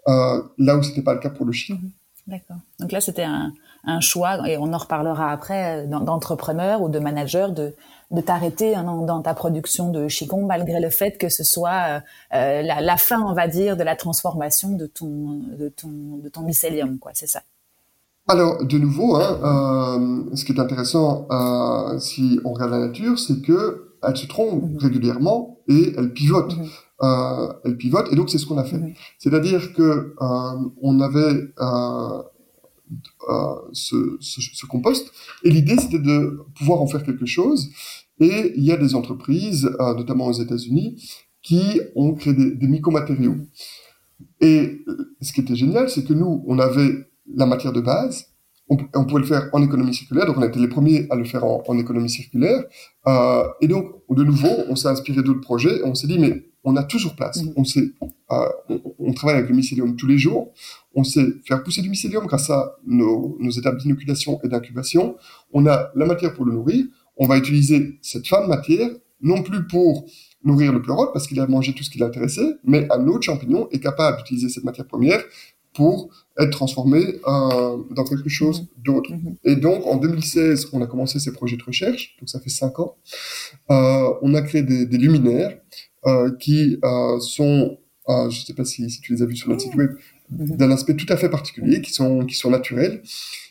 Euh, 0.07 0.41
là 0.57 0.77
où 0.77 0.83
c'était 0.83 1.01
pas 1.01 1.13
le 1.13 1.19
cas 1.19 1.29
pour 1.29 1.45
le 1.45 1.51
chien. 1.51 1.75
Mmh. 1.75 1.89
D'accord. 2.27 2.57
Donc 2.79 2.91
là, 2.91 3.01
c'était 3.01 3.23
un, 3.23 3.51
un 3.85 3.99
choix, 4.01 4.47
et 4.47 4.57
on 4.57 4.71
en 4.71 4.77
reparlera 4.77 5.31
après, 5.31 5.87
d'entrepreneurs 5.87 6.83
ou 6.83 6.89
de 6.89 6.99
managers, 6.99 7.47
de 7.55 7.73
de 8.11 8.21
t'arrêter 8.21 8.75
hein, 8.75 8.83
dans, 8.83 9.21
ta 9.21 9.33
production 9.33 9.91
de 9.91 10.07
Qigong 10.07 10.45
malgré 10.45 10.79
le 10.79 10.89
fait 10.89 11.17
que 11.17 11.29
ce 11.29 11.43
soit 11.43 12.01
euh, 12.33 12.61
la, 12.61 12.81
la, 12.81 12.97
fin, 12.97 13.21
on 13.21 13.33
va 13.33 13.47
dire, 13.47 13.77
de 13.77 13.83
la 13.83 13.95
transformation 13.95 14.71
de 14.71 14.87
ton 14.87 15.41
de 15.57 15.69
ton 15.69 16.17
de 16.23 16.29
ton 16.29 16.41
mycélium, 16.41 16.97
quoi. 16.97 17.11
C'est 17.13 17.27
ça. 17.27 17.41
Alors, 18.27 18.63
de 18.63 18.77
nouveau, 18.77 19.15
hein, 19.15 20.25
ce 20.33 20.45
qui 20.45 20.53
est 20.53 20.59
intéressant 20.59 21.27
si 21.99 22.39
on 22.45 22.53
regarde 22.53 22.71
la 22.71 22.87
nature, 22.87 23.17
c'est 23.17 23.41
que 23.41 23.89
elle 24.03 24.17
se 24.17 24.27
trompe 24.27 24.63
mhm. 24.63 24.77
régulièrement 24.77 25.59
et 25.67 25.93
elle 25.97 26.13
pivote. 26.13 26.57
Mhm. 26.57 26.67
Euh, 27.01 27.53
elle 27.63 27.77
pivote 27.77 28.11
et 28.11 28.15
donc 28.15 28.29
c'est 28.29 28.37
ce 28.37 28.45
qu'on 28.45 28.57
a 28.57 28.63
fait. 28.63 28.77
Mhm. 28.77 28.93
C'est-à-dire 29.17 29.73
que 29.73 30.13
euh, 30.21 30.69
on 30.81 30.99
avait 30.99 31.53
euh, 31.59 32.23
euh 33.29 33.55
ce, 33.71 34.17
ce, 34.19 34.41
ce, 34.41 34.65
compost 34.65 35.11
et 35.43 35.51
l'idée 35.51 35.77
c'était 35.77 35.99
de 35.99 36.43
pouvoir 36.57 36.81
en 36.81 36.87
faire 36.87 37.03
quelque 37.03 37.25
chose. 37.25 37.69
Et 38.19 38.53
il 38.55 38.63
y 38.63 38.71
a 38.71 38.77
des 38.77 38.95
entreprises, 38.95 39.69
euh, 39.79 39.93
notamment 39.95 40.27
aux 40.27 40.33
États-Unis, 40.33 41.01
qui 41.41 41.79
ont 41.95 42.13
créé 42.13 42.33
des, 42.33 42.55
des 42.55 42.67
micromatériaux. 42.67 43.35
Et 44.41 44.85
ce 45.21 45.33
qui 45.33 45.41
était 45.41 45.55
génial, 45.55 45.89
c'est 45.89 46.03
que 46.03 46.13
nous, 46.13 46.43
on 46.47 46.59
avait 46.59 47.07
la 47.33 47.45
matière 47.45 47.73
de 47.73 47.81
base, 47.81 48.27
on, 48.69 48.77
on, 48.93 49.05
pouvait 49.05 49.21
le 49.21 49.27
faire 49.27 49.49
en 49.51 49.63
économie 49.63 49.93
circulaire, 49.93 50.25
donc 50.25 50.37
on 50.37 50.41
a 50.41 50.47
été 50.47 50.59
les 50.59 50.67
premiers 50.67 51.07
à 51.09 51.15
le 51.15 51.23
faire 51.23 51.43
en, 51.43 51.63
en 51.67 51.77
économie 51.77 52.09
circulaire. 52.09 52.63
Euh, 53.07 53.43
et 53.61 53.67
donc, 53.67 53.85
de 54.09 54.23
nouveau, 54.23 54.49
on 54.69 54.75
s'est 54.75 54.87
inspiré 54.87 55.23
d'autres 55.23 55.41
projets 55.41 55.79
et 55.79 55.83
on 55.83 55.95
s'est 55.95 56.07
dit, 56.07 56.19
mais 56.19 56.45
on 56.63 56.75
a 56.75 56.83
toujours 56.83 57.15
place. 57.15 57.41
Mm-hmm. 57.41 57.53
On, 57.55 57.63
sait, 57.63 57.91
euh, 58.31 58.79
on, 58.99 59.13
travaille 59.13 59.37
avec 59.37 59.49
le 59.49 59.55
mycélium 59.55 59.95
tous 59.95 60.07
les 60.07 60.17
jours. 60.17 60.53
On 60.93 61.03
sait 61.03 61.25
faire 61.45 61.63
pousser 61.63 61.81
du 61.81 61.89
mycélium 61.89 62.25
grâce 62.27 62.49
à 62.49 62.75
nos, 62.85 63.37
nos 63.39 63.51
étapes 63.51 63.77
d'inoculation 63.77 64.39
et 64.43 64.47
d'incubation. 64.47 65.15
On 65.51 65.65
a 65.65 65.89
la 65.95 66.05
matière 66.05 66.33
pour 66.33 66.45
le 66.45 66.53
nourrir. 66.53 66.85
On 67.19 67.27
va 67.27 67.37
utiliser 67.37 67.99
cette 68.01 68.27
fin 68.27 68.41
de 68.41 68.47
matière, 68.47 68.89
non 69.21 69.43
plus 69.43 69.67
pour 69.67 70.05
nourrir 70.43 70.71
le 70.71 70.81
pleurote 70.81 71.11
parce 71.13 71.27
qu'il 71.27 71.39
a 71.39 71.45
mangé 71.47 71.73
tout 71.73 71.83
ce 71.83 71.89
qui 71.89 71.99
l'intéressait, 71.99 72.55
mais 72.63 72.87
un 72.91 73.07
autre 73.07 73.23
champignon 73.23 73.67
est 73.71 73.79
capable 73.79 74.17
d'utiliser 74.17 74.49
cette 74.49 74.63
matière 74.63 74.87
première 74.87 75.21
pour 75.73 76.09
être 76.39 76.51
transformé 76.51 77.19
euh, 77.27 77.77
dans 77.91 78.03
quelque 78.03 78.29
chose 78.29 78.61
mhm. 78.61 78.67
d'autre. 78.83 79.11
Mhm. 79.11 79.35
Et 79.43 79.55
donc, 79.55 79.85
en 79.85 79.97
2016, 79.97 80.69
on 80.73 80.81
a 80.81 80.87
commencé 80.87 81.19
ces 81.19 81.31
projets 81.31 81.57
de 81.57 81.63
recherche, 81.63 82.15
donc 82.19 82.29
ça 82.29 82.39
fait 82.39 82.49
cinq 82.49 82.79
ans. 82.79 82.95
Euh, 83.69 84.09
on 84.21 84.33
a 84.33 84.41
créé 84.41 84.63
des, 84.63 84.85
des 84.85 84.97
luminaires 84.97 85.57
euh, 86.05 86.31
qui 86.39 86.77
sont, 87.19 87.77
je 88.07 88.25
ne 88.25 88.31
sais 88.31 88.53
pas 88.53 88.65
si, 88.65 88.89
si, 88.89 89.01
tu 89.01 89.13
les 89.13 89.21
as 89.21 89.25
vus 89.25 89.35
sur 89.35 89.49
notre 89.49 89.61
site 89.61 89.75
web, 89.75 89.91
mhm. 90.31 90.57
d'un 90.57 90.71
aspect 90.71 90.95
tout 90.95 91.11
à 91.11 91.17
fait 91.17 91.29
particulier, 91.29 91.81
qui 91.81 91.93
sont, 91.93 92.25
qui 92.25 92.35
sont 92.35 92.49
naturels. 92.49 93.01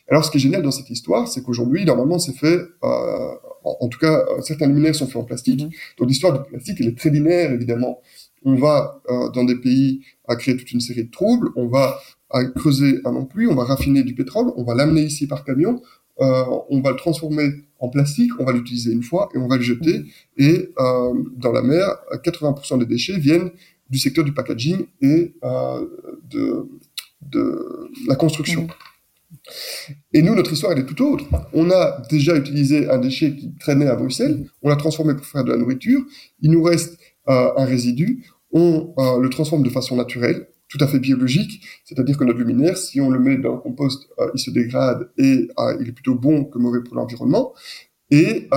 Alors, 0.09 0.25
ce 0.25 0.31
qui 0.31 0.39
est 0.39 0.41
génial 0.41 0.63
dans 0.63 0.71
cette 0.71 0.89
histoire, 0.91 1.29
c'est 1.29 1.43
qu'aujourd'hui, 1.43 1.85
normalement, 1.85 2.19
c'est 2.19 2.33
fait, 2.33 2.57
euh, 2.57 2.69
en, 2.83 3.77
en, 3.81 3.89
tout 3.89 3.99
cas, 3.99 4.25
certains 4.43 4.67
luminaires 4.67 4.95
sont 4.95 5.07
faits 5.07 5.17
en 5.17 5.25
plastique. 5.25 5.59
Donc, 5.99 6.09
l'histoire 6.09 6.33
du 6.33 6.49
plastique, 6.49 6.79
elle 6.81 6.89
est 6.89 6.99
très 6.99 7.11
linéaire, 7.11 7.53
évidemment. 7.53 8.01
On 8.45 8.55
va 8.55 9.01
euh, 9.11 9.31
dans 9.31 9.45
des 9.45 9.57
pays 9.57 10.01
à 10.27 10.37
créer 10.37 10.57
toute 10.57 10.71
une 10.73 10.81
série 10.81 11.05
de 11.05 11.11
troubles, 11.11 11.51
on 11.57 11.67
va 11.67 11.99
à 12.31 12.45
creuser 12.45 13.01
un 13.05 13.13
non-pluie, 13.13 13.47
on 13.47 13.55
va 13.55 13.65
raffiner 13.65 14.03
du 14.03 14.15
pétrole, 14.15 14.53
on 14.57 14.65
va 14.65 14.75
l'amener 14.75 15.03
ici 15.03 15.27
par 15.27 15.45
camion, 15.45 15.83
euh, 16.21 16.45
on 16.69 16.81
va 16.81 16.91
le 16.91 16.97
transformer 16.97 17.51
en 17.79 17.89
plastique, 17.89 18.31
on 18.39 18.45
va 18.45 18.53
l'utiliser 18.53 18.93
une 18.93 19.03
fois 19.03 19.29
et 19.35 19.39
on 19.39 19.49
va 19.49 19.57
le 19.57 19.63
jeter. 19.63 20.05
Et 20.37 20.71
euh, 20.79 21.15
dans 21.37 21.53
la 21.53 21.63
mer, 21.63 21.87
80% 22.13 22.79
des 22.79 22.87
déchets 22.87 23.19
viennent 23.19 23.51
du 23.89 23.99
secteur 23.99 24.25
du 24.25 24.35
packaging 24.35 24.85
et 25.01 25.35
de, 26.31 26.69
de 27.23 27.91
la 28.07 28.17
construction. 28.17 28.67
Et 30.13 30.23
nous, 30.23 30.35
notre 30.35 30.53
histoire, 30.53 30.73
elle 30.73 30.81
est 30.81 30.87
tout 30.87 31.03
autre. 31.03 31.25
On 31.53 31.71
a 31.71 32.03
déjà 32.11 32.37
utilisé 32.37 32.89
un 32.89 32.99
déchet 32.99 33.35
qui 33.37 33.55
traînait 33.59 33.87
à 33.87 33.97
Bruxelles, 33.97 34.47
on 34.63 34.69
l'a 34.69 34.77
transformé 34.77 35.15
pour 35.15 35.27
faire 35.27 35.45
de 35.45 35.51
la 35.51 35.59
nourriture, 35.59 36.01
il 36.41 36.51
nous 36.51 36.63
reste 36.63 36.99
euh, 37.29 37.51
un 37.57 37.65
résidu, 37.65 38.25
on 38.53 38.95
euh, 38.99 39.21
le 39.21 39.29
transforme 39.29 39.63
de 39.63 39.71
façon 39.71 39.97
naturelle, 39.97 40.49
tout 40.69 40.79
à 40.81 40.87
fait 40.87 40.99
biologique, 40.99 41.65
c'est-à-dire 41.85 42.17
que 42.17 42.25
notre 42.25 42.39
luminaire, 42.39 42.77
si 42.77 43.01
on 43.01 43.11
le 43.11 43.19
met 43.19 43.37
dans 43.39 43.55
le 43.55 43.61
compost, 43.61 44.09
euh, 44.19 44.31
il 44.35 44.41
se 44.41 44.51
dégrade 44.51 45.11
et 45.19 45.49
il 45.81 45.89
est 45.89 45.93
plutôt 45.93 46.15
bon 46.15 46.45
que 46.45 46.59
mauvais 46.59 46.83
pour 46.83 46.97
l'environnement. 46.97 47.55
Et, 48.11 48.49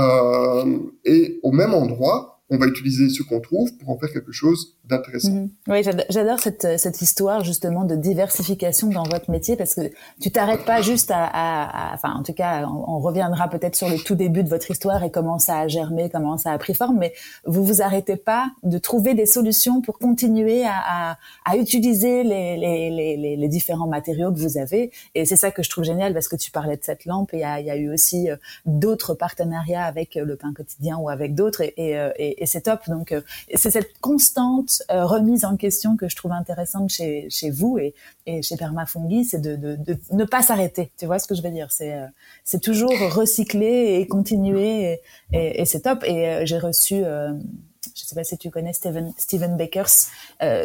et 1.04 1.40
au 1.44 1.52
même 1.52 1.74
endroit, 1.74 2.31
on 2.52 2.58
va 2.58 2.68
utiliser 2.68 3.08
ce 3.10 3.24
qu'on 3.24 3.40
trouve 3.40 3.74
pour 3.78 3.90
en 3.90 3.98
faire 3.98 4.12
quelque 4.12 4.34
chose 4.34 4.76
d'intéressant. 4.84 5.32
Mhm. 5.32 5.50
Oui, 5.70 5.84
j'adore 6.10 6.40
cette, 6.40 6.78
cette 6.78 7.02
histoire 7.02 7.46
justement 7.46 7.86
de 7.86 7.96
diversification 7.96 8.90
dans 8.90 9.04
votre 9.04 9.32
métier 9.32 9.56
parce 9.56 9.74
que 9.74 9.90
tu 10.20 10.32
t'arrêtes 10.32 10.66
pas 10.66 10.82
juste 10.82 11.12
à, 11.14 11.92
enfin 11.94 12.14
en 12.14 12.24
tout 12.24 12.34
cas, 12.34 12.68
on, 12.68 13.00
reviendra 13.00 13.48
peut-être 13.48 13.76
sur 13.76 13.90
le 13.90 13.98
tout 13.98 14.16
début 14.16 14.44
de 14.44 14.50
votre 14.50 14.70
histoire 14.70 15.02
et 15.04 15.10
comment 15.10 15.40
ça 15.40 15.60
a 15.60 15.68
germé, 15.70 16.10
comment 16.12 16.38
ça 16.38 16.52
a 16.52 16.58
pris 16.58 16.76
forme, 16.76 16.98
mais 16.98 17.14
vous 17.46 17.64
vous 17.64 17.82
arrêtez 17.82 18.18
pas 18.18 18.52
de 18.64 18.78
trouver 18.78 19.14
des 19.14 19.26
solutions 19.26 19.82
pour 19.82 19.98
continuer 19.98 20.66
à, 20.66 21.18
à, 21.46 21.58
utiliser 21.58 22.24
les, 22.24 22.58
les, 22.58 22.90
les, 23.18 23.38
les, 23.38 23.48
différents 23.48 23.88
matériaux 23.88 24.32
que 24.32 24.40
vous 24.40 24.58
avez 24.58 24.92
et 25.16 25.26
c'est 25.26 25.36
ça 25.36 25.52
que 25.52 25.64
je 25.64 25.70
trouve 25.70 25.84
génial 25.86 26.14
parce 26.14 26.28
que 26.28 26.36
tu 26.36 26.52
parlais 26.52 26.76
de 26.76 26.84
cette 26.84 27.06
lampe 27.06 27.34
et 27.34 27.38
il 27.38 27.66
y 27.66 27.72
a, 27.72 27.78
eu 27.78 27.92
aussi 27.92 28.30
euh, 28.30 28.36
d'autres 28.66 29.14
partenariats 29.14 29.84
avec 29.84 30.16
le 30.16 30.36
pain 30.36 30.54
quotidien 30.54 30.98
ou 30.98 31.10
avec 31.10 31.34
d'autres 31.34 31.62
et, 31.62 31.74
et, 31.78 31.98
euh, 31.98 32.12
et 32.42 32.48
c'est 32.48 32.62
top. 32.62 32.82
Donc, 32.88 33.12
euh, 33.12 33.22
c'est 33.54 33.70
cette 33.70 34.00
constante 34.00 34.82
euh, 34.90 35.06
remise 35.06 35.46
en 35.46 35.56
question 35.56 35.96
que 35.96 36.10
je 36.10 36.16
trouve 36.16 36.32
intéressante 36.32 36.90
chez, 36.90 37.30
chez 37.30 37.52
vous 37.52 37.78
et, 37.78 37.94
et 38.26 38.42
chez 38.42 38.58
Permafungi, 38.58 39.24
c'est 39.24 39.40
de, 39.40 39.78
ne 40.12 40.26
pas 40.26 40.42
s'arrêter. 40.42 40.92
Tu 40.98 41.06
vois 41.06 41.20
ce 41.20 41.28
que 41.28 41.36
je 41.36 41.44
veux 41.44 41.52
dire? 41.52 41.68
C'est 41.72 41.94
euh, 41.94 42.08
c'est 42.44 42.62
toujours 42.62 42.92
recycler 43.12 44.00
et 44.00 44.08
continuer 44.08 45.00
et, 45.32 45.66
c'est 45.66 45.82
top. 45.82 46.04
Et 46.04 46.46
j'ai 46.46 46.58
reçu 46.58 47.04
je 47.96 48.06
sais 48.06 48.16
pas 48.16 48.24
si 48.24 48.38
tu 48.38 48.50
connais 48.50 48.74
Steven, 48.74 49.14
Steven 49.18 49.58
Bakers 49.58 50.08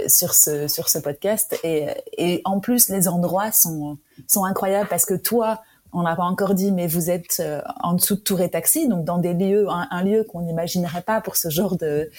sur 0.08 0.34
ce 0.34 0.68
sur 0.68 0.88
ce 0.88 0.98
podcast 0.98 1.58
et, 1.62 1.88
et 2.16 2.40
en 2.44 2.60
plus 2.60 2.88
les 2.88 3.08
endroits 3.08 3.52
sont 3.52 3.98
sont 4.26 4.44
incroyables 4.44 4.88
parce 4.88 5.04
que 5.04 5.14
toi 5.14 5.60
on 5.92 6.02
n'a 6.02 6.16
pas 6.16 6.24
encore 6.24 6.54
dit, 6.54 6.72
mais 6.72 6.86
vous 6.86 7.10
êtes 7.10 7.38
euh, 7.40 7.60
en 7.82 7.94
dessous 7.94 8.16
de 8.16 8.20
Tour 8.20 8.40
et 8.40 8.50
Taxi, 8.50 8.88
donc 8.88 9.04
dans 9.04 9.18
des 9.18 9.34
lieux, 9.34 9.66
un, 9.68 10.02
lieu 10.02 10.24
qu'on 10.24 10.42
n'imaginerait 10.42 11.02
pas 11.02 11.20
pour 11.20 11.36
ce 11.36 11.48
genre 11.48 11.76
de, 11.76 12.10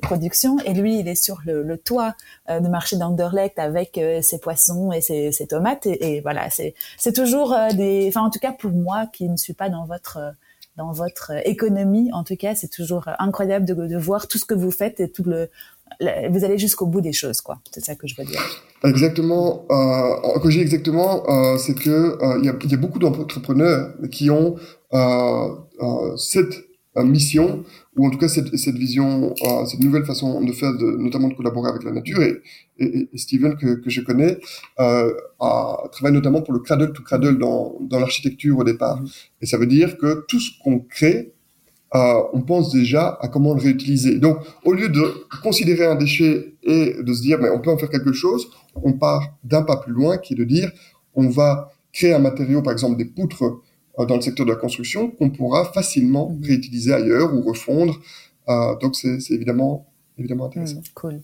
production. 0.00 0.58
Et 0.60 0.74
lui, 0.74 0.98
il 0.98 1.08
est 1.08 1.14
sur 1.14 1.40
le, 1.44 1.76
toit 1.76 2.14
euh, 2.48 2.60
de 2.60 2.68
marché 2.68 2.96
d'Anderlecht 2.96 3.58
avec 3.58 3.98
euh, 3.98 4.22
ses 4.22 4.38
poissons 4.38 4.92
et 4.92 5.00
ses, 5.00 5.46
tomates. 5.48 5.86
Et, 5.86 6.20
voilà, 6.20 6.48
c'est 6.50 7.12
toujours 7.12 7.54
des, 7.74 8.06
enfin 8.08 8.22
en 8.22 8.30
tout 8.30 8.38
cas 8.38 8.52
pour 8.52 8.70
moi 8.70 9.06
qui 9.12 9.28
ne 9.28 9.36
suis 9.36 9.54
pas 9.54 9.68
dans 9.68 9.84
votre 9.84 10.18
dans 10.76 10.92
votre 10.92 11.32
économie, 11.46 12.10
en 12.12 12.22
tout 12.22 12.36
cas, 12.36 12.54
c'est 12.54 12.68
toujours 12.68 13.08
incroyable 13.18 13.64
de, 13.64 13.72
de 13.72 13.96
voir 13.96 14.28
tout 14.28 14.36
ce 14.36 14.44
que 14.44 14.52
vous 14.52 14.70
faites 14.70 15.00
et 15.00 15.10
tout 15.10 15.24
le 15.24 15.48
vous 16.00 16.44
allez 16.44 16.58
jusqu'au 16.58 16.86
bout 16.86 17.00
des 17.00 17.12
choses, 17.12 17.40
quoi. 17.40 17.60
C'est 17.72 17.84
ça 17.84 17.94
que 17.94 18.06
je 18.06 18.14
veux 18.16 18.24
dire. 18.24 18.40
Exactement. 18.84 19.64
Euh, 19.70 20.40
je 20.44 20.50
dis 20.50 20.60
exactement, 20.60 21.28
euh, 21.28 21.58
c'est 21.58 21.74
que 21.74 21.90
euh, 21.90 22.38
il 22.38 22.44
y, 22.44 22.48
a, 22.48 22.56
y, 22.70 22.74
a, 22.74 22.76
beaucoup 22.76 22.98
d'entrepreneurs 22.98 23.94
qui 24.10 24.30
ont 24.30 24.56
euh, 24.92 25.48
euh 25.80 26.16
cette 26.16 26.64
euh, 26.96 27.02
mission 27.02 27.64
ou 27.96 28.06
en 28.06 28.10
tout 28.10 28.18
cas 28.18 28.28
cette, 28.28 28.54
cette 28.56 28.76
vision, 28.76 29.34
cette 29.66 29.80
nouvelle 29.80 30.04
façon 30.04 30.42
de 30.44 30.52
faire, 30.52 30.76
de, 30.76 30.96
notamment 30.98 31.28
de 31.28 31.34
collaborer 31.34 31.70
avec 31.70 31.82
la 31.82 31.92
nature. 31.92 32.20
Et, 32.22 32.42
et, 32.78 33.08
et 33.12 33.18
Steven 33.18 33.56
que, 33.56 33.80
que 33.80 33.88
je 33.88 34.02
connais 34.02 34.38
a 34.78 35.88
travaille 35.92 36.12
notamment 36.12 36.42
pour 36.42 36.52
le 36.52 36.60
cradle 36.60 36.92
to 36.92 37.02
cradle 37.02 37.38
dans, 37.38 37.78
dans 37.80 37.98
l'architecture 37.98 38.58
au 38.58 38.64
départ. 38.64 39.02
Mm-hmm. 39.02 39.28
Et 39.40 39.46
ça 39.46 39.56
veut 39.56 39.66
dire 39.66 39.96
que 39.96 40.26
tout 40.28 40.40
ce 40.40 40.50
qu'on 40.62 40.80
crée 40.80 41.32
on 42.32 42.42
pense 42.42 42.72
déjà 42.72 43.18
à 43.20 43.28
comment 43.28 43.54
le 43.54 43.60
réutiliser. 43.60 44.18
Donc, 44.18 44.38
au 44.64 44.72
lieu 44.72 44.88
de 44.88 45.26
considérer 45.42 45.86
un 45.86 45.94
déchet 45.94 46.54
et 46.62 46.94
de 47.00 47.12
se 47.12 47.22
dire, 47.22 47.38
mais 47.40 47.50
on 47.50 47.60
peut 47.60 47.70
en 47.70 47.78
faire 47.78 47.90
quelque 47.90 48.12
chose, 48.12 48.48
on 48.74 48.92
part 48.92 49.36
d'un 49.44 49.62
pas 49.62 49.76
plus 49.76 49.92
loin, 49.92 50.18
qui 50.18 50.34
est 50.34 50.36
de 50.36 50.44
dire, 50.44 50.70
on 51.14 51.28
va 51.28 51.72
créer 51.92 52.12
un 52.12 52.18
matériau, 52.18 52.62
par 52.62 52.72
exemple 52.72 52.96
des 52.96 53.06
poutres 53.06 53.44
euh, 53.98 54.04
dans 54.04 54.16
le 54.16 54.20
secteur 54.20 54.44
de 54.44 54.50
la 54.50 54.56
construction, 54.56 55.10
qu'on 55.10 55.30
pourra 55.30 55.64
facilement 55.72 56.30
mmh. 56.30 56.44
réutiliser 56.44 56.92
ailleurs 56.92 57.34
ou 57.34 57.42
refondre. 57.42 57.98
Euh, 58.48 58.76
donc, 58.76 58.96
c'est 58.96 59.18
évidemment, 59.30 59.86
évidemment 60.18 60.46
intéressant. 60.46 60.80
Mmh, 60.80 60.94
cool. 60.94 61.22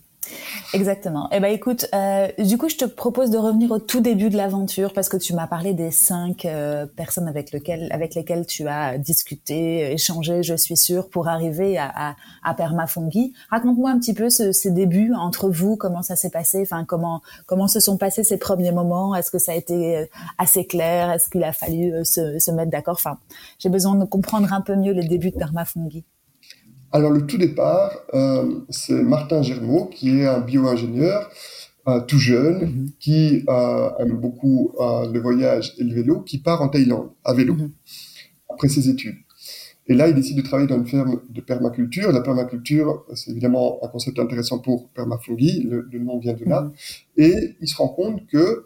Exactement. 0.73 1.29
Eh 1.31 1.39
ben 1.39 1.51
écoute, 1.51 1.85
euh, 1.93 2.27
du 2.39 2.57
coup, 2.57 2.69
je 2.69 2.77
te 2.77 2.85
propose 2.85 3.29
de 3.29 3.37
revenir 3.37 3.71
au 3.71 3.79
tout 3.79 4.01
début 4.01 4.29
de 4.29 4.37
l'aventure 4.37 4.93
parce 4.93 5.09
que 5.09 5.17
tu 5.17 5.33
m'as 5.33 5.47
parlé 5.47 5.73
des 5.73 5.91
cinq 5.91 6.45
euh, 6.45 6.85
personnes 6.85 7.27
avec 7.27 7.51
lesquelles, 7.51 8.45
tu 8.47 8.67
as 8.67 8.97
discuté, 8.97 9.91
échangé, 9.91 10.43
je 10.43 10.55
suis 10.55 10.77
sûre, 10.77 11.09
pour 11.09 11.27
arriver 11.27 11.77
à, 11.77 12.15
à, 12.43 12.53
Permafungi. 12.53 13.33
Raconte-moi 13.49 13.91
un 13.91 13.99
petit 13.99 14.13
peu 14.13 14.29
ce, 14.29 14.51
ces 14.51 14.71
débuts 14.71 15.13
entre 15.13 15.49
vous, 15.49 15.75
comment 15.75 16.01
ça 16.01 16.15
s'est 16.15 16.29
passé, 16.29 16.61
enfin 16.61 16.85
comment 16.85 17.21
comment 17.45 17.67
se 17.67 17.79
sont 17.79 17.97
passés 17.97 18.23
ces 18.23 18.37
premiers 18.37 18.71
moments? 18.71 19.15
Est-ce 19.15 19.31
que 19.31 19.39
ça 19.39 19.51
a 19.51 19.55
été 19.55 19.97
euh, 19.97 20.05
assez 20.37 20.65
clair? 20.65 21.11
Est-ce 21.11 21.29
qu'il 21.29 21.43
a 21.43 21.53
fallu 21.53 21.93
se, 22.05 22.39
se 22.39 22.51
mettre 22.51 22.71
d'accord? 22.71 22.95
Enfin, 22.95 23.17
j'ai 23.59 23.69
besoin 23.69 23.95
de 23.95 24.05
comprendre 24.05 24.51
un 24.53 24.61
peu 24.61 24.75
mieux 24.75 24.93
les 24.93 25.07
débuts 25.07 25.31
de 25.31 25.37
Permafungi. 25.37 26.03
Alors 26.93 27.09
le 27.09 27.25
tout 27.25 27.39
départ, 27.39 27.91
euh, 28.13 28.59
c'est 28.69 29.01
Martin 29.01 29.41
Germaud, 29.41 29.87
qui 29.87 30.19
est 30.19 30.27
un 30.27 30.39
bio-ingénieur 30.39 31.27
euh, 31.87 31.99
tout 32.01 32.19
jeune, 32.19 32.61
mhm. 32.61 32.91
qui 32.99 33.43
euh, 33.49 33.89
aime 33.97 34.15
beaucoup 34.15 34.71
le 34.79 35.19
voyage 35.19 35.73
et 35.79 35.83
le 35.83 35.95
vélo, 35.95 36.21
qui 36.21 36.37
part 36.37 36.61
en 36.61 36.69
Thaïlande 36.69 37.09
à 37.25 37.33
vélo, 37.33 37.55
mhm. 37.55 37.71
après 38.47 38.69
ses 38.69 38.89
études. 38.89 39.15
Et 39.87 39.95
là, 39.95 40.07
il 40.07 40.13
décide 40.13 40.37
de 40.37 40.43
travailler 40.43 40.69
dans 40.69 40.77
une 40.77 40.85
ferme 40.85 41.19
de 41.29 41.41
permaculture. 41.41 42.11
La 42.11 42.21
permaculture, 42.21 43.05
c'est 43.15 43.31
évidemment 43.31 43.79
un 43.83 43.87
concept 43.87 44.19
intéressant 44.19 44.59
pour 44.59 44.87
permafungi, 44.89 45.63
le, 45.63 45.87
le 45.91 45.99
nom 45.99 46.19
vient 46.19 46.33
de 46.33 46.45
là. 46.45 46.61
Mm-hmm. 46.61 47.23
Et 47.23 47.55
il 47.59 47.67
se 47.67 47.75
rend 47.75 47.89
compte 47.89 48.25
que, 48.27 48.65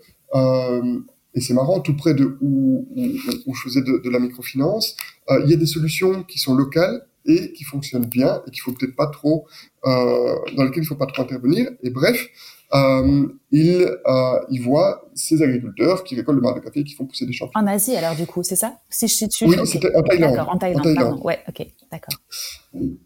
et 1.34 1.40
c'est 1.40 1.54
marrant, 1.54 1.80
tout 1.80 1.96
près 1.96 2.14
de 2.14 2.38
où, 2.42 2.88
où, 2.96 3.02
où 3.48 3.56
je 3.56 3.62
faisais 3.64 3.82
de, 3.82 4.04
de 4.04 4.10
la 4.10 4.20
microfinance, 4.20 4.96
il 5.32 5.50
y 5.50 5.54
a 5.54 5.58
des 5.58 5.66
solutions 5.66 6.24
qui 6.24 6.38
sont 6.38 6.54
locales 6.54 7.08
et 7.28 7.52
qui 7.54 7.64
fonctionnent 7.64 8.06
bien 8.06 8.42
et 8.48 8.52
qu'il 8.52 8.62
faut 8.62 8.72
peut-être 8.72 8.96
pas 8.96 9.08
trop, 9.08 9.46
euh, 9.86 10.36
dans 10.56 10.64
lesquelles 10.64 10.84
il 10.84 10.88
faut 10.88 10.96
pas 10.96 11.06
trop 11.06 11.22
intervenir. 11.24 11.70
Et 11.84 11.90
bref, 11.90 12.28
euh, 12.74 13.28
il, 13.52 13.88
euh, 14.06 14.40
il 14.50 14.62
voit 14.62 15.10
ces 15.14 15.42
agriculteurs 15.42 16.04
qui 16.04 16.16
récoltent 16.16 16.36
le 16.36 16.42
marc 16.42 16.58
de 16.58 16.64
café 16.64 16.82
et 16.82 16.84
qui 16.84 16.96
font 16.96 17.06
pousser 17.06 17.26
des 17.26 17.34
champignons. 17.34 17.66
En 17.66 17.68
Asie, 17.68 17.96
alors, 17.96 18.16
du 18.16 18.26
coup, 18.26 18.44
c'est 18.44 18.58
ça? 18.58 18.80
Si 18.90 19.08
je 19.08 19.14
suis 19.14 19.46
Oui, 19.46 19.56
c'était 19.66 19.96
en 19.96 20.02
Thaïlande. 20.04 20.32
D'accord, 20.32 20.54
en 20.54 20.58
Thaïlande, 20.58 20.82
en 20.82 20.84
Thaïlande. 20.84 21.22
Ouais, 21.24 21.40
ok, 21.48 21.66
d'accord. 21.92 22.20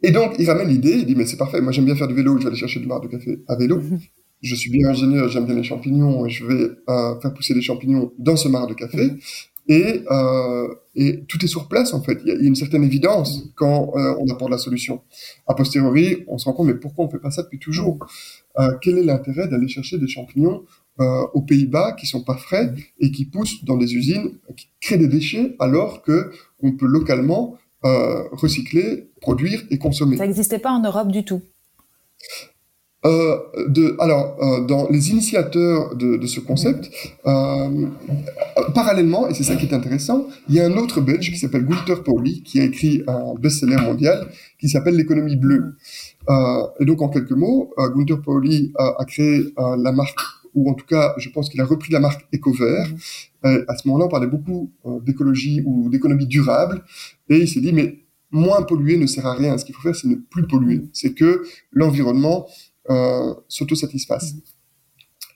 Et 0.01 0.11
donc, 0.11 0.33
il 0.39 0.49
ramène 0.49 0.67
l'idée, 0.67 0.93
il 0.93 1.05
dit, 1.05 1.15
mais 1.15 1.25
c'est 1.25 1.37
parfait, 1.37 1.61
moi 1.61 1.71
j'aime 1.71 1.85
bien 1.85 1.95
faire 1.95 2.07
du 2.07 2.15
vélo, 2.15 2.37
je 2.37 2.43
vais 2.43 2.47
aller 2.47 2.57
chercher 2.57 2.79
du 2.79 2.87
marc 2.87 3.03
de 3.03 3.07
café 3.07 3.43
à 3.47 3.55
vélo. 3.55 3.77
Mhm. 3.77 3.99
Je 4.41 4.55
suis 4.55 4.71
bien 4.71 4.89
ingénieur, 4.89 5.29
j'aime 5.29 5.45
bien 5.45 5.53
les 5.53 5.63
champignons, 5.63 6.25
et 6.25 6.29
je 6.31 6.43
vais 6.43 6.71
euh, 6.89 7.19
faire 7.21 7.31
pousser 7.31 7.53
des 7.53 7.61
champignons 7.61 8.11
dans 8.17 8.35
ce 8.35 8.47
marc 8.47 8.69
de 8.69 8.73
café. 8.73 8.97
Mhm. 8.97 9.19
Et, 9.71 10.03
euh, 10.11 10.67
et 10.95 11.23
tout 11.29 11.41
est 11.45 11.47
sur 11.47 11.69
place 11.69 11.93
en 11.93 12.01
fait. 12.01 12.19
Il 12.25 12.27
y 12.27 12.31
a 12.31 12.35
une 12.35 12.55
certaine 12.55 12.83
évidence 12.83 13.43
quand 13.55 13.93
euh, 13.95 14.15
on 14.19 14.27
apporte 14.29 14.51
la 14.51 14.57
solution. 14.57 15.01
A 15.47 15.53
posteriori, 15.53 16.25
on 16.27 16.37
se 16.37 16.43
rend 16.43 16.51
compte 16.51 16.67
mais 16.67 16.73
pourquoi 16.73 17.05
on 17.05 17.09
fait 17.09 17.19
pas 17.19 17.31
ça 17.31 17.43
depuis 17.43 17.57
toujours? 17.57 17.97
Euh, 18.59 18.73
Quel 18.81 18.97
est 18.97 19.03
l'intérêt 19.03 19.47
d'aller 19.47 19.69
chercher 19.69 19.97
des 19.97 20.09
champignons 20.09 20.65
aux 21.33 21.41
Pays-Bas 21.41 21.93
qui 21.93 22.05
sont 22.05 22.21
pas 22.21 22.37
frais 22.37 22.73
et 22.99 23.09
qui 23.09 23.25
poussent 23.25 23.63
dans 23.63 23.75
des 23.75 23.95
usines 23.95 24.37
qui 24.55 24.67
créent 24.81 24.99
des 24.99 25.07
déchets 25.07 25.55
alors 25.57 26.03
que 26.03 26.31
on 26.61 26.73
peut 26.73 26.85
localement 26.85 27.57
recycler, 27.81 29.09
produire 29.19 29.63
et 29.71 29.79
consommer? 29.79 30.17
Ça 30.17 30.27
n'existait 30.27 30.59
pas 30.59 30.71
en 30.71 30.83
Europe 30.83 31.11
du 31.11 31.23
tout. 31.25 31.41
Euh, 33.03 33.37
de, 33.67 33.95
alors, 33.99 34.37
euh, 34.41 34.61
dans 34.63 34.87
les 34.89 35.09
initiateurs 35.09 35.95
de, 35.95 36.17
de 36.17 36.27
ce 36.27 36.39
concept, 36.39 36.91
euh, 37.25 37.87
parallèlement, 38.75 39.27
et 39.27 39.33
c'est 39.33 39.43
ça 39.43 39.55
qui 39.55 39.65
est 39.65 39.73
intéressant, 39.73 40.27
il 40.47 40.55
y 40.55 40.59
a 40.59 40.65
un 40.65 40.77
autre 40.77 41.01
Belge 41.01 41.31
qui 41.31 41.37
s'appelle 41.37 41.65
Gunther 41.65 42.03
Pauli, 42.03 42.43
qui 42.43 42.59
a 42.59 42.63
écrit 42.63 43.03
un 43.07 43.33
best-seller 43.39 43.77
mondial 43.77 44.27
qui 44.59 44.69
s'appelle 44.69 44.95
L'économie 44.95 45.35
bleue. 45.35 45.77
Euh, 46.29 46.63
et 46.79 46.85
donc, 46.85 47.01
en 47.01 47.09
quelques 47.09 47.31
mots, 47.31 47.73
euh, 47.79 47.89
Gunther 47.89 48.21
Pauli 48.21 48.71
a, 48.77 48.95
a 48.99 49.05
créé 49.05 49.51
la 49.57 49.91
marque, 49.91 50.19
ou 50.53 50.69
en 50.69 50.75
tout 50.75 50.85
cas, 50.85 51.15
je 51.17 51.29
pense 51.29 51.49
qu'il 51.49 51.59
a 51.61 51.65
repris 51.65 51.91
la 51.91 51.99
marque 51.99 52.27
EcoVert. 52.33 52.87
Mm. 53.43 53.57
à 53.67 53.77
ce 53.77 53.87
moment-là, 53.87 54.05
on 54.05 54.09
parlait 54.09 54.27
beaucoup 54.27 54.71
d'écologie 55.01 55.63
ou 55.65 55.89
d'économie 55.89 56.27
durable, 56.27 56.83
et 57.29 57.39
il 57.39 57.47
s'est 57.47 57.61
dit, 57.61 57.73
mais 57.73 57.97
moins 58.29 58.61
polluer 58.61 58.97
ne 58.97 59.07
sert 59.07 59.25
à 59.25 59.33
rien. 59.33 59.57
Ce 59.57 59.65
qu'il 59.65 59.75
faut 59.75 59.81
faire, 59.81 59.95
c'est 59.95 60.07
ne 60.07 60.15
plus 60.15 60.45
polluer. 60.45 60.77
Mm. 60.77 60.89
C'est 60.93 61.13
que 61.13 61.43
l'environnement 61.71 62.47
euh, 62.89 63.33
s'autosatisfassent. 63.47 64.35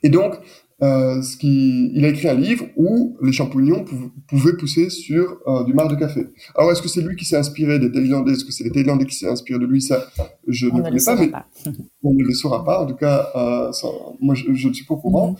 Et 0.02 0.08
donc, 0.08 0.34
euh, 0.82 1.22
ce 1.22 1.38
qui, 1.38 1.90
il 1.94 2.04
a 2.04 2.08
écrit 2.08 2.28
un 2.28 2.34
livre 2.34 2.66
où 2.76 3.16
les 3.22 3.32
champignons 3.32 3.84
pouvaient 4.28 4.56
pousser 4.58 4.90
sur 4.90 5.38
euh, 5.46 5.64
du 5.64 5.72
marc 5.72 5.90
de 5.90 5.96
café. 5.96 6.26
Alors, 6.54 6.70
est-ce 6.70 6.82
que 6.82 6.88
c'est 6.88 7.00
lui 7.00 7.16
qui 7.16 7.24
s'est 7.24 7.36
inspiré 7.36 7.78
des 7.78 7.90
Thaïlandais? 7.90 8.32
Est-ce 8.32 8.44
que 8.44 8.52
c'est 8.52 8.64
les 8.64 8.70
Thaïlandais 8.70 9.06
qui 9.06 9.14
s'est 9.14 9.28
inspiré 9.28 9.58
de 9.58 9.64
lui? 9.64 9.80
Ça, 9.80 10.06
je 10.46 10.66
on 10.66 10.76
ne 10.76 10.82
connais 10.82 11.02
pas, 11.02 11.16
mais 11.16 11.30
on 12.02 12.12
ne 12.12 12.22
le 12.22 12.34
saura 12.34 12.62
pas. 12.62 12.82
En 12.82 12.86
tout 12.86 12.96
cas, 12.96 13.30
euh, 13.34 13.72
ça, 13.72 13.88
moi, 14.20 14.34
je, 14.34 14.50
ne 14.50 14.72
suis 14.74 14.84
pas 14.84 14.94
au 14.94 14.98
courant. 14.98 15.30
Mhm. 15.30 15.36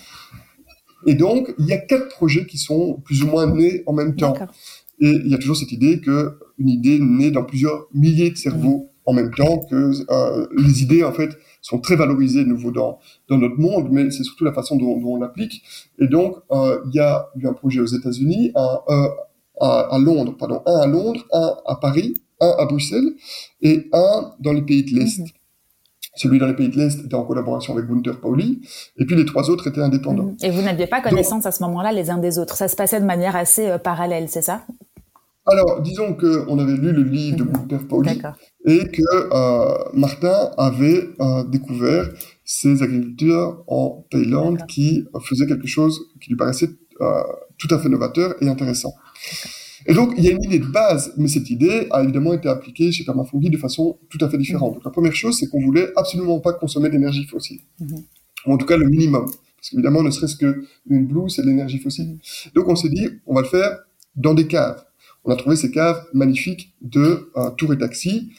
Et 1.09 1.15
donc, 1.15 1.55
il 1.59 1.67
y 1.67 1.73
a 1.75 1.79
quatre 1.79 2.09
projets 2.09 2.47
qui 2.47 2.57
sont 2.57 2.95
plus 3.05 3.23
ou 3.23 3.27
moins 3.27 3.47
nés 3.47 3.83
en 3.85 3.93
même 3.93 4.17
temps. 4.17 4.35
Et 5.01 5.11
il 5.11 5.29
y 5.29 5.35
a 5.35 5.39
toujours 5.39 5.57
cette 5.57 5.71
idée 5.71 6.01
que 6.01 6.39
une 6.59 6.71
idée 6.71 6.99
naît 6.99 7.31
dans 7.31 7.45
plusieurs 7.45 7.89
milliers 7.93 8.31
de 8.31 8.37
cerveaux 8.37 8.91
en 9.07 9.13
même 9.13 9.33
temps 9.33 9.61
que 9.71 9.93
euh, 10.11 10.47
les 10.57 10.83
idées 10.83 11.05
en 11.05 11.13
fait 11.13 11.31
sont 11.63 11.79
très 11.79 11.97
valorisées 11.97 12.45
de 12.45 12.49
nouveau 12.49 12.73
dans 12.73 12.99
dans 13.29 13.39
notre 13.39 13.59
monde, 13.59 13.89
mais 13.91 14.11
c'est 14.11 14.25
surtout 14.25 14.45
la 14.45 14.53
façon 14.53 14.77
dont, 14.77 14.99
dont 14.99 15.15
on 15.15 15.17
l'applique. 15.17 15.63
Et 15.99 16.09
donc 16.09 16.37
euh, 16.51 16.81
il 16.87 16.97
y 16.97 17.01
a 17.01 17.29
eu 17.37 17.47
un 17.47 17.53
projet 17.53 17.81
aux 17.81 17.87
États-Unis, 17.87 18.53
un 18.55 18.81
euh, 18.89 19.09
à, 19.61 19.95
à, 19.95 19.99
Londres, 19.99 20.35
pardon, 20.39 20.61
un 20.67 20.81
à 20.81 20.87
Londres, 20.87 21.25
un 21.33 21.57
à 21.67 21.77
Paris, 21.77 22.15
un 22.41 22.53
à 22.59 22.67
Bruxelles 22.67 23.15
et 23.63 23.89
un 23.93 24.33
dans 24.41 24.53
les 24.53 24.63
pays 24.63 24.85
de 24.85 24.99
l'Est. 24.99 25.21
Mhm. 25.21 25.27
Celui 26.17 26.39
dans 26.39 26.47
les 26.47 26.57
pays 26.57 26.69
de 26.69 26.77
l'Est 26.77 27.05
était 27.05 27.15
en 27.15 27.25
collaboration 27.25 27.75
avec 27.75 27.89
Gunther 27.89 28.21
Pauli, 28.21 28.63
et 28.97 29.05
puis 29.05 29.17
les 29.17 29.27
trois 29.27 29.51
autres 29.51 29.67
étaient 29.69 29.83
indépendants. 29.83 30.25
Mhm. 30.25 30.37
Et 30.43 30.51
vous 30.51 30.63
n'aviez 30.63 30.87
pas 30.87 31.01
connaissance 31.01 31.45
Donc, 31.45 31.47
à 31.47 31.53
ce 31.53 31.63
moment-là 31.63 31.93
les 31.93 32.11
uns 32.11 32.19
des 32.19 32.39
autres. 32.39 32.57
Ça 32.57 32.69
se 32.69 32.77
passait 32.77 33.01
de 33.01 33.07
manière 33.07 33.37
assez 33.37 33.77
parallèle, 33.83 34.29
c'est 34.29 34.43
ça? 34.43 34.63
Alors, 35.49 35.81
disons 35.81 36.15
qu'on 36.15 36.59
avait 36.59 36.77
lu 36.77 36.91
le 36.93 37.05
livre 37.05 37.37
de 37.39 37.45
mhm. 37.45 37.53
Gunther 37.53 37.87
Pauli 37.87 38.21
et 38.67 38.89
que 38.89 39.03
euh, 39.33 39.91
Martin 39.95 40.51
avait 40.59 41.09
euh, 41.21 41.45
découvert 41.45 42.11
ces 42.45 42.83
agriculteurs 42.83 43.63
en 43.69 44.05
Thaïlande 44.11 44.67
qui 44.67 45.05
faisaient 45.23 45.47
quelque 45.47 45.69
chose 45.69 46.09
qui 46.21 46.31
lui 46.31 46.37
paraissait 46.37 46.71
euh, 47.01 47.23
tout 47.59 47.73
à 47.73 47.79
fait 47.79 47.89
novateur 47.89 48.35
et 48.41 48.49
intéressant. 48.49 48.93
Et 49.87 49.95
donc, 49.95 50.15
il 50.19 50.25
y 50.25 50.29
a 50.29 50.33
une 50.33 50.43
idée 50.43 50.59
de 50.59 50.67
base, 50.67 51.13
mais 51.17 51.29
cette 51.29 51.49
idée 51.49 51.87
a 51.93 52.03
évidemment 52.03 52.33
été 52.33 52.49
appliquée 52.49 52.91
chez 52.91 53.05
Permafungi 53.05 53.51
de 53.51 53.57
façon 53.57 53.99
tout 54.11 54.19
à 54.21 54.29
fait 54.29 54.37
différente. 54.39 54.71
Mhm. 54.71 54.75
Donc, 54.75 54.85
la 54.85 54.91
première 54.91 55.15
chose, 55.15 55.39
c'est 55.39 55.47
qu'on 55.49 55.61
voulait 55.61 55.93
absolument 55.95 56.41
pas 56.41 56.53
consommer 56.53 56.91
d'énergie 56.91 57.25
fossile. 57.25 57.61
Mhm. 57.81 58.03
Ou 58.47 58.53
en 58.53 58.57
tout 58.57 58.67
cas, 58.67 58.77
le 58.77 58.89
minimum. 58.89 59.27
Parce 59.57 59.71
qu'évidemment, 59.71 60.03
ne 60.03 60.11
serait-ce 60.11 60.37
qu'une 60.37 61.07
blouse, 61.07 61.37
c'est 61.37 61.43
de 61.43 61.47
l'énergie 61.47 61.79
fossile. 61.79 62.19
Donc, 62.55 62.69
on 62.69 62.75
s'est 62.75 62.89
dit, 62.89 63.09
on 63.27 63.35
va 63.35 63.43
le 63.43 63.47
faire 63.47 63.79
dans 64.17 64.35
des 64.35 64.49
caves 64.49 64.87
on 65.27 65.33
a 65.33 65.37
trouvé 65.37 65.57
ces 65.57 65.71
caves 65.71 66.07
magnifiques 66.15 66.73
de 66.81 67.31
euh, 67.37 67.51
Tour 67.51 67.75
et 67.75 67.79
Taxi 67.79 68.33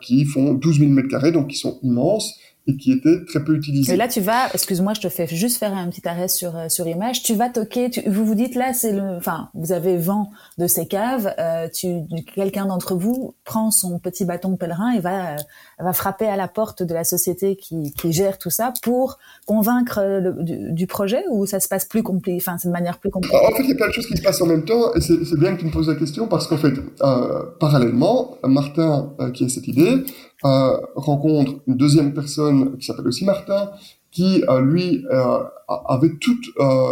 qui 0.00 0.24
font 0.24 0.54
12 0.54 0.78
000 0.78 0.90
mètres 0.90 1.08
carrés, 1.08 1.32
donc 1.32 1.48
qui 1.48 1.56
sont 1.56 1.78
immenses 1.82 2.38
et 2.66 2.76
qui 2.76 2.92
étaient 2.92 3.24
très 3.26 3.44
peu 3.44 3.54
utilisés. 3.54 3.92
Et 3.92 3.96
là, 3.96 4.08
tu 4.08 4.20
vas, 4.20 4.48
excuse-moi, 4.54 4.94
je 4.94 5.02
te 5.02 5.08
fais 5.08 5.26
juste 5.26 5.58
faire 5.58 5.74
un 5.74 5.88
petit 5.88 6.06
arrêt 6.08 6.28
sur 6.28 6.56
euh, 6.56 6.68
sur 6.68 6.86
image. 6.86 7.22
Tu 7.22 7.34
vas 7.34 7.50
toquer, 7.50 7.90
tu, 7.90 8.02
vous 8.08 8.24
vous 8.24 8.34
dites 8.34 8.54
là, 8.54 8.72
c'est 8.72 8.92
le, 8.92 9.16
enfin, 9.16 9.50
vous 9.54 9.72
avez 9.72 9.98
vent 9.98 10.30
de 10.58 10.66
ces 10.66 10.86
caves. 10.86 11.34
Euh, 11.38 11.68
tu, 11.72 12.00
quelqu'un 12.34 12.66
d'entre 12.66 12.94
vous 12.94 13.34
prend 13.44 13.70
son 13.70 13.98
petit 13.98 14.24
bâton 14.24 14.56
pèlerin 14.56 14.92
et 14.92 15.00
va 15.00 15.34
euh, 15.34 15.36
va 15.78 15.92
frapper 15.92 16.26
à 16.26 16.36
la 16.36 16.48
porte 16.48 16.82
de 16.82 16.94
la 16.94 17.04
société 17.04 17.56
qui, 17.56 17.92
qui 17.92 18.12
gère 18.12 18.38
tout 18.38 18.50
ça 18.50 18.72
pour 18.82 19.18
convaincre 19.46 20.00
le, 20.02 20.42
du, 20.42 20.72
du, 20.72 20.86
projet 20.86 21.24
ou 21.30 21.46
ça 21.46 21.60
se 21.60 21.68
passe 21.68 21.84
plus 21.84 22.02
compliqué, 22.02 22.38
enfin, 22.40 22.56
c'est 22.58 22.68
de 22.68 22.72
manière 22.72 22.98
plus 22.98 23.10
compliquée. 23.10 23.36
En 23.36 23.54
fait, 23.54 23.62
il 23.62 23.70
y 23.70 23.72
a 23.72 23.76
plein 23.76 23.88
de 23.88 23.92
choses 23.92 24.06
qui 24.06 24.16
se 24.16 24.22
passent 24.22 24.40
en 24.40 24.46
même 24.46 24.64
temps 24.64 24.94
et 24.94 25.00
c'est 25.00 25.38
bien 25.38 25.54
que 25.54 25.60
tu 25.60 25.66
me 25.66 25.70
poses 25.70 25.88
la 25.88 25.96
question 25.96 26.28
parce 26.28 26.46
qu'en 26.46 26.56
fait, 26.56 26.74
euh, 27.02 27.42
parallèlement, 27.60 28.38
Martin 28.44 29.12
euh, 29.20 29.30
qui 29.30 29.44
a 29.44 29.48
cette 29.48 29.68
idée 29.68 30.04
euh, 30.44 30.76
rencontre 30.94 31.52
une 31.66 31.76
deuxième 31.76 32.12
personne 32.12 32.76
qui 32.76 32.84
s'appelle 32.84 33.08
aussi 33.08 33.24
Martin, 33.24 33.70
qui 34.10 34.44
euh, 34.48 34.60
lui 34.60 35.04
euh, 35.10 35.38
avait 35.68 36.12
tout 36.20 36.38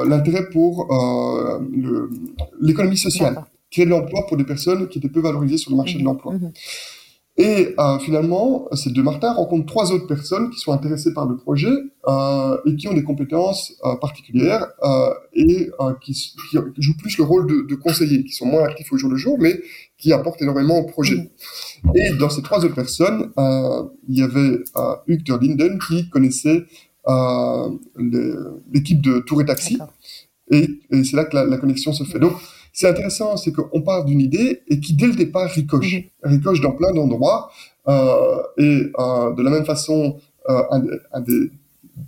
l'intérêt 0.07 0.49
pour 0.51 0.89
l'économie 2.61 2.97
sociale, 2.97 3.45
créer 3.71 3.85
de 3.85 3.91
l'emploi 3.91 4.27
pour 4.27 4.37
des 4.37 4.45
personnes 4.45 4.89
qui 4.89 4.99
étaient 4.99 5.09
peu 5.09 5.21
valorisées 5.21 5.59
sur 5.59 5.71
le 5.71 5.77
marché 5.77 5.97
mmh. 5.97 6.01
de 6.01 6.05
l'emploi. 6.05 6.33
Mmh. 6.33 6.53
Et 7.39 7.75
euh, 7.79 7.99
finalement, 7.99 8.69
ces 8.73 8.91
deux 8.91 9.03
Martin 9.03 9.33
rencontrent 9.33 9.65
trois 9.65 9.91
autres 9.91 10.07
personnes 10.07 10.51
qui 10.51 10.61
sont 10.61 10.71
intéressées 10.71 11.15
par 11.15 11.27
le 11.27 11.39
projet 11.39 11.73
euh, 12.07 12.59
et 12.67 12.77
qui 12.77 12.89
ont 12.89 12.93
des 12.93 13.05
compétences 13.05 13.73
euh, 13.85 13.97
particulières 13.97 14.67
euh, 14.83 15.15
et 15.33 15.71
euh, 15.81 15.95
qui, 16.03 16.13
qui, 16.13 16.59
jouent 16.77 16.97
plus 16.99 17.17
le 17.17 17.25
rôle 17.25 17.47
de, 17.47 17.67
de 17.67 17.75
conseillers, 17.75 18.23
qui 18.25 18.33
sont 18.33 18.45
moins 18.45 18.65
actifs 18.65 18.93
au 18.93 18.99
jour 18.99 19.11
le 19.11 19.17
jour, 19.17 19.39
mais 19.41 19.63
qui 19.97 20.13
apportent 20.13 20.43
énormément 20.43 20.79
au 20.79 20.85
projet. 20.85 21.31
Mmh. 21.85 21.91
Et 21.95 22.11
dans 22.19 22.29
ces 22.29 22.43
trois 22.43 22.63
autres 22.67 22.75
personnes, 22.75 23.33
euh, 23.39 23.85
il 24.09 24.19
y 24.19 24.23
avait 24.23 24.59
Hector 25.09 25.39
Linden 25.41 25.79
qui 25.79 26.11
connaissait 26.11 26.65
l'équipe 28.73 29.01
de 29.01 29.21
Tour 29.21 29.41
et 29.41 29.47
Taxi. 29.47 29.79
Et, 30.51 30.69
et 30.91 31.05
c'est 31.05 31.17
là 31.17 31.25
que 31.25 31.35
la, 31.35 31.47
la, 31.47 31.57
connexion 31.57 31.95
se 31.95 32.05
fait. 32.05 32.19
Donc, 32.19 32.35
c'est 32.73 32.89
intéressant, 32.89 33.37
c'est 33.37 33.53
qu'on 33.53 33.83
part 33.83 34.05
d'une 34.05 34.21
idée 34.21 34.63
et 34.69 34.81
qui 34.81 34.95
dès 34.95 35.07
le 35.07 35.15
départ 35.15 35.49
ricoche, 35.51 35.95
mmh. 35.95 36.29
ricoche 36.29 36.61
dans 36.63 36.73
plein 36.73 36.93
d'endroits. 36.93 37.51
Euh, 37.89 38.43
et 38.59 38.83
euh, 38.99 39.35
de 39.35 39.43
la 39.43 39.51
même 39.51 39.65
façon, 39.65 40.17
euh, 40.49 40.63
un, 40.71 40.83
un 41.13 41.21
des, 41.21 41.51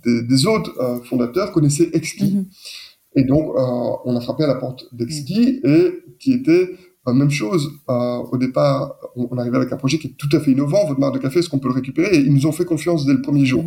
des, 0.03 0.23
des, 0.23 0.45
autres 0.47 1.01
fondateurs 1.05 1.51
connaissait 1.51 1.89
Exki. 1.93 2.37
Mmh. 2.37 2.45
Et 3.17 3.23
donc, 3.23 3.53
on 3.55 4.15
a 4.15 4.21
frappé 4.21 4.43
à 4.43 4.47
la 4.47 4.55
porte 4.55 4.85
d'Exki 4.91 5.61
mmh. 5.63 5.69
et 5.69 5.93
qui 6.19 6.33
était 6.33 6.71
même 7.07 7.29
chose. 7.29 7.71
au 7.87 8.37
départ, 8.37 8.95
on, 9.15 9.27
on 9.29 9.37
arrivait 9.37 9.57
avec 9.57 9.71
un 9.71 9.77
projet 9.77 9.99
qui 9.99 10.07
est 10.07 10.17
tout 10.17 10.29
à 10.35 10.39
fait 10.39 10.51
innovant. 10.51 10.87
Votre 10.87 10.99
marque 10.99 11.13
de 11.13 11.19
café, 11.19 11.39
est-ce 11.39 11.49
qu'on 11.49 11.59
peut 11.59 11.69
le 11.69 11.75
récupérer? 11.75 12.15
Et 12.15 12.19
ils 12.19 12.33
nous 12.33 12.47
ont 12.47 12.51
fait 12.51 12.65
confiance 12.65 13.05
dès 13.05 13.13
le 13.13 13.21
premier 13.21 13.45
jour. 13.45 13.63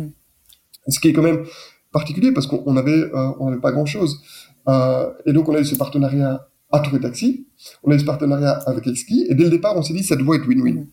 Ce 0.87 0.99
qui 0.99 1.07
est 1.07 1.13
quand 1.13 1.23
même 1.23 1.45
particulier 1.93 2.33
parce 2.33 2.47
qu'on 2.47 2.75
avait, 2.75 3.09
on 3.39 3.49
n'avait 3.49 3.61
pas 3.61 3.71
grand-chose. 3.71 4.21
et 4.67 5.33
donc, 5.33 5.47
on 5.47 5.55
a 5.55 5.61
eu 5.61 5.65
ce 5.65 5.75
partenariat 5.75 6.49
à 6.71 6.79
Tour 6.79 6.97
et 6.97 6.99
Taxi. 6.99 7.47
On 7.83 7.91
a 7.91 7.95
eu 7.95 7.99
ce 7.99 8.05
partenariat 8.05 8.51
avec 8.65 8.87
Exki 8.87 9.27
et 9.29 9.35
dès 9.35 9.45
le 9.45 9.49
départ, 9.49 9.75
on 9.75 9.81
s'est 9.81 9.93
dit 9.93 10.03
ça 10.03 10.15
doit 10.15 10.35
être 10.35 10.47
win-win. 10.47 10.75
Mmh. 10.75 10.87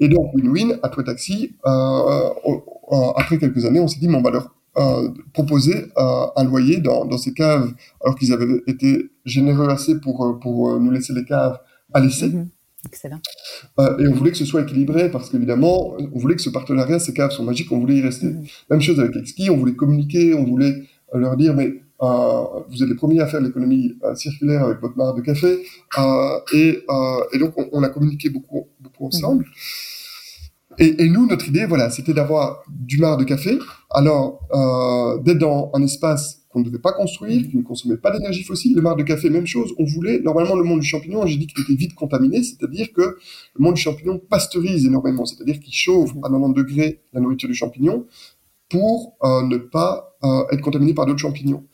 Et 0.00 0.08
donc 0.08 0.34
win-win 0.34 0.78
à 0.82 0.88
Tour 0.88 1.02
et 1.02 1.04
Taxi. 1.04 1.56
Euh, 1.66 2.30
après 3.16 3.38
quelques 3.38 3.64
années, 3.64 3.80
on 3.80 3.88
s'est 3.88 4.00
dit 4.00 4.08
mais 4.08 4.16
on 4.16 4.22
va 4.22 4.30
leur 4.30 4.54
euh, 4.78 5.08
proposer 5.32 5.86
euh, 5.96 6.26
un 6.36 6.44
loyer 6.44 6.78
dans, 6.78 7.04
dans 7.04 7.18
ces 7.18 7.32
caves, 7.32 7.72
alors 8.02 8.16
qu'ils 8.16 8.32
avaient 8.32 8.62
été 8.66 9.10
généreux 9.24 9.68
assez 9.68 10.00
pour 10.00 10.38
pour 10.40 10.78
nous 10.78 10.90
laisser 10.90 11.12
les 11.12 11.24
caves 11.24 11.58
à 11.92 12.00
laisser. 12.00 12.28
Mmh. 12.28 12.48
Excellent. 12.86 13.20
Euh, 13.78 13.98
et 13.98 14.08
on 14.08 14.14
voulait 14.14 14.30
que 14.30 14.38
ce 14.38 14.44
soit 14.44 14.62
équilibré 14.62 15.10
parce 15.10 15.30
qu'évidemment, 15.30 15.96
on 15.98 16.18
voulait 16.18 16.36
que 16.36 16.42
ce 16.42 16.50
partenariat, 16.50 16.98
ces 16.98 17.12
caves 17.12 17.30
sont 17.30 17.44
magiques, 17.44 17.70
on 17.72 17.78
voulait 17.78 17.96
y 17.96 18.02
rester. 18.02 18.28
Mhm. 18.28 18.44
Même 18.70 18.80
chose 18.80 19.00
avec 19.00 19.16
Exki, 19.16 19.50
on 19.50 19.56
voulait 19.56 19.74
communiquer, 19.74 20.34
on 20.34 20.44
voulait 20.44 20.82
leur 21.12 21.36
dire, 21.36 21.54
mais 21.54 21.82
vous 22.00 22.82
êtes 22.82 22.88
les 22.88 22.94
premiers 22.94 23.20
à 23.20 23.26
faire 23.26 23.40
l'économie 23.40 23.94
euh, 24.04 24.14
circulaire 24.14 24.64
avec 24.64 24.80
votre 24.80 24.96
marque 24.96 25.16
de 25.16 25.22
café. 25.22 25.62
Et, 26.54 26.84
et, 27.32 27.38
donc, 27.38 27.52
on, 27.56 27.68
on, 27.72 27.82
a 27.82 27.88
communiqué 27.88 28.30
beaucoup, 28.30 28.68
beaucoup 28.80 29.06
ensemble. 29.06 29.44
Mhm. 29.44 30.76
Et, 30.78 31.04
et, 31.04 31.08
nous, 31.10 31.26
notre 31.26 31.46
idée, 31.48 31.66
voilà, 31.66 31.90
c'était 31.90 32.14
d'avoir 32.14 32.62
du 32.68 32.98
mar 32.98 33.16
de 33.16 33.24
café. 33.24 33.58
Alors, 33.90 34.40
d'être 35.24 35.38
dans 35.38 35.70
un 35.74 35.82
espace 35.82 36.40
qu'on 36.50 36.60
ne 36.60 36.64
devait 36.64 36.80
pas 36.80 36.92
construire, 36.92 37.48
qui 37.48 37.56
ne 37.56 37.62
consommait 37.62 37.96
pas 37.96 38.10
d'énergie 38.10 38.42
fossile. 38.42 38.74
Le 38.74 38.82
marc 38.82 38.98
de 38.98 39.04
café, 39.04 39.30
même 39.30 39.46
chose. 39.46 39.72
On 39.78 39.84
voulait, 39.84 40.18
normalement, 40.18 40.56
le 40.56 40.64
monde 40.64 40.80
du 40.80 40.86
champignon, 40.86 41.24
j'ai 41.24 41.36
dit 41.36 41.46
qu'il 41.46 41.62
était 41.62 41.74
vite 41.74 41.94
contaminé, 41.94 42.42
c'est-à-dire 42.42 42.92
que 42.92 43.02
le 43.02 43.18
monde 43.58 43.74
du 43.74 43.80
champignon 43.80 44.18
pasteurise 44.18 44.84
énormément, 44.84 45.26
c'est-à-dire 45.26 45.60
qu'il 45.60 45.72
chauffe 45.72 46.10
à 46.24 46.28
90 46.28 46.54
degrés 46.54 47.02
la 47.12 47.20
nourriture 47.20 47.48
du 47.48 47.54
champignon 47.54 48.04
pour 48.70 49.16
euh, 49.24 49.42
ne 49.42 49.58
pas 49.58 50.16
euh, 50.22 50.44
être 50.52 50.60
contaminé 50.60 50.94
par 50.94 51.06
d'autres 51.06 51.18
champignons. 51.18 51.64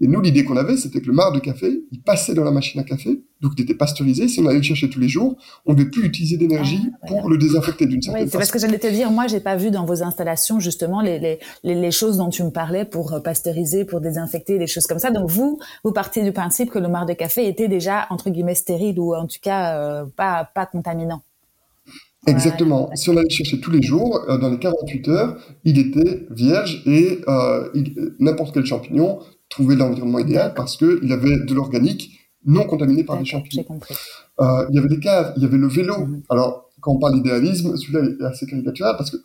Et 0.00 0.08
nous, 0.08 0.20
l'idée 0.20 0.44
qu'on 0.44 0.56
avait, 0.56 0.76
c'était 0.76 1.00
que 1.00 1.06
le 1.06 1.12
marc 1.12 1.34
de 1.34 1.38
café, 1.38 1.84
il 1.92 2.02
passait 2.02 2.34
dans 2.34 2.44
la 2.44 2.50
machine 2.50 2.80
à 2.80 2.84
café, 2.84 3.22
donc 3.40 3.52
il 3.56 3.62
était 3.62 3.74
pasteurisé. 3.74 4.26
Si 4.26 4.40
on 4.40 4.46
allait 4.46 4.56
le 4.56 4.62
chercher 4.62 4.90
tous 4.90 4.98
les 4.98 5.08
jours, 5.08 5.36
on 5.64 5.72
ne 5.72 5.78
devait 5.78 5.90
plus 5.90 6.04
utiliser 6.04 6.36
d'énergie 6.36 6.80
ah, 7.02 7.06
pour 7.06 7.28
le 7.28 7.38
désinfecter 7.38 7.86
d'une 7.86 8.02
certaine 8.02 8.24
oui, 8.24 8.30
c'est 8.30 8.38
parce 8.38 8.50
que 8.50 8.58
j'allais 8.58 8.78
te 8.78 8.88
dire, 8.88 9.10
moi, 9.10 9.26
j'ai 9.28 9.40
pas 9.40 9.56
vu 9.56 9.70
dans 9.70 9.84
vos 9.84 10.02
installations 10.02 10.60
justement 10.60 11.00
les, 11.02 11.18
les, 11.18 11.38
les, 11.62 11.90
choses 11.90 12.16
dont 12.16 12.30
tu 12.30 12.42
me 12.42 12.50
parlais 12.50 12.84
pour 12.84 13.12
euh, 13.12 13.20
pasteuriser, 13.20 13.84
pour 13.84 14.00
désinfecter, 14.00 14.58
des 14.58 14.66
choses 14.66 14.86
comme 14.86 14.98
ça. 14.98 15.10
Donc 15.10 15.28
vous, 15.28 15.60
vous 15.84 15.92
partiez 15.92 16.24
du 16.24 16.32
principe 16.32 16.70
que 16.70 16.78
le 16.78 16.88
marc 16.88 17.06
de 17.06 17.14
café 17.14 17.46
était 17.46 17.68
déjà 17.68 18.06
entre 18.10 18.30
guillemets 18.30 18.54
stérile 18.54 18.98
ou 18.98 19.14
en 19.14 19.26
tout 19.26 19.38
cas 19.40 20.04
pas 20.16 20.44
pas 20.52 20.66
contaminant. 20.66 21.22
Exactement. 22.26 22.90
Si 22.94 23.08
on 23.08 23.16
allait 23.16 23.30
chercher 23.30 23.60
tous 23.60 23.70
les 23.70 23.82
jours, 23.82 24.20
euh, 24.28 24.36
dans 24.36 24.50
les 24.50 24.58
48 24.58 25.08
heures, 25.08 25.36
il 25.64 25.78
était 25.78 26.26
vierge 26.30 26.82
et 26.86 27.20
euh, 27.28 27.70
n'importe 28.18 28.52
quel 28.52 28.66
champignon 28.66 29.20
trouvait 29.48 29.76
l'environnement 29.76 30.18
idéal 30.18 30.52
parce 30.54 30.76
qu'il 30.76 31.12
avait 31.12 31.38
de 31.38 31.54
l'organique 31.54 32.12
non 32.44 32.64
contaminé 32.64 33.04
par 33.04 33.18
les 33.18 33.24
champignons. 33.24 33.64
Euh, 34.40 34.66
il 34.70 34.76
y 34.76 34.78
avait 34.78 34.88
des 34.88 35.00
caves, 35.00 35.32
il 35.36 35.42
y 35.42 35.46
avait 35.46 35.58
le 35.58 35.68
vélo. 35.68 35.98
Mhm. 35.98 36.22
Alors, 36.30 36.70
quand 36.80 36.92
on 36.92 36.98
parle 36.98 37.14
d'idéalisme, 37.14 37.76
celui-là 37.76 38.00
est 38.04 38.24
assez 38.24 38.46
caricatural 38.46 38.96
parce 38.96 39.10
que 39.10 39.18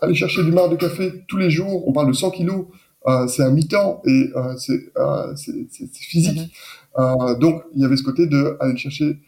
aller 0.00 0.14
chercher 0.14 0.44
du 0.44 0.52
marc 0.52 0.70
de 0.70 0.76
café 0.76 1.24
tous 1.26 1.36
les 1.36 1.50
jours, 1.50 1.88
on 1.88 1.92
parle 1.92 2.08
de 2.08 2.12
100 2.12 2.30
kilos, 2.30 2.66
euh, 3.06 3.26
c'est 3.28 3.42
un 3.42 3.50
mi-temps 3.50 4.02
et 4.04 4.30
euh, 4.36 4.54
c'est 4.56 5.94
physique. 5.94 6.52
Mhm. 6.98 7.38
donc, 7.38 7.62
il 7.74 7.82
y 7.82 7.84
avait 7.84 7.96
ce 7.96 8.02
côté 8.02 8.26
de 8.26 8.56
aller 8.60 8.76
chercher 8.76 9.18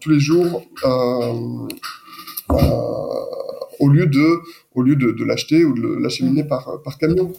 tous 0.00 0.10
les 0.10 0.20
jours 0.20 0.62
euh, 0.84 1.68
au 3.80 3.88
lieu 3.88 4.06
de, 4.06 4.38
au 4.74 4.82
lieu 4.82 4.96
de, 4.96 5.10
de 5.12 5.24
l'acheter 5.24 5.64
ou 5.64 5.74
de 5.74 6.02
l'acheminer 6.02 6.44
par, 6.44 6.82
par 6.82 6.98
camion. 6.98 7.32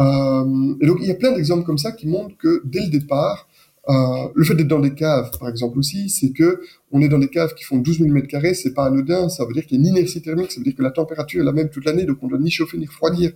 Euh, 0.00 0.74
et 0.80 0.86
donc, 0.86 0.98
il 1.00 1.06
y 1.06 1.10
a 1.10 1.14
plein 1.14 1.32
d'exemples 1.32 1.64
comme 1.64 1.78
ça 1.78 1.92
qui 1.92 2.06
montrent 2.08 2.36
que 2.38 2.62
dès 2.64 2.80
le 2.80 2.88
départ, 2.88 3.48
euh, 3.88 4.28
le 4.34 4.44
fait 4.44 4.54
d'être 4.54 4.68
dans 4.68 4.78
des 4.78 4.94
caves, 4.94 5.30
par 5.38 5.48
exemple 5.48 5.78
aussi, 5.78 6.08
c'est 6.08 6.30
que 6.32 6.60
on 6.92 7.02
est 7.02 7.08
dans 7.08 7.18
des 7.18 7.28
caves 7.28 7.54
qui 7.54 7.64
font 7.64 7.78
12 7.78 7.98
000 7.98 8.10
mètres 8.10 8.28
carrés, 8.28 8.54
c'est 8.54 8.74
pas 8.74 8.84
anodin, 8.84 9.28
ça 9.28 9.44
veut 9.44 9.52
dire 9.52 9.66
qu'il 9.66 9.76
y 9.76 9.80
a 9.80 9.90
une 9.90 9.96
inertie 9.96 10.22
thermique, 10.22 10.52
ça 10.52 10.60
veut 10.60 10.64
dire 10.64 10.76
que 10.76 10.82
la 10.82 10.92
température 10.92 11.40
est 11.40 11.44
la 11.44 11.52
même 11.52 11.68
toute 11.68 11.84
l'année, 11.84 12.04
donc 12.04 12.18
on 12.22 12.28
doit 12.28 12.38
ni 12.38 12.50
chauffer 12.50 12.78
ni 12.78 12.86
refroidir. 12.86 13.32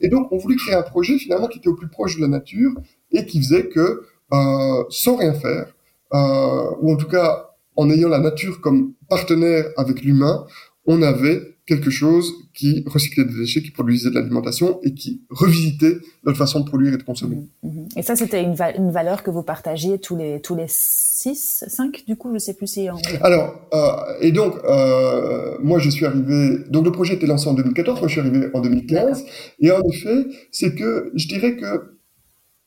Et 0.00 0.08
donc, 0.08 0.30
on 0.30 0.38
voulait 0.38 0.56
créer 0.56 0.74
un 0.74 0.82
projet 0.82 1.18
finalement 1.18 1.48
qui 1.48 1.58
était 1.58 1.68
au 1.68 1.74
plus 1.74 1.88
proche 1.88 2.16
de 2.16 2.22
la 2.22 2.28
nature 2.28 2.72
et 3.10 3.26
qui 3.26 3.42
faisait 3.42 3.66
que, 3.66 4.02
euh, 4.32 4.84
sans 4.90 5.16
rien 5.16 5.34
faire, 5.34 5.74
euh, 6.14 6.70
ou 6.80 6.92
en 6.92 6.96
tout 6.96 7.08
cas 7.08 7.49
en 7.76 7.90
ayant 7.90 8.08
la 8.08 8.18
nature 8.18 8.60
comme 8.60 8.94
partenaire 9.08 9.66
avec 9.76 10.02
l'humain, 10.02 10.46
on 10.86 11.02
avait 11.02 11.56
quelque 11.70 11.90
chose 11.90 12.32
qui 12.52 12.82
recyclait 12.86 13.24
des 13.24 13.34
déchets, 13.34 13.62
qui 13.62 13.70
produisait 13.70 14.10
de 14.10 14.16
l'alimentation 14.16 14.80
et 14.82 14.92
qui 14.92 15.22
revisitait 15.30 15.98
notre 16.24 16.36
façon 16.36 16.58
de 16.60 16.64
produire 16.64 16.94
et 16.94 16.96
de 16.96 17.04
consommer. 17.04 17.36
Mmh, 17.62 17.68
mmh. 17.68 17.88
Et 17.96 18.02
ça, 18.02 18.16
c'était 18.16 18.42
une, 18.42 18.56
une, 18.76 18.90
valeur 18.90 19.22
que 19.22 19.30
vous 19.30 19.44
partagiez 19.44 20.00
tous 20.00 20.16
les 20.16 20.40
tous 20.40 20.56
les 20.56 20.66
six, 20.68 21.64
cinq, 21.68 22.02
du 22.08 22.16
coup, 22.16 22.32
je 22.34 22.38
sais 22.38 22.54
plus 22.54 22.66
si. 22.66 22.88
Alors, 23.20 23.68
euh, 23.72 24.18
et 24.20 24.32
donc, 24.32 24.54
euh, 24.64 25.58
moi, 25.62 25.78
je 25.78 25.90
suis 25.90 26.06
arrivé. 26.06 26.58
Donc, 26.70 26.84
le 26.84 26.90
projet 26.90 27.14
était 27.14 27.26
lancé 27.26 27.48
en 27.48 27.54
2014. 27.54 28.00
Moi, 28.00 28.08
je 28.08 28.12
suis 28.12 28.20
arrivé 28.20 28.48
en 28.52 28.60
2015. 28.60 29.24
Et 29.60 29.70
en 29.70 29.82
effet, 29.92 30.26
c'est 30.50 30.74
que 30.74 31.12
je 31.14 31.28
dirais 31.28 31.56
que 31.56 31.98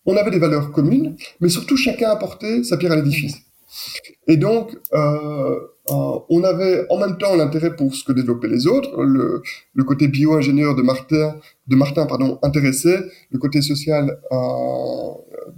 on 0.06 0.16
avait 0.16 0.32
des 0.32 0.40
valeurs 0.40 0.72
communes, 0.72 1.16
mais 1.42 1.50
surtout 1.50 1.78
chacun 1.78 2.10
apportait 2.10 2.64
sa 2.64 2.78
pierre 2.78 2.94
à 2.94 2.96
l'édifice. 2.96 3.36
Et 4.28 4.38
donc, 4.38 4.78
euh, 4.94 5.60
euh, 5.92 6.20
on 6.30 6.44
avait 6.44 6.86
en 6.90 6.98
même 6.98 7.18
temps 7.18 7.36
l'intérêt 7.36 7.76
pour 7.76 7.94
ce 7.94 8.04
que 8.06 8.14
développaient 8.14 8.48
les 8.48 8.68
autres, 8.68 9.04
le, 9.04 9.42
le 9.74 9.84
côté 9.84 10.08
bio-ingénieur 10.08 10.76
de 10.76 10.82
Martin, 10.82 11.36
de 11.68 11.76
Martin 11.76 12.06
pardon, 12.06 12.40
intéressait, 12.42 13.00
le 13.32 13.38
côté 13.38 13.62
social 13.62 14.18
euh, 14.32 14.38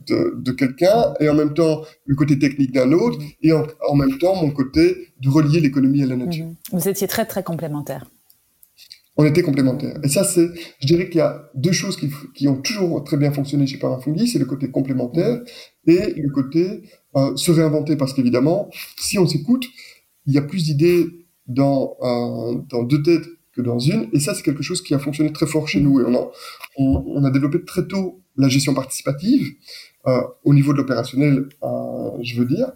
de, 0.07 0.33
de 0.37 0.51
quelqu'un, 0.51 1.13
et 1.19 1.29
en 1.29 1.35
même 1.35 1.53
temps 1.53 1.83
le 2.05 2.15
côté 2.15 2.39
technique 2.39 2.71
d'un 2.71 2.91
autre, 2.91 3.19
et 3.43 3.53
en, 3.53 3.67
en, 3.87 3.95
même 3.95 4.17
temps 4.17 4.35
mon 4.35 4.49
côté 4.49 5.09
de 5.21 5.29
relier 5.29 5.59
l'économie 5.59 6.01
à 6.01 6.07
la 6.07 6.15
nature. 6.15 6.45
Mhm. 6.45 6.55
Vous 6.71 6.89
étiez 6.89 7.07
très 7.07 7.25
très 7.25 7.43
complémentaires. 7.43 8.05
On 9.17 9.23
était 9.23 9.43
complémentaires. 9.43 9.97
Et 10.03 10.09
ça, 10.09 10.25
c'est, 10.25 10.49
je 10.81 10.87
dirais 10.87 11.07
qu'il 11.07 11.19
y 11.19 11.21
a 11.21 11.49
deux 11.55 11.71
choses 11.71 11.95
qui, 11.95 12.09
qui 12.33 12.49
ont 12.49 12.57
toujours 12.57 13.01
très 13.05 13.15
bien 13.15 13.31
fonctionné 13.31 13.65
chez 13.65 13.77
Parafungi, 13.77 14.27
c'est 14.27 14.39
le 14.39 14.45
côté 14.45 14.69
complémentaire 14.69 15.41
et 15.87 16.13
le 16.17 16.29
côté 16.31 16.81
euh, 17.15 17.35
se 17.35 17.51
réinventer 17.51 17.95
parce 17.95 18.13
qu'évidemment, 18.13 18.69
si 18.97 19.17
on 19.17 19.27
s'écoute, 19.27 19.65
il 20.25 20.33
y 20.33 20.37
a 20.37 20.41
plus 20.41 20.63
d'idées 20.63 21.07
dans, 21.47 21.95
euh, 22.01 22.61
dans 22.69 22.83
deux 22.83 23.01
têtes 23.01 23.27
que 23.53 23.61
dans 23.61 23.79
une, 23.79 24.09
et 24.11 24.19
ça 24.19 24.33
c'est 24.33 24.43
quelque 24.43 24.63
chose 24.63 24.81
qui 24.81 24.93
a 24.93 24.99
fonctionné 24.99 25.31
très 25.31 25.47
fort 25.47 25.67
chez 25.67 25.79
nous, 25.79 26.01
et 26.01 26.03
on 26.05 26.13
a, 26.13 26.31
on, 26.77 27.23
a 27.23 27.31
développé 27.31 27.63
très 27.63 27.87
tôt 27.87 28.21
la 28.35 28.49
gestion 28.49 28.73
participative, 28.73 29.53
euh, 30.07 30.21
au 30.43 30.53
niveau 30.53 30.73
de 30.73 30.77
l'opérationnel, 30.77 31.47
euh, 31.63 32.09
je 32.21 32.37
veux 32.37 32.45
dire, 32.45 32.73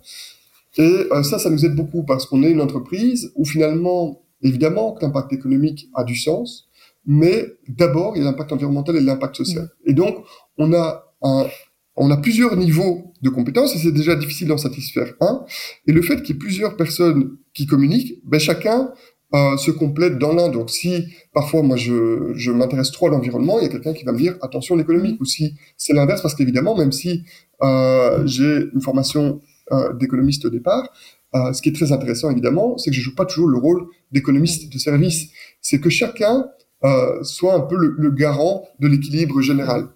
et 0.78 1.08
euh, 1.12 1.24
ça, 1.24 1.40
ça 1.40 1.50
nous 1.50 1.66
aide 1.66 1.76
beaucoup 1.76 2.04
parce 2.04 2.26
qu'on 2.26 2.44
est 2.44 2.52
une 2.52 2.62
entreprise 2.62 3.32
où 3.36 3.44
finalement, 3.44 4.22
évidemment, 4.42 4.94
que 4.94 5.02
l'impact 5.04 5.34
économique 5.34 5.90
a 5.96 6.04
du 6.04 6.16
sens, 6.16 6.70
mais 7.06 7.46
d'abord, 7.68 8.16
il 8.16 8.20
y 8.20 8.22
a 8.22 8.26
l'impact 8.26 8.54
environnemental 8.54 8.96
et 8.96 9.02
l'impact 9.02 9.36
social. 9.36 9.66
Mmh. 9.66 9.90
Et 9.90 9.94
donc, 9.94 10.24
on 10.58 10.74
a 10.74 11.06
un, 11.22 11.48
on 12.00 12.10
a 12.12 12.18
plusieurs 12.18 12.56
niveaux 12.56 13.14
de 13.22 13.30
compétences 13.30 13.76
et 13.76 13.80
c'est 13.80 13.92
déjà 13.92 14.16
difficile 14.16 14.48
d'en 14.48 14.58
satisfaire 14.58 15.14
un. 15.20 15.46
Et 15.86 15.92
le 15.92 16.02
fait 16.02 16.22
qu'il 16.24 16.36
y 16.36 16.38
ait 16.38 16.40
plusieurs 16.40 16.78
personnes 16.78 17.38
qui 17.54 17.68
communiquent, 17.68 18.22
ben 18.26 18.40
chacun 18.40 18.94
euh, 19.36 19.58
se 19.58 19.70
complète 19.70 20.18
dans 20.18 20.34
l'un. 20.34 20.48
Donc 20.48 20.70
si 20.70 21.06
parfois 21.34 21.62
moi 21.62 21.76
je, 21.76 22.32
je 22.36 22.52
m'intéresse 22.52 22.92
trop 22.92 23.08
à 23.08 23.10
l'environnement, 23.10 23.60
il 23.60 23.64
y 23.64 23.66
a 23.66 23.70
quelqu'un 23.70 23.94
qui 23.94 24.06
va 24.06 24.14
me 24.14 24.18
dire 24.18 24.38
attention 24.42 24.78
l'économique. 24.78 25.20
Ou 25.20 25.26
si 25.26 25.56
c'est 25.78 25.94
l'inverse, 25.94 26.22
parce 26.22 26.36
qu'évidemment 26.36 26.76
même 26.76 26.94
si 26.94 27.26
euh, 27.62 28.26
j'ai 28.26 28.64
une 28.74 28.82
formation 28.82 29.42
euh, 29.74 29.94
d'économiste 29.94 30.46
au 30.46 30.50
départ, 30.50 30.90
euh, 31.36 31.52
ce 31.52 31.62
qui 31.62 31.70
est 31.70 31.74
très 31.74 31.92
intéressant 31.92 32.32
évidemment, 32.32 32.78
c'est 32.78 32.92
que 32.92 32.96
je 32.96 33.02
joue 33.02 33.14
pas 33.14 33.26
toujours 33.26 33.50
le 33.50 33.58
rôle 33.58 33.86
d'économiste 34.14 34.72
de 34.72 34.78
service. 34.80 35.28
C'est 35.62 35.82
que 35.82 35.90
chacun 35.90 36.48
euh, 36.86 37.22
soit 37.24 37.54
un 37.54 37.60
peu 37.60 37.76
le, 37.76 37.94
le 37.98 38.12
garant 38.12 38.64
de 38.80 38.88
l'équilibre 38.88 39.42
général. 39.42 39.90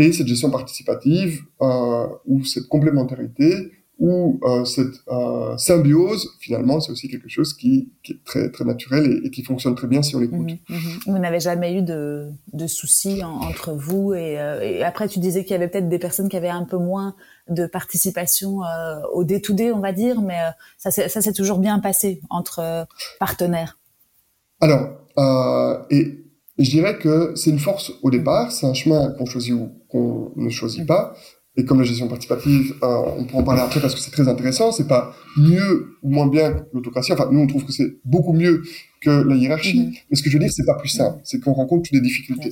Et 0.00 0.12
cette 0.12 0.26
gestion 0.26 0.50
participative 0.50 1.42
euh, 1.60 2.06
ou 2.24 2.42
cette 2.42 2.68
complémentarité 2.68 3.70
ou 3.98 4.40
euh, 4.44 4.64
cette 4.64 4.94
euh, 5.08 5.58
symbiose, 5.58 6.26
finalement, 6.40 6.80
c'est 6.80 6.90
aussi 6.90 7.06
quelque 7.06 7.28
chose 7.28 7.52
qui, 7.52 7.92
qui, 8.02 8.14
est 8.14 8.24
très, 8.24 8.50
très 8.50 8.64
naturel 8.64 9.20
et, 9.22 9.30
qui 9.30 9.44
fonctionne 9.44 9.74
très 9.74 9.88
bien 9.88 10.00
si 10.00 10.16
on 10.16 10.20
l'écoute. 10.20 10.52
Mhm, 10.70 10.76
mhm. 10.76 11.00
Vous 11.04 11.18
n'avez 11.18 11.38
jamais 11.38 11.76
eu 11.76 11.82
de, 11.82 12.30
de 12.54 12.66
soucis 12.66 13.22
entre 13.22 13.74
vous 13.74 14.14
et, 14.14 14.38
et, 14.62 14.82
après, 14.82 15.06
tu 15.06 15.18
disais 15.18 15.42
qu'il 15.42 15.50
y 15.50 15.54
avait 15.54 15.68
peut-être 15.68 15.90
des 15.90 15.98
personnes 15.98 16.30
qui 16.30 16.36
avaient 16.38 16.48
un 16.48 16.64
peu 16.64 16.78
moins 16.78 17.14
de 17.50 17.66
participation 17.66 18.60
au 19.12 19.24
day-to-day, 19.24 19.70
on 19.70 19.80
va 19.80 19.92
dire, 19.92 20.22
mais 20.22 20.38
ça 20.78 20.90
s'est 20.90 21.32
toujours 21.34 21.58
bien 21.58 21.78
passé 21.78 22.22
entre 22.30 22.86
partenaires. 23.18 23.78
Alors, 24.62 24.96
et 25.90 26.24
je 26.64 26.70
dirais 26.70 26.98
que 26.98 27.32
c'est 27.36 27.50
une 27.50 27.58
force 27.58 27.92
au 28.02 28.10
départ, 28.10 28.52
c'est 28.52 28.66
un 28.66 28.74
chemin 28.74 29.10
qu'on 29.12 29.26
choisit 29.26 29.54
ou 29.54 29.70
qu'on 29.88 30.32
ne 30.36 30.50
choisit 30.50 30.86
pas. 30.86 31.14
Et 31.56 31.64
comme 31.64 31.80
la 31.80 31.84
gestion 31.84 32.06
participative, 32.06 32.76
euh, 32.82 33.02
on 33.18 33.24
pourra 33.24 33.42
en 33.42 33.44
parler 33.44 33.62
après 33.62 33.80
parce 33.80 33.94
que 33.94 34.00
c'est 34.00 34.12
très 34.12 34.28
intéressant, 34.28 34.70
c'est 34.70 34.86
pas 34.86 35.14
mieux 35.36 35.96
ou 36.02 36.10
moins 36.10 36.28
bien 36.28 36.52
que 36.52 36.60
l'autocratie. 36.72 37.12
Enfin, 37.12 37.28
nous, 37.32 37.40
on 37.40 37.46
trouve 37.48 37.64
que 37.64 37.72
c'est 37.72 37.96
beaucoup 38.04 38.32
mieux 38.32 38.62
que 39.00 39.10
la 39.10 39.34
hiérarchie. 39.34 39.80
Mm-hmm. 39.80 39.98
Mais 40.10 40.16
ce 40.16 40.22
que 40.22 40.30
je 40.30 40.36
veux 40.36 40.44
dire, 40.44 40.52
c'est 40.52 40.64
pas 40.64 40.76
plus 40.76 40.88
simple. 40.88 41.18
C'est 41.24 41.40
qu'on 41.40 41.52
rencontre 41.52 41.88
toutes 41.88 41.94
les 41.94 42.00
difficultés. 42.00 42.50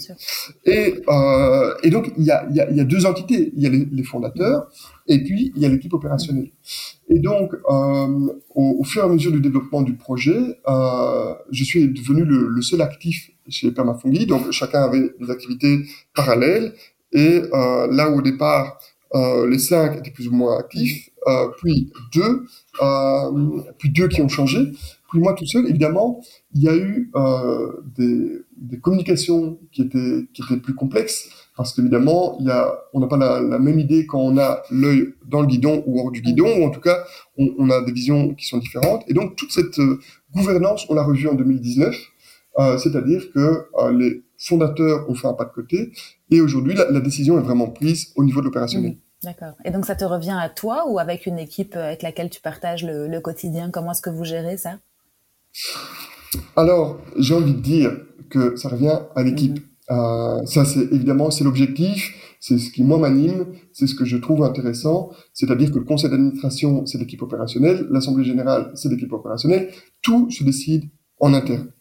Et, 0.64 0.94
euh, 1.08 1.74
et 1.82 1.90
donc, 1.90 2.10
il 2.16 2.24
y 2.24 2.30
a, 2.30 2.48
y, 2.50 2.60
a, 2.60 2.70
y 2.70 2.80
a, 2.80 2.84
deux 2.84 3.06
entités. 3.06 3.52
Il 3.54 3.62
y 3.62 3.66
a 3.66 3.70
les, 3.70 3.86
les, 3.90 4.02
fondateurs 4.02 4.68
et 5.06 5.22
puis 5.22 5.52
il 5.54 5.62
y 5.62 5.66
a 5.66 5.68
l'équipe 5.68 5.92
opérationnelle. 5.92 6.50
Et 7.08 7.20
donc, 7.20 7.52
euh, 7.54 8.34
au, 8.54 8.76
au, 8.80 8.84
fur 8.84 9.02
et 9.02 9.04
à 9.04 9.08
mesure 9.08 9.30
du 9.30 9.40
développement 9.40 9.82
du 9.82 9.94
projet, 9.94 10.58
euh, 10.68 11.34
je 11.50 11.64
suis 11.64 11.88
devenu 11.88 12.24
le, 12.24 12.48
le 12.48 12.62
seul 12.62 12.80
actif 12.80 13.30
chez 13.48 13.70
Permafungi. 13.70 14.26
Donc, 14.26 14.50
chacun 14.50 14.82
avait 14.82 15.12
des 15.20 15.30
activités 15.30 15.84
parallèles. 16.14 16.72
Et 17.12 17.42
euh, 17.52 17.86
là 17.90 18.10
où 18.10 18.18
au 18.18 18.22
départ, 18.22 18.78
les 19.14 19.58
cinq 19.58 19.96
étaient 19.98 20.10
plus 20.10 20.28
ou 20.28 20.32
moins 20.32 20.58
actifs, 20.58 21.08
puis 21.62 21.90
deux, 22.14 22.44
puis 23.78 23.90
deux 23.90 24.08
qui 24.08 24.20
ont 24.20 24.28
changé, 24.28 24.58
puis 25.10 25.18
moi 25.18 25.32
tout 25.32 25.46
seul. 25.46 25.66
Évidemment, 25.66 26.20
il 26.54 26.62
y 26.62 26.68
a 26.68 26.76
eu 26.76 27.10
des, 27.96 28.42
des 28.58 28.78
communications 28.78 29.58
qui 29.72 29.82
étaient 29.82 30.26
qui 30.34 30.42
étaient 30.42 30.60
plus 30.60 30.74
complexes 30.74 31.30
parce 31.58 31.72
qu'évidemment, 31.74 32.36
il 32.38 32.46
y 32.46 32.50
a, 32.52 32.72
on 32.92 33.00
n'a 33.00 33.08
pas 33.08 33.16
la, 33.16 33.40
la, 33.40 33.58
même 33.58 33.80
idée 33.80 34.06
quand 34.06 34.20
on 34.20 34.38
a 34.38 34.62
l'œil 34.70 35.08
dans 35.26 35.40
le 35.40 35.48
guidon 35.48 35.82
ou 35.86 35.98
hors 35.98 36.12
du 36.12 36.22
guidon, 36.22 36.46
ou 36.46 36.64
en 36.64 36.70
tout 36.70 36.80
cas, 36.80 37.04
on, 37.36 37.48
on 37.58 37.68
a 37.68 37.82
des 37.82 37.90
visions 37.90 38.32
qui 38.34 38.46
sont 38.46 38.58
différentes. 38.58 39.02
Et 39.08 39.12
donc, 39.12 39.34
toute 39.34 39.50
cette 39.50 39.76
euh, 39.80 39.98
gouvernance, 40.32 40.86
on 40.88 40.94
l'a 40.94 41.02
revue 41.02 41.26
en 41.26 41.34
2019, 41.34 41.96
euh, 42.60 42.78
c'est-à-dire 42.78 43.32
que 43.32 43.66
euh, 43.76 43.92
les 43.92 44.22
fondateurs 44.38 45.08
ont 45.10 45.14
fait 45.14 45.26
un 45.26 45.34
pas 45.34 45.44
de 45.44 45.52
côté, 45.52 45.92
et 46.30 46.40
aujourd'hui, 46.40 46.74
la, 46.74 46.90
la, 46.90 47.00
décision 47.00 47.38
est 47.38 47.42
vraiment 47.42 47.68
prise 47.68 48.12
au 48.16 48.24
niveau 48.24 48.40
de 48.40 48.46
l'opérationnel. 48.46 48.92
Mmh, 48.92 48.96
D'accord. 49.24 49.54
Et 49.64 49.70
donc, 49.70 49.84
ça 49.84 49.96
te 49.96 50.04
revient 50.04 50.36
à 50.40 50.48
toi 50.48 50.84
ou 50.88 50.98
avec 50.98 51.26
une 51.26 51.38
équipe 51.38 51.76
avec 51.76 52.02
laquelle 52.02 52.30
tu 52.30 52.40
partages 52.40 52.84
le, 52.84 53.08
le 53.08 53.20
quotidien? 53.20 53.70
Comment 53.70 53.92
est-ce 53.92 54.02
que 54.02 54.10
vous 54.10 54.24
gérez 54.24 54.56
ça? 54.56 54.78
Alors, 56.56 57.00
j'ai 57.16 57.34
envie 57.34 57.54
de 57.54 57.60
dire 57.60 57.92
que 58.30 58.56
ça 58.56 58.68
revient 58.68 59.00
à 59.14 59.22
l'équipe. 59.22 59.58
Mmh. 59.58 59.68
Euh, 59.90 60.44
ça, 60.46 60.64
c'est 60.64 60.92
évidemment, 60.92 61.30
c'est 61.30 61.44
l'objectif, 61.44 62.14
c'est 62.40 62.58
ce 62.58 62.70
qui 62.70 62.84
moi 62.84 62.98
m'anime, 62.98 63.46
c'est 63.72 63.86
ce 63.86 63.94
que 63.94 64.04
je 64.04 64.16
trouve 64.16 64.42
intéressant, 64.42 65.10
c'est-à-dire 65.32 65.72
que 65.72 65.78
le 65.78 65.84
conseil 65.84 66.10
d'administration, 66.10 66.84
c'est 66.86 66.98
l'équipe 66.98 67.22
opérationnelle, 67.22 67.86
l'assemblée 67.90 68.24
générale, 68.24 68.70
c'est 68.74 68.88
l'équipe 68.88 69.12
opérationnelle, 69.12 69.70
tout 70.02 70.30
se 70.30 70.44
décide 70.44 70.84
en 71.20 71.34
interne. 71.34 71.72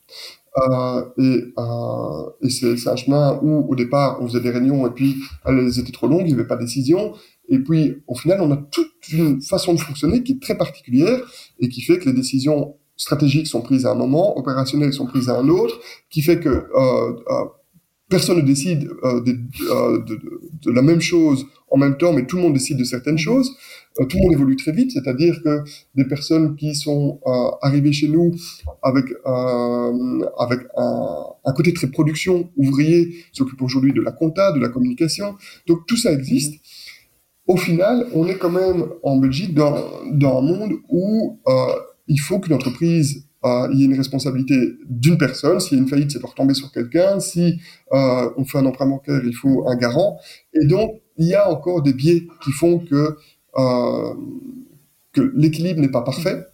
Euh, 0.58 1.04
et, 1.18 1.54
euh, 1.58 2.30
et 2.42 2.50
c'est 2.50 2.90
un 2.90 2.96
chemin 2.96 3.40
où, 3.42 3.66
au 3.70 3.76
départ, 3.76 4.18
on 4.22 4.28
faisait 4.28 4.42
des 4.42 4.50
réunions 4.50 4.88
et 4.88 4.92
puis 4.92 5.16
elles 5.46 5.80
étaient 5.80 5.92
trop 5.92 6.08
longues, 6.08 6.22
il 6.22 6.28
n'y 6.28 6.34
avait 6.34 6.48
pas 6.48 6.56
de 6.56 6.62
décision. 6.62 7.14
Et 7.50 7.60
puis, 7.60 8.02
au 8.08 8.16
final, 8.16 8.42
on 8.42 8.52
a 8.52 8.58
toute 8.58 8.92
une 9.12 9.42
façon 9.42 9.74
de 9.74 9.80
fonctionner 9.80 10.24
qui 10.24 10.34
est 10.34 10.42
très 10.42 10.58
particulière 10.58 11.20
et 11.60 11.70
qui 11.70 11.82
fait 11.82 11.98
que 12.00 12.06
les 12.06 12.14
décisions 12.14 12.76
stratégiques 12.98 13.48
sont 13.48 13.62
prises 13.62 13.86
à 13.86 13.92
un 13.92 13.96
moment, 13.96 14.38
opérationnelles 14.38 14.94
sont 14.94 15.06
prises 15.06 15.30
à 15.30 15.38
un 15.38 15.48
autre, 15.48 15.80
qui 16.10 16.22
fait 16.22 16.40
que 16.40 16.50
euh, 16.50 17.14
euh 17.30 17.46
personne 18.10 18.38
ne 18.38 18.42
décide 18.42 18.90
euh, 19.04 19.22
de, 19.22 19.38
euh, 19.70 20.04
de, 20.64 20.72
la 20.72 20.82
même 20.82 21.02
chose 21.02 21.46
en 21.70 21.78
même 21.78 21.98
temps, 21.98 22.14
mais 22.14 22.26
tout 22.26 22.38
le 22.38 22.44
monde 22.44 22.54
décide 22.54 22.78
de 22.78 22.84
certaines 22.84 23.18
choses. 23.18 23.56
Euh, 24.00 24.06
tout 24.06 24.18
le 24.18 24.24
monde 24.24 24.34
évolue 24.34 24.56
très 24.56 24.72
vite, 24.72 24.92
c'est-à-dire 24.92 25.42
que 25.44 25.64
des 25.96 26.06
personnes 26.06 26.56
qui 26.56 26.76
sont 26.76 27.20
arrivées 27.62 27.92
chez 27.92 28.08
nous 28.08 28.32
avec 28.82 29.06
avec 29.26 30.60
un, 30.78 31.24
un, 31.46 31.54
côté 31.54 31.74
très 31.74 31.88
production 31.88 32.50
ouvrier 32.56 33.16
s'occupent 33.34 33.62
aujourd'hui 33.62 33.92
de 33.92 34.02
la 34.02 34.12
compta, 34.12 34.52
de 34.54 34.60
la 34.60 34.70
communication. 34.70 35.36
Donc 35.68 35.80
tout 35.88 35.98
ça 35.98 36.12
existe. 36.12 36.56
Au 37.48 37.58
final, 37.58 38.08
on 38.14 38.28
est 38.28 38.38
quand 38.38 38.50
même 38.50 38.86
en 39.04 39.18
Belgique 39.18 39.54
dans, 39.54 39.76
dans 40.12 40.40
un 40.40 40.42
monde 40.42 40.74
où 40.90 41.40
il 42.08 42.20
faut 42.20 42.40
qu'une 42.40 42.54
entreprise 42.54 43.27
euh, 43.46 43.70
il 43.72 43.80
y 43.80 43.84
a 43.84 43.86
une 43.86 43.98
responsabilité 43.98 44.74
d'une 44.90 45.18
personne. 45.18 45.60
S'il 45.60 45.78
y 45.78 45.80
a 45.80 45.84
une 45.84 45.90
faillite, 45.90 46.12
c'est 46.12 46.20
pour 46.20 46.34
tomber 46.34 46.54
sur 46.54 46.72
quelqu'un. 46.72 47.20
Si 47.20 47.60
euh, 47.94 48.30
on 48.38 48.46
fait 48.46 48.58
un 48.58 48.66
emprunt 48.66 48.88
bancaire, 48.88 49.22
il 49.24 49.36
faut 49.36 49.68
un 49.68 49.76
garant. 49.76 50.20
Et 50.54 50.66
donc, 50.66 51.02
il 51.18 51.28
y 51.28 51.36
a 51.36 51.50
encore 51.50 51.82
des 51.82 51.94
biais 51.94 52.28
qui 52.44 52.52
font 52.52 52.80
que, 52.80 53.18
euh, 53.58 54.14
que 55.14 55.32
l'équilibre 55.36 55.80
n'est 55.80 55.92
pas 55.92 56.02
parfait. 56.02 56.46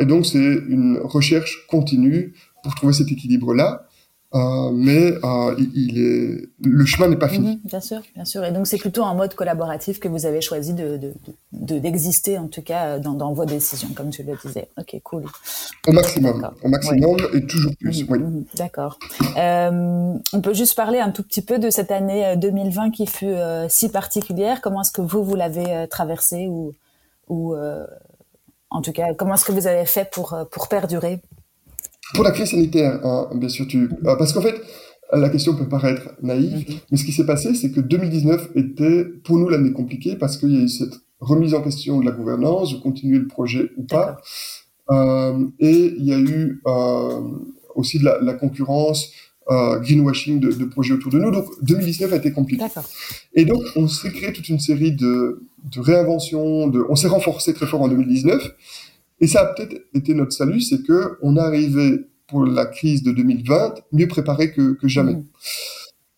Et 0.00 0.04
donc, 0.04 0.26
c'est 0.26 0.38
une 0.38 1.00
recherche 1.02 1.66
continue 1.66 2.34
pour 2.62 2.74
trouver 2.74 2.92
cet 2.92 3.10
équilibre-là. 3.10 3.86
Euh, 4.34 4.70
mais 4.72 5.12
euh, 5.24 5.54
il 5.74 5.98
est 5.98 6.48
le 6.64 6.86
chemin 6.86 7.08
n'est 7.08 7.16
pas 7.16 7.28
fini. 7.28 7.56
Mmh, 7.56 7.68
bien 7.68 7.80
sûr, 7.80 8.00
bien 8.14 8.24
sûr. 8.24 8.42
Et 8.44 8.50
donc 8.50 8.66
c'est 8.66 8.78
plutôt 8.78 9.04
un 9.04 9.14
mode 9.14 9.34
collaboratif 9.34 10.00
que 10.00 10.08
vous 10.08 10.24
avez 10.24 10.40
choisi 10.40 10.72
de 10.72 10.98
d'exister 11.52 12.32
de, 12.32 12.38
de, 12.38 12.42
en 12.42 12.48
tout 12.48 12.62
cas 12.62 12.98
dans, 12.98 13.12
dans, 13.12 13.34
vos 13.34 13.44
décisions, 13.44 13.90
comme 13.94 14.08
tu 14.08 14.22
le 14.22 14.34
disais. 14.42 14.68
Ok, 14.78 14.96
cool. 15.04 15.24
Au 15.86 15.92
maximum, 15.92 16.50
au 16.62 16.68
maximum 16.68 17.16
et 17.34 17.46
toujours 17.46 17.72
plus. 17.78 18.04
Mmh, 18.04 18.06
oui. 18.08 18.18
Mmh, 18.20 18.44
D'accord. 18.56 18.98
Euh, 19.36 20.14
on 20.32 20.40
peut 20.40 20.54
juste 20.54 20.76
parler 20.76 20.98
un 20.98 21.10
tout 21.10 21.22
petit 21.22 21.42
peu 21.42 21.58
de 21.58 21.68
cette 21.68 21.90
année 21.90 22.34
2020 22.38 22.86
euh, 22.86 22.90
qui 22.90 23.06
fut 23.06 23.34
si 23.68 23.90
particulière. 23.90 24.62
Comment 24.62 24.80
est-ce 24.80 24.92
que 24.92 25.02
vous 25.02 25.24
vous 25.24 25.34
l'avez 25.36 25.86
traversée 25.90 26.46
ou 26.48 26.72
ou 27.28 27.54
en 28.70 28.80
tout 28.80 28.92
cas 28.92 29.12
comment 29.12 29.34
est-ce 29.34 29.44
que 29.44 29.52
vous 29.52 29.66
avez 29.66 29.84
fait 29.84 30.10
pour 30.10 30.34
pour 30.50 30.68
perdurer? 30.68 31.20
Pour 32.14 32.24
la 32.24 32.30
crise 32.30 32.50
sanitaire, 32.50 33.00
hein, 33.04 33.28
bien 33.34 33.48
sûr, 33.48 33.66
tu... 33.66 33.88
Euh, 34.06 34.16
parce 34.16 34.32
qu'en 34.32 34.42
fait, 34.42 34.60
la 35.12 35.28
question 35.28 35.54
peut 35.54 35.68
paraître 35.68 36.10
naïve, 36.22 36.58
mm 36.58 36.62
-hmm. 36.62 36.80
mais 36.90 36.96
ce 36.96 37.04
qui 37.04 37.12
s'est 37.12 37.26
passé, 37.26 37.54
c'est 37.54 37.70
que 37.70 37.80
2019 37.80 38.50
était 38.62 39.04
pour 39.24 39.36
nous 39.38 39.48
l'année 39.48 39.72
compliquée 39.72 40.16
parce 40.16 40.36
qu'il 40.38 40.52
y 40.56 40.58
a 40.60 40.64
eu 40.68 40.68
cette 40.68 40.96
remise 41.20 41.54
en 41.54 41.62
question 41.62 42.00
de 42.00 42.06
la 42.10 42.12
gouvernance, 42.12 42.72
de 42.74 42.78
continuer 42.78 43.18
le 43.18 43.28
projet 43.36 43.70
ou 43.78 43.84
pas. 43.84 44.20
Euh, 44.90 45.46
et 45.60 45.94
il 45.98 46.04
y 46.04 46.12
a 46.12 46.18
eu 46.18 46.60
euh, 46.66 47.20
aussi 47.74 47.98
de 47.98 48.04
la, 48.04 48.20
la 48.20 48.34
concurrence, 48.34 49.10
euh, 49.50 49.78
greenwashing 49.80 50.40
de, 50.40 50.52
de, 50.52 50.64
projets 50.64 50.94
autour 50.94 51.10
de 51.12 51.18
nous. 51.18 51.30
Donc 51.30 51.46
2019 51.62 52.12
a 52.12 52.16
été 52.16 52.32
compliqué. 52.32 52.64
Et 53.34 53.44
donc 53.44 53.62
on 53.76 53.88
s'est 53.88 54.12
créé 54.12 54.32
toute 54.32 54.48
une 54.48 54.60
série 54.60 54.92
de, 54.92 55.42
de 55.72 55.80
réinventions, 55.80 56.68
de... 56.68 56.84
on 56.88 56.96
s'est 56.96 57.08
renforcé 57.08 57.54
très 57.54 57.66
fort 57.66 57.82
en 57.82 57.88
2019. 57.88 58.54
Et 59.22 59.28
ça 59.28 59.42
a 59.42 59.46
peut-être 59.54 59.86
été 59.94 60.14
notre 60.14 60.32
salut, 60.32 60.60
c'est 60.60 60.82
que 60.82 61.16
on 61.22 61.36
est 61.36 61.40
arrivé 61.40 62.06
pour 62.26 62.44
la 62.44 62.66
crise 62.66 63.04
de 63.04 63.12
2020 63.12 63.74
mieux 63.92 64.08
préparé 64.08 64.52
que, 64.52 64.72
que 64.72 64.88
jamais. 64.88 65.14
Mmh. 65.14 65.26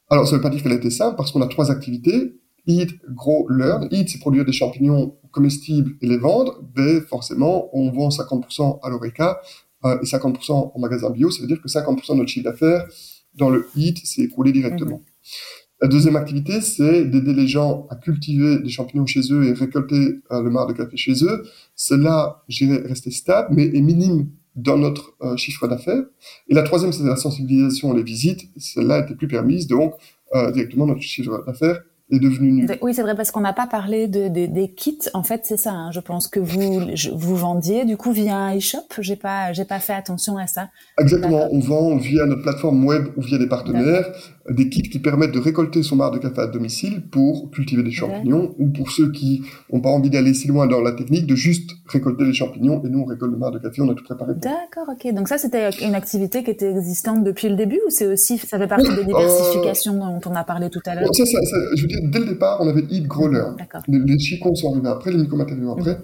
Alors, 0.09 0.27
ça 0.27 0.33
ne 0.33 0.37
veut 0.37 0.43
pas 0.43 0.49
dire 0.49 0.63
qu'elle 0.63 0.73
a 0.73 0.77
été 0.77 0.91
simple, 0.91 1.17
parce 1.17 1.31
qu'on 1.31 1.43
a 1.43 1.47
trois 1.47 1.71
activités. 1.71 2.41
Eat, 2.67 2.91
grow, 3.11 3.47
learn. 3.51 3.89
Eat, 3.91 4.09
c'est 4.09 4.19
produire 4.19 4.47
des 4.47 4.53
champignons 4.53 5.17
comestibles 5.33 5.97
et 6.01 6.07
les 6.07 6.17
vendre. 6.17 6.63
B, 6.75 7.01
forcément, 7.07 7.69
on 7.77 7.91
vend 7.91 8.09
50% 8.09 8.79
à 8.83 8.89
l'ORECA 8.89 9.39
euh, 9.85 9.99
et 10.01 10.07
50% 10.07 10.73
en 10.75 10.79
magasin 10.79 11.11
bio. 11.11 11.31
Ça 11.31 11.43
veut 11.43 11.49
dire 11.49 11.61
que 11.61 11.69
50% 11.69 12.13
de 12.13 12.19
notre 12.19 12.31
chiffre 12.31 12.45
d'affaires 12.45 12.87
dans 13.35 13.51
le 13.51 13.69
Eat, 13.77 13.99
c'est 14.05 14.23
écoulé 14.23 14.51
directement. 14.53 14.97
Mmh. 14.97 15.64
La 15.83 15.89
deuxième 15.89 16.17
activité, 16.17 16.61
c'est 16.61 17.05
d'aider 17.05 17.35
les 17.35 17.47
gens 17.47 17.87
à 17.91 17.97
cultiver 17.97 18.59
des 18.61 18.69
champignons 18.69 19.07
chez 19.07 19.21
eux 19.33 19.45
et 19.45 19.53
récolter 19.53 20.23
euh, 20.31 20.43
le 20.43 20.51
marc 20.51 20.69
de 20.69 20.75
café 20.75 20.97
chez 20.97 21.25
eux. 21.25 21.45
Cela, 21.75 22.43
j'irai 22.49 22.79
rester 22.79 23.11
stable, 23.11 23.49
mais 23.51 23.65
est 23.65 23.81
minime 23.81 24.29
dans 24.55 24.79
notre 24.79 25.15
euh, 25.23 25.37
chiffre 25.37 25.67
d'affaires. 25.67 26.05
Et 26.49 26.55
la 26.55 26.63
troisième, 26.63 26.93
c'est 26.93 27.03
la 27.03 27.17
sensibilisation 27.17 27.93
les 27.93 28.03
visites. 28.03 28.43
Celle-là 28.57 29.01
était 29.01 29.17
plus 29.17 29.29
permise, 29.29 29.67
donc 29.67 29.95
euh, 30.35 30.53
directement 30.53 30.87
notre 30.87 31.03
chiffre 31.03 31.45
d'affaires 31.45 31.83
est 32.11 32.19
devenu 32.19 32.53
nul. 32.53 32.79
Oui, 32.83 32.93
c'est 32.95 33.03
vrai 33.03 33.15
parce 33.17 33.31
qu'on 33.31 33.41
n'a 33.41 33.55
pas 33.55 33.67
parlé 33.67 34.09
de, 34.09 34.29
de, 34.29 34.47
des 34.47 34.73
kits. 34.73 34.99
En 35.15 35.23
fait, 35.23 35.43
c'est 35.45 35.57
ça. 35.57 35.73
Hein, 35.73 35.91
je 35.91 36.01
pense 36.01 36.29
que 36.29 36.39
vous 36.39 36.83
vous 37.15 37.37
vendiez 37.37 37.85
du 37.85 37.97
coup 37.97 38.13
via 38.13 38.37
un 38.37 38.57
e-shop. 38.57 38.83
J'ai 38.99 39.17
pas 39.17 39.53
j'ai 39.53 39.65
pas 39.65 39.81
fait 39.81 39.95
attention 39.95 40.37
à 40.37 40.47
ça. 40.47 40.69
Exactement. 41.01 41.49
On 41.51 41.61
vend 41.61 41.97
via 41.97 42.27
notre 42.27 42.43
plateforme 42.43 42.85
web 42.85 43.07
ou 43.17 43.23
via 43.23 43.39
des 43.39 43.49
partenaires 43.49 44.05
des 44.51 44.69
kits 44.69 44.83
qui 44.83 44.99
permettent 44.99 45.33
de 45.33 45.39
récolter 45.39 45.83
son 45.83 45.97
marc 45.97 46.15
de 46.15 46.19
café 46.19 46.43
à 46.43 46.47
domicile 46.47 47.03
pour 47.11 47.51
cultiver 47.51 47.83
des 47.83 47.91
champignons 47.91 48.55
ou 48.59 48.69
pour 48.69 48.91
ceux 48.91 49.11
qui 49.11 49.43
n'ont 49.73 49.81
pas 49.81 49.89
envie 49.89 50.11
d'aller 50.11 50.35
si 50.35 50.49
loin 50.49 50.67
dans 50.67 50.83
la 50.83 50.93
technique 50.93 51.27
de 51.27 51.35
juste 51.35 51.71
récolter 51.87 52.25
les 52.25 52.35
champignons 52.35 52.83
et 52.85 52.91
nous 52.91 53.01
on 53.01 53.05
récolte 53.05 53.33
le 53.33 53.39
marc 53.39 53.55
de 53.55 53.59
café, 53.61 53.81
on 53.81 53.89
a 53.91 53.95
tout 53.95 54.05
préparé. 54.05 54.35
D'accord, 54.37 54.93
ok. 54.93 55.15
Donc 55.15 55.29
ça 55.29 55.39
c'était 55.39 55.71
une 55.83 55.95
activité 55.95 56.45
qui 56.45 56.51
était 56.51 56.71
existante 56.71 57.25
depuis 57.25 57.49
le 57.49 57.57
début 57.57 57.81
ou 57.87 57.91
c'est 57.91 58.07
aussi 58.07 58.37
ça 58.37 58.59
fait 58.59 58.67
partie 58.67 58.95
des 58.95 59.05
diversifications 59.05 59.95
euh... 59.95 60.19
dont 60.21 60.31
on 60.31 60.35
a 60.35 60.45
parlé 60.45 60.69
tout 60.69 60.83
à 60.85 60.95
l'heure? 60.95 61.15
Ça, 61.15 61.25
ça, 61.25 61.39
ça, 61.43 61.57
je 61.75 61.83
veux 61.83 61.89
dire 61.89 62.01
dès 62.05 62.19
le 62.19 62.27
départ 62.27 62.59
on 62.61 62.69
avait 62.69 62.85
Eat 62.91 63.07
Grow 63.07 63.29
Learn. 63.29 63.57
Les, 63.89 63.99
les 63.99 64.19
chicons 64.19 64.55
sont 64.55 64.73
arrivés 64.73 64.89
après, 64.89 65.11
les 65.11 65.19
micromatériaux 65.19 65.73
après. 65.73 65.95
Mmh. 65.95 66.03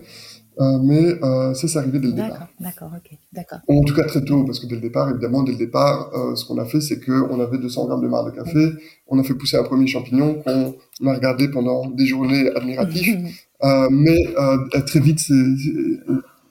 Euh, 0.60 0.78
mais 0.82 1.14
euh, 1.22 1.54
ça, 1.54 1.68
c'est 1.68 1.78
arrivé 1.78 1.98
dès 1.98 2.08
le 2.08 2.12
départ. 2.12 2.48
D'accord, 2.58 2.90
ok, 2.94 3.16
d'accord. 3.32 3.60
En 3.66 3.80
tout 3.82 3.94
cas, 3.94 4.04
très 4.04 4.22
tôt, 4.22 4.44
parce 4.44 4.60
que 4.60 4.66
dès 4.66 4.74
le 4.74 4.82
départ, 4.82 5.08
évidemment, 5.08 5.42
dès 5.42 5.52
le 5.52 5.58
départ, 5.58 6.10
euh, 6.14 6.34
ce 6.34 6.44
qu'on 6.44 6.58
a 6.58 6.66
fait, 6.66 6.82
c'est 6.82 7.00
qu'on 7.00 7.40
avait 7.40 7.56
200 7.56 7.86
grammes 7.86 8.02
de 8.02 8.08
marc 8.08 8.26
de 8.26 8.42
café, 8.42 8.58
mmh. 8.58 8.78
on 9.08 9.18
a 9.18 9.22
fait 9.22 9.34
pousser 9.34 9.56
un 9.56 9.62
premier 9.62 9.86
champignon 9.86 10.34
qu'on 10.42 11.06
a 11.06 11.14
regardé 11.14 11.48
pendant 11.50 11.88
des 11.88 12.04
journées 12.04 12.50
admiratives, 12.54 13.26
mais 13.90 14.18
très 14.86 15.00
vite, 15.00 15.20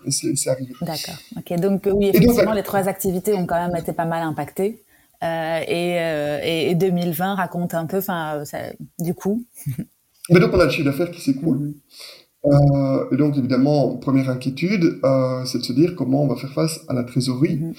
c'est 0.10 0.49
arrivé. 0.49 0.74
D'accord, 0.82 1.20
ok. 1.38 1.60
Donc 1.60 1.88
oui, 1.93 2.07
effectivement, 2.07 2.45
donc, 2.45 2.55
les 2.55 2.64
trois 2.64 2.88
activités 2.88 3.36
ont 3.36 3.45
quand 3.45 3.68
même 3.68 3.76
été 3.76 3.93
pas 3.93 4.05
mal 4.05 4.24
impactées. 4.24 4.84
Et, 5.22 5.97
et, 6.43 6.76
2020 6.76 7.36
raconte 7.36 7.76
un 7.76 7.86
peu, 7.86 7.97
enfin, 7.97 8.43
du 8.97 9.14
coup. 9.14 9.43
Mais 10.32 10.39
donc 10.39 10.53
on 10.53 10.60
a 10.60 10.66
le 10.66 10.70
chiffre 10.70 10.86
d'affaires 10.86 11.10
qui 11.12 11.22
s'écoule. 11.22 11.74
Euh, 12.45 13.05
et 13.11 13.17
donc, 13.17 13.37
évidemment, 13.37 13.97
première 13.97 14.29
inquiétude, 14.29 14.99
euh, 15.03 15.43
c'est 15.45 15.57
de 15.57 15.63
se 15.63 15.73
dire 15.73 15.95
comment 15.95 16.23
on 16.23 16.27
va 16.27 16.35
faire 16.35 16.53
face 16.53 16.79
à 16.87 16.93
la 16.93 17.03
trésorerie. 17.03 17.57
Mmh. 17.57 17.73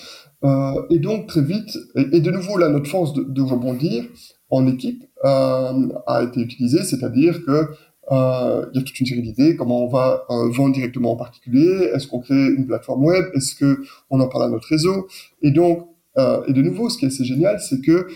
Euh, 0.44 0.82
et 0.90 0.98
donc, 0.98 1.26
très 1.28 1.42
vite, 1.42 1.78
et, 1.96 2.16
et, 2.16 2.20
de 2.20 2.30
nouveau, 2.30 2.58
là, 2.58 2.68
notre 2.68 2.88
force 2.88 3.12
de, 3.14 3.22
de 3.22 3.42
rebondir 3.42 4.04
en 4.50 4.66
équipe 4.66 5.04
a 5.22 6.22
été 6.24 6.40
utilisée, 6.40 6.82
c'est-à-dire 6.82 7.44
que 7.44 7.68
il 8.12 8.76
y 8.76 8.78
a 8.78 8.82
toute 8.82 8.98
une 8.98 9.06
série 9.06 9.22
d'idées, 9.22 9.54
comment 9.54 9.84
on 9.84 9.88
va 9.88 10.24
vendre 10.28 10.74
directement 10.74 11.12
en 11.12 11.16
particulier, 11.16 11.90
est-ce 11.94 12.08
qu'on 12.08 12.18
crée 12.18 12.48
une 12.48 12.66
plateforme 12.66 13.04
web, 13.04 13.26
est-ce 13.34 13.54
que 13.54 13.84
on 14.08 14.18
en 14.18 14.26
parle 14.26 14.44
à 14.44 14.48
notre 14.48 14.66
réseau? 14.66 15.06
Et 15.42 15.52
donc, 15.52 15.86
et 16.18 16.52
de 16.52 16.62
nouveau, 16.62 16.90
ce 16.90 16.98
qui 16.98 17.04
est 17.04 17.08
assez 17.08 17.24
génial, 17.24 17.60
c'est 17.60 17.80
que 17.80 18.08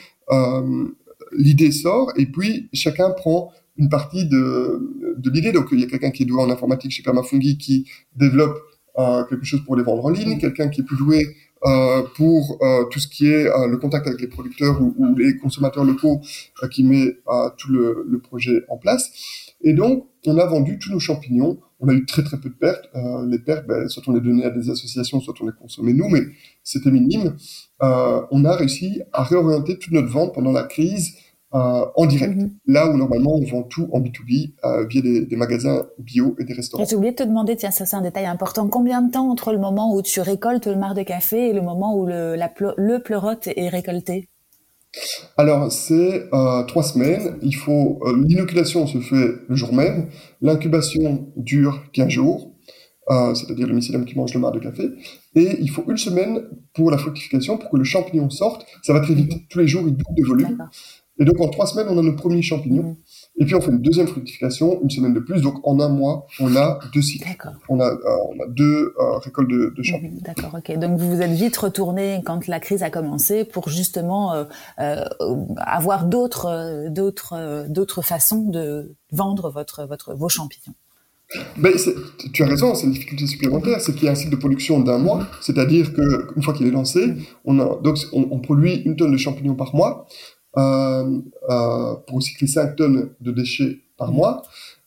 l'idée 1.36 1.70
sort 1.70 2.10
et 2.16 2.26
puis 2.26 2.68
chacun 2.72 3.10
prend 3.10 3.52
une 3.76 3.88
partie 3.88 4.26
de, 4.26 5.14
de 5.16 5.30
l'idée. 5.30 5.52
Donc, 5.52 5.68
il 5.72 5.80
y 5.80 5.84
a 5.84 5.86
quelqu'un 5.86 6.10
qui 6.10 6.22
est 6.22 6.26
doué 6.26 6.42
en 6.42 6.50
informatique 6.50 6.92
chez 6.92 7.02
Permafungi 7.02 7.58
qui 7.58 7.88
développe 8.16 8.58
euh, 8.98 9.24
quelque 9.24 9.44
chose 9.44 9.64
pour 9.64 9.76
les 9.76 9.82
vendre 9.82 10.04
en 10.04 10.10
ligne, 10.10 10.38
quelqu'un 10.38 10.68
qui 10.68 10.82
est 10.82 10.84
plus 10.84 10.96
doué 10.96 11.34
euh, 11.66 12.02
pour 12.14 12.58
euh, 12.60 12.84
tout 12.90 13.00
ce 13.00 13.08
qui 13.08 13.26
est 13.26 13.46
euh, 13.46 13.68
le 13.68 13.78
contact 13.78 14.06
avec 14.06 14.20
les 14.20 14.26
producteurs 14.26 14.82
ou, 14.82 14.94
ou 14.98 15.16
les 15.16 15.38
consommateurs 15.38 15.84
locaux 15.84 16.20
euh, 16.62 16.68
qui 16.68 16.84
met 16.84 17.16
tout 17.56 17.72
le, 17.72 18.04
le, 18.06 18.18
projet 18.18 18.64
en 18.68 18.76
place. 18.76 19.10
Et 19.62 19.72
donc, 19.72 20.06
on 20.26 20.36
a 20.36 20.44
vendu 20.44 20.78
tous 20.78 20.90
nos 20.90 20.98
champignons. 20.98 21.58
On 21.80 21.88
a 21.88 21.94
eu 21.94 22.04
très 22.04 22.22
très 22.22 22.38
peu 22.38 22.50
de 22.50 22.54
pertes. 22.54 22.90
les 23.28 23.38
pertes, 23.38 23.66
ben, 23.66 23.88
soit 23.88 24.02
on 24.06 24.12
les 24.12 24.20
donnait 24.20 24.44
à 24.44 24.50
des 24.50 24.68
associations, 24.70 25.20
soit 25.20 25.34
on 25.40 25.46
les 25.46 25.52
consommait 25.58 25.94
nous, 25.94 26.08
mais 26.08 26.20
c'était 26.62 26.90
minime. 26.90 27.34
on 27.80 28.44
a 28.44 28.56
réussi 28.56 29.00
à 29.12 29.22
réorienter 29.22 29.78
toute 29.78 29.92
notre 29.92 30.08
vente 30.08 30.34
pendant 30.34 30.52
la 30.52 30.64
crise 30.64 31.16
euh, 31.54 31.84
en 31.94 32.06
direct. 32.06 32.34
Mhm. 32.34 32.50
Là 32.66 32.90
où 32.90 32.96
normalement 32.96 33.36
on 33.36 33.44
vend 33.44 33.62
tout 33.62 33.88
en 33.92 34.00
B2B 34.00 34.54
euh, 34.64 34.86
via 34.88 35.00
des, 35.00 35.24
des, 35.24 35.36
magasins 35.36 35.86
bio 35.98 36.34
et 36.40 36.44
des 36.44 36.52
restaurants. 36.52 36.84
J'ai 36.84 36.96
oublié 36.96 37.12
de 37.12 37.16
te 37.16 37.22
demander, 37.22 37.54
tiens, 37.54 37.70
ça 37.70 37.86
c'est 37.86 37.94
un 37.94 38.00
détail 38.00 38.26
important, 38.26 38.66
combien 38.66 39.02
de 39.02 39.12
temps 39.12 39.30
entre 39.30 39.52
le 39.52 39.58
moment 39.58 39.94
où 39.94 40.02
tu 40.02 40.20
récoltes 40.20 40.66
le 40.66 40.74
marc 40.74 40.96
de 40.96 41.04
café 41.04 41.50
et 41.50 41.52
le 41.52 41.62
moment 41.62 41.96
où 41.96 42.06
le, 42.06 42.34
la 42.34 42.52
le 42.76 42.98
pleurote 42.98 43.48
est 43.54 43.68
récolté? 43.68 44.28
Alors, 45.36 45.70
c'est 45.70 46.28
euh, 46.32 46.64
trois 46.64 46.82
semaines. 46.82 47.38
Il 47.40 47.54
faut 47.54 48.00
l'inoculation 48.16 48.88
se 48.88 48.98
fait 48.98 49.34
le 49.48 49.54
jour 49.54 49.72
même. 49.72 50.08
L'incubation 50.40 51.28
dure 51.36 51.84
15 51.92 52.08
jours, 52.08 52.52
c'est-à-dire 53.08 53.68
le 53.68 53.74
mycélium 53.74 54.04
qui 54.04 54.16
mange 54.16 54.34
le 54.34 54.40
marc 54.40 54.54
de 54.54 54.60
café. 54.60 54.90
Et 55.36 55.56
il 55.60 55.70
faut 55.70 55.84
une 55.88 55.96
semaine 55.96 56.42
pour 56.74 56.90
la 56.90 56.98
fructification, 56.98 57.58
pour 57.58 57.70
que 57.70 57.76
le 57.76 57.84
champignon 57.84 58.28
sorte. 58.30 58.66
Ça 58.82 58.92
va 58.92 59.00
très 59.00 59.14
vite. 59.14 59.48
Tous 59.48 59.60
les 59.60 59.68
jours, 59.68 59.84
il 59.86 59.96
double 59.96 60.16
de 60.16 60.26
volume. 60.26 60.58
Et 61.18 61.24
donc, 61.24 61.40
en 61.40 61.48
trois 61.48 61.66
semaines, 61.66 61.86
on 61.88 61.96
a 61.98 62.02
nos 62.02 62.16
premiers 62.16 62.42
champignons. 62.42 62.82
Mhm. 62.82 62.96
Et 63.38 63.44
puis, 63.44 63.54
on 63.54 63.60
fait 63.60 63.70
une 63.70 63.82
deuxième 63.82 64.08
fructification, 64.08 64.80
une 64.82 64.90
semaine 64.90 65.14
de 65.14 65.20
plus. 65.20 65.42
Donc, 65.42 65.66
en 65.66 65.78
un 65.80 65.88
mois, 65.88 66.26
on 66.40 66.54
a 66.56 66.80
deux 66.92 67.02
cycles. 67.02 67.28
On 67.68 67.78
a, 67.80 67.86
euh, 67.86 67.96
on 68.30 68.42
a 68.42 68.46
deux 68.48 68.94
euh, 68.98 69.18
récoltes 69.18 69.48
de, 69.48 69.72
de 69.76 69.82
champignons. 69.82 70.14
Mhm, 70.14 70.22
d'accord, 70.22 70.58
ok. 70.58 70.76
Donc, 70.78 70.98
vous 70.98 71.10
vous 71.10 71.20
êtes 71.20 71.30
vite 71.30 71.56
retourné 71.56 72.20
quand 72.24 72.48
la 72.48 72.58
crise 72.58 72.82
a 72.82 72.90
commencé 72.90 73.44
pour 73.44 73.68
justement 73.68 74.34
euh, 74.80 75.04
avoir 75.58 76.06
d'autres, 76.06 76.88
d'autres, 76.88 77.66
d'autres 77.68 78.02
façons 78.02 78.48
de 78.48 78.96
vendre 79.12 79.50
votre, 79.50 79.86
votre, 79.86 80.14
vos 80.14 80.28
champignons. 80.28 80.74
Ben, 81.56 81.72
tu 82.32 82.42
as 82.42 82.46
raison, 82.46 82.74
c'est 82.74 82.86
une 82.86 82.92
difficulté 82.92 83.26
supplémentaire, 83.26 83.80
c'est 83.80 83.92
qu'il 83.92 84.04
y 84.04 84.08
a 84.08 84.12
un 84.12 84.14
cycle 84.14 84.30
de 84.30 84.36
production 84.36 84.80
d'un 84.80 84.98
mois, 84.98 85.26
c'est-à-dire 85.40 85.92
que 85.92 86.28
une 86.36 86.42
fois 86.42 86.54
qu'il 86.54 86.66
est 86.66 86.70
lancé, 86.70 87.14
on, 87.44 87.58
a, 87.58 87.80
donc 87.82 87.98
on, 88.12 88.28
on, 88.30 88.38
produit 88.38 88.82
une 88.84 88.94
tonne 88.94 89.10
de 89.10 89.16
champignons 89.16 89.54
par 89.54 89.74
mois. 89.74 90.06
Euh, 90.56 91.18
euh, 91.50 91.94
pour 92.06 92.16
recycler 92.16 92.46
5 92.46 92.76
tonnes 92.76 93.10
de 93.20 93.32
déchets 93.32 93.80
par 93.96 94.12
mois, 94.12 94.42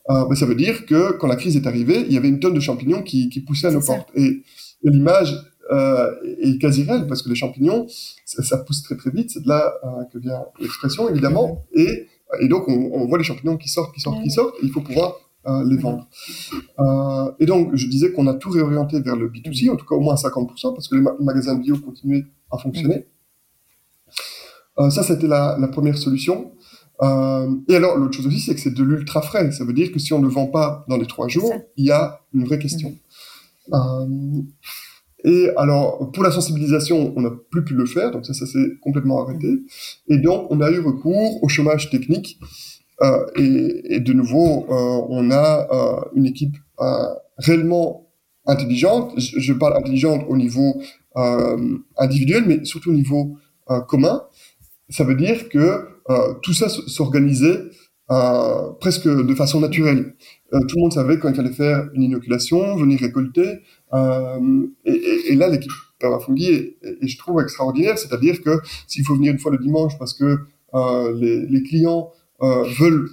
euh, 0.10 0.26
ben, 0.26 0.36
ça 0.36 0.46
veut 0.46 0.56
dire 0.56 0.86
que 0.86 1.12
quand 1.18 1.28
la 1.28 1.36
crise 1.36 1.58
est 1.58 1.68
arrivée, 1.68 2.06
il 2.08 2.14
y 2.14 2.18
avait 2.18 2.30
une 2.30 2.40
tonne 2.40 2.54
de 2.54 2.60
champignons 2.60 3.02
qui, 3.02 3.30
qui 3.30 3.42
poussaient 3.42 3.68
à 3.68 3.72
nos 3.72 3.82
portes. 3.82 4.10
Et, 4.16 4.44
l'image 4.84 5.36
euh, 5.72 6.14
est 6.40 6.62
quasi 6.62 6.84
réelle 6.84 7.08
parce 7.08 7.22
que 7.22 7.30
les 7.30 7.36
champignons, 7.36 7.88
ça, 8.26 8.44
ça 8.44 8.58
pousse 8.60 8.84
très 8.84 8.96
très 8.96 9.10
vite. 9.10 9.32
C'est 9.32 9.44
de 9.44 9.50
là 9.50 9.74
euh, 9.84 10.04
que 10.14 10.20
vient 10.20 10.46
l'expression 10.60 11.10
évidemment. 11.10 11.66
Et, 11.74 12.08
et 12.40 12.48
donc 12.48 12.70
on, 12.70 12.92
on, 12.94 13.08
voit 13.08 13.18
les 13.18 13.24
champignons 13.24 13.58
qui 13.58 13.68
sortent, 13.68 13.94
qui 13.94 14.00
sortent, 14.00 14.22
qui 14.22 14.30
sortent. 14.30 14.56
Et 14.62 14.66
il 14.66 14.72
faut 14.72 14.82
pouvoir 14.82 15.16
euh, 15.48 15.64
les 15.70 15.78
vendre. 15.78 16.08
Euh, 16.80 17.32
et 17.40 17.46
donc 17.46 17.76
je 17.76 17.88
disais 17.88 18.12
qu'on 18.12 18.28
a 18.28 18.34
tout 18.34 18.50
réorienté 18.50 19.00
vers 19.00 19.16
le 19.16 19.30
B2C, 19.30 19.72
en 19.72 19.78
tout 19.78 19.86
cas 19.86 19.96
au 19.96 20.02
moins 20.02 20.16
50%, 20.16 20.74
parce 20.74 20.88
que 20.88 20.96
les 20.96 21.02
magasins 21.22 21.56
bio 21.56 21.78
continuaient 21.78 22.26
à 22.52 22.58
fonctionner. 22.58 23.08
Euh, 24.80 24.90
ça, 24.90 25.04
c'était 25.04 25.28
la, 25.28 25.58
la, 25.60 25.68
première 25.68 25.98
solution. 25.98 26.52
Euh, 27.02 27.56
et 27.68 27.76
alors, 27.76 27.98
l'autre 27.98 28.16
chose 28.16 28.28
aussi, 28.28 28.40
c'est 28.40 28.56
que 28.56 28.62
c'est 28.62 28.74
de 28.74 28.84
l'ultra 28.84 29.22
frais. 29.22 29.52
Ça 29.52 29.64
veut 29.64 29.74
dire 29.74 29.92
que 29.92 30.00
si 30.00 30.14
on 30.14 30.20
ne 30.20 30.28
vend 30.28 30.48
pas 30.48 30.86
dans 30.88 30.98
les 30.98 31.08
trois 31.08 31.28
jours, 31.28 31.54
il 31.76 31.86
y 31.86 31.92
a 31.92 32.22
une 32.34 32.46
vraie 32.46 32.60
question. 32.60 32.96
Euh, 33.74 34.42
et 35.24 35.50
alors, 35.58 36.12
pour 36.12 36.24
la 36.24 36.32
sensibilisation, 36.32 37.14
on 37.16 37.22
n'a 37.22 37.32
plus 37.52 37.64
pu 37.64 37.74
le 37.74 37.86
faire, 37.86 38.12
donc 38.12 38.26
ça, 38.26 38.34
ça 38.34 38.46
s'est 38.46 38.78
complètement 38.82 39.24
arrêté. 39.24 39.48
Mm-hmm. 39.48 39.64
Et 40.10 40.18
donc, 40.20 40.48
on 40.52 40.62
a 40.62 40.72
eu 40.72 40.80
recours 40.80 41.44
au 41.44 41.48
chômage 41.48 41.90
technique. 41.90 42.40
Euh, 43.04 43.26
et, 43.36 43.96
et, 43.96 44.00
de 44.00 44.14
nouveau, 44.14 44.66
on 44.70 45.30
a 45.30 45.68
une 46.16 46.26
équipe 46.26 46.58
réellement 47.38 48.10
intelligente. 48.48 49.14
Je, 49.18 49.40
je, 49.40 49.54
parle 49.54 49.78
intelligente 49.78 50.26
au 50.28 50.36
niveau 50.36 50.82
individuel, 51.98 52.46
mais 52.48 52.66
surtout 52.66 52.90
au 52.90 52.94
niveau 52.94 53.38
commun 53.88 54.24
ça 54.90 55.04
veut 55.04 55.16
dire 55.16 55.50
que 55.50 55.88
euh, 56.10 56.34
tout 56.42 56.54
ça 56.54 56.70
s'organisait 56.70 57.60
euh, 58.10 58.72
presque 58.80 59.08
de 59.08 59.36
façon 59.36 59.60
naturelle. 59.60 60.14
Euh, 60.54 60.60
tout 60.62 60.78
le 60.78 60.82
monde 60.82 60.94
savait 60.94 61.20
quand 61.20 61.30
il 61.30 61.36
fallait 61.36 61.52
faire 61.52 61.90
une 61.94 62.04
inoculation, 62.04 62.76
venir 62.78 63.00
récolter. 63.00 63.60
Euh, 63.94 64.68
et, 64.86 64.94
et, 64.94 65.32
et, 65.34 65.36
là, 65.36 65.50
l'équipe 65.50 65.72
Permafungi 66.00 66.46
est, 66.46 66.78
est, 66.84 67.08
je 67.08 67.18
trouve, 67.18 67.42
extraordinaire. 67.42 67.98
C'est-à-dire 67.98 68.42
que 68.42 68.60
s'il 68.88 69.06
faut 69.06 69.16
venir 69.16 69.34
une 69.34 69.40
fois 69.40 69.52
le 69.52 69.58
dimanche 69.58 69.98
parce 70.00 70.14
que 70.14 70.38
euh, 70.74 71.14
les, 71.20 71.46
les, 71.48 71.64
clients 71.64 72.12
euh, 72.42 72.64
veulent 72.80 73.10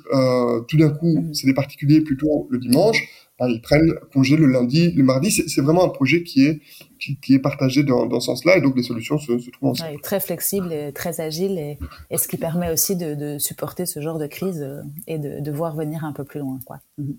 tout 0.69 0.77
d'un 0.77 0.91
coup, 0.91 1.19
mmh. 1.19 1.35
c'est 1.35 1.47
des 1.47 1.55
particuliers 1.55 2.03
plutôt 2.03 2.47
le 2.51 2.59
dimanche, 2.59 2.99
ils 3.41 3.61
prennent 3.61 3.93
congé 4.13 4.37
le 4.37 4.47
lundi, 4.47 4.93
le 4.93 5.03
mardi. 5.03 5.31
C'est 5.31 5.61
vraiment 5.61 5.85
un 5.85 5.89
projet 5.89 6.23
qui 6.23 6.47
est 6.47 6.61
qui, 7.01 7.19
qui 7.21 7.35
est 7.35 7.39
partagé 7.39 7.83
dans, 7.83 8.07
dans 8.07 8.21
ce 8.21 8.27
sens-là, 8.27 8.57
et 8.57 8.61
donc 8.61 8.77
les 8.77 8.83
solutions 8.83 9.19
se, 9.19 9.39
se 9.39 9.51
trouvent 9.51 9.71
ensemble. 9.71 9.91
Ouais, 9.91 9.99
très 10.03 10.21
flexible, 10.21 10.73
et 10.73 10.93
très 10.93 11.21
agile, 11.21 11.59
et, 11.59 11.79
et, 12.11 12.17
ce 12.17 12.29
qui 12.29 12.37
permet 12.39 12.71
aussi 12.71 12.97
de, 12.97 13.15
de, 13.15 13.39
supporter 13.39 13.85
ce 13.85 14.01
genre 14.01 14.19
de 14.19 14.27
crise 14.27 14.63
euh, 14.63 14.81
et 15.07 15.19
de, 15.19 15.41
de 15.41 15.51
voir 15.51 15.77
venir 15.77 16.05
un 16.05 16.13
peu 16.13 16.25
plus 16.25 16.41
loin, 16.41 16.59
quoi. 16.65 16.79
Mm 16.99 17.05
-hmm. 17.05 17.17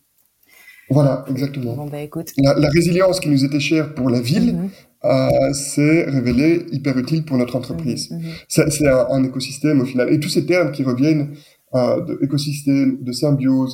Voilà, 0.89 1.25
exactement. 1.29 1.75
Bon, 1.75 1.87
bah, 1.87 2.01
écoute. 2.01 2.29
La, 2.37 2.53
la, 2.65 2.69
résilience 2.69 3.19
qui 3.19 3.29
nous 3.29 3.43
était 3.43 3.59
chère 3.59 3.93
pour 3.95 4.09
la 4.09 4.21
ville 4.21 4.53
mm 4.53 4.59
-hmm. 4.59 4.69
euh, 5.11 5.53
s'est 5.53 6.03
révélée 6.17 6.53
hyper 6.71 6.95
utile 7.03 7.21
pour 7.27 7.37
notre 7.41 7.55
entreprise. 7.61 8.03
Mm 8.11 8.19
-hmm. 8.19 8.69
C'est 8.77 8.87
un, 8.87 9.05
un, 9.17 9.23
écosystème 9.29 9.77
au 9.83 9.87
final. 9.91 10.05
Et 10.13 10.17
tous 10.23 10.31
ces 10.37 10.45
termes 10.51 10.71
qui 10.75 10.83
reviennent 10.91 11.25
euh, 11.77 12.17
d'écosystème, 12.21 12.89
de 13.07 13.11
symbiose, 13.21 13.73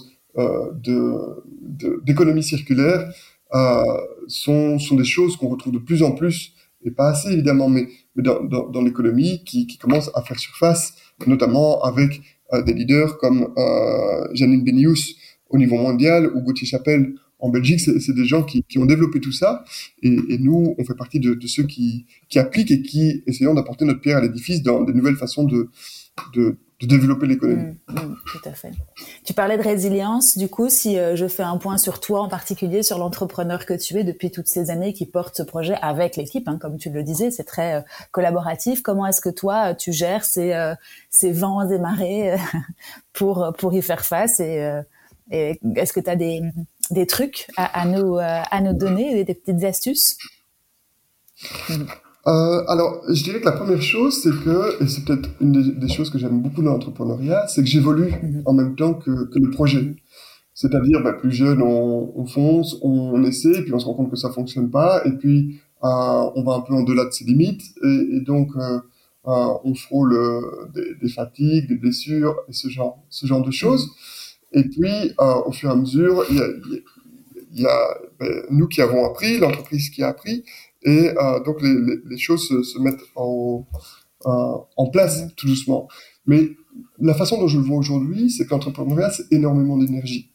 d'économie 2.04 2.42
de, 2.42 2.46
circulaire 2.46 3.12
euh, 3.54 3.84
sont, 4.28 4.80
sont 4.80 4.96
des 4.96 5.04
choses 5.04 5.36
qu'on 5.36 5.50
retrouve 5.50 5.74
de 5.74 5.80
plus 5.80 6.04
en 6.04 6.12
plus, 6.12 6.54
et 6.86 6.92
pas 6.92 7.10
assez 7.10 7.32
évidemment, 7.32 7.68
mais, 7.68 7.88
dans, 8.16 8.82
l'économie 8.82 9.44
qui, 9.44 9.68
qui 9.68 9.78
commence 9.78 10.10
à 10.16 10.22
faire 10.22 10.40
surface, 10.40 10.94
notamment 11.28 11.82
avec 11.82 12.22
euh, 12.54 12.62
des 12.62 12.74
leaders 12.74 13.18
comme 13.18 13.54
euh, 13.58 14.28
Janine 14.34 14.64
Benius 14.64 15.16
au 15.50 15.58
niveau 15.58 15.78
mondial 15.78 16.32
ou 16.34 16.42
Gauthier 16.42 16.68
Chapelle 16.68 17.14
en 17.40 17.50
Belgique, 17.50 17.80
c'est 17.80 18.14
des 18.14 18.26
gens 18.26 18.44
qui, 18.44 18.64
qui, 18.64 18.78
ont 18.78 18.86
développé 18.86 19.20
tout 19.20 19.32
ça, 19.32 19.66
et, 20.04 20.38
nous, 20.38 20.76
on 20.78 20.84
fait 20.86 20.94
partie 20.94 21.20
de, 21.20 21.36
ceux 21.48 21.64
qui, 21.64 22.06
qui, 22.30 22.38
appliquent 22.38 22.70
et 22.70 22.84
qui 22.84 23.24
essayons 23.26 23.56
d'apporter 23.56 23.84
notre 23.84 24.00
pierre 24.00 24.18
à 24.18 24.22
l'édifice 24.22 24.62
dans 24.62 24.84
des 24.84 24.94
nouvelles 24.94 25.16
façons 25.16 25.44
de, 25.44 25.70
de 26.82 26.88
développer 26.88 27.28
l'économie. 27.28 27.76
Mmh, 27.88 27.94
mmh, 27.94 28.16
tout 28.26 28.50
à 28.50 28.54
fait. 28.54 28.72
Tu 29.24 29.34
parlais 29.34 29.58
de 29.58 29.64
résilience. 29.64 30.38
Du 30.38 30.50
coup, 30.50 30.70
si 30.70 30.98
euh, 30.98 31.16
je 31.16 31.28
fais 31.28 31.44
un 31.44 31.58
point 31.58 31.78
sur 31.78 32.00
toi 32.00 32.22
en 32.22 32.30
particulier, 32.30 32.84
sur 32.84 32.98
l'entrepreneur 32.98 33.66
que 33.66 33.74
tu 33.74 33.98
es 33.98 34.04
depuis 34.04 34.32
toutes 34.32 34.48
ces 34.48 34.72
années 34.72 34.94
qui 34.94 35.06
porte 35.06 35.38
ce 35.38 35.44
projet 35.44 35.76
avec 35.82 36.16
l'équipe, 36.16 36.48
hein, 36.48 36.58
comme 36.60 36.78
tu 36.78 36.90
le 36.90 37.04
disais, 37.04 37.30
c'est 37.32 37.44
très 37.44 37.76
euh, 37.76 37.82
collaboratif. 38.12 38.82
Comment 38.82 39.06
est-ce 39.06 39.22
que 39.22 39.30
toi, 39.30 39.76
tu 39.76 39.94
gères 39.94 40.26
ces, 40.26 40.54
euh, 40.54 40.74
ces 41.10 41.32
vents 41.32 41.70
et 41.70 41.78
marées 41.78 42.36
pour, 43.14 43.54
pour 43.58 43.74
y 43.74 43.82
faire 43.82 44.04
face 44.04 44.40
et, 44.40 44.72
est-ce 45.32 45.94
que 45.94 46.02
tu 46.02 46.10
as 46.10 46.18
des, 46.18 46.42
des 46.90 47.08
trucs 47.08 47.48
à, 47.56 47.86
nous, 47.86 48.18
à 48.20 48.62
nous 48.62 48.74
donner, 48.74 49.24
des 49.24 49.34
petites 49.34 49.64
astuces? 49.64 50.18
Euh, 52.28 52.64
alors, 52.68 53.02
je 53.10 53.24
dirais 53.24 53.40
que 53.40 53.46
la 53.46 53.54
première 53.54 53.82
chose, 53.82 54.22
c'est 54.22 54.30
que, 54.30 54.84
et 54.84 54.88
c'est 54.88 55.04
peut-être 55.04 55.30
une 55.42 55.52
des, 55.52 55.72
des, 55.72 55.88
choses 55.88 56.12
que 56.12 56.20
j'aime 56.20 56.40
beaucoup 56.40 56.62
dans 56.62 56.74
l'entrepreneuriat, 56.74 57.48
c'est 57.48 57.64
que 57.64 57.68
j'évolue 57.68 58.12
mhm. 58.12 58.44
en 58.46 58.54
même 58.54 58.76
temps 58.76 58.94
que, 58.94 59.26
que 59.26 59.40
le 59.40 59.50
projet. 59.50 59.96
C'est-à-dire, 60.54 61.02
bah, 61.04 61.14
plus 61.14 61.32
jeune, 61.32 61.64
on, 61.64 62.14
on, 62.16 62.26
fonce, 62.28 62.78
on 62.84 63.24
essaie, 63.24 63.58
et 63.58 63.62
puis 63.64 63.74
on 63.74 63.80
se 63.80 63.86
rend 63.86 63.96
compte 63.96 64.12
que 64.12 64.18
ça 64.18 64.30
fonctionne 64.30 64.70
pas, 64.70 65.02
et 65.06 65.12
puis 65.14 65.60
euh, 65.84 65.88
on 66.36 66.44
va 66.44 66.54
un 66.54 66.62
peu 66.62 66.76
en 66.76 66.84
delà 66.84 67.06
de 67.06 67.12
ses 67.12 67.26
limites, 67.26 67.64
et, 67.84 68.18
et 68.18 68.22
donc 68.22 68.50
euh, 68.56 68.80
euh 69.28 69.48
on 69.64 69.74
frôle 69.74 70.16
des, 70.76 70.96
des, 71.02 71.10
fatigues, 71.10 71.68
des 71.68 71.78
blessures, 71.78 72.36
et 72.48 72.54
ce 72.54 72.68
genre, 72.68 73.04
ce 73.10 73.26
genre 73.26 73.44
de 73.44 73.52
choses. 73.52 73.90
Et 74.54 74.64
puis, 74.64 75.14
au 75.18 75.52
fur 75.52 75.70
et 75.70 75.72
à 75.72 75.76
mesure, 75.76 76.26
il 76.30 76.38
y 76.38 76.42
a, 76.42 76.48
il 77.54 77.62
y 77.62 77.66
a 77.66 77.98
ben, 78.20 78.44
nous 78.50 78.68
qui 78.68 78.82
avons 78.82 79.06
appris, 79.06 79.40
l'entreprise 79.40 79.90
qui 79.90 80.04
a 80.04 80.10
appris, 80.10 80.44
et 80.84 81.10
euh, 81.10 81.40
donc 81.44 81.62
les, 81.62 82.18
choses 82.18 82.48
se, 82.48 82.80
mettent 82.80 83.04
en, 83.16 83.68
euh, 84.26 84.30
en 84.78 84.90
place 84.90 85.28
tout 85.36 85.48
doucement. 85.48 85.88
Mais 86.26 86.50
la 87.00 87.14
façon 87.14 87.40
dont 87.40 87.48
je 87.48 87.58
le 87.58 87.64
vois 87.64 87.78
aujourd'hui, 87.78 88.30
c'est 88.30 88.46
que 88.46 88.52
l'entrepreneuriat, 88.52 89.12
c'est 89.12 89.32
énormément 89.32 89.78
d'énergie. 89.78 90.32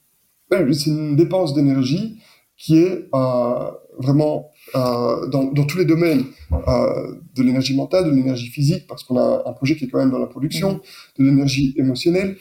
C'est 0.50 0.90
une 0.90 1.16
dépense 1.16 1.54
d'énergie 1.54 2.20
qui 2.56 2.78
est 2.78 3.08
euh, 3.14 3.70
vraiment 3.98 4.50
dans, 4.74 5.66
tous 5.66 5.78
les 5.78 5.84
domaines 5.84 6.24
de 6.50 7.42
l'énergie 7.42 7.74
mentale, 7.74 8.04
de 8.04 8.10
l'énergie 8.10 8.48
physique, 8.48 8.86
parce 8.86 9.02
qu'on 9.02 9.16
a 9.16 9.42
un 9.44 9.52
projet 9.52 9.76
qui 9.76 9.84
est 9.84 9.88
quand 9.88 9.98
même 9.98 10.10
dans 10.10 10.18
la 10.18 10.26
production, 10.26 10.80
de 11.18 11.24
l'énergie 11.24 11.74
émotionnelle. 11.76 12.36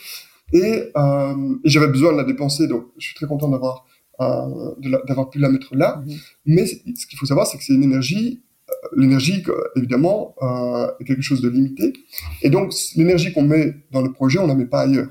Et, 0.54 0.60
et 0.60 1.70
j'avais 1.70 1.88
besoin 1.88 2.12
de 2.12 2.18
la 2.18 2.24
dépenser, 2.24 2.68
donc 2.68 2.86
je 2.98 3.08
suis 3.08 3.16
très 3.16 3.26
content 3.26 3.50
d'avoir 3.50 3.86
d'avoir 4.20 5.30
pu 5.30 5.40
la 5.40 5.50
mettre 5.50 5.76
là. 5.76 6.04
Mhm. 6.06 6.16
Mais 6.46 6.66
ce 6.66 7.08
qu'il 7.08 7.18
faut 7.18 7.26
savoir, 7.26 7.48
c'est 7.48 7.58
que 7.58 7.64
c'est 7.64 7.74
une 7.74 7.84
énergie 7.84 8.42
euh, 8.70 8.74
l'énergie, 8.96 9.44
évidemment, 9.76 10.36
euh, 10.42 10.92
est 11.00 11.04
quelque 11.04 11.22
chose 11.22 11.42
de 11.42 11.50
limité. 11.50 11.94
Et 12.42 12.50
donc, 12.50 12.74
l'énergie 12.96 13.32
qu'on 13.32 13.44
met 13.44 13.76
dans 13.92 14.02
le 14.02 14.12
projet, 14.12 14.40
on 14.40 14.48
la 14.48 14.56
met 14.56 14.66
pas 14.66 14.82
ailleurs. 14.82 15.10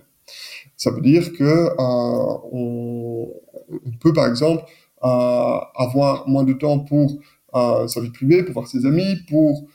Ça 0.77 0.91
veut 0.91 1.01
dire 1.01 1.33
que 1.33 1.45
euh, 1.45 2.39
on, 2.53 3.31
on, 3.69 3.91
peut, 4.01 4.13
par 4.13 4.27
exemple, 4.27 4.65
euh, 5.05 5.59
avoir 5.77 6.29
moins 6.29 6.45
de 6.45 6.53
temps 6.53 6.81
pour 6.81 7.19
sa 7.87 8.01
vie 8.01 8.11
privée, 8.11 8.43
pour 8.43 8.55
voir 8.55 8.67
ses 8.67 8.85
amis, 8.85 9.17
pour 9.29 9.69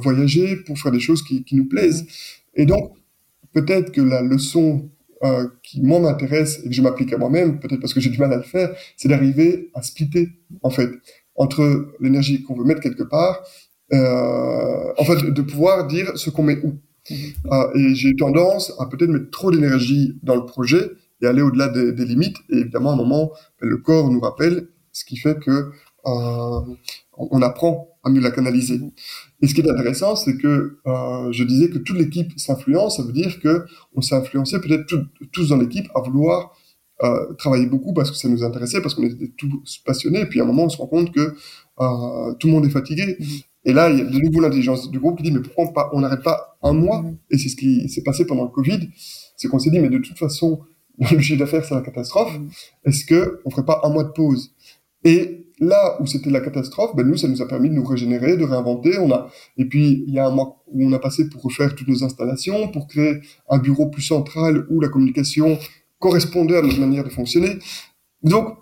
voyager, 0.00 0.54
pour 0.54 0.78
faire 0.78 0.92
des 0.92 1.00
choses 1.00 1.24
qui, 1.24 1.42
qui 1.42 1.56
nous 1.56 1.66
plaisent. 1.68 2.06
Et 2.54 2.66
donc, 2.66 2.92
peut-être 3.52 3.90
que 3.90 4.00
la 4.00 4.22
leçon 4.22 4.88
euh, 5.26 5.48
qui 5.62 5.82
moi 5.82 5.98
m'intéresse 5.98 6.60
et 6.64 6.68
que 6.68 6.74
je 6.74 6.82
m'applique 6.82 7.12
à 7.12 7.18
moi-même, 7.18 7.58
peut-être 7.58 7.80
parce 7.80 7.92
que 7.92 8.00
j'ai 8.00 8.10
du 8.10 8.18
mal 8.18 8.32
à 8.32 8.36
le 8.36 8.42
faire, 8.42 8.74
c'est 8.96 9.08
d'arriver 9.08 9.70
à 9.74 9.82
splitter 9.82 10.28
en 10.62 10.70
fait 10.70 10.90
entre 11.34 11.88
l'énergie 12.00 12.42
qu'on 12.42 12.54
veut 12.54 12.64
mettre 12.64 12.80
quelque 12.80 13.02
part, 13.02 13.42
euh, 13.92 14.92
en 14.96 15.04
fait 15.04 15.30
de 15.30 15.42
pouvoir 15.42 15.86
dire 15.86 16.16
ce 16.16 16.30
qu'on 16.30 16.42
met 16.42 16.58
où. 16.62 16.74
Euh, 17.10 17.74
et 17.74 17.94
j'ai 17.94 18.14
tendance 18.14 18.72
à 18.78 18.86
peut-être 18.86 19.10
mettre 19.10 19.30
trop 19.30 19.50
d'énergie 19.50 20.18
dans 20.22 20.36
le 20.36 20.44
projet 20.44 20.92
et 21.22 21.26
aller 21.26 21.42
au-delà 21.42 21.68
des, 21.68 22.04
limites. 22.04 22.36
Et 22.50 22.58
évidemment, 22.58 22.90
à 22.90 22.94
un 22.94 22.96
moment, 22.96 23.32
ben, 23.60 23.68
le 23.68 23.76
corps 23.78 24.10
nous 24.10 24.20
rappelle, 24.20 24.68
ce 24.92 25.04
qui 25.04 25.16
fait 25.16 25.38
que 25.38 25.70
on 26.04 27.42
apprend 27.42 27.98
à 28.04 28.10
mieux 28.10 28.20
la 28.20 28.30
canaliser. 28.30 28.80
Et 29.42 29.46
ce 29.46 29.54
qui 29.54 29.60
est 29.60 29.70
intéressant, 29.70 30.16
c'est 30.16 30.36
que 30.36 30.78
euh, 30.86 31.32
je 31.32 31.44
disais 31.44 31.68
que 31.68 31.78
toute 31.78 31.98
l'équipe 31.98 32.32
s'influence. 32.38 32.96
Ça 32.96 33.02
veut 33.02 33.12
dire 33.12 33.38
que 33.40 33.64
on 33.94 34.00
s'est 34.00 34.14
influencé 34.14 34.60
peut-être 34.60 34.94
tous 35.32 35.48
dans 35.50 35.58
l'équipe 35.58 35.86
à 35.94 36.00
vouloir 36.00 36.56
euh, 37.02 37.34
travailler 37.34 37.66
beaucoup 37.66 37.92
parce 37.92 38.10
que 38.10 38.16
ça 38.16 38.28
nous 38.28 38.42
intéressait, 38.42 38.80
parce 38.80 38.94
qu'on 38.94 39.02
était 39.02 39.30
tous 39.36 39.78
passionnés. 39.84 40.20
Et 40.20 40.26
puis 40.26 40.40
à 40.40 40.44
un 40.44 40.46
moment, 40.46 40.64
on 40.64 40.68
se 40.68 40.78
rend 40.78 40.86
compte 40.86 41.12
que 41.12 41.34
euh, 41.80 42.34
tout 42.38 42.46
le 42.46 42.54
monde 42.54 42.64
est 42.64 42.70
fatigué. 42.70 43.16
Mm-hmm. 43.20 43.44
Et 43.66 43.72
là, 43.72 43.90
il 43.90 43.98
y 43.98 44.00
a 44.00 44.04
de 44.04 44.18
nouveau 44.18 44.40
l'intelligence 44.40 44.90
du 44.90 44.98
groupe 44.98 45.18
qui 45.18 45.24
dit 45.24 45.32
mais 45.32 45.42
pourquoi 45.42 45.90
on 45.94 46.00
n'arrête 46.00 46.22
pas 46.22 46.56
un 46.62 46.72
mois? 46.72 47.02
Mm-hmm. 47.02 47.16
Et 47.32 47.38
c'est 47.38 47.48
ce 47.50 47.56
qui 47.56 47.88
s'est 47.90 48.02
passé 48.02 48.24
pendant 48.24 48.44
le 48.44 48.50
Covid, 48.50 48.88
c'est 49.36 49.48
qu'on 49.48 49.58
s'est 49.58 49.70
dit 49.70 49.80
mais 49.80 49.90
de 49.90 49.98
toute 49.98 50.18
façon, 50.18 50.60
le 50.98 51.20
chiffre 51.20 51.38
d'affaires 51.38 51.64
c'est 51.64 51.74
la 51.74 51.82
catastrophe. 51.82 52.32
Mm-hmm. 52.32 52.88
Est-ce 52.88 53.04
que 53.04 53.40
on 53.44 53.50
ferait 53.50 53.66
pas 53.66 53.82
un 53.84 53.90
mois 53.90 54.04
de 54.04 54.12
pause? 54.12 54.54
Et 55.04 55.45
là 55.58 55.96
où 56.00 56.06
c'était 56.06 56.30
la 56.30 56.40
catastrophe, 56.40 56.94
ben 56.94 57.06
nous, 57.06 57.16
ça 57.16 57.28
nous 57.28 57.40
a 57.40 57.48
permis 57.48 57.70
de 57.70 57.74
nous 57.74 57.84
régénérer, 57.84 58.36
de 58.36 58.44
réinventer. 58.44 58.98
On 58.98 59.10
a, 59.10 59.30
et 59.56 59.64
puis, 59.64 60.04
il 60.06 60.12
y 60.12 60.18
a 60.18 60.26
un 60.26 60.30
mois 60.30 60.62
où 60.66 60.86
on 60.86 60.92
a 60.92 60.98
passé 60.98 61.28
pour 61.28 61.42
refaire 61.42 61.74
toutes 61.74 61.88
nos 61.88 62.04
installations, 62.04 62.68
pour 62.68 62.86
créer 62.86 63.20
un 63.48 63.58
bureau 63.58 63.88
plus 63.88 64.02
central 64.02 64.66
où 64.70 64.80
la 64.80 64.88
communication 64.88 65.58
correspondait 65.98 66.58
à 66.58 66.62
notre 66.62 66.78
manière 66.78 67.04
de 67.04 67.08
fonctionner. 67.08 67.58
Donc, 68.22 68.58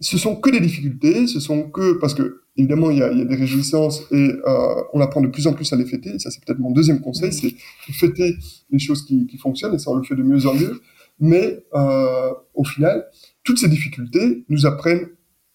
ce 0.00 0.18
sont 0.18 0.36
que 0.36 0.50
des 0.50 0.60
difficultés, 0.60 1.26
ce 1.26 1.40
sont 1.40 1.70
que, 1.70 1.94
parce 1.94 2.12
que, 2.12 2.42
évidemment, 2.56 2.90
il 2.90 2.98
y 2.98 3.02
a, 3.02 3.10
il 3.10 3.18
y 3.18 3.22
a 3.22 3.24
des 3.24 3.36
réjouissances 3.36 4.02
et 4.10 4.30
euh, 4.46 4.82
on 4.92 5.00
apprend 5.00 5.22
de 5.22 5.28
plus 5.28 5.46
en 5.46 5.54
plus 5.54 5.72
à 5.72 5.76
les 5.76 5.86
fêter. 5.86 6.18
ça, 6.18 6.30
c'est 6.30 6.44
peut-être 6.44 6.58
mon 6.58 6.70
deuxième 6.70 7.00
conseil, 7.00 7.32
c'est 7.32 7.54
fêter 7.92 8.36
les 8.70 8.78
choses 8.78 9.06
qui, 9.06 9.26
qui 9.26 9.38
fonctionnent 9.38 9.74
et 9.74 9.78
ça, 9.78 9.90
on 9.90 9.94
le 9.94 10.02
fait 10.02 10.16
de 10.16 10.22
mieux 10.22 10.46
en 10.46 10.54
mieux. 10.54 10.80
Mais 11.18 11.64
euh, 11.74 12.32
au 12.52 12.64
final, 12.64 13.06
toutes 13.42 13.58
ces 13.58 13.68
difficultés 13.68 14.44
nous 14.50 14.66
apprennent 14.66 15.08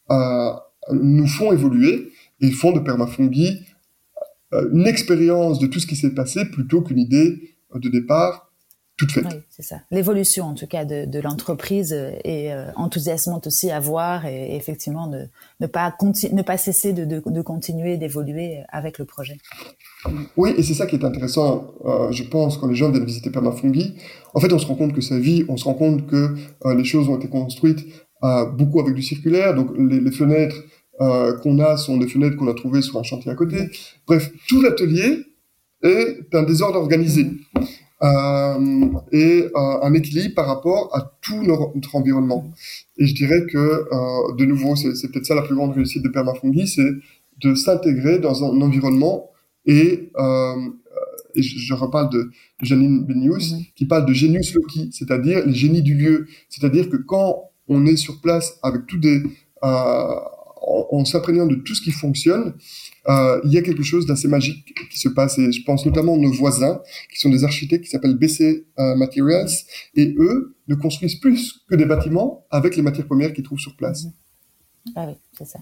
à, 0.09 0.70
nous 0.91 1.27
font 1.27 1.51
évoluer 1.51 2.11
et 2.39 2.51
font 2.51 2.71
de 2.71 2.79
permafungi 2.79 3.61
euh, 4.53 4.69
une 4.73 4.87
expérience 4.87 5.59
de 5.59 5.67
tout 5.67 5.79
ce 5.79 5.87
qui 5.87 5.95
s'est 5.95 6.13
passé 6.13 6.45
plutôt 6.45 6.81
qu'une 6.81 6.99
idée 6.99 7.55
de 7.73 7.89
départ 7.89 8.51
toute 8.97 9.11
faite. 9.11 9.25
Oui, 9.25 9.39
c'est 9.49 9.63
ça. 9.63 9.81
L'évolution, 9.89 10.45
en 10.45 10.53
tout 10.53 10.67
cas, 10.67 10.85
de, 10.85 11.05
de 11.05 11.19
l'entreprise 11.19 11.91
est 11.91 12.51
euh, 12.51 12.71
enthousiasmante 12.75 13.47
aussi 13.47 13.71
à 13.71 13.79
voir 13.79 14.25
et, 14.25 14.55
effectivement 14.55 15.07
ne, 15.07 15.25
ne, 15.59 15.67
pas, 15.67 15.95
ne 16.31 16.41
pas 16.41 16.57
cesser 16.57 16.93
de, 16.93 17.05
de, 17.05 17.21
de 17.25 17.41
continuer 17.41 17.97
d'évoluer 17.97 18.59
avec 18.69 18.99
le 18.99 19.05
projet. 19.05 19.37
Oui, 20.37 20.53
et 20.57 20.63
c'est 20.63 20.73
ça 20.73 20.85
qui 20.85 20.95
est 20.95 21.05
intéressant, 21.05 21.73
euh, 21.85 22.11
je 22.11 22.23
pense, 22.23 22.57
quand 22.57 22.67
les 22.67 22.75
gens 22.75 22.91
viennent 22.91 23.05
visiter 23.05 23.29
Permafungi. 23.29 23.95
En 24.33 24.39
fait, 24.39 24.51
on 24.53 24.59
se 24.59 24.65
rend 24.65 24.75
compte 24.75 24.93
que 24.93 25.01
ça 25.01 25.17
vit, 25.17 25.45
on 25.47 25.57
se 25.57 25.65
rend 25.65 25.73
compte 25.73 26.07
que 26.07 26.35
euh, 26.65 26.75
les 26.75 26.83
choses 26.83 27.09
ont 27.09 27.17
été 27.17 27.27
construites 27.27 27.79
euh, 27.79 28.10
beaucoup 28.21 28.79
avec 28.79 28.93
du 28.93 29.01
circulaire. 29.01 29.55
Donc 29.55 29.71
les, 29.77 29.99
les 29.99 30.11
fenêtres 30.11 30.63
euh, 31.01 31.35
qu'on 31.39 31.57
a 31.59 31.77
sont 31.77 31.97
des 31.97 32.07
fenêtres 32.07 32.37
qu'on 32.37 32.47
a 32.47 32.53
trouvées 32.53 32.81
sur 32.81 32.99
un 32.99 33.03
chantier 33.03 33.31
à 33.31 33.35
côté. 33.35 33.57
Bref, 34.05 34.31
tout 34.47 34.61
l'atelier 34.61 35.25
est 35.83 36.27
un 36.33 36.43
désordre 36.43 36.77
organisé 36.77 37.27
euh, 38.03 38.89
et 39.11 39.45
euh, 39.55 39.81
un 39.81 39.93
équilibre 39.93 40.35
par 40.35 40.47
rapport 40.47 40.95
à 40.95 41.11
tout 41.21 41.41
notre 41.43 41.95
environnement. 41.95 42.51
Et 42.97 43.07
je 43.07 43.15
dirais 43.15 43.45
que, 43.47 43.57
euh, 43.57 44.35
de 44.37 44.45
nouveau, 44.45 44.75
c'est 44.75 45.11
peut-être 45.11 45.25
ça 45.25 45.35
la 45.35 45.41
plus 45.41 45.55
grande 45.55 45.73
réussite 45.73 46.03
de 46.03 46.09
Permafungi, 46.09 46.67
c'est 46.67 46.91
de 47.41 47.55
s'intégrer 47.55 48.19
dans 48.19 48.43
un 48.43 48.61
environnement 48.61 49.31
et, 49.65 50.11
et 51.33 51.41
je, 51.41 51.73
reparle 51.73 52.09
de, 52.11 52.29
Janine 52.61 53.03
Benius, 53.03 53.53
mm-hmm. 53.53 53.73
qui 53.73 53.85
parle 53.85 54.05
de 54.05 54.13
genius 54.13 54.53
loci, 54.53 54.89
c'est-à-dire 54.91 55.45
les 55.45 55.53
génies 55.53 55.81
du 55.81 55.95
lieu. 55.95 56.27
C'est-à-dire 56.49 56.89
que 56.89 56.97
quand 56.97 57.50
on 57.71 57.85
est 57.85 57.95
sur 57.95 58.19
place 58.19 58.59
avec 58.61 58.85
tous 58.85 58.97
des, 58.97 59.23
euh, 59.63 60.15
en, 60.61 61.05
s'imprégnant 61.05 61.47
de 61.47 61.55
tout 61.55 61.73
ce 61.73 61.81
qui 61.81 61.91
fonctionne, 61.91 62.53
euh, 63.07 63.39
il 63.45 63.51
y 63.51 63.57
a 63.57 63.61
quelque 63.61 63.81
chose 63.81 64.05
d'assez 64.05 64.27
magique 64.27 64.75
qui 64.91 64.99
se 64.99 65.09
passe. 65.09 65.39
Et 65.39 65.51
je 65.51 65.63
pense 65.63 65.85
notamment 65.85 66.15
à 66.15 66.17
nos 66.17 66.31
voisins, 66.31 66.81
qui 67.11 67.19
sont 67.19 67.29
des 67.29 67.43
architectes 67.43 67.85
qui 67.85 67.89
s'appellent 67.89 68.17
BC 68.17 68.67
euh, 68.77 68.95
Materials, 68.95 69.49
et 69.95 70.13
eux 70.19 70.55
ne 70.67 70.75
construisent 70.75 71.15
plus 71.15 71.61
que 71.67 71.75
des 71.75 71.85
bâtiments 71.85 72.45
avec 72.51 72.75
les 72.75 72.81
matières 72.81 73.07
premières 73.07 73.33
qu'ils 73.33 73.43
trouvent 73.43 73.59
sur 73.59 73.75
place. 73.75 74.05
Ah 74.95 75.05
oui, 75.07 75.15
c'est 75.37 75.45
ça 75.45 75.59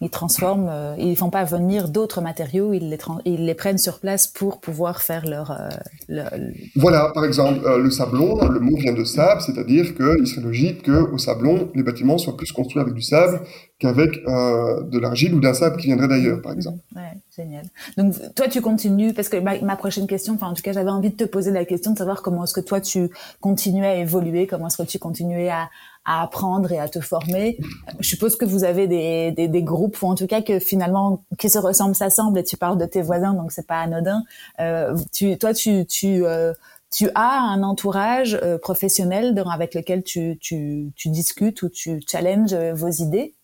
ils 0.00 0.10
transforment, 0.10 0.68
euh, 0.68 0.94
ils 0.98 1.16
font 1.16 1.30
pas 1.30 1.44
venir 1.44 1.88
d'autres 1.88 2.20
matériaux, 2.20 2.72
ils 2.72 2.88
les, 2.88 2.98
ils 3.24 3.44
les 3.44 3.54
prennent 3.54 3.78
sur 3.78 4.00
place 4.00 4.26
pour 4.26 4.60
pouvoir 4.60 5.02
faire 5.02 5.26
leur. 5.26 5.50
Euh, 5.50 6.30
voilà, 6.76 7.10
par 7.14 7.24
exemple, 7.24 7.60
euh, 7.66 7.78
le 7.78 7.90
sablon, 7.90 8.44
le 8.48 8.60
mot 8.60 8.76
vient 8.76 8.92
de 8.92 9.04
sable, 9.04 9.40
c'est-à-dire 9.40 9.94
qu'il 9.94 10.26
serait 10.26 10.42
logique 10.42 10.84
qu'au 10.84 11.18
sablon, 11.18 11.70
les 11.74 11.82
bâtiments 11.82 12.18
soient 12.18 12.36
plus 12.36 12.52
construits 12.52 12.80
avec 12.80 12.94
du 12.94 13.02
sable 13.02 13.40
qu'avec 13.80 14.12
de 14.24 14.98
l'argile 14.98 15.34
ou 15.34 15.40
d'un 15.40 15.52
sable 15.52 15.76
qui 15.76 15.88
viendrait 15.88 16.08
d'ailleurs, 16.08 16.40
par 16.40 16.52
exemple. 16.52 16.78
Ouais, 16.94 17.12
génial. 17.36 17.64
Donc, 17.98 18.14
toi, 18.34 18.48
tu 18.48 18.60
continues, 18.60 19.12
parce 19.12 19.28
que 19.28 19.36
ma, 19.36 19.60
ma 19.60 19.76
prochaine 19.76 20.06
question, 20.06 20.34
enfin, 20.34 20.46
en 20.46 20.54
tout 20.54 20.62
cas, 20.62 20.72
j'avais 20.72 20.90
envie 20.90 21.10
de 21.10 21.16
te 21.16 21.24
poser 21.24 21.50
la 21.50 21.64
question 21.64 21.92
de 21.92 21.98
savoir 21.98 22.22
comment 22.22 22.44
est-ce 22.44 22.54
que 22.54 22.60
toi, 22.60 22.80
tu 22.80 23.10
continuais 23.40 23.86
à 23.86 23.96
évoluer, 23.96 24.46
comment 24.46 24.68
est-ce 24.68 24.78
que 24.78 24.88
tu 24.88 24.98
continuais 24.98 25.50
à, 25.50 25.68
à 26.04 26.22
apprendre 26.22 26.70
et 26.72 26.78
à 26.78 26.88
te 26.88 27.00
former. 27.00 27.58
Je 28.00 28.08
suppose 28.08 28.36
que 28.36 28.44
vous 28.44 28.64
avez 28.64 28.86
des, 28.86 29.32
des, 29.32 29.48
des, 29.48 29.62
groupes 29.62 30.00
ou 30.02 30.06
en 30.06 30.14
tout 30.14 30.26
cas 30.26 30.42
que 30.42 30.58
finalement 30.58 31.24
qui 31.38 31.48
se 31.48 31.58
ressemblent 31.58 31.94
s'assemblent 31.94 32.38
et 32.38 32.44
tu 32.44 32.56
parles 32.56 32.78
de 32.78 32.84
tes 32.84 33.02
voisins 33.02 33.34
donc 33.34 33.52
c'est 33.52 33.66
pas 33.66 33.80
anodin. 33.80 34.22
Euh, 34.60 34.96
tu, 35.12 35.38
toi 35.38 35.54
tu 35.54 35.86
tu 35.86 36.24
euh, 36.24 36.52
tu 36.94 37.08
as 37.14 37.40
un 37.40 37.62
entourage 37.62 38.38
euh, 38.42 38.56
professionnel 38.56 39.34
avec 39.50 39.74
lequel 39.74 40.04
tu, 40.04 40.38
tu, 40.40 40.92
tu 40.94 41.08
discutes 41.08 41.62
ou 41.62 41.68
tu 41.68 42.00
challenges 42.08 42.52
euh, 42.52 42.72
vos 42.72 42.88
idées? 42.88 43.34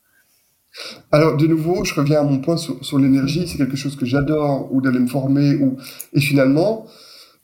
Alors 1.11 1.37
de 1.37 1.47
nouveau, 1.49 1.85
je 1.85 1.95
reviens 1.95 2.21
à 2.21 2.23
mon 2.23 2.39
point 2.39 2.57
sur, 2.57 2.85
sur 2.85 2.99
l'énergie. 2.99 3.49
C'est 3.49 3.59
quelque 3.59 3.77
chose 3.77 3.97
que 3.97 4.07
j'adore 4.07 4.73
ou 4.73 4.81
d'aller 4.81 5.01
me 5.01 5.09
former 5.09 5.57
ou 5.57 5.77
et 6.13 6.21
finalement 6.21 6.87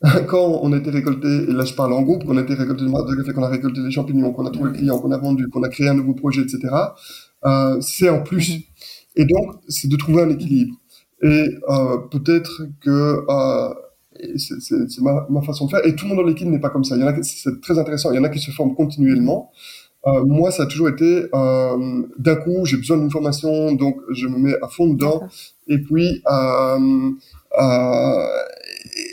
quand 0.27 0.59
on 0.61 0.73
a 0.73 0.77
été 0.77 0.89
récolté, 0.91 1.27
et 1.27 1.51
là 1.51 1.65
je 1.65 1.73
parle 1.73 1.93
en 1.93 2.01
groupe, 2.03 2.23
qu'on 2.25 2.37
a 2.37 2.41
été 2.41 2.53
récolté 2.53 2.85
de 2.85 3.15
café, 3.15 3.33
qu'on 3.33 3.43
a 3.43 3.49
récolté 3.49 3.81
les 3.81 3.91
champignons, 3.91 4.31
qu'on 4.31 4.45
a 4.45 4.51
trouvé 4.51 4.69
le 4.69 4.77
client, 4.77 4.99
qu'on 4.99 5.11
a 5.11 5.17
vendu, 5.17 5.47
qu'on 5.47 5.63
a 5.63 5.69
créé 5.69 5.89
un 5.89 5.95
nouveau 5.95 6.13
projet, 6.13 6.41
etc., 6.41 6.59
euh, 7.45 7.77
c'est 7.81 8.09
en 8.09 8.21
plus. 8.21 8.57
Mhm. 8.57 8.61
Et 9.17 9.25
donc, 9.25 9.55
c'est 9.67 9.87
de 9.87 9.95
trouver 9.95 10.23
un 10.23 10.29
équilibre. 10.29 10.75
Et 11.23 11.47
euh, 11.69 11.97
peut-être 12.11 12.63
que 12.81 13.25
euh, 13.27 13.73
c'est 14.37 15.01
ma, 15.01 15.25
ma, 15.29 15.41
façon 15.41 15.65
de 15.65 15.71
faire. 15.71 15.85
Et 15.85 15.95
tout 15.95 16.05
le 16.05 16.09
monde 16.09 16.23
dans 16.23 16.29
l'équipe 16.29 16.47
n'est 16.47 16.59
pas 16.59 16.69
comme 16.69 16.83
ça. 16.83 16.95
Il 16.95 17.01
y 17.01 17.03
en 17.03 17.07
a, 17.07 17.23
c'est 17.23 17.59
très 17.61 17.79
intéressant. 17.79 18.11
Il 18.11 18.15
y 18.15 18.19
en 18.19 18.23
a 18.23 18.29
qui 18.29 18.39
se 18.39 18.51
forment 18.51 18.75
continuellement. 18.75 19.51
Euh, 20.05 20.23
moi, 20.25 20.51
ça 20.51 20.63
a 20.63 20.65
toujours 20.67 20.89
été 20.89 21.25
euh, 21.33 22.03
d'un 22.17 22.35
coup, 22.35 22.65
j'ai 22.65 22.77
besoin 22.77 22.97
d'une 22.97 23.11
formation, 23.11 23.73
donc 23.73 23.99
je 24.11 24.27
me 24.27 24.37
mets 24.37 24.55
à 24.61 24.67
fond 24.67 24.87
dedans. 24.87 25.27
Et 25.67 25.79
puis, 25.79 26.21
euh, 26.31 27.09
euh 27.59 28.25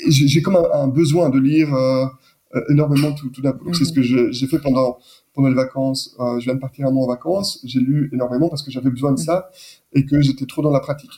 j'ai 0.09 0.43
comme 0.43 0.57
un, 0.57 0.89
besoin 0.89 1.31
de 1.31 1.39
lire 1.39 1.75
euh, 1.75 2.07
euh, 2.55 2.61
énormément 2.71 3.13
tout, 3.13 3.31
tout 3.31 3.43
d'un 3.43 3.53
coup. 3.53 3.73
C'est 3.75 3.85
ce 3.85 3.93
que 3.93 4.03
j'ai 4.03 4.47
fait 4.47 4.59
pendant 4.59 4.99
pendant 5.35 5.49
les 5.49 5.55
vacances. 5.55 6.15
Euh, 6.21 6.39
je 6.39 6.45
viens 6.45 6.55
de 6.55 6.61
partir 6.61 6.87
un 6.87 6.91
mois 6.91 7.05
en 7.05 7.09
vacances. 7.09 7.61
J'ai 7.65 7.81
lu 7.81 8.09
énormément 8.13 8.49
parce 8.49 8.63
que 8.63 8.71
j'avais 8.71 8.91
besoin 8.91 9.13
de 9.13 9.19
ça 9.19 9.51
et 9.93 10.07
que 10.07 10.21
j'étais 10.23 10.47
trop 10.47 10.63
dans 10.63 10.71
la 10.71 10.81
pratique. 10.81 11.11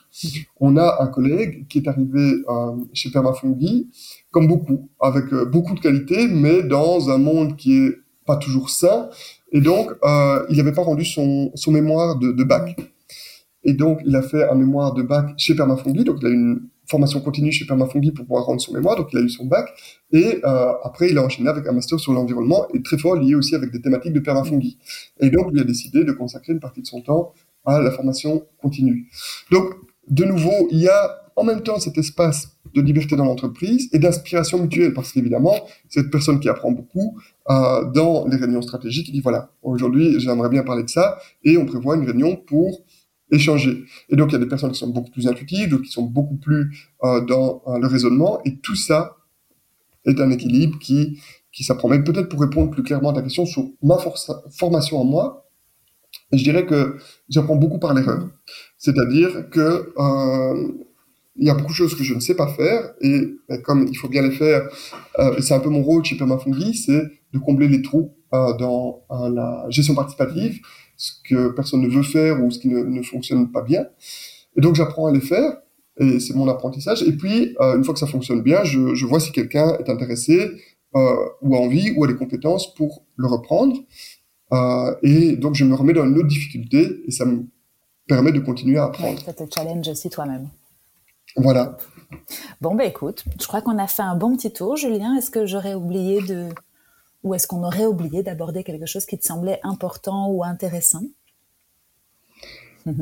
On 0.58 0.76
a 0.76 0.96
un 1.00 1.06
collègue 1.06 1.66
qui 1.68 1.78
est 1.78 1.88
arrivé 1.88 2.42
euh, 2.48 2.72
chez 2.92 3.10
Permafungi, 3.10 3.88
comme 4.30 4.48
beaucoup, 4.48 4.88
avec 5.00 5.32
euh, 5.32 5.44
beaucoup 5.44 5.74
de 5.74 5.80
qualité, 5.80 6.26
mais 6.26 6.62
dans 6.62 7.10
un 7.10 7.18
monde 7.18 7.56
qui 7.56 7.76
est 7.76 7.98
pas 8.26 8.36
toujours 8.36 8.70
sain. 8.70 9.08
Et 9.52 9.60
donc, 9.60 9.92
il 10.50 10.56
n'avait 10.56 10.72
pas 10.72 10.82
rendu 10.82 11.04
son, 11.04 11.52
son 11.54 11.70
mémoire 11.70 12.18
de, 12.18 12.32
de 12.32 12.44
bac. 12.44 12.76
Et 13.62 13.72
donc, 13.72 14.00
il 14.04 14.16
a 14.16 14.22
fait 14.22 14.48
un 14.48 14.56
mémoire 14.56 14.92
de 14.94 15.02
bac 15.02 15.32
chez 15.36 15.54
Permafungi, 15.54 16.02
donc 16.02 16.16
il 16.20 16.26
a 16.26 16.30
une 16.30 16.68
formation 16.88 17.20
continue 17.20 17.52
chez 17.52 17.66
Permafungi 17.66 18.12
pour 18.12 18.24
pouvoir 18.24 18.44
rendre 18.44 18.60
son 18.60 18.72
mémoire, 18.72 18.96
donc 18.96 19.08
il 19.12 19.18
a 19.18 19.22
eu 19.22 19.28
son 19.28 19.44
bac. 19.44 19.68
Et 20.12 20.40
euh, 20.44 20.72
après, 20.84 21.10
il 21.10 21.18
a 21.18 21.22
enchaîné 21.22 21.48
avec 21.48 21.66
un 21.66 21.72
master 21.72 21.98
sur 21.98 22.12
l'environnement 22.12 22.66
et 22.74 22.82
très 22.82 22.98
fort 22.98 23.16
lié 23.16 23.34
aussi 23.34 23.54
avec 23.54 23.70
des 23.72 23.80
thématiques 23.80 24.12
de 24.12 24.20
Permafungi. 24.20 24.78
Et 25.20 25.30
donc, 25.30 25.48
il 25.52 25.60
a 25.60 25.64
décidé 25.64 26.04
de 26.04 26.12
consacrer 26.12 26.52
une 26.52 26.60
partie 26.60 26.82
de 26.82 26.86
son 26.86 27.00
temps 27.00 27.32
à 27.64 27.80
la 27.80 27.90
formation 27.90 28.46
continue. 28.58 29.08
Donc, 29.50 29.74
de 30.08 30.24
nouveau, 30.24 30.68
il 30.70 30.78
y 30.78 30.88
a 30.88 31.22
en 31.36 31.44
même 31.44 31.62
temps 31.62 31.78
cet 31.78 31.98
espace 31.98 32.56
de 32.74 32.80
liberté 32.80 33.14
dans 33.16 33.24
l'entreprise 33.24 33.88
et 33.92 33.98
d'inspiration 33.98 34.58
mutuelle, 34.58 34.94
parce 34.94 35.12
qu'évidemment, 35.12 35.54
cette 35.88 36.10
personne 36.10 36.40
qui 36.40 36.48
apprend 36.48 36.72
beaucoup 36.72 37.18
euh, 37.50 37.84
dans 37.92 38.26
les 38.26 38.36
réunions 38.36 38.62
stratégiques, 38.62 39.08
il 39.08 39.12
dit 39.12 39.20
voilà, 39.20 39.50
aujourd'hui, 39.62 40.18
j'aimerais 40.18 40.48
bien 40.48 40.62
parler 40.62 40.82
de 40.82 40.88
ça, 40.88 41.18
et 41.44 41.56
on 41.58 41.66
prévoit 41.66 41.96
une 41.96 42.04
réunion 42.04 42.36
pour 42.36 42.84
échanger. 43.30 43.84
Et 44.08 44.16
donc, 44.16 44.30
il 44.30 44.32
y 44.34 44.36
a 44.36 44.38
des 44.38 44.46
personnes 44.46 44.72
qui 44.72 44.78
sont 44.78 44.88
beaucoup 44.88 45.10
plus 45.10 45.26
intuitives, 45.26 45.68
d'autres 45.68 45.84
qui 45.84 45.90
sont 45.90 46.04
beaucoup 46.04 46.36
plus 46.36 46.70
euh, 47.04 47.24
dans 47.24 47.62
euh, 47.66 47.78
le 47.78 47.86
raisonnement, 47.86 48.40
et 48.44 48.58
tout 48.58 48.76
ça 48.76 49.16
est 50.04 50.20
un 50.20 50.30
équilibre 50.30 50.78
qui, 50.78 51.18
qui 51.52 51.64
s'apprend. 51.64 51.88
Peut-être 51.88 52.28
pour 52.28 52.40
répondre 52.40 52.70
plus 52.70 52.82
clairement 52.82 53.10
à 53.10 53.14
ta 53.14 53.22
question 53.22 53.44
sur 53.46 53.70
ma 53.82 53.98
formation 54.50 55.00
en 55.00 55.04
moi, 55.04 55.48
je 56.32 56.42
dirais 56.42 56.66
que 56.66 56.96
j'apprends 57.28 57.56
beaucoup 57.56 57.78
par 57.78 57.94
l'erreur. 57.94 58.28
C'est-à-dire 58.78 59.50
que 59.50 59.92
euh, 59.98 60.72
y 61.36 61.50
a 61.50 61.54
beaucoup 61.54 61.72
de 61.72 61.76
choses 61.76 61.94
que 61.94 62.04
je 62.04 62.14
ne 62.14 62.20
sais 62.20 62.34
pas 62.34 62.48
faire 62.48 62.94
et 63.00 63.36
ben, 63.48 63.60
comme 63.62 63.86
il 63.88 63.96
faut 63.96 64.08
bien 64.08 64.22
les 64.22 64.30
faire, 64.30 64.68
euh, 65.18 65.40
c'est 65.40 65.54
un 65.54 65.60
peu 65.60 65.68
mon 65.68 65.82
rôle 65.82 66.04
chez 66.04 66.16
Permafungi, 66.16 66.74
c'est 66.74 67.02
de 67.32 67.38
combler 67.38 67.68
les 67.68 67.82
trous 67.82 68.12
dans 68.32 69.02
la 69.08 69.64
gestion 69.70 69.94
participative, 69.94 70.60
ce 70.96 71.12
que 71.28 71.48
personne 71.48 71.82
ne 71.82 71.88
veut 71.88 72.02
faire 72.02 72.42
ou 72.42 72.50
ce 72.50 72.58
qui 72.58 72.68
ne, 72.68 72.82
ne 72.82 73.02
fonctionne 73.02 73.50
pas 73.50 73.62
bien. 73.62 73.86
Et 74.56 74.60
donc 74.60 74.74
j'apprends 74.74 75.06
à 75.06 75.12
les 75.12 75.20
faire 75.20 75.58
et 75.98 76.20
c'est 76.20 76.34
mon 76.34 76.48
apprentissage. 76.48 77.02
Et 77.02 77.12
puis 77.12 77.54
euh, 77.60 77.76
une 77.76 77.84
fois 77.84 77.94
que 77.94 78.00
ça 78.00 78.06
fonctionne 78.06 78.42
bien, 78.42 78.64
je, 78.64 78.94
je 78.94 79.06
vois 79.06 79.20
si 79.20 79.32
quelqu'un 79.32 79.76
est 79.78 79.90
intéressé 79.90 80.50
euh, 80.94 81.16
ou 81.42 81.56
a 81.56 81.58
envie 81.58 81.92
ou 81.96 82.04
a 82.04 82.06
les 82.06 82.16
compétences 82.16 82.74
pour 82.74 83.04
le 83.16 83.26
reprendre. 83.26 83.76
et 85.02 85.36
donc 85.36 85.54
je 85.54 85.64
me 85.64 85.74
remets 85.74 85.92
dans 85.92 86.06
une 86.06 86.16
autre 86.18 86.28
difficulté 86.28 87.02
et 87.06 87.10
ça 87.10 87.24
me 87.24 87.46
permet 88.06 88.32
de 88.32 88.40
continuer 88.40 88.78
à 88.78 88.84
apprendre. 88.84 89.20
ça 89.20 89.32
te 89.32 89.42
challenge 89.52 89.88
aussi 89.88 90.08
toi-même. 90.10 90.48
Voilà. 91.36 91.76
Bon, 92.60 92.74
ben 92.74 92.88
écoute, 92.88 93.24
je 93.40 93.46
crois 93.46 93.60
qu'on 93.60 93.78
a 93.78 93.86
fait 93.86 94.02
un 94.02 94.16
bon 94.16 94.36
petit 94.36 94.52
tour. 94.52 94.76
Julien, 94.76 95.16
est-ce 95.16 95.30
que 95.30 95.46
j'aurais 95.46 95.74
oublié 95.74 96.22
de. 96.22 96.48
Ou 97.26 97.34
est-ce 97.34 97.48
qu'on 97.48 97.64
aurait 97.64 97.86
oublié 97.86 98.22
d'aborder 98.22 98.62
quelque 98.62 98.86
chose 98.86 99.04
qui 99.04 99.18
te 99.18 99.24
semblait 99.24 99.58
important 99.64 100.30
ou 100.30 100.44
intéressant? 100.44 101.02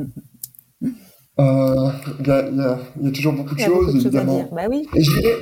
Euh, 1.37 1.91
Il 2.21 2.27
y, 2.27 2.31
a, 2.31 3.11
toujours 3.11 3.33
beaucoup 3.33 3.55
de 3.55 3.59
choses, 3.59 3.93
évidemment. 3.93 4.47
Bah 4.53 4.67
oui. 4.69 4.87
Et 4.95 5.03
je 5.03 5.19
dirais, 5.19 5.35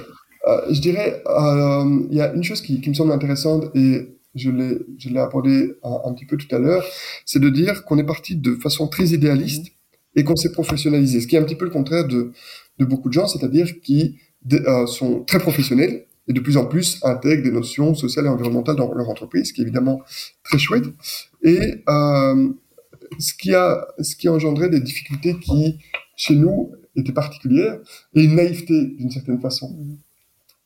euh, 0.47 0.61
je 0.71 0.81
dirais 0.81 1.21
euh, 1.27 2.07
il 2.09 2.17
y 2.17 2.19
a 2.19 2.33
une 2.33 2.43
chose 2.43 2.61
qui, 2.61 2.81
me 2.87 2.95
semble 2.95 3.11
intéressante 3.11 3.65
et 3.75 4.17
je 4.33 4.49
l'ai, 4.49 4.79
je 4.97 5.09
l'ai 5.09 5.19
abordé 5.19 5.75
un, 5.83 6.11
petit 6.13 6.25
peu 6.25 6.35
tout 6.37 6.47
à 6.55 6.57
l'heure, 6.57 6.83
c'est 7.27 7.39
de 7.39 7.47
dire 7.49 7.85
qu'on 7.85 7.99
est 7.99 8.05
parti 8.05 8.35
de 8.35 8.55
façon 8.55 8.87
très 8.87 9.09
idéaliste 9.09 9.67
mm-hmm. 9.67 10.19
et 10.19 10.23
qu'on 10.23 10.35
s'est 10.35 10.51
professionnalisé, 10.51 11.21
ce 11.21 11.27
qui 11.27 11.35
est 11.35 11.39
un 11.39 11.43
petit 11.43 11.55
peu 11.55 11.65
le 11.65 11.71
contraire 11.71 12.07
de, 12.07 12.31
de 12.79 12.85
beaucoup 12.85 13.09
de 13.09 13.13
gens, 13.13 13.27
c'est-à-dire 13.27 13.67
qui 13.83 14.17
euh, 14.51 14.87
sont 14.87 15.23
très 15.25 15.37
professionnels 15.37 16.07
et 16.27 16.33
de 16.33 16.39
plus 16.39 16.57
en 16.57 16.65
plus 16.65 16.99
intègrent 17.03 17.43
des 17.43 17.51
notions 17.51 17.93
sociales 17.95 18.25
et 18.25 18.29
environnementales 18.29 18.75
dans 18.75 18.93
leur 18.93 19.09
entreprise, 19.09 19.49
ce 19.49 19.53
qui 19.53 19.61
est 19.61 19.63
évidemment 19.63 20.01
très 20.43 20.57
chouette. 20.57 20.85
Et 21.41 21.83
euh, 21.89 22.49
ce 23.19 23.33
qui 23.33 23.53
a 23.53 23.85
ce 23.99 24.15
qui 24.15 24.27
a 24.27 24.33
engendré 24.33 24.69
des 24.69 24.79
difficultés 24.79 25.37
qui 25.39 25.79
chez 26.15 26.35
nous 26.35 26.71
étaient 26.95 27.11
particulières 27.11 27.79
et 28.13 28.23
une 28.23 28.35
naïveté 28.35 28.85
d'une 28.97 29.11
certaine 29.11 29.39
façon. 29.41 29.75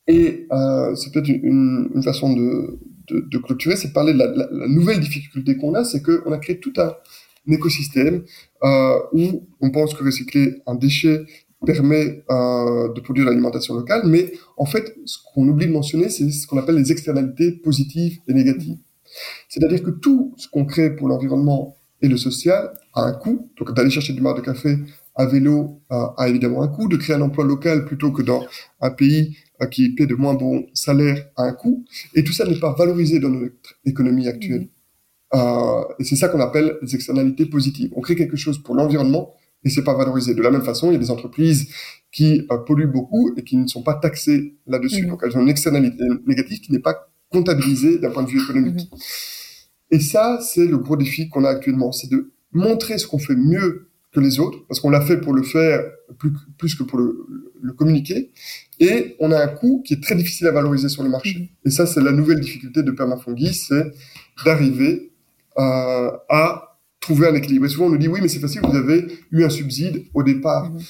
Et 0.06 0.46
euh, 0.52 0.94
c'est 0.94 1.12
peut-être 1.12 1.28
une, 1.28 1.90
une, 1.94 2.02
façon 2.02 2.32
de, 2.34 2.78
de, 3.08 3.20
de 3.20 3.38
clôturer, 3.38 3.76
c'est 3.76 3.88
de 3.88 3.92
parler 3.92 4.14
de 4.14 4.18
la, 4.18 4.26
la, 4.26 4.48
la 4.50 4.68
nouvelle 4.68 5.00
difficulté 5.00 5.56
qu'on 5.56 5.74
a, 5.74 5.84
c'est 5.84 6.02
qu'on 6.02 6.32
a 6.32 6.38
créé 6.38 6.58
tout 6.58 6.72
un, 6.78 6.94
un 7.48 7.52
écosystème 7.52 8.24
euh, 8.62 8.98
où 9.12 9.46
on 9.60 9.70
pense 9.70 9.94
que 9.94 10.04
recycler 10.04 10.62
un 10.66 10.74
déchet 10.74 11.24
permet 11.64 12.24
euh, 12.30 12.92
de 12.92 13.00
produire 13.00 13.26
l'alimentation 13.26 13.74
locale, 13.74 14.02
mais 14.04 14.32
en 14.56 14.64
fait, 14.64 14.94
ce 15.04 15.18
qu'on 15.34 15.48
oublie 15.48 15.66
de 15.66 15.72
mentionner, 15.72 16.08
c'est 16.08 16.30
ce 16.30 16.46
qu'on 16.46 16.58
appelle 16.58 16.76
les 16.76 16.92
externalités 16.92 17.52
positives 17.52 18.18
et 18.28 18.34
négatives. 18.34 18.78
C'est-à-dire 19.48 19.82
que 19.82 19.90
tout 19.90 20.34
ce 20.36 20.48
qu'on 20.48 20.64
crée 20.64 20.94
pour 20.94 21.08
l'environnement 21.08 21.76
et 22.02 22.08
le 22.08 22.16
social 22.16 22.72
a 22.94 23.02
un 23.02 23.12
coût. 23.12 23.50
Donc 23.58 23.74
d'aller 23.74 23.90
chercher 23.90 24.12
du 24.12 24.20
mar 24.20 24.34
de 24.34 24.40
café 24.40 24.76
à 25.14 25.26
vélo 25.26 25.80
euh, 25.90 26.06
a 26.16 26.28
évidemment 26.28 26.62
un 26.62 26.68
coût. 26.68 26.88
De 26.88 26.96
créer 26.96 27.16
un 27.16 27.22
emploi 27.22 27.44
local 27.44 27.84
plutôt 27.84 28.12
que 28.12 28.22
dans 28.22 28.46
un 28.80 28.90
pays 28.90 29.36
euh, 29.62 29.66
qui 29.66 29.94
paie 29.94 30.06
de 30.06 30.14
moins 30.14 30.34
bons 30.34 30.66
salaires 30.74 31.26
a 31.36 31.44
un 31.44 31.52
coût. 31.52 31.84
Et 32.14 32.22
tout 32.22 32.32
ça 32.32 32.46
n'est 32.46 32.60
pas 32.60 32.74
valorisé 32.74 33.18
dans 33.18 33.30
notre 33.30 33.74
économie 33.84 34.28
actuelle. 34.28 34.68
Euh, 35.34 35.84
et 35.98 36.04
c'est 36.04 36.16
ça 36.16 36.28
qu'on 36.28 36.40
appelle 36.40 36.78
les 36.82 36.94
externalités 36.94 37.46
positives. 37.46 37.92
On 37.96 38.00
crée 38.00 38.16
quelque 38.16 38.36
chose 38.36 38.62
pour 38.62 38.74
l'environnement 38.74 39.34
et 39.64 39.70
c'est 39.70 39.84
pas 39.84 39.96
valorisé. 39.96 40.34
De 40.34 40.42
la 40.42 40.50
même 40.50 40.62
façon, 40.62 40.90
il 40.90 40.94
y 40.94 40.96
a 40.96 41.00
des 41.00 41.10
entreprises 41.10 41.68
qui 42.12 42.46
euh, 42.50 42.58
polluent 42.58 42.90
beaucoup 42.90 43.32
et 43.36 43.42
qui 43.42 43.56
ne 43.56 43.66
sont 43.66 43.82
pas 43.82 43.94
taxées 43.94 44.56
là-dessus. 44.66 45.02
Mhm. 45.02 45.10
Donc 45.10 45.20
elles 45.24 45.36
ont 45.36 45.42
une 45.42 45.48
externalité 45.48 46.04
négative 46.26 46.60
qui 46.60 46.72
n'est 46.72 46.78
pas 46.78 47.08
comptabilisée 47.30 47.98
d'un 47.98 48.10
point 48.10 48.22
de 48.22 48.28
vue 48.28 48.42
économique. 48.42 48.88
Mhm. 48.90 48.98
Et 49.90 50.00
ça, 50.00 50.38
c'est 50.42 50.66
le 50.66 50.78
gros 50.78 50.96
défi 50.96 51.28
qu'on 51.28 51.44
a 51.44 51.50
actuellement, 51.50 51.92
c'est 51.92 52.10
de 52.10 52.32
montrer 52.52 52.98
ce 52.98 53.06
qu'on 53.06 53.18
fait 53.18 53.36
mieux 53.36 53.88
que 54.12 54.20
les 54.20 54.40
autres, 54.40 54.58
parce 54.68 54.80
qu'on 54.80 54.90
l'a 54.90 55.02
fait 55.02 55.18
pour 55.18 55.34
le 55.34 55.42
faire 55.42 55.82
plus, 56.18 56.32
plus 56.56 56.74
que 56.74 56.82
pour 56.82 56.98
le, 56.98 57.26
le, 57.60 57.72
communiquer, 57.74 58.30
et 58.80 59.16
on 59.20 59.32
a 59.32 59.38
un 59.38 59.48
coût 59.48 59.82
qui 59.84 59.94
est 59.94 60.02
très 60.02 60.14
difficile 60.14 60.46
à 60.46 60.52
valoriser 60.52 60.88
sur 60.88 61.02
le 61.02 61.10
marché. 61.10 61.38
Mhm. 61.38 61.48
Et 61.66 61.70
ça, 61.70 61.86
c'est 61.86 62.00
la 62.00 62.12
nouvelle 62.12 62.40
difficulté 62.40 62.82
de 62.82 62.90
Permafungi, 62.90 63.52
c'est 63.52 63.92
d'arriver 64.44 65.12
euh, 65.58 66.10
à 66.28 66.67
trouver 67.00 67.28
un 67.28 67.34
équilibre. 67.34 67.66
Et 67.66 67.68
souvent, 67.68 67.86
on 67.86 67.90
nous 67.90 67.98
dit, 67.98 68.08
oui, 68.08 68.20
mais 68.20 68.28
c'est 68.28 68.40
facile, 68.40 68.60
vous 68.62 68.76
avez 68.76 69.06
eu 69.30 69.44
un 69.44 69.50
subside 69.50 70.04
au 70.14 70.22
départ. 70.22 70.70
Mhm. 70.70 70.80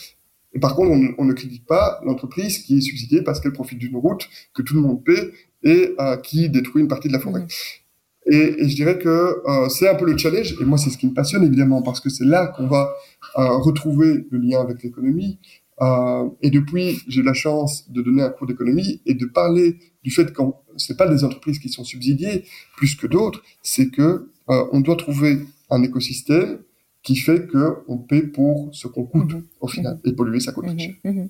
Et 0.54 0.60
par 0.60 0.74
contre, 0.74 0.90
on, 0.90 1.14
on, 1.18 1.24
ne 1.24 1.32
critique 1.32 1.66
pas 1.66 2.00
l'entreprise 2.04 2.58
qui 2.58 2.78
est 2.78 2.80
subsidiée 2.80 3.22
parce 3.22 3.40
qu'elle 3.40 3.52
profite 3.52 3.78
d'une 3.78 3.96
route 3.96 4.28
que 4.54 4.62
tout 4.62 4.74
le 4.74 4.80
monde 4.80 5.04
paie 5.04 5.32
et 5.62 5.94
euh, 5.98 6.16
qui 6.16 6.48
détruit 6.48 6.82
une 6.82 6.88
partie 6.88 7.08
de 7.08 7.12
la 7.12 7.20
forêt. 7.20 7.42
Mhm. 7.42 7.48
Et, 8.30 8.62
et, 8.62 8.68
je 8.68 8.74
dirais 8.74 8.98
que 8.98 9.08
euh, 9.08 9.68
c'est 9.68 9.88
un 9.88 9.94
peu 9.94 10.04
le 10.04 10.16
challenge, 10.16 10.54
et 10.60 10.64
moi 10.64 10.76
c'est 10.76 10.90
ce 10.90 10.98
qui 10.98 11.06
me 11.06 11.14
passionne 11.14 11.44
évidemment, 11.44 11.82
parce 11.82 12.00
que 12.00 12.10
c'est 12.10 12.26
là 12.26 12.46
qu'on 12.48 12.66
va 12.66 12.92
euh, 13.38 13.56
retrouver 13.56 14.26
le 14.30 14.38
lien 14.38 14.60
avec 14.60 14.82
l'économie. 14.82 15.38
Et 16.42 16.50
depuis, 16.50 16.98
j'ai 17.06 17.22
la 17.22 17.34
chance 17.34 17.88
de 17.88 18.02
donner 18.02 18.22
un 18.22 18.30
cours 18.30 18.48
d'économie 18.48 19.00
et 19.06 19.14
de 19.14 19.26
parler 19.26 19.78
du 20.02 20.10
fait 20.10 20.32
que 20.32 20.42
c'est 20.76 20.96
pas 20.96 21.06
des 21.06 21.22
entreprises 21.22 21.60
qui 21.60 21.68
sont 21.68 21.84
subsidiées 21.84 22.42
plus 22.76 22.96
que 22.96 23.06
d'autres, 23.06 23.44
c'est 23.62 23.88
que 23.88 24.28
on 24.48 24.80
doit 24.80 24.96
trouver 24.96 25.38
un 25.70 25.82
écosystème 25.82 26.60
qui 27.02 27.16
fait 27.16 27.46
qu'on 27.46 27.98
paie 27.98 28.22
pour 28.22 28.70
ce 28.72 28.88
qu'on 28.88 29.04
coûte 29.04 29.34
mhm. 29.34 29.44
au 29.60 29.68
final. 29.68 30.00
Et 30.04 30.12
polluer, 30.12 30.40
ça 30.40 30.52
coûte 30.52 30.66
mmh, 30.66 31.26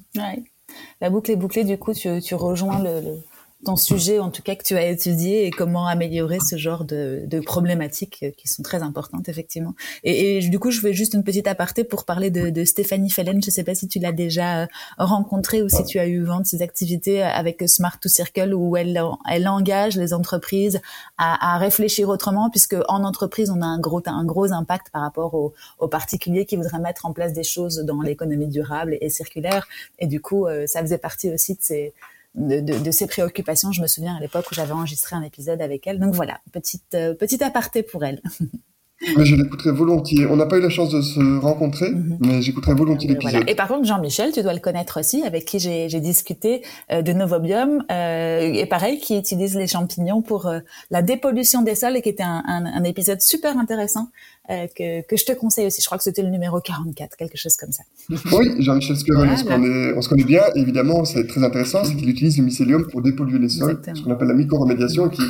La 1.00 1.10
boucle 1.10 1.30
est 1.30 1.36
bouclée, 1.36 1.64
du 1.64 1.78
coup, 1.78 1.92
tu, 1.92 2.20
tu 2.20 2.34
rejoins 2.34 2.82
le, 2.82 3.00
le 3.00 3.16
ton 3.64 3.76
sujet, 3.76 4.20
en 4.20 4.30
tout 4.30 4.42
cas 4.42 4.54
que 4.54 4.62
tu 4.62 4.76
as 4.76 4.86
étudié, 4.86 5.46
et 5.46 5.50
comment 5.50 5.86
améliorer 5.86 6.38
ce 6.40 6.56
genre 6.56 6.84
de, 6.84 7.22
de 7.26 7.40
problématiques 7.40 8.24
qui 8.36 8.46
sont 8.48 8.62
très 8.62 8.82
importantes 8.82 9.28
effectivement. 9.28 9.74
Et, 10.04 10.40
du 10.48 10.58
coup, 10.60 10.70
je 10.70 10.80
fais 10.80 10.92
juste 10.92 11.14
une 11.14 11.24
petite 11.24 11.48
aparté 11.48 11.82
pour 11.82 12.04
parler 12.04 12.30
de, 12.30 12.50
de 12.50 12.64
Stéphanie 12.64 13.10
Fellen. 13.10 13.42
Je 13.42 13.48
ne 13.48 13.52
sais 13.52 13.64
pas 13.64 13.74
si 13.74 13.88
tu 13.88 13.98
l'as 13.98 14.12
déjà 14.12 14.62
euh, 14.62 14.66
rencontrée 14.98 15.60
ou 15.62 15.68
si 15.68 15.84
tu 15.84 15.98
as 15.98 16.06
eu 16.06 16.22
vent 16.22 16.40
de 16.40 16.46
ses 16.46 16.62
activités 16.62 17.22
avec 17.22 17.68
Smart 17.68 17.98
to 17.98 18.08
Circle, 18.08 18.54
où 18.54 18.76
elle, 18.76 19.02
elle 19.28 19.48
engage 19.48 19.96
les 19.96 20.14
entreprises 20.14 20.80
à, 21.16 21.54
à 21.54 21.58
réfléchir 21.58 22.08
autrement, 22.08 22.50
puisque 22.50 22.76
en 22.88 23.02
entreprise, 23.02 23.50
on 23.50 23.60
a 23.60 23.66
un 23.66 23.80
gros, 23.80 24.02
un 24.06 24.24
gros 24.24 24.52
impact 24.52 24.90
par 24.90 25.02
rapport 25.02 25.34
aux, 25.34 25.52
aux 25.80 25.88
particuliers 25.88 26.46
qui 26.46 26.56
voudraient 26.56 26.78
mettre 26.78 27.06
en 27.06 27.12
place 27.12 27.32
des 27.32 27.44
choses 27.44 27.78
dans 27.78 28.00
l'économie 28.02 28.46
durable 28.46 28.94
et, 28.94 29.06
et 29.06 29.10
circulaire. 29.10 29.66
Et 29.98 30.06
du 30.06 30.20
coup, 30.20 30.46
euh, 30.46 30.66
ça 30.66 30.80
faisait 30.80 30.98
partie 30.98 31.30
aussi 31.30 31.54
de 31.54 31.60
ces 31.60 31.92
de, 32.34 32.60
de, 32.60 32.78
de, 32.78 32.90
ses 32.90 33.06
préoccupations. 33.06 33.72
Je 33.72 33.82
me 33.82 33.86
souviens 33.86 34.16
à 34.16 34.20
l'époque 34.20 34.46
où 34.50 34.54
j'avais 34.54 34.72
enregistré 34.72 35.16
un 35.16 35.22
épisode 35.22 35.60
avec 35.60 35.86
elle. 35.86 35.98
Donc 35.98 36.14
voilà, 36.14 36.40
petite, 36.52 36.94
euh, 36.94 37.14
petite 37.14 37.42
aparté 37.42 37.82
pour 37.82 38.04
elle. 38.04 38.20
Mais 39.16 39.24
je 39.24 39.36
l'écouterai 39.36 39.70
volontiers. 39.70 40.26
On 40.26 40.36
n'a 40.36 40.46
pas 40.46 40.58
eu 40.58 40.60
la 40.60 40.70
chance 40.70 40.90
de 40.90 41.00
se 41.00 41.38
rencontrer, 41.38 41.90
mhm. 41.90 42.18
mais 42.20 42.42
j'écouterai 42.42 42.74
volontiers 42.74 43.08
l'épisode. 43.08 43.32
Voilà. 43.32 43.50
Et 43.50 43.54
par 43.54 43.68
contre, 43.68 43.84
Jean-Michel, 43.84 44.32
tu 44.32 44.42
dois 44.42 44.52
le 44.52 44.58
connaître 44.58 44.98
aussi, 44.98 45.22
avec 45.22 45.44
qui 45.44 45.60
j'ai 45.60 46.00
discuté 46.00 46.62
euh, 46.90 47.00
de 47.02 47.12
Novobium, 47.12 47.84
euh, 47.92 48.40
et 48.40 48.66
pareil, 48.66 48.98
qui 48.98 49.16
utilise 49.16 49.54
les 49.54 49.68
champignons 49.68 50.20
pour 50.20 50.46
euh, 50.46 50.58
la 50.90 51.02
dépollution 51.02 51.62
des 51.62 51.76
sols, 51.76 51.96
et 51.96 52.02
qui 52.02 52.08
était 52.08 52.24
un, 52.24 52.42
un, 52.46 52.66
un 52.66 52.84
épisode 52.84 53.20
super 53.20 53.56
intéressant 53.56 54.08
euh, 54.50 54.66
que, 54.74 55.06
que 55.06 55.16
je 55.16 55.24
te 55.24 55.32
conseille 55.32 55.66
aussi. 55.66 55.80
Je 55.80 55.86
crois 55.86 55.98
que 55.98 56.04
c'était 56.04 56.22
le 56.22 56.30
numéro 56.30 56.60
44, 56.60 57.16
quelque 57.16 57.36
chose 57.36 57.56
comme 57.56 57.72
ça. 57.72 57.82
Oui, 58.08 58.62
Jean-Michel 58.62 58.96
Scuron, 58.96 59.26
on, 59.26 59.96
on, 59.96 60.02
se 60.02 60.08
connaît 60.08 60.24
bien. 60.24 60.42
évidemment, 60.54 61.04
c'est 61.04 61.26
très 61.26 61.42
intéressant, 61.42 61.84
c'est 61.84 61.94
qu'il 61.94 62.08
utilise 62.08 62.38
le 62.38 62.44
mycélium 62.44 62.86
pour 62.88 63.02
dépolluer 63.02 63.38
les 63.38 63.48
sols, 63.48 63.80
ce 63.94 64.02
qu'on 64.02 64.10
appelle 64.10 64.28
la 64.28 64.34
mycorremédiation, 64.34 65.08
qui, 65.08 65.22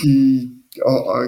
qui 0.00 0.56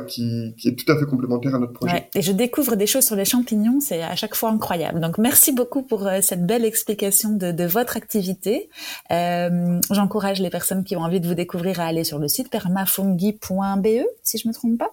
qui, 0.07 0.55
qui, 0.57 0.69
est 0.69 0.75
tout 0.75 0.91
à 0.93 0.99
fait 0.99 1.07
complémentaire 1.07 1.55
à 1.55 1.59
notre 1.59 1.73
projet. 1.73 1.95
Ouais, 1.95 2.09
et 2.15 2.23
je 2.23 2.33
découvre 2.33 2.77
des 2.77 2.87
choses 2.87 3.05
sur 3.05 3.17
les 3.17 3.25
champignons, 3.25 3.81
c'est 3.81 4.03
à 4.03 4.17
chaque 4.17 4.35
fois 4.35 4.51
incroyable. 4.51 5.01
Donc 5.01 5.19
merci 5.19 5.53
beaucoup 5.53 5.83
pour 5.83 6.07
euh, 6.07 6.21
cette 6.21 6.47
belle 6.47 6.65
explication 6.65 7.31
de, 7.31 7.53
de 7.53 7.65
votre 7.65 7.97
activité. 7.97 8.69
Euh, 9.11 9.81
J'encourage 9.91 10.41
les 10.41 10.51
personnes 10.51 10.85
qui 10.85 10.97
ont 10.97 11.01
envie 11.01 11.21
de 11.21 11.27
vous 11.27 11.35
découvrir 11.35 11.81
à 11.81 11.85
aller 11.85 12.05
sur 12.05 12.19
le 12.19 12.29
site 12.29 12.51
permafungi.be, 12.51 14.05
si 14.23 14.39
je 14.39 14.49
me 14.49 14.53
trompe 14.53 14.79
pas. 14.79 14.91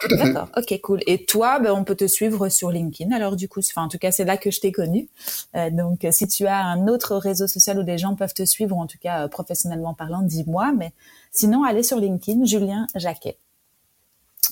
Tout 0.00 0.14
à 0.14 0.18
fait. 0.18 0.32
D'accord, 0.32 0.48
ok, 0.56 0.80
cool. 0.82 1.00
Et 1.06 1.24
toi, 1.24 1.58
ben, 1.58 1.72
on 1.72 1.84
peut 1.84 1.94
te 1.94 2.06
suivre 2.06 2.48
sur 2.50 2.70
LinkedIn. 2.70 3.14
Alors 3.14 3.34
du 3.34 3.48
coup, 3.48 3.60
enfin, 3.60 3.82
en 3.84 3.88
tout 3.88 3.98
cas, 3.98 4.12
c'est 4.12 4.24
là 4.24 4.36
que 4.36 4.50
je 4.50 4.60
t'ai 4.60 4.70
connu. 4.70 5.08
Euh, 5.54 5.70
donc, 5.70 6.06
si 6.10 6.28
tu 6.28 6.46
as 6.46 6.58
un 6.58 6.86
autre 6.88 7.16
réseau 7.16 7.46
social 7.46 7.78
où 7.78 7.82
des 7.82 7.96
gens 7.96 8.14
peuvent 8.14 8.34
te 8.34 8.44
suivre, 8.44 8.76
ou 8.76 8.80
en 8.80 8.86
tout 8.86 8.98
cas 9.00 9.24
euh, 9.24 9.28
professionnellement 9.28 9.94
parlant, 9.94 10.22
dis-moi. 10.22 10.72
Mais 10.76 10.92
sinon, 11.32 11.64
allez 11.64 11.82
sur 11.82 11.98
LinkedIn, 11.98 12.44
Julien 12.44 12.86
Jacquet. 12.94 13.38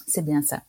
C'est 0.06 0.24
bien 0.24 0.40
ça. 0.42 0.62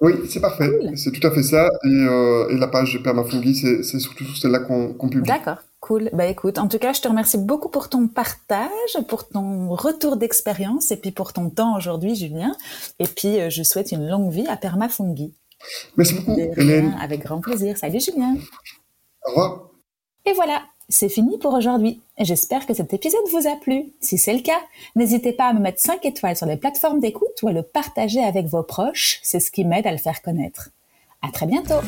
Oui, 0.00 0.12
c'est 0.28 0.40
parfait. 0.40 0.70
C'est 0.96 1.10
tout 1.10 1.26
à 1.26 1.30
fait 1.30 1.42
ça. 1.42 1.68
Et, 1.84 1.88
euh, 1.88 2.48
et 2.48 2.56
la 2.56 2.68
page 2.68 2.94
de 2.94 2.98
Permafungi, 2.98 3.54
c'est 3.82 3.98
surtout 3.98 4.24
celle-là 4.34 4.60
qu'on 4.60 5.08
publie. 5.08 5.26
D'accord. 5.28 5.58
Cool. 5.80 6.10
Bah 6.12 6.26
écoute, 6.26 6.58
en 6.58 6.68
tout 6.68 6.78
cas, 6.78 6.92
je 6.92 7.00
te 7.00 7.08
remercie 7.08 7.38
beaucoup 7.38 7.70
pour 7.70 7.88
ton 7.88 8.06
partage, 8.06 8.68
pour 9.08 9.26
ton 9.26 9.70
retour 9.70 10.16
d'expérience 10.16 10.90
et 10.90 10.96
puis 10.96 11.10
pour 11.10 11.32
ton 11.32 11.48
temps 11.48 11.76
aujourd'hui, 11.76 12.14
Julien. 12.14 12.54
Et 12.98 13.06
puis, 13.06 13.40
euh, 13.40 13.48
je 13.48 13.62
souhaite 13.62 13.90
une 13.90 14.06
longue 14.06 14.30
vie 14.30 14.46
à 14.46 14.58
Permafungi. 14.58 15.32
Merci 15.96 16.14
beaucoup, 16.14 16.38
Hélène. 16.38 16.94
Avec 17.00 17.22
grand 17.22 17.40
plaisir. 17.40 17.78
Salut, 17.78 17.98
Julien. 17.98 18.36
Au 19.24 19.30
revoir. 19.30 19.70
Et 20.26 20.34
voilà, 20.34 20.62
c'est 20.90 21.08
fini 21.08 21.38
pour 21.38 21.54
aujourd'hui. 21.54 22.02
J'espère 22.18 22.66
que 22.66 22.74
cet 22.74 22.92
épisode 22.92 23.20
vous 23.32 23.48
a 23.48 23.56
plu. 23.56 23.94
Si 24.00 24.18
c'est 24.18 24.34
le 24.34 24.42
cas, 24.42 24.60
n'hésitez 24.96 25.32
pas 25.32 25.46
à 25.46 25.52
me 25.54 25.60
mettre 25.60 25.80
5 25.80 26.04
étoiles 26.04 26.36
sur 26.36 26.46
les 26.46 26.56
plateformes 26.56 27.00
d'écoute 27.00 27.42
ou 27.42 27.48
à 27.48 27.52
le 27.52 27.62
partager 27.62 28.22
avec 28.22 28.46
vos 28.46 28.62
proches. 28.62 29.20
C'est 29.22 29.40
ce 29.40 29.50
qui 29.50 29.64
m'aide 29.64 29.86
à 29.86 29.92
le 29.92 29.98
faire 29.98 30.20
connaître. 30.20 30.70
À 31.22 31.30
très 31.30 31.46
bientôt. 31.46 31.80